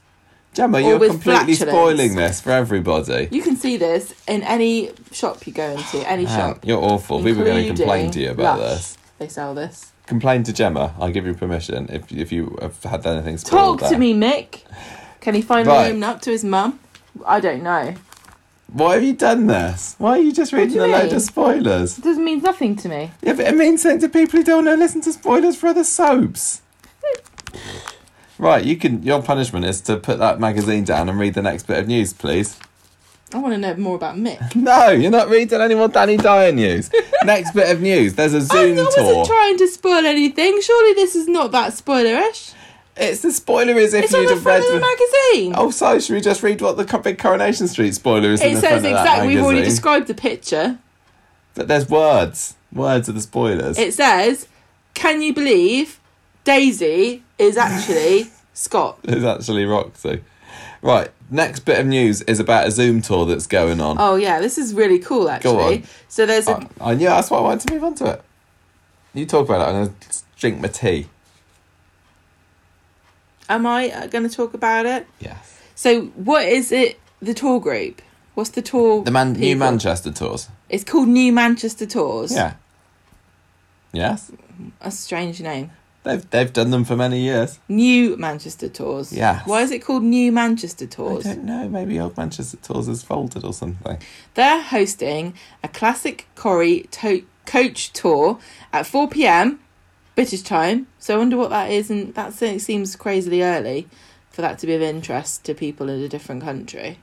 [0.53, 1.59] Gemma, you're completely flatulence.
[1.59, 3.29] spoiling this for everybody.
[3.31, 6.65] You can see this in any shop you go into, any shop.
[6.65, 7.23] you're awful.
[7.23, 8.69] People are going to complain to you about Lush.
[8.73, 8.97] this.
[9.17, 9.93] They sell this.
[10.07, 10.93] Complain to Gemma.
[10.99, 13.79] I'll give you permission if if you have had anything spoiled.
[13.79, 13.99] Talk to there.
[13.99, 14.63] me, Mick.
[15.21, 15.93] Can he finally Right.
[15.93, 16.79] own up to his mum?
[17.25, 17.93] I don't know.
[18.71, 19.95] Why have you done this?
[19.97, 21.97] Why are you just reading you a load of spoilers?
[21.97, 23.11] It doesn't mean nothing to me.
[23.21, 25.67] Yeah, but it means something to people who don't want to listen to spoilers for
[25.67, 26.61] other soaps.
[28.37, 29.03] right, you can.
[29.03, 32.13] Your punishment is to put that magazine down and read the next bit of news,
[32.13, 32.57] please.
[33.33, 34.55] I want to know more about Mick.
[34.55, 36.89] No, you're not reading any more Danny Dyer news.
[37.23, 38.13] next bit of news.
[38.15, 39.25] There's a Zoom I wasn't tour.
[39.25, 40.59] trying to spoil anything.
[40.61, 42.53] Surely this is not that spoilerish.
[42.97, 44.61] It's the spoiler is if It's on you'd the have read.
[44.63, 45.53] of the magazine.
[45.57, 48.55] Oh, so should we just read what the big Coronation Street spoiler is in it
[48.55, 49.27] the says front of that exactly.
[49.35, 50.79] We've already described the picture.
[51.55, 52.55] But there's words.
[52.73, 53.77] Words are the spoilers.
[53.77, 54.47] It says,
[54.93, 55.99] "Can you believe
[56.43, 60.23] Daisy is actually Scott?" It's actually Roxy.
[60.81, 63.97] Right, next bit of news is about a Zoom tour that's going on.
[63.99, 65.51] Oh yeah, this is really cool actually.
[65.53, 65.83] Go on.
[66.07, 68.21] So there's a I, I knew that's why I wanted to move on to it.
[69.13, 69.77] You talk about it.
[69.77, 69.95] I'm to
[70.37, 71.07] drink my tea.
[73.51, 75.05] Am I uh, going to talk about it?
[75.19, 75.59] Yes.
[75.75, 76.97] So, what is it?
[77.21, 78.01] The tour group.
[78.33, 79.03] What's the tour?
[79.03, 79.57] The man, New?
[79.57, 80.47] Manchester tours.
[80.69, 82.33] It's called New Manchester Tours.
[82.33, 82.53] Yeah.
[83.91, 84.31] Yes.
[84.79, 85.71] a strange name.
[86.03, 87.59] They've they've done them for many years.
[87.67, 89.11] New Manchester Tours.
[89.11, 89.41] Yeah.
[89.43, 91.25] Why is it called New Manchester tours?
[91.27, 91.67] I don't know.
[91.67, 93.99] Maybe old Manchester tours has folded or something.
[94.33, 98.39] They're hosting a classic Corrie to- coach tour
[98.71, 99.59] at 4 pm
[100.21, 100.87] British time.
[100.99, 103.87] So I wonder what that is, and that seems crazily early
[104.29, 106.99] for that to be of interest to people in a different country.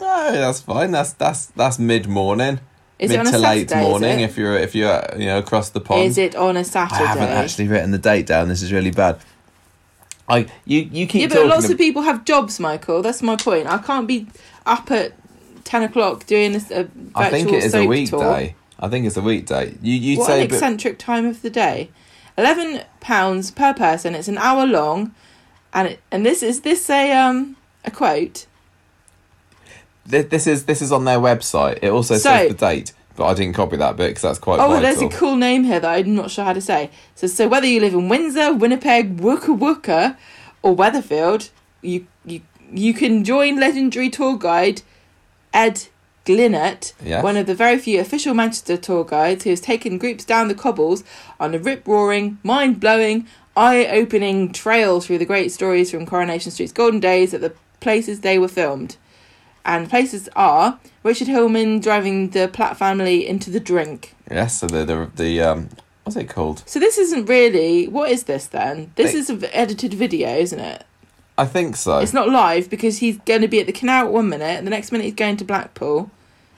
[0.00, 0.92] No, that's fine.
[0.92, 2.60] That's that's that's mid morning.
[2.98, 5.70] Is mid a to late Saturday, is morning if you're if you're you know across
[5.70, 6.02] the pond.
[6.04, 7.02] Is it on a Saturday?
[7.02, 8.48] I haven't actually written the date down.
[8.48, 9.18] This is really bad.
[10.28, 13.02] I you you keep Yeah, but lots ab- of people have jobs, Michael.
[13.02, 13.66] That's my point.
[13.66, 14.28] I can't be
[14.64, 15.12] up at
[15.64, 18.10] ten o'clock doing this a virtual I think it is a weekday.
[18.10, 18.48] tour.
[18.78, 19.76] I think it's a weekday.
[19.82, 21.90] You you What say an eccentric time of the day.
[22.38, 24.14] Eleven pounds per person.
[24.14, 25.14] It's an hour long,
[25.72, 28.46] and it, and this is this a um a quote.
[30.10, 31.78] Th- this is this is on their website.
[31.82, 34.58] It also So- says the date, but I didn't copy that bit because that's quite.
[34.60, 34.80] Oh, vital.
[34.82, 36.90] there's a cool name here that I'm not sure how to say.
[37.14, 40.16] So so whether you live in Windsor, Winnipeg, Wooka Wooka,
[40.62, 41.50] or Weatherfield,
[41.82, 42.40] you you
[42.72, 44.82] you can join legendary tour guide
[45.52, 45.88] Ed
[46.26, 47.22] Glinert, Yes.
[47.24, 50.54] one of the very few official Manchester tour guides who has taken groups down the
[50.54, 51.02] cobbles
[51.38, 53.26] on a rip roaring, mind blowing,
[53.56, 58.20] eye opening trail through the great stories from Coronation Street's golden days at the places
[58.20, 58.96] they were filmed.
[59.64, 64.14] And places are Richard Hillman driving the Platt family into the drink.
[64.30, 65.68] Yes, so the the, the um
[66.04, 66.62] what's it called?
[66.66, 68.92] So this isn't really what is this then?
[68.96, 70.84] This They- is an edited video, isn't it?
[71.40, 71.98] I think so.
[71.98, 74.66] It's not live because he's going to be at the canal at one minute, and
[74.66, 76.10] the next minute he's going to Blackpool.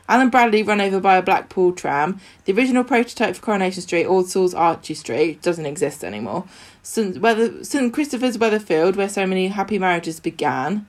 [0.09, 2.21] Alan Bradley run over by a Blackpool tram.
[2.47, 6.45] The original prototype for Coronation Street, Ordsall's Archie Street, doesn't exist anymore.
[6.83, 7.19] St.
[7.19, 7.93] Weather- St.
[7.93, 10.87] Christopher's Weatherfield, where so many happy marriages began.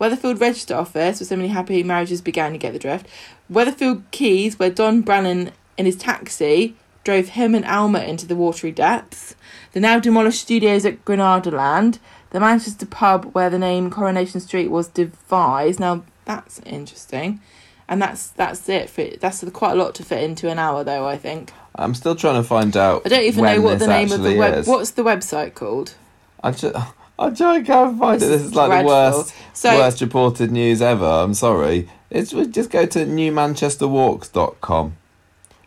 [0.00, 3.06] Weatherfield Register Office, where so many happy marriages began, you get the drift.
[3.50, 6.74] Weatherfield Quays, where Don Brennan in his taxi
[7.04, 9.36] drove him and Alma into the watery depths.
[9.72, 12.00] The now demolished studios at Granada Land.
[12.30, 15.80] The Manchester pub where the name Coronation Street was devised.
[15.80, 17.40] Now that's interesting.
[17.88, 21.06] And that's that's it for that's quite a lot to fit into an hour though,
[21.08, 21.52] I think.
[21.74, 23.02] I'm still trying to find out.
[23.06, 24.66] I don't even know what the name of the web is.
[24.66, 25.94] what's the website called?
[26.42, 26.76] I just,
[27.18, 28.26] I'm trying to go and find it.
[28.26, 28.90] This This is is like dreadful.
[28.90, 31.04] the worst, So- worst reported news ever.
[31.06, 31.88] I'm sorry.
[32.10, 34.96] It's just go to newmanchesterwalks.com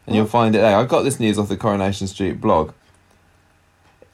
[0.08, 0.76] and you'll find it there.
[0.78, 2.74] I got this news off the Coronation Street blog.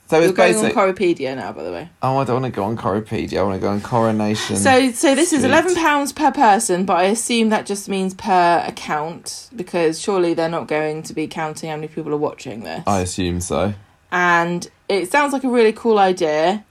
[0.10, 0.78] So You're it's going on basic.
[0.78, 1.90] Coropedia now, by the way.
[2.02, 3.40] oh, I don't want to go on Coropedia.
[3.40, 4.56] I want to go on Coronation.
[4.56, 8.64] So so this is eleven pounds per person, but I assume that just means per
[8.66, 12.84] account because surely they're not going to be counting how many people are watching this.
[12.88, 13.74] I assume so.
[14.12, 16.64] and it sounds like a really cool idea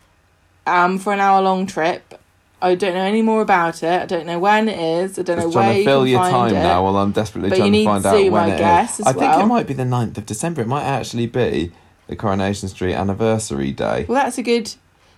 [0.67, 2.19] um, for an hour long trip.
[2.63, 4.01] I don't know any more about it.
[4.03, 5.19] I don't know when it is.
[5.19, 6.63] I don't know Just where trying to you fill can your find time it.
[6.65, 8.59] now while I'm desperately But trying to find Zoom, out when I it is.
[8.61, 10.63] guess, as I think it might be the 9th of December.
[10.63, 11.73] It might actually be
[12.09, 14.07] the Coronation Street anniversary day.
[14.09, 14.75] Well, that's a good,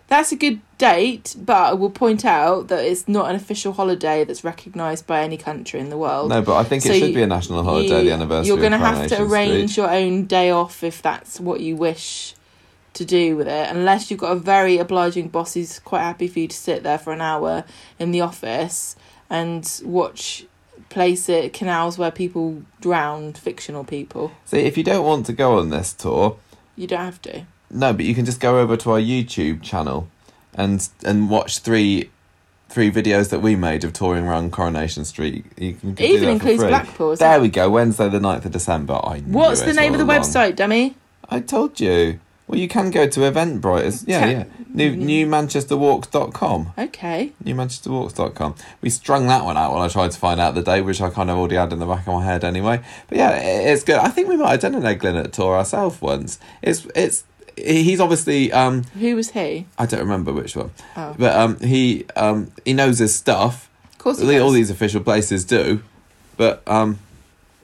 [0.08, 1.36] that's a good date.
[1.38, 5.36] But I will point out that it's not an official holiday that's recognised by any
[5.36, 6.30] country in the world.
[6.30, 8.48] No, but I think So it should you- be a national holiday, You- the anniversary
[8.48, 9.82] You're going to have to arrange Street.
[9.82, 12.34] your own day off if that's what you wish
[12.94, 13.68] to do with it.
[13.70, 16.98] Unless you've got a very obliging boss who's quite happy for you to sit there
[16.98, 17.64] for an hour
[17.98, 18.96] in the office
[19.30, 20.46] and watch
[20.88, 24.32] place it canals where people drowned, fictional people.
[24.46, 26.36] See, if you don't want to go on this tour,
[26.78, 27.44] You don't have to.
[27.70, 30.08] No, but you can just go over to our YouTube channel
[30.54, 32.08] and and watch three
[32.68, 35.44] three videos that we made of touring around Coronation Street.
[35.56, 36.68] You can do It even includes free.
[36.68, 37.16] Blackpool.
[37.16, 37.68] There we go.
[37.70, 39.00] Wednesday the 9th of December.
[39.02, 40.20] I knew What's the name of the along.
[40.20, 40.94] website, dummy?
[41.30, 42.20] I told you.
[42.48, 43.78] Well, you can go to Eventbrite.
[43.80, 44.44] It's- Yeah, Te- yeah.
[44.74, 46.72] New newmanchesterwalks.com.
[46.78, 47.32] Okay.
[47.44, 48.54] newmanchesterwalks.com.
[48.80, 51.10] We strung that one out when I tried to find out the day, which I
[51.10, 52.80] kind of already had in the back of my head anyway.
[53.08, 53.96] But yeah, it's good.
[53.96, 56.38] I think we might have done an Ed Glinert tour ourselves once.
[56.62, 57.24] It's it's
[57.56, 59.66] he's obviously um Who was he?
[59.78, 61.14] I don't remember which one, Oh.
[61.18, 63.68] but um he um he knows his stuff.
[63.92, 64.54] Of course All does.
[64.54, 65.82] these official places do,
[66.36, 66.98] but um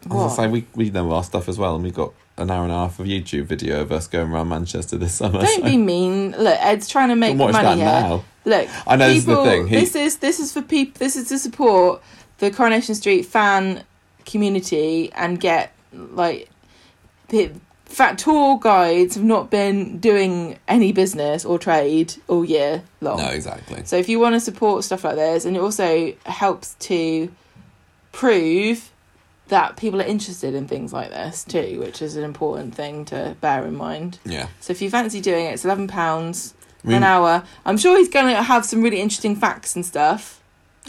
[0.07, 2.65] as I say, we we know our stuff as well, and we've got an hour
[2.65, 5.41] and a half of YouTube video of us going around Manchester this summer.
[5.41, 6.33] Don't so be mean.
[6.33, 7.85] Look, Ed's trying to make watch money that here.
[7.85, 8.25] now.
[8.45, 10.95] Look, I know this is the people- thing, he- This is this is for people.
[10.99, 12.03] This is to support
[12.39, 13.85] the Coronation Street fan
[14.27, 16.49] community and get like
[17.29, 17.53] the
[17.85, 23.19] fat tour guides have not been doing any business or trade all year long.
[23.19, 23.83] No, exactly.
[23.85, 27.31] So if you want to support stuff like this, and it also helps to
[28.13, 28.91] prove
[29.49, 33.37] that people are interested in things like this too, which is an important thing to
[33.41, 34.19] bear in mind.
[34.25, 34.49] Yeah.
[34.61, 37.43] So if you fancy doing it, it's eleven pounds I mean- an hour.
[37.67, 40.41] I'm sure he's going to have some really interesting facts and stuff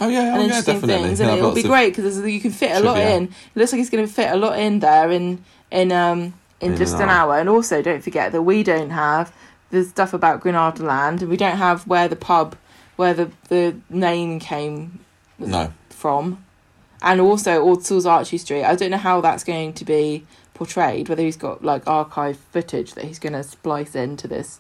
[0.01, 1.07] Oh yeah, and oh, yeah, interesting definitely.
[1.07, 3.23] things, and it'll be of- great because you can fit a lot in.
[3.25, 6.71] It looks like he's going to fit a lot in there in in um in
[6.73, 7.33] In just an an hour.
[7.33, 7.39] hour.
[7.39, 9.33] And also, don't forget that we don't have
[9.71, 12.55] the stuff about Granada Land, and we don't have where the pub
[12.97, 14.99] where the the name came
[15.39, 16.43] No, from,
[17.05, 18.63] and also Ordsall's Archie Street.
[18.65, 21.07] I don't know how that's going to be portrayed.
[21.07, 24.59] Whether he's got like archive footage that he's going to splice into this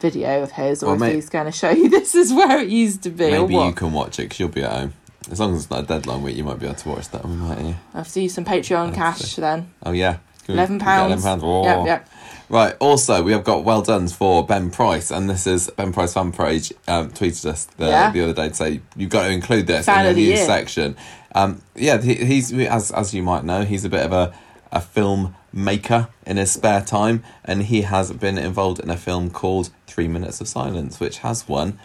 [0.00, 2.68] video of his, or Well, if he's going to show you this is where it
[2.68, 4.92] used to be, maybe you can watch it because you'll be at home.
[5.30, 7.24] As long as it's not a deadline week, you might be able to watch that
[7.24, 7.74] one, mightn't you?
[7.94, 9.40] I'll see you some Patreon cash see.
[9.40, 9.72] then.
[9.84, 11.24] Oh yeah, Can Eleven we get pounds.
[11.24, 11.42] Eleven pounds.
[11.44, 11.64] Oh.
[11.64, 12.08] Yep, yep.
[12.48, 12.76] Right.
[12.78, 16.30] Also, we have got well done for Ben Price, and this is Ben Price fan
[16.30, 18.12] page um, tweeted us the, Yeah.
[18.12, 20.38] the other day to say you've got to include this Fan in the the news
[20.38, 20.46] year.
[20.46, 20.96] section.
[21.36, 24.34] Um, yeah, he, he's as as you might know, he's a bit of a
[24.72, 29.30] a film maker in his spare time, and he has been involved in a film
[29.30, 31.78] called Three Minutes of Silence, which has won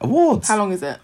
[0.00, 0.48] awards.
[0.48, 0.98] How long is it?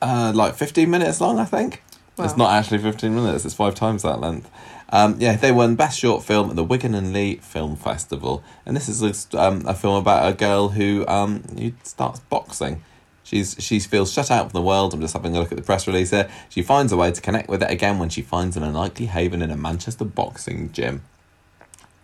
[0.00, 1.82] Uh, like 15 minutes long, I think.
[2.18, 4.48] It's not actually 15 minutes, it's five times that length.
[4.90, 8.44] Um, yeah, they won Best Short Film at the Wigan and Leigh Film Festival.
[8.64, 12.84] And this is um, a film about a girl who, um, who starts boxing.
[13.24, 14.94] She's She feels shut out from the world.
[14.94, 16.28] I'm just having a look at the press release here.
[16.50, 19.42] She finds a way to connect with it again when she finds an unlikely haven
[19.42, 21.02] in a Manchester boxing gym.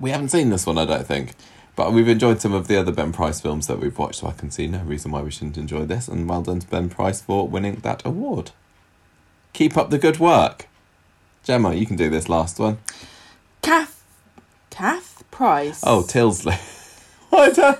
[0.00, 1.34] We haven't seen this one, I don't think.
[1.76, 4.32] But we've enjoyed some of the other Ben Price films that we've watched, so I
[4.32, 6.08] can see no reason why we shouldn't enjoy this.
[6.08, 8.50] And well done to Ben Price for winning that award.
[9.52, 10.68] Keep up the good work.
[11.44, 12.78] Gemma, you can do this last one.
[13.62, 14.02] Kath.
[14.70, 15.82] Kath Price.
[15.84, 16.58] Oh, Tyldesley.
[17.30, 17.58] what?
[17.58, 17.78] a-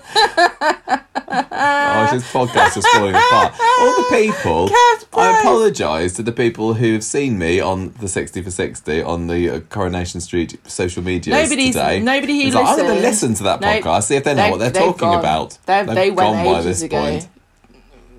[1.33, 3.55] oh, this podcast is falling apart.
[3.81, 4.69] All the people.
[5.13, 9.51] I apologise to the people who've seen me on the 60 for 60 on the
[9.51, 12.01] uh, Coronation Street social media Nobody's- today.
[12.01, 14.45] nobody who like, I'm going to listen to that No, podcast, see if they know
[14.45, 15.19] they- what they're talking gone.
[15.19, 15.59] about.
[15.67, 17.01] They've, They've they went gone by this ago.
[17.01, 17.29] point.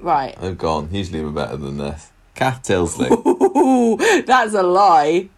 [0.02, 0.36] Right.
[0.40, 0.90] They've gone.
[0.92, 2.10] Usually we're better than this.
[2.36, 3.10] Kath Tyldesley.
[3.58, 5.30] Ooh, that's a lie.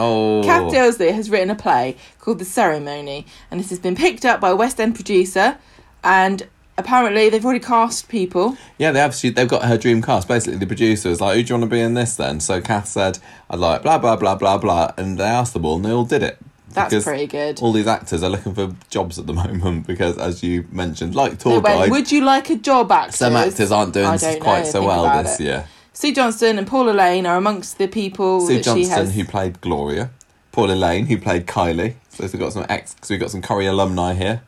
[0.00, 0.42] Oh.
[0.44, 4.40] Kath Tyldesley has written a play called The Ceremony, and this has been picked up
[4.40, 5.58] by a West End producer,
[6.02, 6.46] and
[6.78, 8.56] apparently they've already cast people.
[8.78, 9.14] Yeah, they have.
[9.14, 10.26] She, they've got her dream cast.
[10.28, 12.60] Basically, the producer was like, "Who do you want to be in this?" Then, so
[12.60, 13.18] Kath said,
[13.50, 16.04] "I'd like blah blah blah blah blah," and they asked them all, and they all
[16.04, 16.38] did it.
[16.72, 17.60] That's Because pretty good.
[17.60, 21.38] All these actors are looking for jobs at the moment because, as you mentioned, like
[21.38, 23.16] tour went, guide, Would you like a job, actors?
[23.16, 25.44] some actors aren't doing don't know quite so well this it.
[25.44, 25.66] year.
[25.92, 29.14] Sue Johnston and Paula Lane are amongst the people Sue that she Johnston, has.
[29.14, 30.10] who played Gloria,
[30.52, 31.94] Paula Lane, who played Kylie.
[32.10, 32.96] So we've got some ex.
[33.02, 34.42] So we've got some Corrie alumni here.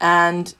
[0.00, 0.54] and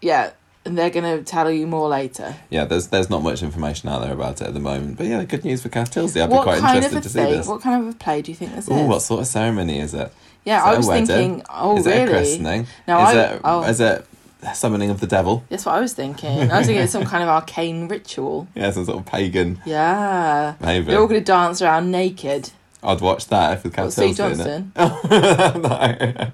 [0.00, 0.30] yeah,
[0.64, 2.36] and they're going to tell you more later.
[2.50, 4.96] Yeah, there's there's not much information out there about it at the moment.
[4.96, 6.22] But yeah, good news for Tyldesley.
[6.22, 7.46] I'd be what quite kind interested of a to see this.
[7.46, 8.88] What kind of a play do you think this Oh, is?
[8.88, 10.12] what sort of ceremony is it?
[10.44, 11.42] yeah, Is I was thinking.
[11.50, 11.98] Oh, is really?
[11.98, 12.66] it a christening?
[12.86, 13.62] No, is I- it oh.
[13.64, 14.06] is it
[14.54, 15.44] summoning of the devil?
[15.48, 16.50] That's what I was thinking.
[16.50, 18.46] I was thinking it's some kind of arcane ritual.
[18.54, 20.54] Yeah, some sort of pagan Yeah.
[20.60, 20.86] maybe.
[20.86, 22.50] They're all going to dance around naked.
[22.82, 24.74] I'd watch that if the Cat What, Sue Tyldesley in it.
[24.76, 25.62] Johnston?
[25.62, 26.30] No.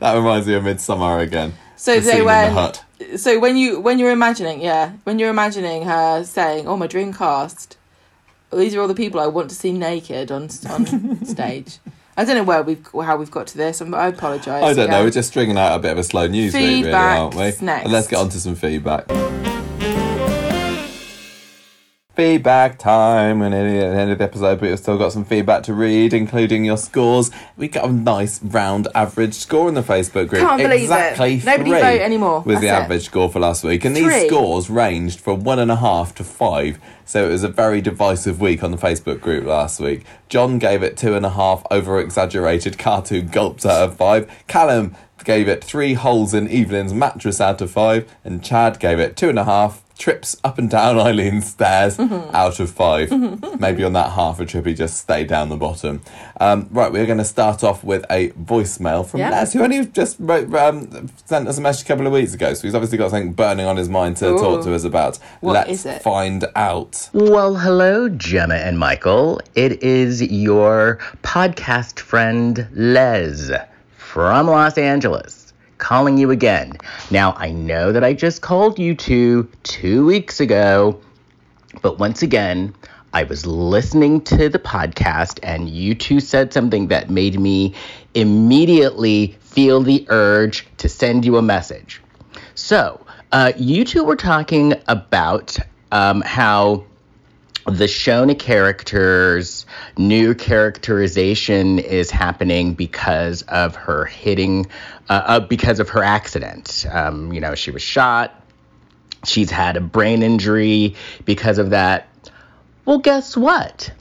[0.00, 1.54] that reminds me of Midsummer again.
[1.76, 2.84] So The they in the hut.
[3.16, 7.12] So when you when you're imagining, yeah, when you're imagining her saying, "Oh, my dream
[7.12, 7.76] cast,"
[8.52, 11.78] these are all the people I want to see naked on on stage.
[12.16, 13.80] I don't know where we've how we've got to this.
[13.80, 14.62] I'm, I apologise.
[14.62, 15.04] I don't know.
[15.04, 17.40] We're just stringing out a bit of a slow news week, really, aren't we?
[17.40, 17.62] next.
[17.84, 19.06] And let's get on to some feedback.
[22.22, 23.42] Feedback time.
[23.42, 26.12] And at the end of the episode, but we've still got some feedback to read,
[26.12, 27.32] including your scores.
[27.56, 30.42] We got a nice round average score in the Facebook group.
[30.42, 30.82] Can't believe it.
[30.84, 32.42] exactly Nobody three vote anymore.
[32.42, 32.70] Was the it.
[32.70, 34.28] average score for last week, and these Three.
[34.28, 36.78] scores ranged from one and a half to five.
[37.04, 40.04] So it was a very divisive week on the Facebook group last week.
[40.28, 44.30] John gave it two and a half over exaggerated cartoon gulps out of five.
[44.46, 44.94] Callum
[45.24, 49.28] gave it three holes in Evelyn's mattress out of five, and Chad gave it two
[49.28, 52.34] and a half trips up and down Eileen's stairs Mm-hmm.
[52.34, 53.10] out of five.
[53.60, 56.02] Maybe on that half a trip he just stayed down the bottom.
[56.40, 59.30] Um, right, we're going to start off with a voicemail from Yeah.
[59.30, 62.52] Les, who only just wrote, um, sent us a message a couple of weeks ago.
[62.54, 65.18] So he's obviously got something burning on his mind to talk to us about.
[65.40, 66.02] What Let's is it?
[66.02, 67.08] find out.
[67.12, 69.40] Well, hello, Gemma and Michael.
[69.54, 73.50] It is your podcast friend, Les,
[73.96, 75.41] from Los Angeles,
[75.82, 76.72] calling you again.
[77.10, 81.00] Now, I know that I just called you two two weeks ago,
[81.82, 82.72] but once again,
[83.12, 87.74] I was listening to the podcast, and you two said something that made me
[88.14, 92.00] immediately feel the urge to send you a message.
[92.54, 95.58] So, uh, you two were talking about
[95.90, 96.84] um, how
[97.66, 99.61] the Shona character's
[99.96, 104.66] new characterization is happening because of her hitting,
[105.08, 106.86] uh, uh, because of her accident.
[106.90, 108.42] Um, you know, she was shot.
[109.24, 112.08] She's had a brain injury because of that.
[112.84, 113.92] Well, guess what?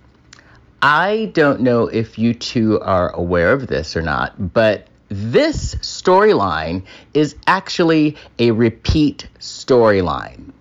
[0.81, 6.83] I don't know if you two are aware of this or not, but this storyline
[7.13, 10.51] is actually a repeat storyline.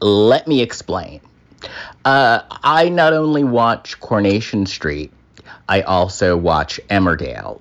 [0.00, 1.20] Let me explain.
[2.04, 5.12] Uh, I not only watch Coronation Street,
[5.68, 7.60] I also watch Emmerdale.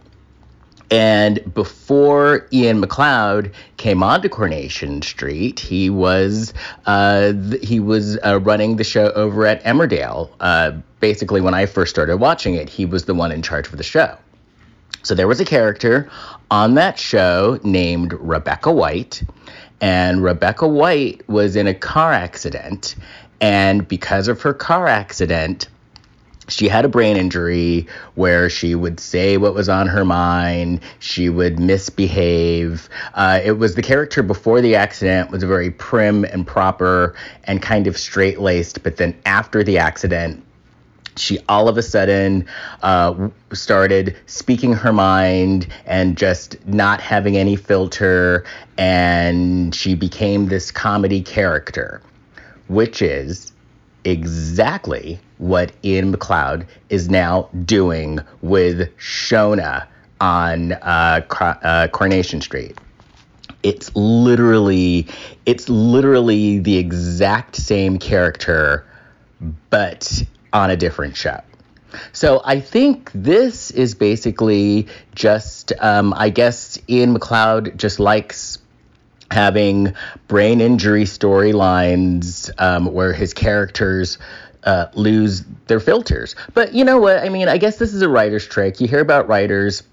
[0.91, 6.53] And before Iain MacLeod came onto Coronation Street, he was
[6.87, 10.31] uh, th- he was uh, running the show over at Emmerdale.
[10.39, 13.77] Uh, basically, when I first started watching it, he was the one in charge of
[13.77, 14.17] the show.
[15.03, 16.09] So there was a character
[16.49, 19.21] on that show named Rebecca White,
[19.81, 22.95] and Rebecca White was in a car accident,
[23.41, 25.67] and because of her car accident,
[26.49, 30.81] she had a brain injury where she would say what was on her mind.
[30.99, 32.89] She would misbehave.
[33.13, 37.87] Uh, it was the character before the accident was very prim and proper and kind
[37.87, 40.43] of straight-laced but then after the accident
[41.15, 42.45] she all of a sudden
[42.81, 48.45] uh, started speaking her mind and just not having any filter
[48.77, 52.01] and she became this comedy character
[52.69, 53.51] which is
[54.05, 59.87] exactly what Iain MacLeod is now doing with Shona
[60.21, 62.77] on uh, uh, Coronation Street.
[63.63, 65.07] It's literally,
[65.45, 68.85] it's literally the exact same character,
[69.69, 70.23] but
[70.53, 71.41] on a different show.
[72.13, 78.58] So I think this is basically just, um, I guess Iain MacLeod just likes
[79.31, 79.93] having
[80.27, 84.17] brain injury storylines um, where his characters
[84.63, 86.35] uh, lose their filters.
[86.53, 87.19] But you know what?
[87.19, 88.81] I mean, I guess this is a writer's trick.
[88.81, 89.83] You hear about writers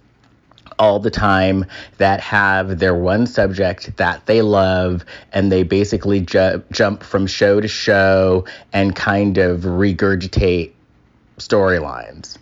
[0.79, 1.65] all the time
[1.99, 7.61] that have their one subject that they love and they basically ju- jump from show
[7.61, 10.73] to show and kind of regurgitate
[11.39, 12.37] storylines.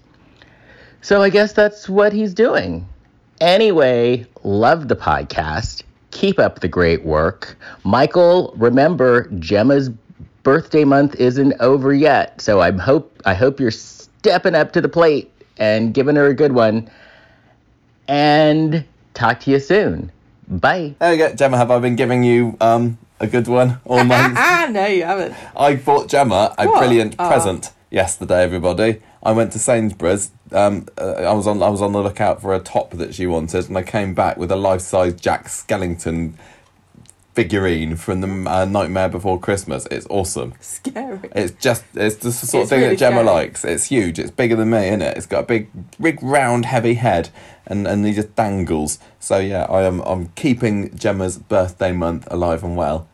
[1.00, 2.89] So I guess that's what he's doing.
[3.40, 5.83] Anyway, love the podcast.
[6.14, 7.56] Keep up the great work.
[7.84, 9.90] Michael, remember Gemma's
[10.44, 14.88] birthday month isn't over yet, so I hope I hope you're stepping up to the
[14.88, 16.88] plate and giving her a good one.
[18.08, 18.84] And
[19.14, 20.12] talk to you soon.
[20.48, 20.94] Bye.
[20.98, 21.56] There you go, Gemma.
[21.56, 24.34] Have I been giving you um, a good one all month?
[24.36, 25.34] Ah, no, you haven't.
[25.56, 26.78] I bought Gemma a What?
[26.80, 27.28] brilliant Oh.
[27.28, 28.42] present yesterday.
[28.42, 30.30] Everybody, I went to Sainsbury's.
[30.55, 33.26] Um, uh, I was on I was on the lookout for a top that she
[33.26, 36.34] wanted, and I came back with a life size Jack Skellington
[37.34, 39.86] figurine from the uh, Nightmare Before Christmas.
[39.91, 40.55] It's awesome.
[40.60, 41.28] Scary.
[41.34, 43.26] It's just it's just the sort It's of thing really that Gemma scary.
[43.36, 43.65] likes.
[43.65, 44.18] It's huge.
[44.18, 45.16] It's bigger than me, isn't it?
[45.16, 45.68] It's got a big,
[46.00, 47.31] big, round, heavy head,
[47.66, 48.99] and and he just dangles.
[49.18, 53.08] So yeah, I am I'm keeping Gemma's birthday month alive and well.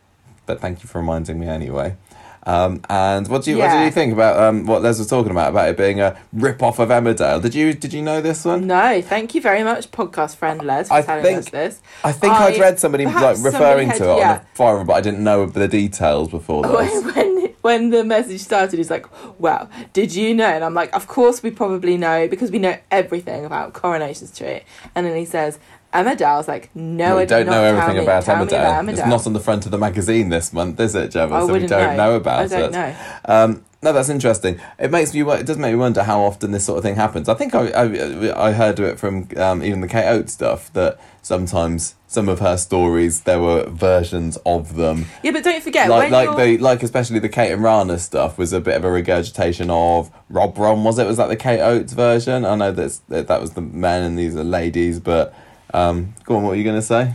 [0.45, 1.95] But thank you for reminding me anyway.
[2.43, 5.31] Um, and what do you what do you think about um, what Les was talking
[5.31, 7.41] about about it being a rip off of Emmerdale?
[7.41, 8.65] Did you did you know this one?
[8.67, 11.81] No, thank you very much, podcast friend Les, for I telling think- us this.
[12.03, 14.31] I think I- I'd read somebody like referring somebody to it yeah.
[14.31, 17.15] on the forum, but I didn't know the details before this.
[17.15, 19.05] when when the message started, he's like,
[19.39, 22.75] "Well, did you know?" And I'm like, "Of course, we probably know because we know
[22.89, 24.63] everything about Coronation Street."
[24.95, 25.59] And then he says,
[25.93, 28.81] "Emmerdale's like, no, I we did don't know everything me- about Emmerdale.
[28.81, 31.35] about It's not on the front of the magazine this month, is it, Gemma?
[31.35, 32.71] I so we don't know, about I don't it.
[32.71, 32.95] know.
[33.25, 34.59] Um, no, that's interesting.
[34.77, 35.21] It makes me.
[35.21, 37.27] It does make me wonder how often this sort of thing happens.
[37.27, 40.71] I think I I, I heard of it from um, even the Kate Oates stuff
[40.73, 45.05] that sometimes some of her stories there were versions of them.
[45.23, 48.37] Yeah, but don't forget like like you're- the like especially the Kate and Rana stuff
[48.37, 51.93] was a bit of a regurgitation of Robron was it was that the Kate Oates
[51.93, 55.33] version I know that's that, that was the men and these are ladies but
[55.73, 57.13] um go on what are you gonna say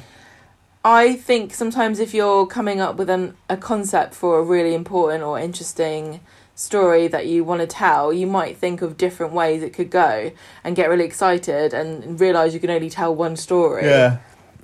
[0.85, 5.25] I think sometimes if you're coming up with an, a concept for a really important
[5.25, 6.21] or interesting
[6.55, 10.31] story that you want to tell, you might think of different ways it could go
[10.63, 13.85] and get really excited and realize you can only tell one story.
[13.85, 14.19] Yeah.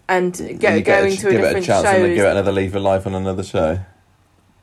[0.08, 2.14] And get, you go get a- into a give it a different chance and then
[2.14, 3.80] give it another leaf of life on another show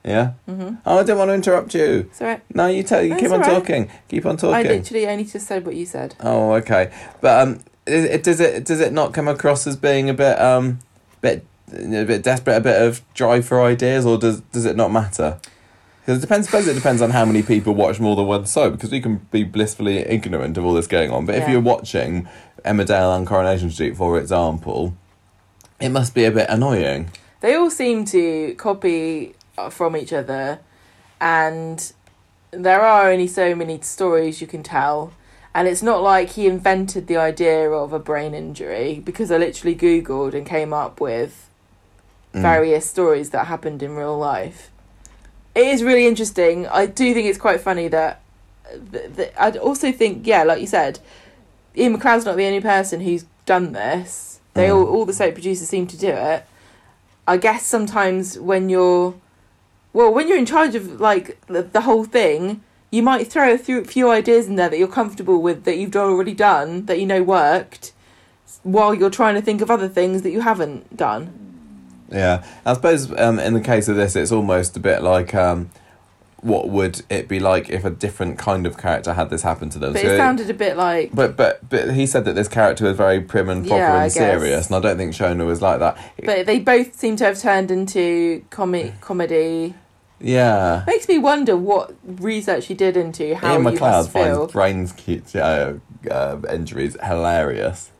[0.05, 0.75] yeah Mm-hmm.
[0.85, 2.41] oh I didn't want to interrupt you It's alright.
[2.55, 3.59] no you tell you That's keep on all right.
[3.59, 4.55] talking keep on talking.
[4.55, 6.15] I literally only just said what you said.
[6.21, 6.89] Oh, okay.
[7.19, 7.59] But um,
[7.89, 10.79] it, it, does it does it not come across as being a bit um,
[11.21, 14.91] bit a bit desperate, a bit of drive for ideas, or does does it not
[14.91, 15.39] matter?
[16.01, 16.47] Because it depends.
[16.47, 18.73] I Suppose it depends on how many people watch more than one soap.
[18.73, 21.25] Because we can be blissfully ignorant of all this going on.
[21.25, 22.27] But if you're watching
[22.65, 24.95] Emmerdale and Coronation Street, for example,
[25.79, 27.11] it must be a bit annoying.
[27.41, 30.59] They all seem to copy uh, from each other,
[31.21, 31.93] and
[32.51, 35.13] there are only so many stories you can tell.
[35.53, 39.75] And it's not like he invented the idea of a brain injury because I literally
[39.75, 41.45] Googled and came up with
[42.33, 42.41] Mm.
[42.43, 44.69] various stories that happened in real life.
[45.55, 46.67] It is really interesting.
[46.67, 48.21] I do think it's quite funny that.
[48.91, 50.99] Th- th- I'd also think, yeah, like you said,
[51.75, 54.39] Iain MacLeod's not the only person who's done this.
[54.53, 54.75] They Mm.
[54.75, 56.43] all, all the soap producers seem to do it.
[57.27, 59.15] I guess sometimes when you're,
[59.91, 62.61] well, when you're in charge of like the, the whole thing,
[62.91, 65.95] you might throw a few, few ideas in there that you're comfortable with that you've
[65.95, 67.93] already done that you know worked,
[68.63, 71.33] while you're trying to think of other things that you haven't done.
[72.11, 75.69] Yeah, I suppose um, in the case of this, it's almost a bit like um,
[76.41, 79.79] what would it be like if a different kind of character had this happen to
[79.79, 79.93] them?
[79.93, 82.85] But So it sounded a bit like But but but he said that this character
[82.85, 85.79] was very prim and proper Yeah, and serious, and I don't think Shona was like
[85.79, 85.97] that.
[86.23, 89.75] But they both seem to have turned into comi- comedy.
[90.19, 94.89] Yeah, Makes me wonder what research he did into how Ian you McLeod finds brain
[95.41, 95.73] uh,
[96.11, 97.91] uh, injuries hilarious.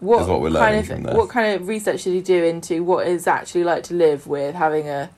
[0.00, 3.06] What, is what we're kind of what kind of research did he do into what
[3.06, 5.10] it's actually like to live with having a?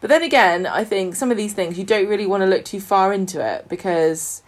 [0.00, 2.64] But then again, I think some of these things you don't really want to look
[2.64, 4.42] too far into it because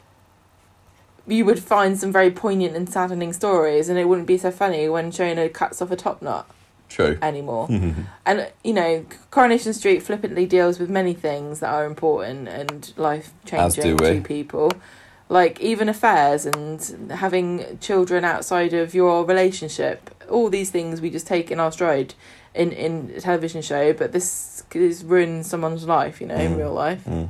[1.27, 4.89] you would find some very poignant and saddening stories, and it wouldn't be so funny
[4.89, 6.51] when Shona cuts off a top knot.
[6.89, 7.19] True.
[7.23, 7.69] anymore.
[8.27, 13.33] and you know, Coronation Street flippantly deals with many things that are important and life
[13.45, 14.71] changing to people.
[15.29, 20.11] Like even affairs and having children outside of your relationship.
[20.31, 22.15] All these things we just take in our stride
[22.55, 26.59] in in a television show, but this is ruining someone's life, you know, in Mm.
[26.59, 27.05] real life.
[27.05, 27.29] Mm.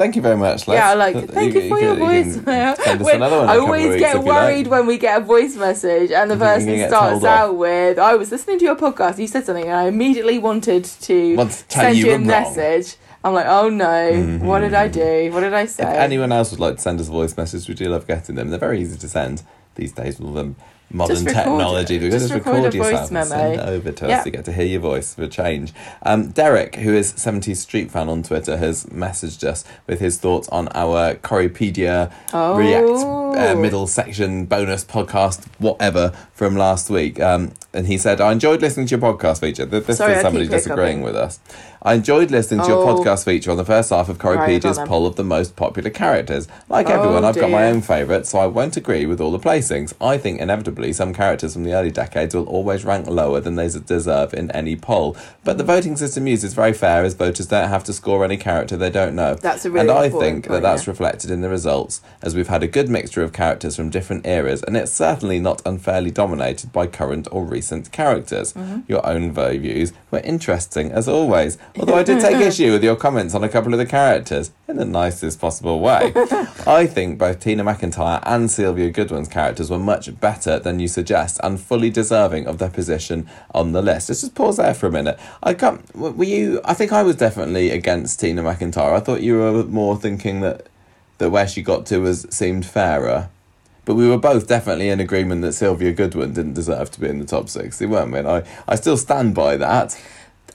[0.00, 0.76] Thank you very much, Les.
[0.76, 2.34] Yeah, like Thank you, for your can- voice.
[2.42, 3.44] can Send us When- another one.
[3.44, 4.26] in I a couple of always get you like.
[4.26, 7.24] worried when we get a voice message and the You person starts off?
[7.24, 10.84] out with, I was listening to your podcast, you said something, and I immediately wanted
[10.86, 12.96] to Want to tell send you you a message.
[13.22, 14.40] I'm like, oh no, Mhm.
[14.40, 15.30] what did I do?
[15.34, 15.82] What did I say?
[15.82, 18.36] If anyone else would like to send us a voice message, we do love getting
[18.36, 18.48] them.
[18.48, 19.42] They're very easy to send
[19.74, 20.54] these days with all the
[20.92, 21.96] modern technology.
[21.96, 22.00] it.
[22.00, 24.30] Can Just just record record a voice yourself and send it over to us to
[24.30, 25.72] get to hear your voice for a change.
[26.02, 30.48] Um, Derek, who is 70s Street fan on Twitter, has messaged us with his thoughts
[30.50, 32.56] on our Choropedia Oh.
[32.56, 37.20] React uh, middle section bonus podcast, whatever, from last week.
[37.20, 39.64] Um, and he said, I enjoyed listening to your podcast feature.
[39.66, 41.38] Th- This Sorry, is somebody disagreeing with us.
[41.82, 42.96] I enjoyed listening to your Oh.
[42.98, 44.86] podcast feature on the first half of Right, on then.
[44.88, 46.48] poll of the most popular characters.
[46.68, 49.38] Like Oh, everyone, I've got my own favourites, so I won't agree with all the
[49.38, 49.94] placings.
[50.00, 53.68] I think inevitably some characters from the early decades will always rank lower than they
[53.68, 55.16] deserve in any poll.
[55.44, 58.36] But the voting system used is very fair, as voters don't have to score any
[58.36, 59.34] character they don't know.
[59.34, 60.90] That's a really and I think that that's yeah.
[60.90, 64.62] reflected in the results, as we've had a good mixture of characters from different eras,
[64.62, 68.52] and it's certainly not unfairly dominated by current or recent characters.
[68.52, 68.80] Mm-hmm.
[68.88, 71.58] Your own views were interesting, as always.
[71.78, 74.76] Although I did take issue with your comments on a couple of the characters in
[74.76, 76.12] the nicest possible way.
[76.66, 81.40] I think both Tina McIntyre and Sylvia Goodwin's characters were much better than you suggest,
[81.42, 84.08] and fully deserving of their position on the list.
[84.08, 85.18] Let's just pause there for a minute.
[85.42, 85.82] I can't.
[85.96, 86.60] Were you?
[86.64, 88.92] I think I was definitely against Tina McIntyre.
[88.92, 90.66] I thought you were more thinking that
[91.18, 93.30] that where she got to was seemed fairer.
[93.86, 97.18] But we were both definitely in agreement that Sylvia Goodwin didn't deserve to be in
[97.18, 98.18] the top sixty, weren't we?
[98.18, 100.00] And I, I still stand by that.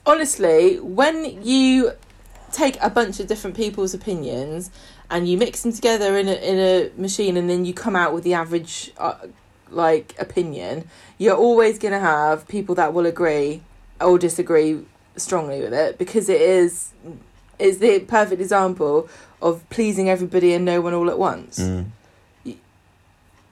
[0.06, 1.92] Honestly, when you
[2.52, 4.72] take a bunch of different people's opinions
[5.10, 8.14] and you mix them together in a in a machine, and then you come out
[8.14, 9.16] with the average uh,
[9.76, 10.88] like opinion,
[11.18, 13.62] you're always going to have people that will agree
[14.02, 14.86] or disagree
[15.18, 16.92] strongly with it because it is
[17.58, 19.08] is the perfect example
[19.42, 21.58] of pleasing everybody and no one all at once.
[21.60, 21.86] Mm.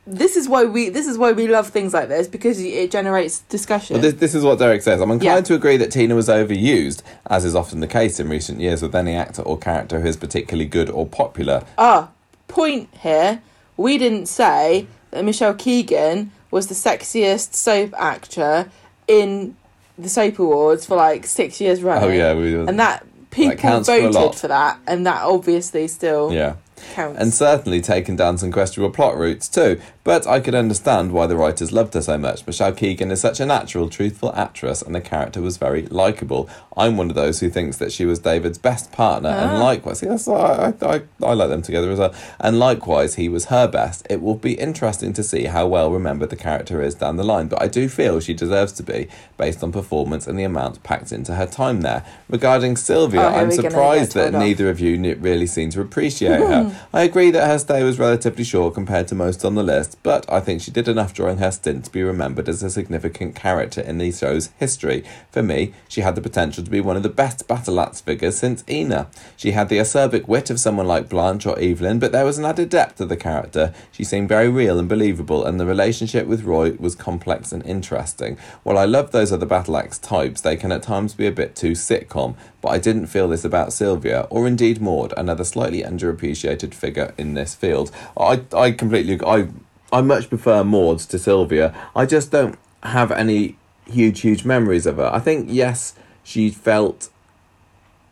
[0.06, 3.40] This is why we this is why we love things like this because it generates
[3.42, 3.93] discussion.
[3.93, 5.00] Well, this, this is what Derek says.
[5.00, 5.42] I'm inclined Yeah.
[5.42, 8.93] to agree that Tina was overused, as is often the case in recent years with
[8.93, 11.64] any actor or character who is particularly good or popular.
[11.77, 12.10] Ah,
[12.50, 13.42] point here.
[13.77, 18.69] We didn't say that Michelle Keegan was the sexiest soap actor
[19.08, 19.56] in
[19.98, 22.09] the soap awards for like six years running.
[22.09, 24.35] Oh yeah, we, and that people for a voted lot.
[24.35, 26.56] for, that, and that obviously still yeah.
[26.93, 27.19] counts.
[27.19, 29.80] and certainly taken down some questionable plot routes too.
[30.06, 32.45] But I could understand why the writers loved her so much.
[32.45, 36.49] Michelle Keegan is such a natural, truthful actress, and the character was very likable.
[36.75, 39.64] I'm one of those who thinks that she was David's best partner, and Ah.
[39.64, 42.14] likewise, yes, I, I, I, I like them together as well.
[42.41, 44.06] And likewise, he was her best.
[44.09, 47.48] It will be interesting to see how well remembered the character is down the line,
[47.48, 49.07] but I do feel she deserves to be,
[49.38, 52.03] based on performance and the amount packed into her time there.
[52.27, 54.41] Regarding Sylvia, Oh, I'm surprised that off.
[54.41, 56.75] neither of you really seem to appreciate her.
[56.93, 60.31] I agree that her stay was relatively short compared to most on the list, but
[60.31, 63.81] I think she did enough during her stint to be remembered as a significant character
[63.81, 65.03] in the show's history.
[65.31, 68.38] For me, she had the potential to be one of the best battle axe figures
[68.38, 69.07] since Ena.
[69.38, 72.45] She had the acerbic wit of someone like Blanche or Evelyn, but there was an
[72.45, 73.73] added depth to the character.
[73.91, 78.38] She seemed very real and believable, and the relationship with Roy was complex and interesting.
[78.63, 81.55] While I love those other battle axe types, they can at times be a bit
[81.55, 86.73] too sitcom, but I didn't feel this about Sylvia, or indeed Maud, another slightly underappreciated
[86.73, 87.91] figure in this field.
[88.17, 89.47] I, I completely, I,
[89.93, 91.73] I much prefer Maud to Sylvia.
[91.95, 95.09] I just don't have any huge, huge memories of her.
[95.13, 97.09] I think, yes, she felt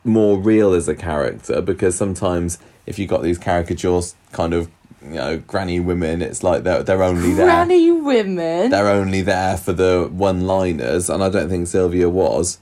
[0.04, 4.68] more real as a character because sometimes if you got these caricatures kind of
[5.00, 8.70] you know granny women it's like they're, they're only there Granny women.
[8.70, 12.58] they're only there for the one liners and i don't think sylvia was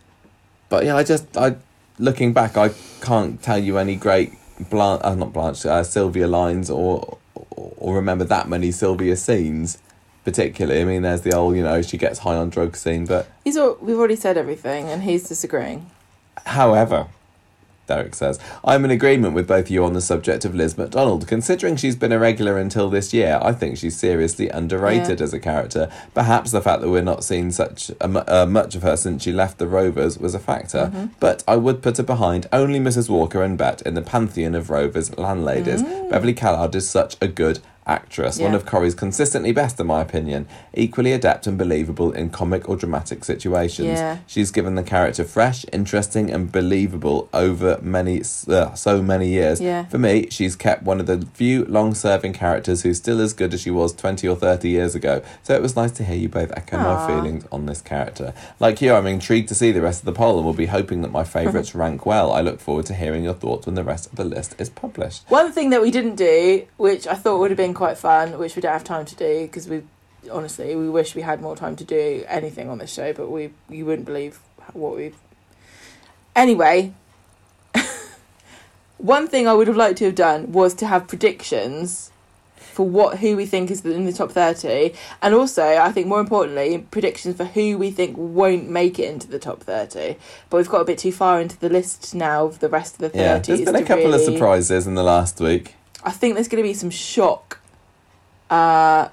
[0.68, 1.56] but yeah i just i
[1.98, 4.34] looking back i can't tell you any great
[4.68, 7.16] blanche uh, not blanche uh, sylvia lines or,
[7.78, 9.78] or remember that many sylvia scenes
[10.24, 13.26] particularly i mean there's the old you know she gets high on drugs scene but
[13.44, 15.90] He's al- we've already said everything, and he's disagreeing.
[16.46, 17.08] However,
[17.90, 21.26] Derek says, I'm in agreement with both you on the subject of Liz McDonald.
[21.26, 25.24] Considering she's been a regular until this year, I think she's seriously underrated Yeah.
[25.24, 25.90] as a character.
[26.14, 29.32] Perhaps the fact that we're not seeing such a, uh, much of her since she
[29.32, 31.06] left the Rovers was a factor, Mm-hmm.
[31.18, 33.08] but I would put her behind only Mrs.
[33.10, 35.82] Walker and Bet in the pantheon of Rovers landladies.
[35.82, 37.58] Beverley Callard is such a good
[37.90, 38.54] actress, one Mm.
[38.56, 43.24] Of Corrie's consistently best in my opinion, equally adept and believable in comic or dramatic
[43.24, 43.88] situations.
[43.98, 44.18] Yeah.
[44.26, 49.60] She's given the character fresh, interesting, and believable over many, uh, so many years.
[49.60, 49.84] Yeah.
[49.86, 53.60] For me, she's kept one of the few long-serving characters who's still as good as
[53.62, 55.22] she was twenty or thirty years ago.
[55.42, 58.32] So it was nice to hear you both echo my feelings on this character.
[58.60, 61.02] Like you, I'm intrigued to see the rest of the poll, and will be hoping
[61.02, 62.32] that my favourites rank well.
[62.32, 65.24] I look forward to hearing your thoughts when the rest of the list is published.
[65.28, 68.56] One thing that we didn't do, which I thought would have been quite fun, which
[68.56, 69.82] we don't have time to do because we
[70.30, 73.52] honestly we wish we had more time to do anything on this show, but we
[73.70, 74.38] you wouldn't believe
[74.74, 75.16] what we've.
[76.36, 76.92] Anyway,
[78.98, 82.10] one thing I would have liked to have done was to have predictions
[82.58, 84.92] for what who we think is in the top 30
[85.22, 89.26] and also I think more importantly predictions for who we think won't make it into
[89.26, 90.16] the top 30
[90.48, 93.00] but we've got a bit too far into the list now of the rest of
[93.00, 95.74] the 30s Yeah, there's been a couple of surprises in the last week.
[96.04, 97.59] I think there's going to be some shock
[98.50, 99.08] uh,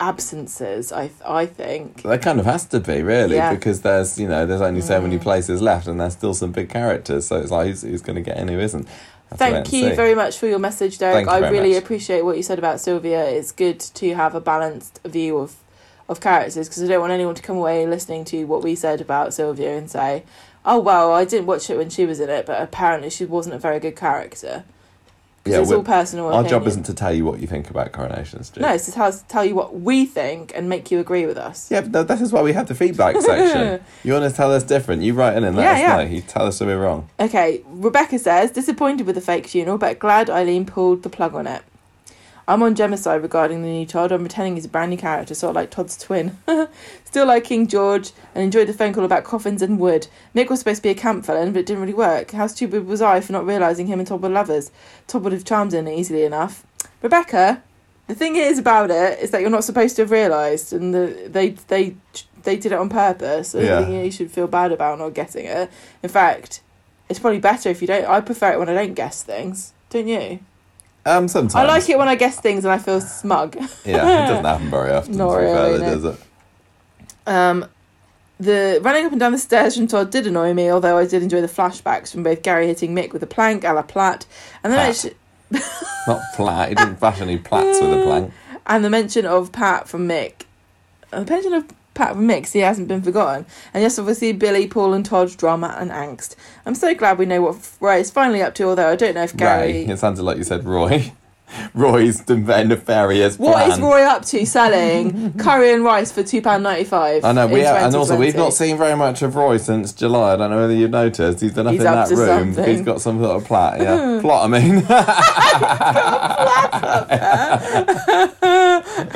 [0.00, 0.92] absences.
[0.92, 2.02] I I think.
[2.02, 3.54] There kind of has to be, really, Yeah.
[3.54, 5.22] because there's you know there's only so many Mm.
[5.22, 7.26] places left, and there's still some big characters.
[7.26, 8.86] So it's like who's, who's going to get in, who isn't?
[9.30, 11.26] Have Thank you very much for your message, Derek.
[11.26, 11.82] You I really much.
[11.82, 13.24] appreciate what you said about Sylvia.
[13.24, 15.56] It's good to have a balanced view of
[16.08, 19.00] of characters because I don't want anyone to come away listening to what we said
[19.00, 20.22] about Sylvia and say,
[20.64, 23.56] "Oh well, I didn't watch it when she was in it, but apparently she wasn't
[23.56, 24.62] a very good character."
[25.46, 26.26] Yeah, it's all personal.
[26.32, 28.62] Our job isn't to tell you what you think about Coronation Street.
[28.62, 31.70] No, it's to tell, tell you what we think and make you agree with us.
[31.70, 33.80] Yeah, but this is why we have the feedback section.
[34.04, 35.02] You want to tell us different?
[35.02, 35.96] You write in and let Yeah, us yeah.
[35.96, 36.10] know.
[36.14, 37.08] You tell us if we're wrong.
[37.18, 41.46] Okay, Rebecca says, disappointed with the fake funeral, but glad Eileen pulled the plug on
[41.46, 41.62] it.
[42.48, 44.12] I'm on Gemma's side regarding the new Todd.
[44.12, 46.38] I'm pretending he's a brand new character, sort of like Todd's twin.
[47.16, 50.06] Still like King George and enjoyed the phone call about coffins and wood.
[50.34, 52.32] Nick was supposed to be a camp villain, but it didn't really work.
[52.32, 54.70] How stupid was I for not realising him and Todd were lovers?
[55.06, 56.66] Todd would have charmed in easily enough.
[57.00, 57.62] Rebecca,
[58.06, 61.26] the thing is about it is that you're not supposed to have realised, and the,
[61.26, 61.96] they they
[62.42, 63.54] they did it on purpose.
[63.54, 63.88] I Yeah.
[63.88, 65.70] you should feel bad about not getting it.
[66.02, 66.60] In fact,
[67.08, 68.04] it's probably better if you don't.
[68.04, 69.72] I prefer it when I don't guess things.
[69.88, 70.40] Don't you?
[71.06, 73.56] Um, sometimes I like it when I guess things and I feel smug.
[73.86, 75.16] Yeah, it doesn't happen very often.
[75.16, 75.94] Not fair, really, though, no.
[75.94, 76.25] does it?
[77.26, 77.66] Um,
[78.38, 81.22] the running up and down the stairs from Todd did annoy me, although I did
[81.22, 84.26] enjoy the flashbacks from both Gary hitting Mick with a plank a la Platt
[84.62, 84.86] and the, Platt.
[84.86, 85.14] mention,
[86.06, 86.68] Not flat.
[86.68, 88.32] He didn't bash any plats with a plank.
[88.66, 90.42] and the mention of Pat from Mick.
[91.10, 91.64] The mention of
[91.94, 93.46] Pat from Mick, he hasn't been forgotten.
[93.72, 96.36] And yes, obviously, Billy, Paul, and Todd's drama and angst.
[96.66, 99.22] I'm so glad we know what Ray is finally up to, although I don't know
[99.22, 99.72] if Gary.
[99.72, 99.86] Ray.
[99.86, 101.12] It sounded like you said Roy.
[101.74, 103.70] Roy's nefarious What plan.
[103.70, 107.22] is Roy up to selling curry and rice for £2.95?
[107.24, 110.32] I know we have, and also we've not seen very much of Roy since July.
[110.32, 111.40] I don't know whether you've noticed.
[111.40, 112.54] He's been up He's in up that room.
[112.54, 112.64] something.
[112.76, 113.80] He's got some sort of plot.
[113.80, 114.44] Yeah, plot.
[114.44, 114.82] I mean,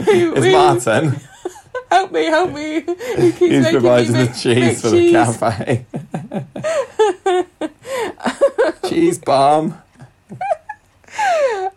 [0.09, 1.21] it's Martin.
[1.91, 2.75] Help me, help me.
[2.75, 5.13] He keeps He's providing the cheese for cheese.
[5.13, 5.87] the cafe.
[8.89, 9.77] cheese bomb.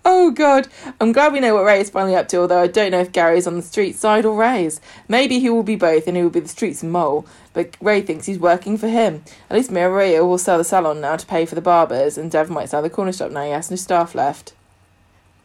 [0.05, 0.67] Oh god,
[0.99, 3.11] I'm glad we know what Ray is finally up to, although I don't know if
[3.11, 4.81] Gary's on the street side or Ray's.
[5.07, 8.25] Maybe he will be both and he will be the street's mole, but Ray thinks
[8.25, 9.23] he's working for him.
[9.49, 12.49] At least Maria will sell the salon now to pay for the barbers, and Dev
[12.49, 14.53] might sell the corner shop now he has no staff left.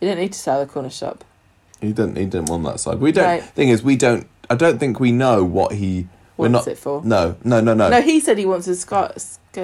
[0.00, 1.24] he didn't need to sell the corner shop.
[1.80, 2.16] He didn't.
[2.16, 2.98] He didn't want that side.
[2.98, 3.24] We don't.
[3.24, 3.42] Right.
[3.42, 4.26] Thing is, we don't.
[4.50, 6.08] I don't think we know what he.
[6.36, 6.68] What's not.
[6.68, 7.02] it for?
[7.04, 7.88] No, no, no, no.
[7.88, 9.12] No, he said he wants a sky,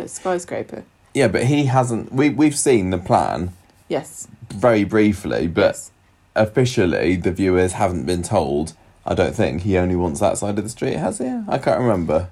[0.07, 0.85] skyscraper.
[1.13, 2.13] Yeah, but he hasn't.
[2.13, 3.53] We we've seen the plan
[3.89, 4.29] Yes.
[4.51, 5.91] very briefly, but yes.
[6.35, 8.75] officially the viewers haven't been told.
[9.07, 11.27] I don't think he only wants that side of the street, has he?
[11.49, 12.31] I can't remember.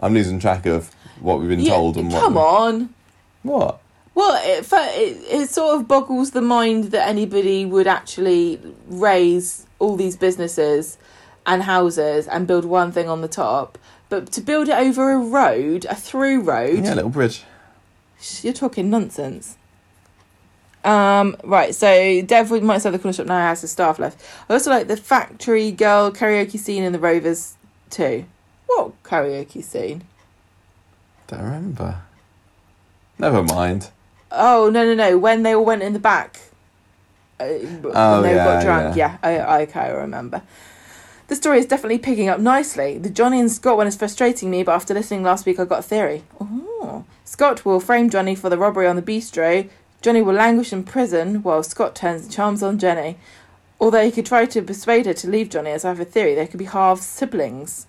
[0.00, 2.20] I'm losing track of what we've been Yeah, told and what.
[2.22, 2.94] come on.
[3.42, 3.80] What?
[4.14, 8.58] Well, it, it, it sort of boggles the mind that anybody would actually
[8.88, 10.96] raise all these businesses
[11.44, 13.76] and houses and build one thing on the top.
[14.08, 17.44] But to build it over a road, a through road, Yeah, a little bridge.
[18.42, 19.58] you're talking nonsense.
[20.86, 24.22] Um, right, so Dev might say the corner shop now has the staff left.
[24.48, 27.54] I also like the factory girl karaoke scene in the Rovers
[27.90, 28.24] too.
[28.66, 30.04] What karaoke scene?
[31.26, 32.02] Don't remember.
[33.18, 33.90] Never mind.
[34.30, 35.18] Oh no no no!
[35.18, 36.38] When they all went in the back,
[37.40, 38.96] uh, when they yeah, got drunk.
[38.96, 40.42] Yeah, I I okay, I remember.
[41.26, 42.98] The story is definitely picking up nicely.
[42.98, 45.80] The Johnny and Scott one is frustrating me, but after listening last week, I got
[45.80, 46.22] a theory.
[46.40, 49.68] Oh, Scott will frame Johnny for the robbery on the bistro.
[50.02, 53.18] Johnny will languish in prison while Scott turns the charms on Jenny.
[53.80, 56.34] Although he could try to persuade her to leave Johnny, as I have a theory,
[56.34, 57.86] they could be half siblings.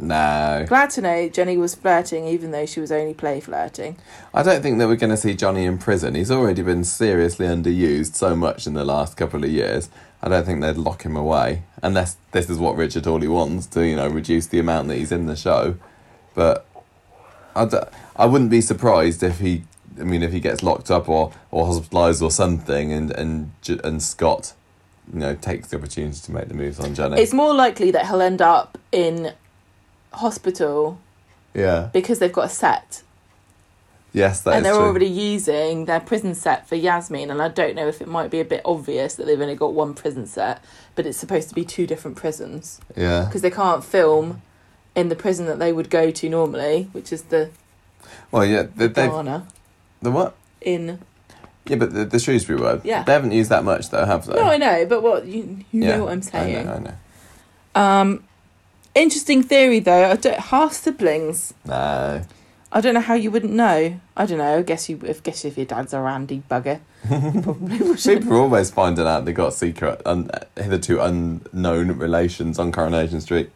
[0.00, 0.64] No.
[0.68, 3.96] Glad to know Jenny was flirting, even though she was only play flirting.
[4.32, 6.14] I don't think that we're going to see Johnny in prison.
[6.14, 9.90] He's already been seriously underused so much in the last couple of years.
[10.22, 13.86] I don't think they'd lock him away unless this is what Richard Hawley wants to,
[13.86, 15.76] you know, reduce the amount that he's in the show.
[16.34, 16.64] But
[17.56, 17.78] I, d-
[18.14, 19.64] I wouldn't be surprised if he,
[20.00, 23.52] I mean, if he gets locked up or or hospitalised or something, and and
[23.84, 24.54] and Scott,
[25.12, 27.20] you know, takes the opportunity to make the moves on Jenny.
[27.20, 29.32] It's more likely that he'll end up in
[30.12, 30.98] hospital
[31.54, 31.90] yeah.
[31.92, 33.02] because they've got a set
[34.12, 34.84] Yes, that and they're true.
[34.84, 37.30] already using their prison set for Yasmin.
[37.30, 39.74] And I don't know if it might be a bit obvious that they've only got
[39.74, 43.26] one prison set, but it's supposed to be two different prisons yeah.
[43.26, 44.42] because they can't film
[44.94, 47.50] in the prison that they would go to normally, which is the
[48.30, 48.66] Well, yeah.
[48.74, 49.46] They, Ghana
[50.02, 50.34] the what?
[50.60, 50.98] in.
[51.66, 52.80] Yeah, but the, the Shrewsbury one.
[52.82, 53.02] Yeah.
[53.02, 54.34] They haven't used that much though, have they?
[54.34, 56.56] No, I know, but what you you Yeah, know what I'm saying.
[56.56, 56.94] I know, I know.
[57.74, 58.24] Um,
[58.94, 60.10] interesting theory though.
[60.10, 61.54] I don't half siblings.
[61.66, 62.22] No.
[62.70, 63.98] I don't know how you wouldn't know.
[64.16, 64.58] I don't know.
[64.58, 65.00] I guess you.
[65.06, 67.98] I guess if your dad's a randy bugger, you probably would.
[67.98, 73.50] People are always finding out they got secret, un, hitherto unknown relations on Coronation Street.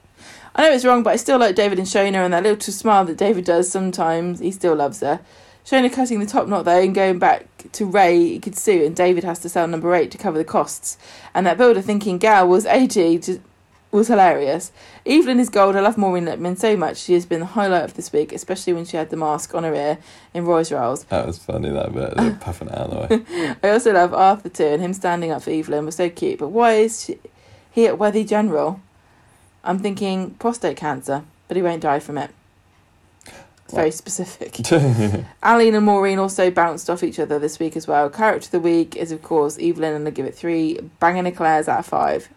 [0.54, 3.04] I know it's wrong, but I still like David and Shona and that little smile
[3.06, 4.38] that David does sometimes.
[4.40, 5.20] He still loves her.
[5.64, 8.96] Shona cutting the top knot though and going back to Ray, he could sue, and
[8.96, 10.98] David has to sell number eight to cover the costs.
[11.34, 13.40] And that builder thinking Gal was 80 to,
[13.92, 14.72] was hilarious.
[15.06, 15.76] Evelyn is gold.
[15.76, 16.96] I love Maureen Lipman so much.
[16.96, 19.64] She has been the highlight of this week, especially when she had the mask on
[19.64, 19.98] her ear
[20.34, 21.04] in Roy's Rolls.
[21.04, 22.16] That was funny, that bit.
[22.16, 23.56] They're puffing it out of the way.
[23.62, 26.38] I also love Arthur too, and him standing up for Evelyn was so cute.
[26.38, 27.18] But why is she,
[27.70, 28.80] he at Worthy General?
[29.62, 32.30] I'm thinking prostate cancer, but he won't die from it.
[33.72, 34.58] Very specific.
[35.42, 38.08] Aline and Maureen also bounced off each other this week as well.
[38.10, 41.68] Character of the week is, of course, Evelyn, and I give it three banging eclairs
[41.68, 42.28] out of five.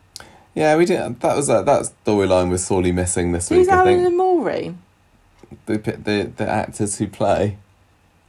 [0.54, 1.20] yeah, we did.
[1.20, 1.66] That was that.
[1.66, 3.74] That storyline was sorely missing this Who's week.
[3.74, 4.78] I Aline think and Maureen?
[5.68, 7.58] the, the the actors who play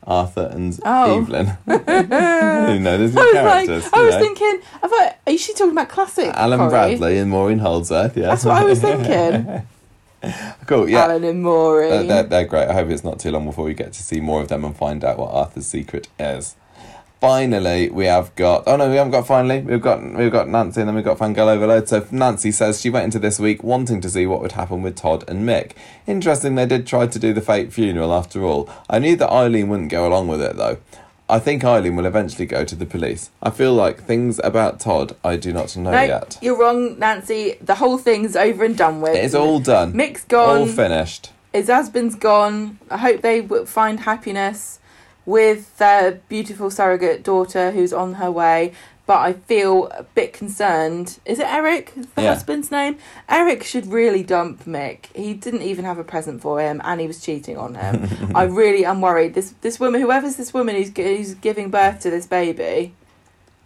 [0.06, 1.18] Arthur and Oh.
[1.20, 1.46] Evelyn.
[1.66, 3.84] you know, there's was characters.
[3.84, 4.20] like, I was know.
[4.20, 6.26] thinking, I thought, are you talking about classic?
[6.34, 6.70] Alan Corrie?
[6.70, 8.16] Bradley and Maureen Holdsworth.
[8.16, 9.66] Yeah, That's what I was thinking.
[10.66, 11.04] Cool, yeah.
[11.04, 11.90] Alan and Maury.
[11.90, 12.68] Uh, they're, they're great.
[12.68, 14.76] I hope it's not too long before we get to see more of them and
[14.76, 16.56] find out what Arthur's secret is.
[17.20, 18.64] Finally, we have got.
[18.66, 19.60] Oh no, we haven't got finally.
[19.60, 21.88] We've got we've got Nancy and then we've got Fangirl Overload.
[21.88, 24.96] So Nancy says she went into this week wanting to see what would happen with
[24.96, 25.72] Todd and Mick.
[26.06, 28.68] Interesting, they did try to do the fake funeral after all.
[28.90, 30.78] I knew that Eileen wouldn't go along with it though.
[31.28, 33.30] I think Eileen will eventually go to the police.
[33.42, 36.38] I feel like things about Todd I do not know no, yet.
[36.40, 37.56] you're wrong, Nancy.
[37.60, 39.16] The whole thing's over and done with.
[39.16, 39.96] It is all done.
[39.96, 40.60] Mick's gone.
[40.60, 41.32] All finished.
[41.52, 42.78] His husband's gone.
[42.90, 44.78] I hope they find happiness
[45.24, 48.72] with their beautiful surrogate daughter who's on her way.
[49.06, 51.20] But I feel a bit concerned.
[51.24, 51.92] Is it Eric?
[51.96, 52.34] Is the Yeah.
[52.34, 52.96] husband's name?
[53.28, 55.06] Eric should really dump Mick.
[55.14, 58.08] He didn't even have a present for him, and he was cheating on him.
[58.34, 59.34] I really am worried.
[59.34, 62.94] This this woman, whoever's this woman who's who's giving birth to this baby,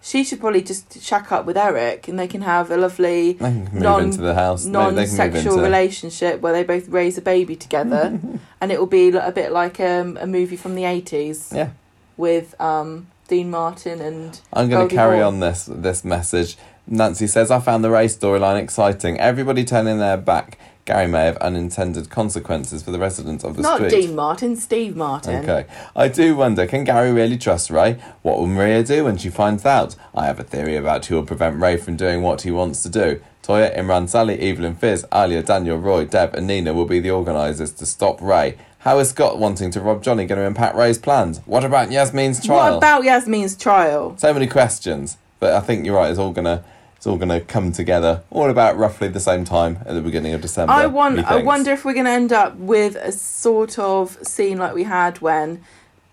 [0.02, 3.38] she should probably just shack up with Eric, and they can have a lovely They
[3.38, 4.64] can move Non- into the house.
[4.64, 8.18] They- they can move non-sexual into- relationship where they both raise a baby together,
[8.60, 11.70] and it will be a bit like um, a movie from the eighties Yeah.
[12.18, 15.34] with um, Dean Martin and I'm going to carry Hawn.
[15.34, 16.57] on this this message.
[16.89, 19.20] Nancy says, I found the Ray storyline exciting.
[19.20, 20.59] Everybody turning their back.
[20.84, 23.92] Gary may have unintended consequences for the residents of the not street.
[23.92, 25.49] Not Dean Martin, Steve Martin.
[25.49, 25.67] Okay.
[25.94, 28.00] I do wonder, can Gary really trust Ray?
[28.23, 29.94] What will Maria do when she finds out?
[30.12, 32.89] I have a theory about who will prevent Ray from doing what he wants to
[32.89, 33.20] do.
[33.44, 37.70] Toyah, Imran, Sally, Evelyn, Fizz, Alya, Daniel, Roy, Deb, and Nina will be the organisers
[37.73, 38.57] to stop Ray.
[38.81, 41.41] How is Scott wanting to rob Johnny going to impact Ray's plans?
[41.44, 42.73] What about Yasmin's trial?
[42.73, 44.17] What about Yasmin's trial?
[44.17, 46.10] so many questions, but I think you're right.
[46.10, 46.65] It's all gonna
[46.97, 50.41] it's all gonna come together all about roughly the same time at the beginning of
[50.41, 50.73] December.
[50.73, 51.18] I want.
[51.18, 54.84] I wonder if we're going to end up with a sort of scene like we
[54.84, 55.62] had when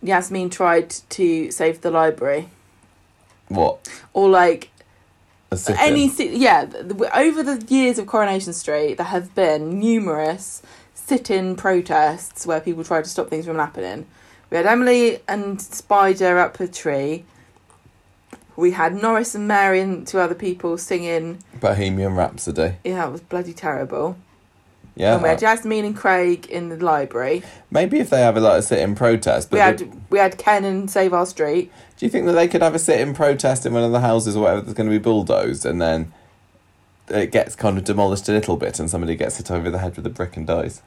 [0.01, 2.49] Yasmin tried to save the library,
[3.47, 4.71] what or like
[5.51, 6.67] a any yeah
[7.13, 10.61] over the years of coronation street there have been numerous
[11.11, 14.05] sit-in protests where people tried to stop things from happening
[14.49, 17.23] we had emily and spider up a tree
[18.57, 22.75] we had norris and mary and two other people singing Bohemian Rhapsody.
[22.83, 24.17] yeah it was bloody terrible
[24.97, 28.41] Yeah, and we had jasmine and craig in the library maybe if they have a
[28.41, 29.49] like a sit-in protest.
[29.49, 32.33] But we had the- we had ken and save our street do you think that
[32.33, 34.89] they could have a sit-in protest in one of the houses or whatever that's going
[34.89, 36.11] to be bulldozed, and then
[37.09, 39.95] it gets kind of demolished a little bit, and somebody gets hit over the head
[39.95, 40.81] with a brick and dies?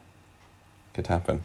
[1.00, 1.44] Could happen.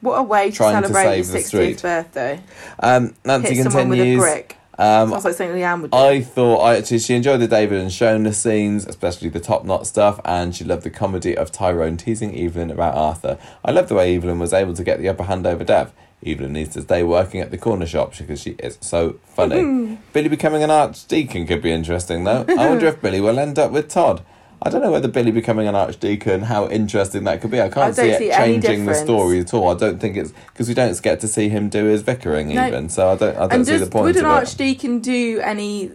[0.00, 1.82] what a way to Trying to celebrate your save the 60th street.
[1.82, 2.40] birthday
[2.80, 4.20] Um, Nancy hit someone with a continues.
[4.24, 7.46] brick Um, sounds like something leanne would do I thought I actually she enjoyed the
[7.46, 11.52] David and Shona scenes, especially the top knot stuff, and she loved the comedy of
[11.52, 13.38] Tyrone teasing Evelyn about Arthur.
[13.64, 15.92] I love the way Evelyn was able to get the upper hand over Dev.
[16.26, 19.98] Evelyn needs to stay working at the corner shop because she is so funny.
[20.12, 22.44] Billy becoming an archdeacon could be interesting though.
[22.48, 24.22] I wonder if Billy will end up with Todd.
[24.62, 27.60] I don't know whether Billy becoming an archdeacon, how interesting that could be.
[27.62, 29.70] I can't I see it see changing the story at all.
[29.70, 32.66] I don't think it's because we don't get to see him do his vicaring No.
[32.66, 32.88] even.
[32.90, 33.36] So I don't.
[33.36, 35.90] I don't and see does, the point would an archdeacon do any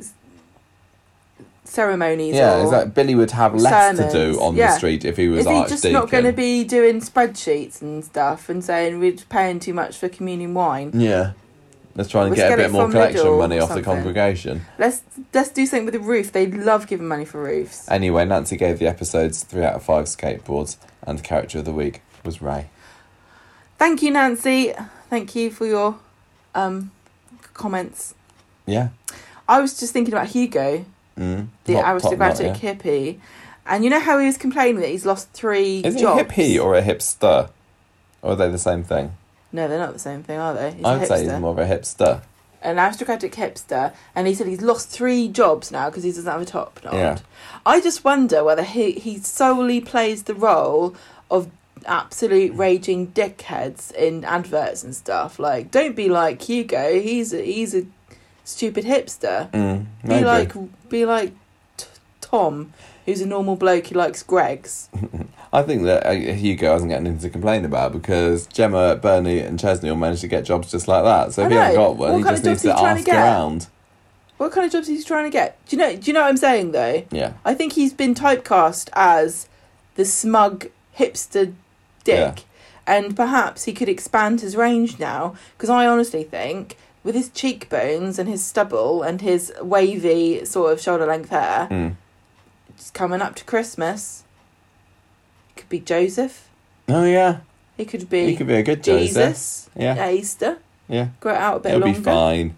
[1.64, 2.36] ceremonies?
[2.36, 2.92] Yeah, exactly.
[2.92, 4.72] Billy would have less to do on Yeah.
[4.72, 5.78] the street if he was Is he archdeacon.
[5.78, 9.98] just not going to be doing spreadsheets and stuff and saying we're paying too much
[9.98, 10.92] for communion wine?
[10.94, 11.32] Yeah.
[11.96, 14.66] Let's try and Let's get a bit more collection money off the congregation.
[14.78, 15.02] Let's
[15.34, 16.32] let's do something with the roof.
[16.34, 17.90] They love giving money for roofs.
[17.90, 20.76] Anyway, Nancy gave the episodes three out of five skateboards,
[21.08, 22.68] and the character of the week was Ray.
[23.78, 24.74] Thank you, Nancy.
[25.10, 25.98] Thank you for your
[26.54, 26.92] um,
[27.54, 28.14] comments.
[28.66, 28.90] Yeah.
[29.48, 30.86] I was just thinking about Hugo,
[31.18, 31.48] Mm.
[31.64, 32.74] the Top- top aristocratic knot, yeah.
[32.74, 33.20] hippie,
[33.66, 36.62] and you know how he was complaining that he's lost three Is he a hippie
[36.62, 37.50] or a hipster?
[38.22, 39.14] Or are they the same thing?
[39.56, 40.72] No, they're not the same thing, are they?
[40.72, 42.22] He's a I would say he's more of a hipster.
[42.62, 46.42] an aristocratic hipster, and he said he's lost three jobs now because he doesn't have
[46.42, 46.94] a top knot.
[46.94, 47.18] Yeah.
[47.66, 50.96] I just wonder whether he he solely plays the role
[51.32, 51.50] of
[51.86, 55.38] absolute raging dickheads in adverts and stuff.
[55.40, 57.00] Like, don't be like Hugo.
[57.00, 57.86] He's a, he's a
[58.44, 59.52] stupid hipster.
[59.52, 60.54] Mm, Be like
[60.90, 61.34] be like
[61.78, 61.88] t-
[62.22, 62.74] Tom,
[63.06, 64.90] who's a normal bloke who likes Greggs.
[65.54, 69.58] I think that uh, Hugo hasn't got anything to complain about because Gemma, Bernie, and
[69.60, 71.34] Chesney all managed to get jobs just like that.
[71.34, 73.68] So if he hasn't got one, What he just needs to trying to around.
[74.38, 75.58] What kind of jobs is he trying to get?
[75.68, 75.96] Do you know?
[75.96, 77.04] Do you know what I'm saying though?
[77.12, 77.34] Yeah.
[77.46, 79.48] I think he's been typecast as
[79.96, 80.68] the smug
[81.00, 81.54] hipster
[82.04, 82.34] dick, Yeah.
[82.86, 85.36] and perhaps he could expand his range now.
[85.56, 90.82] Because I honestly think, with his cheekbones and his stubble and his wavy sort of
[90.82, 91.96] shoulder length hair, Mm.
[92.76, 94.24] It's coming up to Christmas.
[95.56, 96.50] It could be Joseph.
[96.88, 97.40] Oh yeah.
[97.78, 99.08] He could be He could be a good Joseph.
[99.08, 99.70] Jesus.
[99.76, 99.96] Yeah.
[99.96, 100.60] at Easter.
[100.88, 101.10] Yeah.
[101.20, 102.00] Grow it out a bit It'll longer.
[102.00, 102.58] be fine.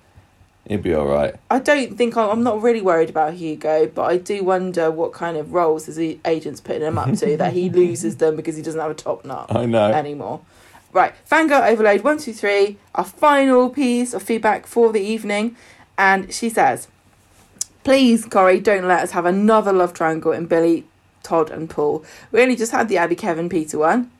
[0.65, 1.33] It'd be all right.
[1.49, 5.13] I don't think I'm, I'm not really worried about Hugo, but I do wonder what
[5.13, 8.61] kind of roles his agent's putting him up to that he loses them because he
[8.61, 9.91] doesn't have a top nut I know.
[9.91, 10.41] anymore.
[10.91, 15.55] Right, Fangirl Overload 123, our final piece of feedback for the evening.
[15.97, 16.87] And she says,
[17.87, 20.83] Please, Corrie, don't let us have another love triangle in Billy,
[21.23, 22.03] Todd, and Paul.
[22.33, 24.11] We only just had the Abi, Kevin, Peter one.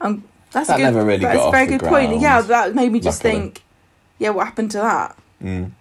[0.00, 0.22] Um,
[0.52, 2.20] that's That a good, never really that's a very good point.
[2.20, 3.40] Yeah, that made me just luckily.
[3.42, 3.62] think,
[4.20, 5.18] yeah, what happened to that?
[5.42, 5.72] Mm.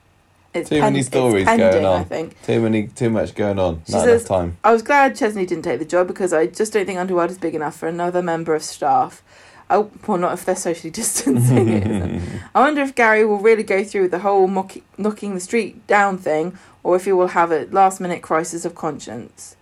[0.56, 2.02] It's Too many it's stories pending, going on.
[2.02, 2.42] I think.
[2.42, 3.84] Too many, too much going on.
[3.86, 4.58] She Not says- enough time.
[4.64, 7.38] I was glad Chesney didn't take the job because I just don't think Underworld is
[7.38, 9.22] big enough for another member of staff.
[9.70, 12.24] Oh, well, not if they're socially distancing.
[12.56, 15.86] I wonder if Gary will really go through with the whole mock- knocking the street
[15.86, 19.56] down thing, or if he will have a last minute crisis of conscience.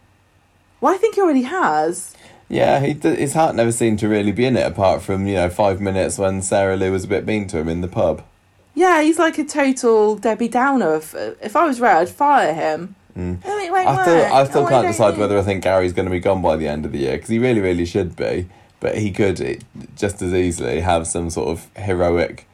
[0.81, 2.13] Well, I think he already has.
[2.49, 5.49] Yeah, he his heart never seemed to really be in it, apart from you know
[5.49, 8.23] five minutes when Sarah Lou was a bit mean to him in the pub.
[8.75, 10.95] Yeah, he's like a total Debbie Downer.
[10.95, 12.95] If, if I was Ray, I'd fire him.
[13.17, 13.39] Mm.
[13.45, 14.31] Oh, it won't I still, work.
[14.31, 16.57] I still Oh, can't don't decide whether I think Gary's going to be gone by
[16.57, 18.49] the end of the year because he really, really should be.
[18.81, 19.63] But he could
[19.95, 22.47] just as easily have some sort of heroic,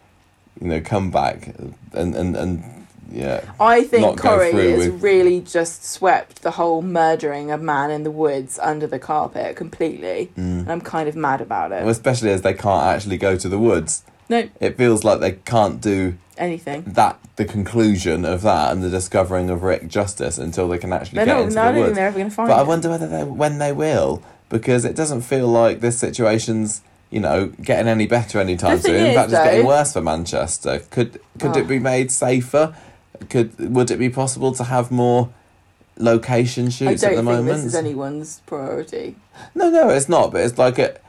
[0.61, 1.55] you know, comeback
[1.93, 2.63] and and and
[3.11, 3.41] yeah.
[3.59, 8.11] I think Corrie has with- really just swept the whole murdering a man in the
[8.11, 10.31] woods under the carpet completely.
[10.37, 10.59] Mm.
[10.61, 11.81] And I'm kind of mad about it.
[11.81, 14.03] Well, especially as they can't actually go to the woods.
[14.29, 16.83] no, It feels like they can't do anything.
[16.87, 21.17] that the conclusion of that and the discovering of Rick justice until they can actually
[21.17, 21.95] They're get not, into no, the woods.
[21.95, 24.95] they're ever going to find But I wonder whether they when they will because it
[24.95, 26.81] doesn't feel like this situation's
[27.11, 28.95] you know getting any better anytime soon.
[29.07, 30.79] In fact, it's getting worse for Manchester.
[30.91, 31.59] Could could Oh.
[31.59, 32.75] it be made safer?
[33.29, 35.29] Could would it be possible to have more
[35.97, 37.47] location shoots at the think moment?
[37.47, 39.15] this is anyone's priority.
[39.55, 40.31] no, no, it's not.
[40.31, 41.03] But it's like it.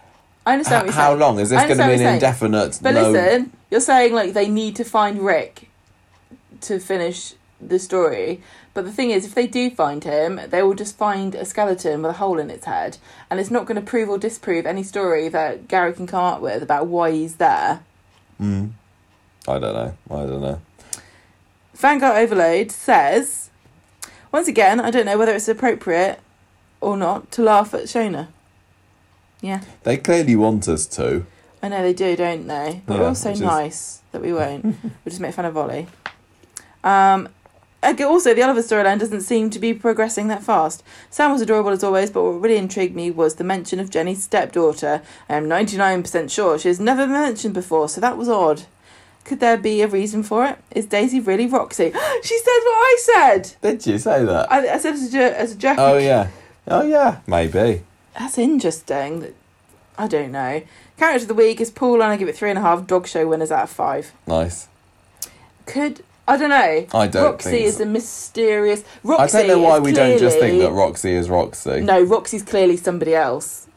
[0.47, 1.21] I understand what h- how saying.
[1.21, 2.53] long is this going to be an understand what you're saying.
[2.55, 2.79] indefinite?
[2.83, 5.69] But no, listen, you're saying like they need to find Rick
[6.63, 8.43] to finish the story.
[8.73, 12.03] But the thing is, if they do find him, they will just find a skeleton
[12.03, 12.99] with a hole in its head,
[13.29, 16.41] and it's not going to prove or disprove any story that Gary can come up
[16.41, 17.81] with about why he's there.
[18.41, 18.71] Mm.
[19.49, 19.95] I don't know.
[20.11, 20.61] I don't know.
[21.81, 23.49] Fangirl Overload says,
[24.31, 26.21] once again, I don't know whether it's appropriate
[26.81, 28.29] or not to laugh at Shona.
[29.41, 31.25] Yeah, They clearly want us to.
[31.63, 32.83] I know they do, don't they?
[32.85, 34.65] But Yeah, we're also is- nice that we won't.
[34.83, 35.87] we'll just make fun of Ollie.
[36.85, 37.31] Um,
[37.83, 40.83] also, the Oliver storyline doesn't seem to be progressing that fast.
[41.09, 44.23] Sam was adorable as always, but what really intrigued me was the mention of Jenny's
[44.23, 45.01] stepdaughter.
[45.31, 48.65] I am 99% sure she has never been mentioned before, so that was odd.
[49.31, 50.59] Could there be a reason for it?
[50.73, 51.93] Is Daisy really Roxy?
[52.25, 53.53] she said what I said!
[53.63, 54.51] Did you say that?
[54.51, 55.77] I, I said as a, jo- as a joke.
[55.79, 56.31] oh yeah.
[56.67, 57.21] Oh yeah.
[57.29, 57.85] Maybe.
[58.19, 59.33] That's interesting.
[59.97, 60.63] I don't know.
[60.97, 63.07] Character of the week is Paul, and I give it three and a half dog
[63.07, 64.13] show winners out of five.
[64.27, 64.67] Nice.
[65.65, 66.87] Could I don't know.
[66.93, 67.31] I don't know.
[67.31, 67.85] Roxy think is so.
[67.85, 68.83] a mysterious.
[69.05, 71.83] Roxy I don't know why is we don't just think that Roxy is Roxy.
[71.83, 73.69] No, Roxy's clearly somebody else.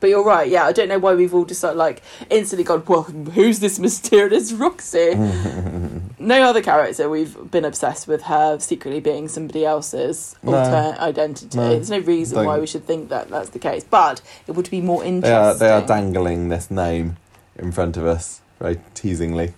[0.00, 0.48] But you're right.
[0.48, 2.82] Yeah, I don't know why we've all just like, like instantly gone.
[2.86, 5.14] Well, who's this mysterious Roxy?
[6.18, 10.54] no other character we've been obsessed with her secretly being somebody else's No.
[10.54, 11.56] alter identity.
[11.58, 11.68] No.
[11.68, 13.84] There's no reason Don't- why we should think that that's the case.
[13.84, 15.36] But it would be more They interesting.
[15.36, 17.16] are they are dangling this name
[17.56, 19.52] in front of us very teasingly.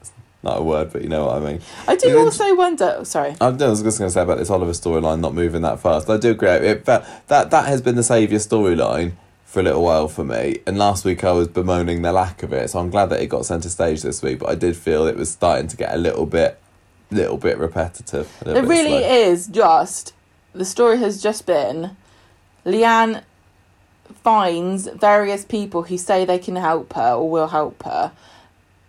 [0.00, 1.60] It's not a word, but you know what I mean.
[1.86, 2.96] I do also wonder.
[2.98, 3.36] Oh, sorry.
[3.42, 6.08] I was just going to say about this Oliver storyline not moving that fast.
[6.08, 6.48] I do agree.
[6.48, 9.12] It, that that that has been the saviour storyline
[9.46, 10.58] for a little while for me.
[10.66, 13.28] And last week I was bemoaning the lack of it, so I'm glad that it
[13.28, 14.40] got centre stage this week.
[14.40, 16.58] But I did feel it was starting to get a little bit,
[17.10, 18.28] little bit repetitive.
[18.44, 19.08] Little It bit really slow.
[19.30, 20.12] is just
[20.52, 21.96] the story has just been
[22.66, 23.22] Leanne
[24.22, 28.12] finds various people who say they can help her or will help her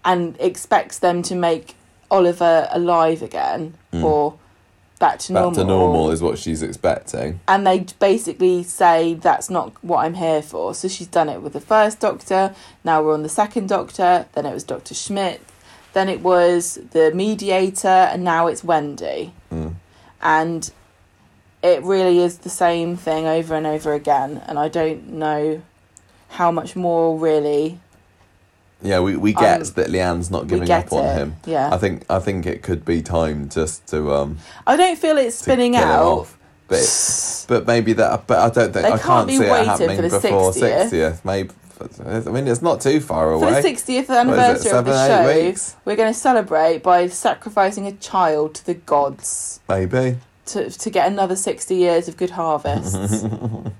[0.06, 1.76] and expects them to make
[2.10, 4.03] Oliver alive again Mm.
[4.03, 4.34] or
[5.00, 5.59] back to Back normal.
[5.59, 7.40] to normal is what she's expecting.
[7.48, 10.74] and they basically say that's not what I'm here for.
[10.74, 12.56] So she's done it with the first doctor.
[12.84, 14.26] Now we're on the second doctor.
[14.34, 15.42] Then it was Doctor Schmidt.
[15.93, 19.34] Then it was the mediator, and now it's Wendy.
[19.51, 19.76] Mm.
[20.22, 20.72] And
[21.64, 24.43] it really is the same thing over and over again.
[24.48, 25.61] And I don't know
[26.30, 27.80] how much more really
[28.81, 31.17] Yeah, we, we get Um, that Leanne's not giving up on it.
[31.17, 31.35] him.
[31.45, 35.17] Yeah, I think I think it could be time just to um I don't feel
[35.17, 36.03] it's spinning out.
[36.03, 36.38] off.
[36.67, 38.27] But it- but maybe that.
[38.27, 40.09] But I don't think They I can't can't be see it waiting happening for the
[40.19, 40.53] before 60th.
[40.80, 41.25] sixtieth.
[41.25, 41.49] Maybe
[42.06, 43.53] I mean it's not too far away.
[43.53, 45.75] For the 60th anniversary of the show, weeks?
[45.85, 49.59] we're going to celebrate by sacrificing a child to the gods.
[49.69, 50.17] Maybe.
[50.47, 53.23] to to get another sixty years of good harvests.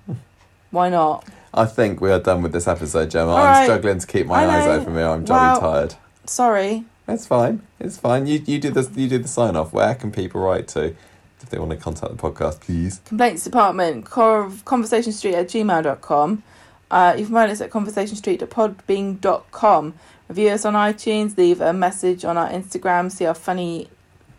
[0.72, 1.26] Why not?
[1.54, 3.32] I think we are done with this episode, Gemma.
[3.32, 3.64] All I'm right.
[3.66, 4.72] struggling to keep my I eyes know.
[4.74, 4.94] open.
[4.96, 5.08] here.
[5.08, 5.60] I'm jolly Wow.
[5.60, 5.96] tired.
[6.26, 7.62] Sorry, It's fine.
[7.80, 8.28] It's fine.
[8.28, 9.72] You you do the you do the sign off.
[9.74, 10.94] Where can people write to
[11.42, 13.00] if they want to contact the podcast, please?
[13.06, 16.44] Complaints department, cor- conversationstreet at gmail.com.
[16.92, 19.94] Uh, you can find us at conversationstreet.podbean.com.
[20.30, 23.90] Review us on iTunes, leave a message on our Instagram, see our funny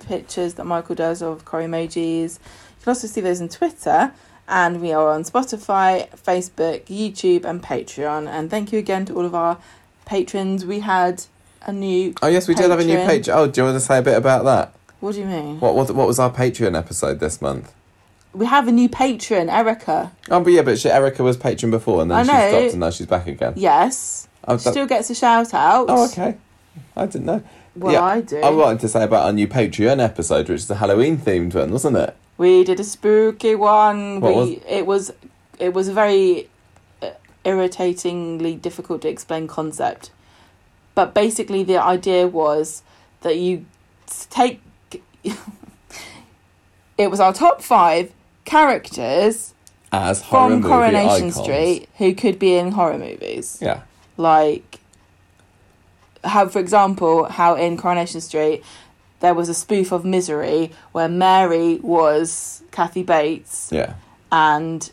[0.06, 2.34] pictures that Michael does of core emojis.
[2.34, 4.12] You can also see those on Twitter.
[4.48, 8.26] And we are on Spotify, Facebook, YouTube, and Patreon.
[8.28, 9.58] And thank you again to all of our
[10.06, 10.64] patrons.
[10.64, 11.24] We had
[11.62, 12.14] a new.
[12.22, 12.96] Oh yes, we did have a new.
[12.96, 13.34] Patreon.
[13.36, 14.72] Oh, do you want to say a bit about that?
[15.00, 15.60] What do you mean?
[15.60, 17.72] What what what was our Patreon episode this month?
[18.32, 20.12] We have a new patron, Erica.
[20.30, 22.48] Oh, but yeah, but she, Erica was patron before, and then I she know.
[22.48, 23.54] stopped, and now she's back again.
[23.56, 24.28] Yes.
[24.46, 25.86] Oh, that- Still gets a shout out.
[25.88, 26.36] oh, okay.
[26.96, 27.42] I didn't know.
[27.74, 28.38] Well, Yeah, I do.
[28.40, 31.70] I wanted to say about our new Patreon episode, which is a Halloween themed one,
[31.70, 32.14] wasn't it?
[32.38, 34.20] We did a spooky one.
[34.20, 35.12] What we was- it was
[35.58, 36.48] it was a very
[37.02, 37.10] uh,
[37.44, 40.10] irritatingly difficult to explain concept.
[40.94, 42.82] But basically the idea was
[43.22, 43.66] that you
[44.30, 44.60] take
[46.96, 48.12] it was our top 5
[48.44, 49.54] characters
[49.92, 51.36] As horror from Coronation icons.
[51.36, 53.58] Street who could be in horror movies.
[53.60, 53.82] Yeah.
[54.16, 54.78] like
[56.24, 58.64] how for example how in coronation street
[59.20, 63.94] there was a spoof of misery where mary was kathy bates Yeah.
[64.30, 64.90] and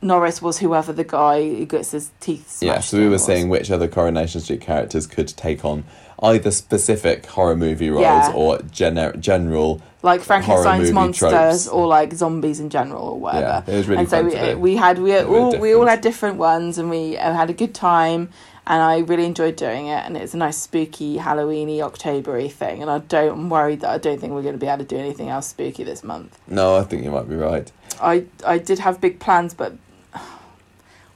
[0.00, 3.24] norris was whoever the guy who gets his teeth smashed Yeah, so we were was.
[3.24, 5.84] seeing which other Coronation Street characters could take on
[6.22, 8.32] either specific horror movie roles Yeah.
[8.34, 9.80] or gener- general.
[10.02, 11.66] like frankenstein's monsters tropes.
[11.68, 14.76] or like zombies in general or whatever Yeah, it was really and so we, we
[14.76, 18.28] had we all we all had different ones and we had a good time
[18.68, 22.90] and I really enjoyed doing it and it's a nice spooky Halloweeny Octobery thing and
[22.90, 24.96] I don't I'm worried that I don't think we're going to be able to do
[24.96, 26.38] anything else spooky this month.
[26.46, 27.72] No, I think you might be right.
[28.00, 29.72] I I did have big plans but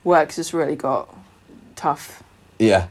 [0.05, 1.15] work's just really got
[1.77, 2.23] tough.
[2.59, 2.89] Yeah.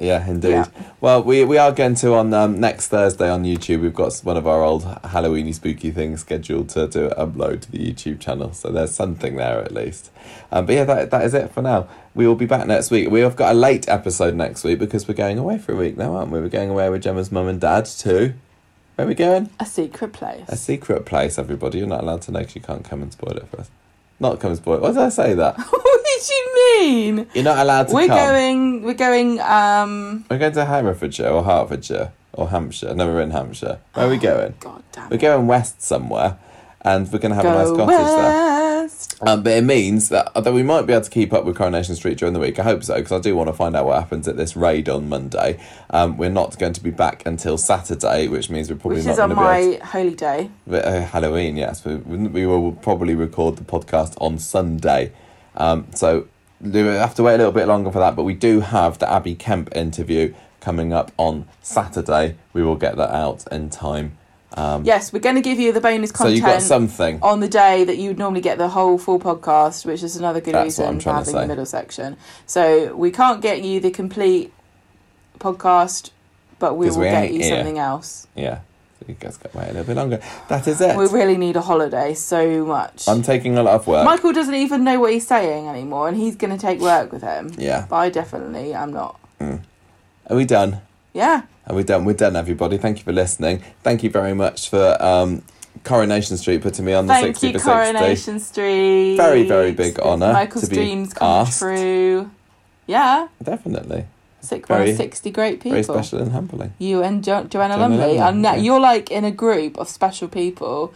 [0.00, 0.50] Yeah, indeed.
[0.50, 0.68] Yeah.
[1.00, 3.82] Well, we we are going to on um, next Thursday on YouTube.
[3.82, 7.78] We've got one of our old Halloweeny spooky things scheduled to, to upload to the
[7.78, 8.52] YouTube channel.
[8.52, 10.12] So there's something there at least.
[10.50, 11.88] Um, but yeah, that that is it for now.
[12.14, 13.10] We will be back next week.
[13.10, 15.96] We have got a late episode next week because we're going away for a week
[15.96, 16.40] now, aren't we?
[16.40, 18.34] We're going away with Gemma's mum and dad too.
[18.96, 19.50] Where are we going?
[19.60, 20.44] A secret place.
[20.48, 21.78] A secret place, everybody.
[21.78, 23.70] You're not allowed to know 'cause you can't come and spoil it for us.
[24.18, 24.80] Not come and spoil it.
[24.82, 25.56] Why did I say that?
[25.70, 27.26] what did you mean?
[27.34, 28.16] You're not allowed to We're come.
[28.16, 32.94] going we're going um We're going to Herefordshire or Hertfordshire or Hampshire.
[32.94, 33.78] Never in Hampshire.
[33.94, 34.54] Where are we going?
[34.60, 36.38] god damn We're going west somewhere,
[36.82, 38.67] and we're going to have a nice Go cottage there.
[39.20, 41.96] Um, but it means that that we might be able to keep up with Coronation
[41.96, 42.58] Street during the week.
[42.58, 44.88] I hope so because I do want to find out what happens at this raid
[44.88, 45.58] on Monday.
[45.90, 49.16] Um, we're not going to be back until Saturday, which means we're probably Which not
[49.16, 50.50] going to be able my holy day.
[50.68, 51.56] to, uh, Halloween.
[51.56, 55.12] Yes, we, we will probably record the podcast on Sunday.
[55.56, 56.28] Um, so
[56.60, 58.14] we have to wait a little bit longer for that.
[58.16, 62.36] But we do have the Abby Kemp interview coming up on Saturday.
[62.52, 64.17] We will get that out in time.
[64.54, 66.30] Um, Yes, we're going to give you the bonus content.
[66.30, 67.18] so you've got something.
[67.22, 70.40] on the day that you would normally get the whole full podcast, which is another
[70.40, 72.16] good That's reason for having the middle section.
[72.46, 74.52] So we can't get you the complete
[75.38, 76.10] podcast,
[76.58, 78.26] but we will we get you something else.
[78.34, 78.60] Yeah.
[79.00, 80.20] So you guys got to wait a little bit longer.
[80.48, 80.96] That is it.
[80.96, 83.06] We really need a holiday so much.
[83.06, 84.04] I'm taking a lot of work.
[84.04, 87.22] Michael doesn't even know what he's saying anymore, and he's going to take work with
[87.22, 87.52] him.
[87.58, 87.86] Yeah.
[87.88, 89.20] But I definitely am not.
[89.40, 90.80] Are we done?
[91.12, 91.42] Yeah.
[91.68, 92.04] Are we're done?
[92.04, 92.78] We're done, everybody.
[92.78, 93.62] Thank you for listening.
[93.82, 95.42] Thank you very much for um,
[95.84, 97.70] Coronation Street putting me on the Thank 60 you, for 60.
[97.70, 99.16] Coronation Street.
[99.16, 101.58] Very, very big honour Michael's to be dreams come asked.
[101.60, 102.30] true.
[102.86, 103.28] Yeah.
[103.42, 104.06] Definitely.
[104.40, 105.72] Sick Very- of 60 great people.
[105.72, 106.72] Very special and humbling.
[106.78, 107.98] You and jo- Joanna, Joanna Lumley.
[107.98, 108.54] Lumley, And yeah.
[108.56, 110.94] you're like in a group of special people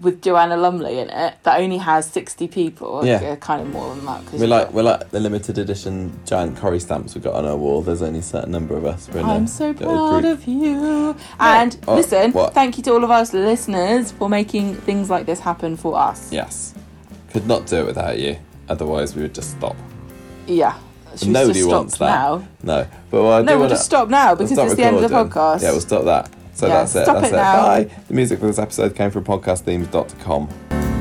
[0.00, 3.06] with Joanna Lumley in it that only has 60 people.
[3.06, 3.16] Yeah.
[3.22, 4.26] Uh, Kind of more than that.
[4.26, 7.56] Cause We're like we're like the limited edition giant curry stamps we got on our
[7.56, 7.80] wall.
[7.82, 9.08] There's only a certain number of us.
[9.08, 10.32] We're I'm so proud group.
[10.38, 11.16] of you.
[11.38, 15.76] And listen, thank you to all of us listeners for making things like this happen
[15.76, 16.32] for us.
[16.32, 16.74] Yes.
[17.30, 18.36] Could not do it without you.
[18.68, 19.76] Otherwise, we would just stop.
[20.46, 20.74] Yeah.
[21.24, 22.06] Nobody wants that.
[22.06, 22.46] now?
[22.64, 22.86] No.
[23.10, 25.02] But do No, we'll wanna- just stop now We'll because stop it's the end of
[25.02, 25.62] the podcast.
[25.62, 26.28] Yeah, we'll stop that.
[26.54, 27.06] So Yeah, that's it.
[27.06, 27.36] That's it it.
[27.36, 27.62] now.
[27.66, 27.90] Bye.
[28.08, 30.93] The music for this episode came from podcastthemes.com.